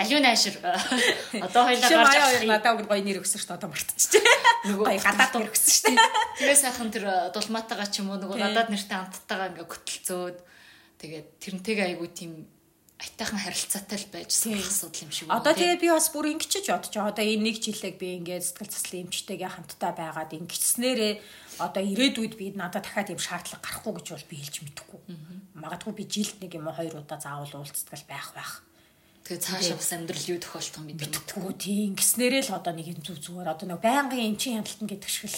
Алиун 0.02 0.26
айшир 0.26 0.58
одоо 0.62 1.62
хоёлаа 1.66 1.90
гарч 1.90 2.18
авах 2.18 2.46
надад 2.46 2.74
өгөр 2.78 2.90
гоё 2.90 3.02
нэр 3.02 3.22
өгсөн 3.22 3.38
шүү 3.42 3.50
дээ 3.54 3.58
одоо 3.58 3.70
мартчихжээ. 3.70 4.24
Нөгөө 4.70 4.86
гоё 4.86 5.02
гадаад 5.02 5.34
нэр 5.34 5.50
өгсөн 5.50 5.74
шүү 5.74 5.86
дээ. 5.94 5.98
Тэгээ 6.42 6.58
сайхан 6.58 6.90
тэр 6.94 7.06
дулмаатайгаа 7.34 7.90
ч 7.90 8.02
юм 8.02 8.14
уу 8.14 8.22
нөгөө 8.22 8.38
гадаад 8.38 8.70
нэртэй 8.70 8.98
хамттайгаа 8.98 9.50
ингээ 9.54 9.68
хөтөлцөөд 9.70 10.38
тэгээд 11.02 11.28
тэрнтэйгээ 11.42 11.88
айгуу 11.94 12.10
тийм 12.14 12.46
айтайхан 12.98 13.38
харилцаатай 13.38 13.98
л 14.02 14.10
байж 14.10 14.34
асуудал 14.34 15.06
юм 15.06 15.12
шиг 15.14 15.30
байна. 15.30 15.38
Одоо 15.38 15.54
тэгээ 15.54 15.78
би 15.86 15.90
бас 15.94 16.10
бүр 16.10 16.34
ингэчиж 16.34 16.66
бодож 16.66 16.94
байгаа. 16.98 17.14
Одоо 17.14 17.26
энэ 17.30 17.46
нэг 17.46 17.58
жилэг 17.62 17.96
би 18.02 18.08
ингээд 18.18 18.42
сэтгэл 18.42 18.74
заслын 18.74 19.04
эмчтэйгээ 19.06 19.52
хамтдаа 19.54 19.92
байгаад 19.94 20.34
ингэчснээрээ 20.34 21.14
одоо 21.62 21.84
ирээдүйд 21.86 22.34
би 22.42 22.46
надад 22.58 22.90
дахиад 22.90 23.14
юм 23.14 23.22
шаардлага 23.22 23.62
гарахгүй 23.62 23.94
гэж 24.02 24.08
бол 24.18 24.30
би 24.34 24.36
хэлж 24.42 24.56
мэдэхгүй. 24.66 25.02
Магадгүй 25.62 25.94
би 25.94 26.04
жилд 26.10 26.38
нэг 26.42 26.52
юм 26.58 26.66
уу 26.66 26.74
хоёр 26.74 26.96
удаа 26.98 27.20
заавал 27.22 27.54
уулздаг 27.62 28.02
байх 28.10 28.34
байх. 28.34 28.66
Тэгээ 29.30 29.46
цаашаа 29.46 29.78
бас 29.78 29.92
амьдрал 29.94 30.32
юу 30.34 30.40
тохиолдох 30.42 30.82
юм 30.82 30.98
мэдгүй 30.98 31.54
тийм 31.60 31.94
ингэснээрээ 31.94 32.44
л 32.50 32.58
одоо 32.58 32.74
нэг 32.74 32.88
юм 32.98 33.02
зүг 33.06 33.22
зүгээр 33.22 33.52
одоо 33.54 33.68
нэг 33.68 33.82
байнгын 33.84 34.26
эмчийн 34.34 34.64
хяналтан 34.64 34.88
гэдэг 34.88 35.12
шиг 35.12 35.30
л 35.30 35.38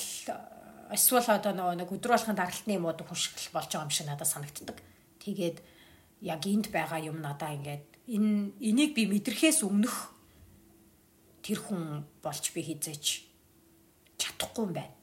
эсвэл 0.93 1.25
одоо 1.27 1.53
нэг 1.55 1.89
өдөр 1.89 2.13
болгон 2.13 2.37
даралтны 2.37 2.77
юм 2.77 2.85
уу 2.85 2.95
хүшгэл 2.95 3.49
болж 3.49 3.69
байгаа 3.73 3.87
юм 3.87 3.93
шиг 3.93 4.07
надад 4.07 4.29
санагддаг. 4.29 4.77
Тэгээд 5.25 5.57
яг 6.21 6.41
энд 6.45 6.67
байгаа 6.71 6.99
юм 6.99 7.21
надаа 7.23 7.55
ингээд 7.55 7.85
энэ 8.09 8.51
энийг 8.59 8.91
би 8.95 9.07
мэдрэхээс 9.07 9.63
өмнөх 9.63 10.11
тэр 11.45 11.59
хүн 11.63 12.03
болж 12.23 12.43
би 12.51 12.61
хизээч 12.65 13.05
чадахгүй 14.19 14.65
юм 14.67 14.73
байна. 14.75 14.95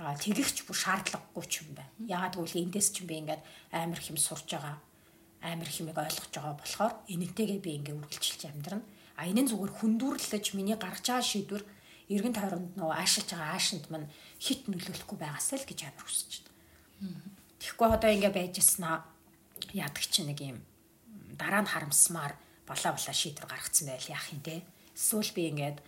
Аа 0.00 0.18
тэгэгч 0.18 0.66
бүр 0.66 0.74
шаардлагагүй 0.74 1.44
ч 1.46 1.62
юм 1.62 1.78
байна. 1.78 1.92
Яагаад 2.02 2.34
гэвэл 2.34 2.62
эндээс 2.66 2.88
ч 2.90 3.06
би 3.06 3.22
ингээд 3.22 3.42
амар 3.70 4.00
хэм 4.00 4.18
сурж 4.18 4.48
байгаа 4.50 4.76
амар 5.44 5.70
хэмээг 5.70 5.98
ойлгож 6.00 6.32
байгаа 6.34 6.54
болохоор 6.58 6.94
энэнтэйгээ 7.06 7.60
би 7.62 7.70
ингээ 7.78 7.94
үргэлжилж 7.94 8.42
амьдрна. 8.50 8.82
А 9.14 9.30
энэ 9.30 9.46
нь 9.46 9.50
зүгээр 9.54 9.72
хүндүрлэж 9.78 10.58
миний 10.58 10.74
гаргаж 10.74 11.06
байгаа 11.06 11.22
шийдвэр 11.22 11.64
эргэн 12.10 12.34
тойронд 12.34 12.74
нөө 12.74 12.90
аашилж 12.90 13.28
байгаа 13.30 13.54
аашинд 13.54 13.86
мань 13.92 14.10
хит 14.42 14.66
нөлөөлөхгүй 14.66 15.18
байгаасаа 15.20 15.62
л 15.62 15.68
гэж 15.68 15.80
амар 15.86 16.04
хүсэж 16.04 16.32
байна. 16.42 16.52
Тэгэхгүй 17.62 17.88
одоо 17.94 18.10
ингээ 18.10 18.32
байжснаа 18.34 19.13
яадаг 19.72 20.04
чи 20.04 20.22
нэг 20.26 20.40
юм 20.40 20.58
дараа 21.38 21.62
нь 21.62 21.70
харамсмаар 21.70 22.34
болоо 22.66 22.92
болоо 22.94 23.14
шийдвэр 23.14 23.48
гаргацсан 23.50 23.88
байл 23.88 24.08
яах 24.08 24.28
юм 24.32 24.40
те. 24.40 24.62
Эсвэл 24.94 25.32
би 25.34 25.42
ингээд 25.50 25.78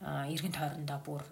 эргэн 0.00 0.54
тойрондоо 0.54 0.98
бүр 1.04 1.22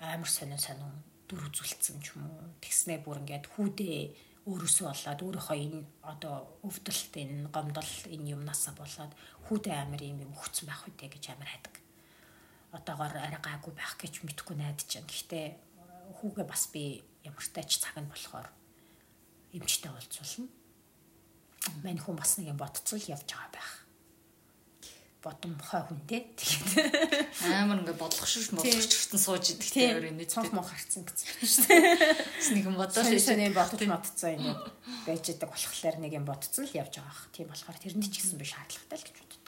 амар 0.00 0.30
сонин 0.30 0.58
сонин 0.58 0.90
дүр 1.28 1.50
үзүүлсэн 1.50 2.00
ч 2.02 2.16
юм 2.16 2.26
уу. 2.26 2.56
Тэгснээ 2.62 2.98
бүр 3.04 3.20
ингээд 3.22 3.46
хүүдээ 3.54 4.00
өөрөөсөө 4.46 4.86
болоод 4.90 5.20
өөрийнхөө 5.26 5.58
энэ 5.58 5.80
одоо 6.06 6.34
өвдөлт 6.62 7.14
энэ 7.18 7.50
гомдол 7.50 7.92
энэ 8.14 8.30
юмнасаа 8.34 8.74
болоод 8.78 9.12
хүүдээ 9.50 9.74
амар 9.74 10.02
юм 10.02 10.18
юм 10.22 10.32
өгцөн 10.38 10.66
байх 10.70 10.86
үедээ 10.86 11.10
гэж 11.12 11.24
амар 11.34 11.50
хайдаг. 11.50 11.74
Одоогоор 12.78 13.14
арай 13.18 13.40
гаагүй 13.42 13.72
байх 13.74 13.94
гэж 13.98 14.22
мэдхгүй 14.22 14.56
найдаж 14.58 14.86
байна. 14.86 15.10
Гэхдээ 15.10 15.46
хүүгээ 16.22 16.46
бас 16.46 16.62
би 16.70 17.02
ямар 17.26 17.46
тач 17.50 17.70
цаг 17.82 17.98
нь 17.98 18.10
болохоор 18.10 18.46
эмчтэй 19.50 19.90
уулзуулна 19.90 20.55
мань 21.82 22.00
хүн 22.00 22.16
бас 22.16 22.38
нэг 22.38 22.54
юм 22.54 22.58
ботцол 22.60 23.00
явж 23.00 23.26
байгаа 23.26 23.50
байх. 23.52 23.72
Бодомхой 25.22 25.82
хүн 25.82 26.00
те. 26.06 26.22
Тэгээд 26.38 27.34
амар 27.50 27.82
ингээ 27.82 27.98
бодлогошш 27.98 28.54
бодлогочтон 28.54 29.18
сууж 29.18 29.44
идэх 29.58 29.74
тэр 29.74 30.06
энэ 30.10 30.30
цонх 30.30 30.54
мох 30.54 30.70
харцсан 30.70 31.02
гэсэн 31.02 31.26
шүү 31.42 31.66
дээ. 31.66 32.54
Нэг 32.54 32.64
юм 32.70 32.78
бодож 32.78 33.10
шин 33.10 33.50
бодож 33.50 33.82
модцсон 33.82 34.38
юм 34.38 34.54
байж 35.02 35.24
идэг 35.26 35.50
болохоор 35.50 35.96
нэг 35.98 36.12
юм 36.14 36.26
ботцсон 36.28 36.70
л 36.70 36.78
явж 36.78 37.02
байгаа 37.02 37.10
бах. 37.10 37.26
Тийм 37.34 37.50
болохоор 37.50 37.78
тэрэнд 37.82 38.06
ч 38.06 38.22
гэсэн 38.22 38.38
би 38.38 38.46
шаардлагатай 38.46 38.98
л 39.02 39.06
гэж 39.10 39.16
боддог. 39.18 39.44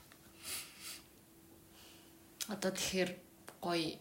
Одоо 2.50 2.70
тэгэхээр 2.74 3.10
гоё 3.62 3.98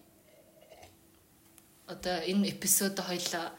одоо 1.88 2.18
энэ 2.26 2.52
эпизод 2.52 2.99
хоёлаа 2.99 3.53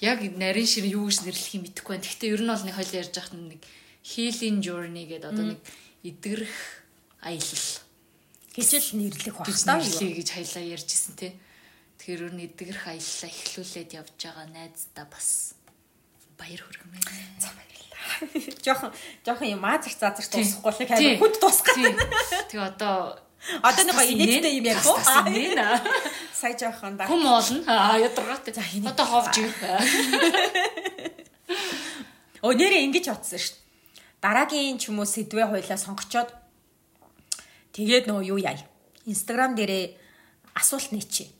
яг 0.00 0.20
нарийн 0.22 0.66
шир 0.66 0.84
юу 0.88 1.08
гэж 1.08 1.24
нэрлэх 1.24 1.54
юм 1.56 1.62
мэдэхгүй 1.68 1.92
байна. 1.96 2.04
Гэхдээ 2.04 2.32
ер 2.32 2.42
нь 2.42 2.50
бол 2.52 2.64
нэг 2.64 2.76
хоёлаа 2.76 3.00
ярьж 3.04 3.14
байхад 3.16 3.36
нэг 3.36 3.60
healing 4.06 4.62
journey 4.62 5.04
гэдэг 5.10 5.30
одоо 5.34 5.44
нэг 5.56 5.60
эдгэрэх 6.06 6.56
аялал 7.26 7.66
гэж 8.54 8.70
л 8.78 8.90
нэрлэх 9.02 9.34
баг 9.34 9.50
таа 9.50 9.82
юу 9.82 10.14
гэж 10.14 10.28
хайлаа 10.30 10.64
ярьжсэн 10.78 11.14
те. 11.18 11.34
Тэгэхээр 11.98 12.22
өөр 12.30 12.34
эдгэрэх 12.46 12.84
аяллаа 12.86 13.30
эхлүүлээд 13.34 13.90
явж 13.98 14.14
байгаа 14.22 14.46
найздаа 14.54 15.06
бас 15.10 15.58
баяр 16.38 16.62
хүргэмээ. 16.62 17.02
За 17.42 17.50
баярлалаа. 17.50 18.06
Жохон 18.64 18.90
жохон 19.26 19.48
юм 19.50 19.64
аа 19.66 19.82
зарц 19.82 19.98
зарц 19.98 20.30
дуусахгүй 20.30 20.70
л 20.70 20.86
хайр 20.86 21.18
хүнд 21.18 21.36
дуусгах. 21.42 21.76
Тэгээ 22.46 22.62
одоо 22.62 23.18
Одоо 23.62 23.84
нэг 23.84 23.94
инээдтэй 24.10 24.58
юм 24.58 24.66
яг 24.70 24.82
уу. 24.86 24.98
Сая 26.40 26.54
жоохон 26.54 26.96
да. 26.96 27.06
Хүм 27.06 27.26
олно. 27.26 27.62
Аа 27.66 27.98
ядаргаатай. 27.98 28.54
За 28.54 28.62
одоо 28.62 29.06
ховж 29.06 29.34
юу. 29.38 29.50
Өнөөрэ 32.42 32.78
ингэж 32.86 33.06
утсан 33.12 33.38
шүү 33.38 33.54
дээ 33.54 33.65
дараагийн 34.26 34.82
ч 34.82 34.90
юм 34.90 34.98
уу 34.98 35.06
сэдвээ 35.06 35.46
хойлоо 35.46 35.78
сонгочоод 35.78 36.34
тэгээд 37.70 38.10
нөгөө 38.10 38.26
юу 38.34 38.42
яа. 38.42 38.58
Инстаграм 39.06 39.54
дээрээ 39.54 39.94
асуулт 40.58 40.90
нээчи. 40.90 41.30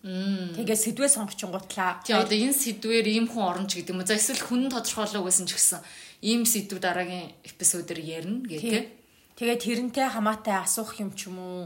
Тэгээд 0.54 0.94
сэдвээ 0.94 1.10
сонгочингуутлаа. 1.10 2.04
Тий 2.06 2.14
одоо 2.14 2.36
энэ 2.38 2.54
сэдвээр 2.54 3.06
ийм 3.10 3.26
хүн 3.26 3.42
орно 3.42 3.66
ч 3.66 3.82
гэдэг 3.82 3.90
юм 3.90 4.00
уу. 4.04 4.06
За 4.06 4.14
эсвэл 4.14 4.38
хүн 4.38 4.70
тодорхойлоо 4.70 5.26
гэсэн 5.26 5.50
ч 5.50 5.58
гэсэн 5.58 5.80
ийм 6.22 6.46
сэдв 6.46 6.78
дараагийн 6.78 7.34
эпизодээр 7.42 8.00
ярина 8.22 8.46
гэдэг. 8.46 8.86
Тэгээд 9.34 9.64
тэрнтэй 9.66 10.06
хамаатай 10.06 10.62
асуух 10.62 10.94
юм 11.02 11.10
ч 11.16 11.26
юм 11.26 11.42
уу 11.42 11.60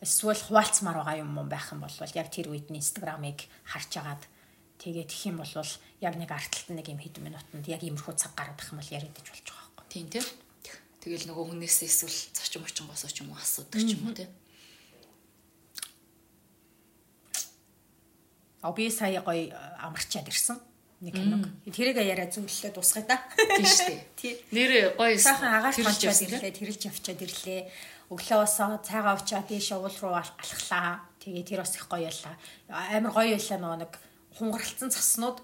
эсвэл 0.00 0.40
хуваалцмаар 0.40 1.02
байгаа 1.02 1.20
юм 1.20 1.36
уу 1.36 1.44
байх 1.44 1.74
юм 1.74 1.82
бол 1.82 1.92
яг 1.92 2.28
тэр 2.30 2.48
үед 2.54 2.70
нь 2.70 2.78
инстаграмыг 2.80 3.44
харж 3.66 3.92
агаад 3.98 4.22
тэгээд 4.78 5.10
их 5.10 5.22
юм 5.26 5.42
бол 5.42 5.52
яг 6.00 6.14
нэг 6.14 6.30
арталт 6.30 6.70
нэг 6.70 6.86
юм 6.86 7.02
хэд 7.02 7.18
минутанд 7.18 7.66
яг 7.66 7.82
иймэрхүү 7.82 8.14
цаг 8.14 8.32
гаргах 8.38 8.70
юм 8.70 8.78
бол 8.78 8.94
яриад 8.94 9.16
иж 9.18 9.26
болж 9.26 9.46
байгаа 9.48 9.70
байхгүй. 9.74 9.86
Тийм 9.90 10.06
тийм. 10.10 10.45
Тэгэл 11.06 11.30
нөгөө 11.30 11.54
хүнээс 11.54 11.86
эсвэл 11.86 12.18
зочин 12.34 12.66
очингоос 12.66 13.06
ч 13.14 13.22
юм 13.22 13.30
уу 13.30 13.38
асуудаг 13.38 13.78
ч 13.78 13.94
юм 13.94 14.10
уу 14.10 14.18
тий. 14.18 14.26
А 18.58 18.74
би 18.74 18.90
сая 18.90 19.22
гоё 19.22 19.46
э, 19.46 19.54
амарчаад 19.86 20.26
ирсэн. 20.26 20.58
Нэг 21.06 21.14
киног. 21.14 21.46
Тэрийг 21.70 22.02
яриа 22.02 22.26
зөвлөлөө 22.26 22.74
дуусгая 22.74 23.06
да. 23.06 23.22
Тий 23.38 23.62
шүү 23.62 23.94
дээ. 24.18 24.34
Нэр 24.50 24.72
гоё. 24.98 25.14
Сайхан 25.14 25.54
агаарч 25.54 25.78
болчихсон 25.86 26.26
ирлээ, 26.26 26.58
тэрэлж 26.58 26.82
явчаад 26.90 27.22
ирлээ. 27.22 27.62
Өглөө 28.10 28.38
бас 28.42 28.58
цайгаа 28.58 29.14
очиад 29.14 29.46
тийш 29.46 29.70
уул 29.78 29.94
руу 30.02 30.18
алхлаа. 30.18 31.06
Тэгээ 31.22 31.46
тэр 31.46 31.62
бас 31.62 31.78
их 31.78 31.86
гоё 31.86 32.10
ялла. 32.10 32.34
Амар 32.66 33.14
гоё 33.14 33.38
ялла 33.38 33.62
нөгөө 33.62 33.78
нэг 33.86 33.92
хунгаралцсан 34.42 34.90
цаснууд 34.90 35.38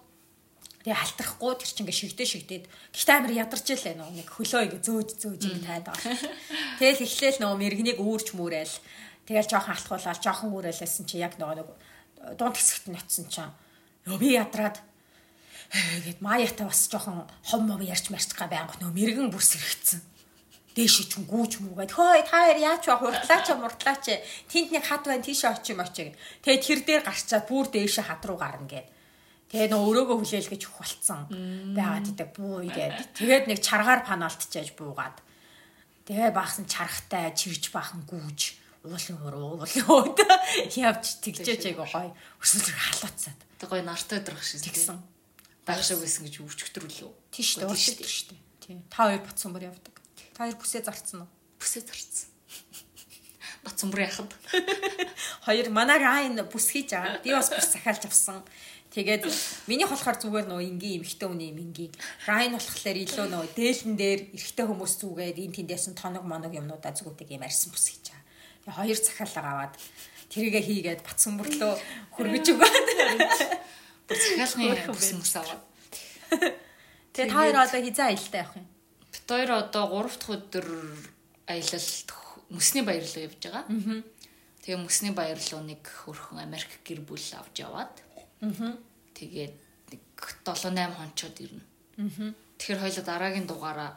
Тэгээ 0.83 0.99
халтрахгүй 0.99 1.53
тэр 1.63 1.71
чинь 1.71 1.83
ингээ 1.87 2.01
шигдээ 2.03 2.27
шигдээд 2.27 2.65
гэхдээ 2.91 3.17
амар 3.17 3.33
ядарч 3.39 3.67
илээ 3.71 3.95
нөгөө 4.03 4.15
нэг 4.19 4.29
хөлөө 4.35 4.63
ингээ 4.67 4.83
зөөж 4.83 5.09
зөөж 5.23 5.43
ингээ 5.47 5.67
таад 5.71 5.87
байгаа. 5.87 6.15
Тэгэл 6.83 7.07
эхлээл 7.07 7.39
нөгөө 7.39 7.59
мэрэгнийг 7.63 7.99
үүрч 8.03 8.29
мүрээл 8.35 8.75
тэгэл 9.31 9.51
жоохон 9.51 9.75
алтгуулаад 9.79 10.19
жоохон 10.19 10.51
үүрээлсэн 10.51 11.07
чи 11.07 11.23
яг 11.23 11.39
нөгөө 11.39 11.57
нэг 11.63 11.69
дунд 12.35 12.57
хэсэгт 12.59 12.91
нь 12.91 12.99
очисон 12.99 13.27
чинь 13.31 13.55
ёо 14.11 14.19
би 14.19 14.35
ядраад 14.35 14.83
гэд 15.71 16.19
маяатай 16.19 16.67
бас 16.67 16.91
жоохон 16.91 17.31
хом 17.47 17.63
мом 17.71 17.83
ярьч 17.83 18.11
марч 18.11 18.35
га 18.35 18.51
байнг 18.51 18.75
нөгөө 18.83 18.93
мэрэгэн 18.99 19.31
бүс 19.31 19.55
хэрэгцсэн. 19.55 20.03
Дээш 20.75 21.07
ч 21.07 21.21
гүүч 21.21 21.61
мүгээд 21.61 21.93
хөөе 21.95 22.23
та 22.27 22.43
хоёр 22.43 22.59
яач 22.59 22.85
ба 22.89 22.97
хурдлаач 22.97 23.47
мурдлаач 23.55 24.05
тэнд 24.49 24.69
нэг 24.73 24.85
хад 24.89 25.05
байна 25.05 25.23
тийш 25.23 25.45
очим 25.45 25.85
очиг. 25.85 26.17
Тэгээ 26.43 26.65
тэр 26.65 26.81
дээр 26.83 27.03
гарчаад 27.05 27.45
бүр 27.45 27.67
дээш 27.69 28.01
хад 28.01 28.25
руу 28.25 28.41
гарна 28.41 28.69
гэд. 28.69 28.89
Тэгээ 29.53 29.69
нөө 29.69 29.85
өрөөгөө 29.85 30.17
хүлээл 30.17 30.49
гэж 30.49 30.63
их 30.65 30.75
болцсон. 30.81 31.29
Байгаад 31.77 32.09
идэг 32.09 32.29
буу 32.33 32.65
игээд. 32.65 33.13
Тэгээд 33.13 33.45
нэг 33.53 33.61
чаргаар 33.61 34.01
панаалтчааж 34.01 34.73
буугаад. 34.81 35.21
Тэгээ 36.09 36.33
баахсан 36.33 36.65
чарахтай 36.65 37.37
чирж 37.37 37.69
баахан 37.69 38.09
гүүж 38.09 38.41
уулын 38.89 39.19
уруу 39.23 39.61
уулын 39.61 39.87
өөд 39.93 40.19
явж 40.81 41.21
тэгжээж 41.21 41.69
айгу 41.69 41.85
гой. 41.85 42.11
Өсвөл 42.41 42.73
халууцаад 42.73 43.41
Тэг 43.63 43.71
гоё 43.71 43.87
нартай 43.87 44.19
өдрөх 44.19 44.43
шиг 44.43 44.67
тэгсэн. 44.67 44.99
Дагшаа 45.63 46.01
байсан 46.03 46.27
гэж 46.27 46.43
өвчгтөрлөө. 46.43 47.15
Тийш 47.31 47.63
дээ 47.63 47.71
уушдаг 47.71 48.11
шүү 48.11 48.35
дээ. 48.35 48.41
Тий. 48.59 48.77
Та 48.91 49.07
хоёр 49.07 49.23
бацсамбар 49.23 49.71
явдаг. 49.71 49.95
Та 50.35 50.51
хоёр 50.51 50.59
бүсээ 50.59 50.83
зарцсан 50.83 51.23
уу? 51.23 51.31
Бүсээ 51.63 51.87
зарцсан. 51.87 52.27
Бацумбар 53.63 54.11
яхад. 54.11 54.35
Хоёр 55.47 55.71
манай 55.71 56.03
райн 56.03 56.35
бүс 56.51 56.75
хийж 56.75 56.91
байгаа. 56.91 57.23
Би 57.23 57.31
бас 57.31 57.47
бүс 57.55 57.71
захиалж 57.71 58.11
авсан. 58.11 58.43
Тэгээд 58.93 59.25
миний 59.73 59.89
болохоор 59.89 60.21
зүгээр 60.21 60.47
нөө 60.53 60.61
энгийн 60.69 61.01
эмхтэй 61.01 61.25
үний 61.25 61.49
эмгийн. 61.49 61.97
Райн 62.29 62.53
болохоор 62.53 62.97
илүү 63.01 63.27
нөө 63.33 63.45
дээлэн 63.57 63.97
дээр 63.97 64.21
эрэгтэй 64.37 64.67
хүмүүс 64.69 65.01
зүгээд 65.01 65.41
эн 65.41 65.53
тэндээс 65.57 65.89
нь 65.89 65.97
тоног 65.97 66.29
моног 66.29 66.53
юмнуудаа 66.53 66.93
зүгүүдэг 66.93 67.33
юм 67.33 67.41
арьсан 67.41 67.73
бүс 67.73 67.89
хийж 67.89 68.13
байгаа. 68.13 68.85
Хоёр 68.85 68.99
захиалга 69.01 69.41
аваад 69.49 69.75
тэрийгэ 70.29 70.61
хийгээд 70.61 71.01
бацсан 71.09 71.41
бүрлөө 71.41 71.73
хөргөж 72.21 72.47
өгөөд. 72.53 72.89
Бүр 74.13 74.19
захиалгын 74.21 74.61
Хөөрхөн 74.61 74.93
бүс 74.93 75.11
мөс 75.17 75.35
аваад. 75.41 75.63
Тэгээд 77.17 77.33
та 77.33 77.37
хоёр 77.41 77.57
одоо 77.65 77.81
хизээ 77.81 78.07
аялалтай 78.13 78.41
явах 78.45 78.57
юм. 78.61 78.69
Бид 79.09 79.25
хоёр 79.25 79.51
одоо 79.57 79.85
3 79.89 80.21
дахь 80.21 80.33
өдөр 80.37 80.67
аялалт 81.49 82.09
мөсний 82.53 82.85
баяр 82.85 83.05
руу 83.09 83.25
явж 83.25 83.41
байгаа. 83.41 83.65
Тэгээ 84.61 84.81
мөсний 84.85 85.13
баяр 85.17 85.41
руу 85.41 85.65
нэг 85.65 85.81
хөрхөн 85.81 86.45
Америк 86.45 86.73
гэр 86.85 87.01
бүл 87.05 87.25
авч 87.41 87.57
яваад. 87.61 87.93
Тэгээд 89.15 89.55
нэг 89.95 90.03
7 90.19 90.75
8 90.75 90.99
хончоод 90.99 91.37
ирнэ. 91.39 91.63
Тэгэхээр 92.59 92.83
хоёул 92.83 93.07
дараагийн 93.07 93.47
дугаараа 93.47 93.95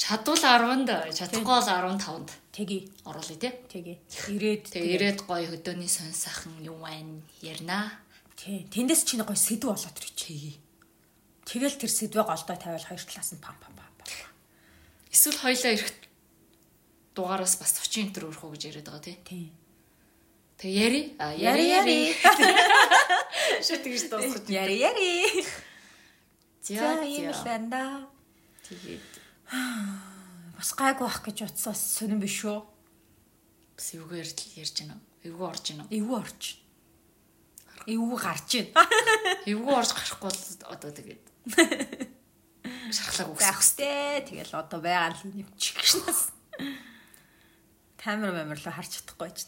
чадвал 0.00 0.40
10-нд 0.40 0.88
чадахгүй 1.12 1.44
бол 1.44 1.68
15-нд 1.68 2.30
Тэги. 2.56 2.88
оруулъя 3.04 3.36
тий. 3.36 3.52
Тэги. 3.68 3.94
Ирээд 4.32 4.64
Тэгээ 4.72 4.94
ирээд 4.96 5.20
гоё 5.28 5.44
хөдөөний 5.44 5.88
сонь 5.92 6.16
сайхан 6.16 6.56
юм 6.64 6.80
байна 6.80 7.20
ярина. 7.44 7.92
Тий. 8.36 8.64
Тэндээс 8.72 9.04
чинь 9.04 9.20
гоё 9.20 9.36
сэдв 9.36 9.68
болоод 9.68 9.96
ирчихээ. 10.00 10.56
Тэгэл 11.44 11.76
тэр 11.76 11.92
сэдвээ 11.92 12.24
голдоо 12.24 12.56
тавиал 12.56 12.86
хоёр 12.88 13.02
талаас 13.04 13.30
нь 13.36 13.44
пам 13.44 13.56
пам 13.60 13.76
пам. 13.76 13.88
Эсвэл 15.12 15.36
хоёлаа 15.36 15.72
ирэх 15.74 15.92
дугаараас 17.12 17.58
бас 17.58 17.74
30 17.76 18.08
энтер 18.08 18.24
өрөх 18.30 18.46
үү 18.46 18.54
гэж 18.54 18.62
яриад 18.70 18.86
байгаа 18.88 19.04
тий. 19.04 19.18
Тий. 19.26 19.44
Тэгээ 20.60 20.76
яри. 20.84 21.02
А 21.16 21.32
Яри 21.32 21.66
яри. 21.72 21.98
Шүт 23.64 23.80
тэгж 23.80 24.12
дуусгаж. 24.12 24.44
Яри 24.52 24.76
яри. 24.84 25.08
За 26.68 27.00
юм 27.00 27.32
л 27.32 27.40
байна 27.48 27.68
да. 27.72 27.84
Тэгээд 28.68 29.08
Бас 30.60 30.70
гайгүй 30.76 31.08
бах 31.08 31.24
гэж 31.24 31.48
утсаа 31.48 31.72
сонирн 31.72 32.20
биш 32.20 32.44
үү? 32.44 32.60
бас 33.80 33.88
эвгүй 33.96 34.20
ярьж 34.20 34.36
ярьж 34.60 34.76
байна. 34.84 35.00
Эвгүй 35.24 35.46
орж 35.48 35.64
байна. 35.72 35.84
Эвгүй 35.88 36.16
орч. 36.20 36.42
Эвгүй 37.88 38.18
гарч 38.20 38.50
байна. 38.60 38.84
Эвгүй 39.50 39.72
орж 39.72 39.90
гарахгүй 39.96 40.28
бол 40.28 40.40
одоо 40.76 40.90
тэгээд 40.92 41.24
шархлаг 42.92 43.32
Байх 43.40 43.56
үгс. 43.56 43.72
сте. 43.72 44.20
Тэгэл 44.28 44.52
одоо 44.60 44.84
байгаа 44.84 45.16
л 45.16 45.24
нэмчих 45.24 45.80
гişнээс. 45.80 46.20
Камер 48.00 48.32
мамерлоо 48.32 48.72
харж 48.72 48.96
чадахгүй 48.96 49.28
ч. 49.36 49.44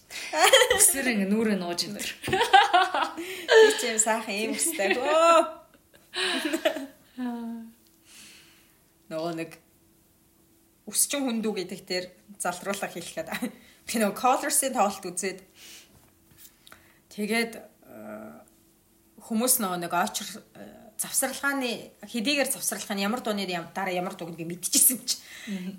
Үсээр 0.77 1.17
ингээ 1.17 1.33
нүрээ 1.33 1.57
нууж 1.57 1.89
энэ. 1.89 2.05
Би 2.05 3.71
ч 3.81 3.89
юм 3.89 3.97
сайхан 3.97 4.37
юм 4.37 4.53
өстэй. 4.53 4.93
Өө. 5.01 5.41
Нөгөө 9.09 9.33
нэг 9.41 9.57
өсчин 10.85 11.25
хүндүү 11.25 11.65
гэдэг 11.65 11.81
дээр 11.89 12.07
залруулах 12.37 12.93
хэлэхэд 12.93 13.29
би 13.89 13.95
нөгөө 13.97 14.21
Colors-ийн 14.21 14.77
тоглолт 14.77 15.05
үзээд 15.09 15.41
тэгээд 17.17 17.53
э, 17.57 18.37
хүмүүс 19.17 19.65
нөгөө 19.65 19.79
нэг 19.81 19.93
очр 19.97 20.29
э, 20.29 20.93
завсралгааны 21.01 22.05
хэдийгээр 22.05 22.53
завсралгааны 22.53 23.01
ямар 23.01 23.25
дууны 23.25 23.49
дараа 23.49 23.95
ямар 23.97 24.13
дууг 24.13 24.37
би 24.37 24.45
мэдчихсэн 24.45 25.01
юм 25.01 25.03
чи. 25.09 25.17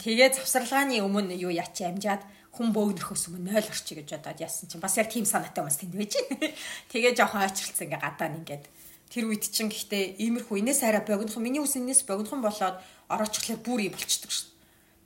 Тэгээд 0.02 0.41
завсралгааны 0.41 1.00
өмнө 1.06 1.38
юу 1.38 1.54
яач 1.54 1.80
амжаад 1.86 2.24
хүн 2.54 2.70
бөөгнөхөөс 2.70 3.34
өмнө 3.34 3.50
0 3.50 3.66
орчи 3.74 3.98
гэж 3.98 4.14
бодоод 4.14 4.40
яасан 4.46 4.70
чинь 4.70 4.84
бас 4.84 4.94
яг 5.02 5.10
тийм 5.10 5.26
санаатай 5.26 5.66
хүмүүс 5.66 5.80
тэнд 5.82 5.98
байж 5.98 6.14
байна. 6.22 6.54
Тэгээд 6.94 7.18
жоохон 7.18 7.42
очролцсон 7.50 7.86
ингээ 7.90 8.02
гадаа 8.06 8.30
нь 8.30 8.40
ингээд 8.46 8.66
тэр 9.10 9.26
үед 9.26 9.44
чинь 9.50 9.74
гэхдээ 9.74 10.22
иймэрхүү 10.22 10.62
инээс 10.62 10.86
арай 10.86 11.02
богинохон 11.02 11.42
миний 11.42 11.62
ус 11.66 11.74
инээс 11.74 12.06
богинохон 12.06 12.46
болоод 12.46 12.78
ороочлохлоор 13.10 13.62
бүр 13.66 13.80
юм 13.90 13.98
болчдөг 13.98 14.30
шүү. 14.30 14.54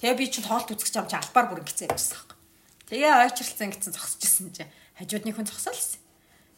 Тэгээ 0.03 0.19
би 0.19 0.25
чинь 0.27 0.43
тоолт 0.43 0.67
үзэх 0.67 0.91
юм 0.91 1.07
чи 1.07 1.15
албаар 1.15 1.47
бүр 1.47 1.63
ингэсэн 1.63 1.87
байсан 1.87 2.19
байхгүй. 2.19 2.37
Тэгээ 2.91 3.11
ойчрлцсан 3.15 3.69
гэсэн 3.71 3.95
зогсчихсан 3.95 4.51
чинь 4.51 4.71
хажуудны 4.99 5.31
хүн 5.31 5.47
зогсоолсон. 5.47 6.03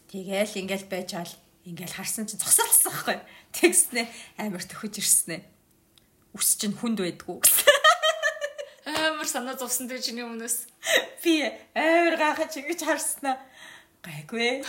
Тэгээл 0.10 0.58
ингээл 0.66 0.90
байж 0.90 1.10
аал 1.14 1.34
ингээл 1.70 1.98
харсан 2.02 2.26
чинь 2.26 2.42
зогсоолсон 2.42 2.90
байхгүй. 2.90 3.18
Тэгснэ 3.54 4.02
амар 4.42 4.66
төхөж 4.66 5.02
ирснэ. 5.02 5.46
Үс 6.34 6.58
чинь 6.58 6.74
хүнд 6.74 7.02
байдгүй 7.02 7.38
гэсэн. 7.46 7.66
Амар 8.90 9.28
санаа 9.30 9.56
зовсон 9.60 9.86
дээ 9.86 10.02
чиний 10.02 10.26
өмнөөс. 10.26 10.66
Би 11.22 11.46
амар 11.78 12.16
гахаж 12.18 12.58
ингэж 12.58 12.82
харснаа. 12.82 13.38
Гайгүй. 14.02 14.66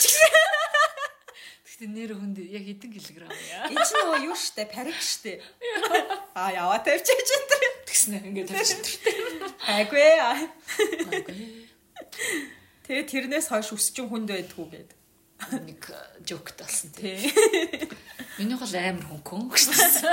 Гэхдээ 1.64 1.88
нэр 1.88 2.12
хүнд 2.18 2.36
яг 2.44 2.64
хэдэн 2.68 2.92
килограмм 2.92 3.32
яа. 3.32 3.72
Энэ 3.72 3.86
чинь 3.86 4.00
нөгөө 4.04 4.20
юу 4.28 4.36
штэ 4.36 4.68
парик 4.68 5.00
штэ. 5.00 5.40
Аа 6.36 6.52
яваа 6.52 6.84
тавьчих 6.84 7.16
чинь. 7.24 7.46
Тэгснэ 7.88 8.20
ингээ 8.28 8.44
тавьчихсан. 8.50 8.84
Гайгүй. 9.64 10.04
Тэгээ 12.84 13.04
тэрнээс 13.08 13.48
хойш 13.48 13.72
үс 13.72 13.88
чинь 13.96 14.10
хүнд 14.10 14.28
байдгүй 14.28 14.66
гээд. 14.68 14.90
Нэг 15.64 15.80
жок 16.28 16.52
талсан 16.52 16.92
тий. 16.92 17.16
Тий. 17.16 17.88
Миний 18.36 18.60
бол 18.60 18.68
амар 18.76 19.06
хөнгөн 19.08 19.48
гэсэн. 19.48 20.04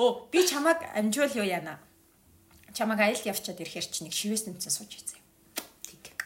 Оо 0.00 0.28
би 0.32 0.40
чамайг 0.48 0.80
амжуул 0.96 1.36
юу 1.36 1.44
яана. 1.44 1.76
Чамайг 2.72 3.00
аялд 3.04 3.24
явчаад 3.28 3.60
ирэхээр 3.60 3.86
чи 3.92 4.00
нэг 4.08 4.16
шивээс 4.16 4.48
нэмсэн 4.48 4.72
сууж 4.72 4.92
ийцээ. 4.96 5.20
Тэг. 5.84 6.16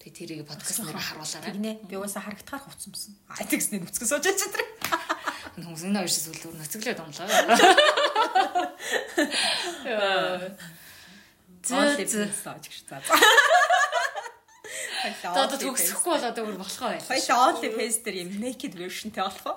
Тэг 0.00 0.12
тэрийг 0.16 0.48
подкаст 0.48 0.80
нэр 0.80 0.96
харуулаарай. 0.96 1.52
Тэгнэ. 1.52 1.72
Би 1.84 1.96
уусаа 2.00 2.24
харагдахаар 2.24 2.64
хувцсансан. 2.64 3.12
Аа 3.28 3.44
тэгснэ 3.44 3.84
нүцгэн 3.84 4.08
сууж 4.08 4.24
ийцээ 4.24 4.48
тэр. 4.48 4.64
Хүмүүс 5.60 5.84
энэ 5.84 6.00
хоёр 6.00 6.08
зүйл 6.08 6.56
нөцөглөөд 6.56 7.00
онлоо. 7.04 7.28
Зөө 11.68 11.84
сууж 12.32 12.64
гэж 12.64 12.80
за. 12.88 13.04
Одоо 15.00 15.56
төгсөхгүй 15.56 16.12
бол 16.16 16.28
одоо 16.28 16.44
бүр 16.48 16.56
болохоо 16.60 16.96
байл. 16.96 17.08
Хоёлаа 17.08 17.52
only 17.52 17.68
face 17.72 18.00
дээр 18.04 18.16
юм 18.24 18.40
naked 18.40 18.72
versionтэй 18.76 19.24
болох 19.24 19.46
уу? 19.52 19.56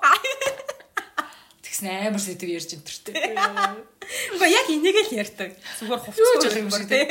Тэгсэн 1.74 1.90
амар 1.90 2.22
сэдв 2.22 2.46
ярьж 2.46 2.78
өнтөртэй. 2.78 3.34
Уу 3.34 4.46
яг 4.46 4.70
энийг 4.70 4.94
л 5.10 5.18
ярьдаг. 5.18 5.58
Зүгээр 5.82 6.06
болох 6.06 6.54
юм 6.54 6.70
шиг 6.70 6.86
тий. 6.86 7.10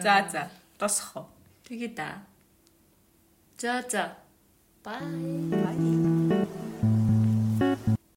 За 0.00 0.24
за. 0.32 0.48
Тосхоо. 0.80 1.28
Тэгээ 1.68 1.92
да. 1.92 2.24
За 3.60 3.84
за. 3.84 4.16
Bye. 4.80 5.04
Bye. 5.52 6.71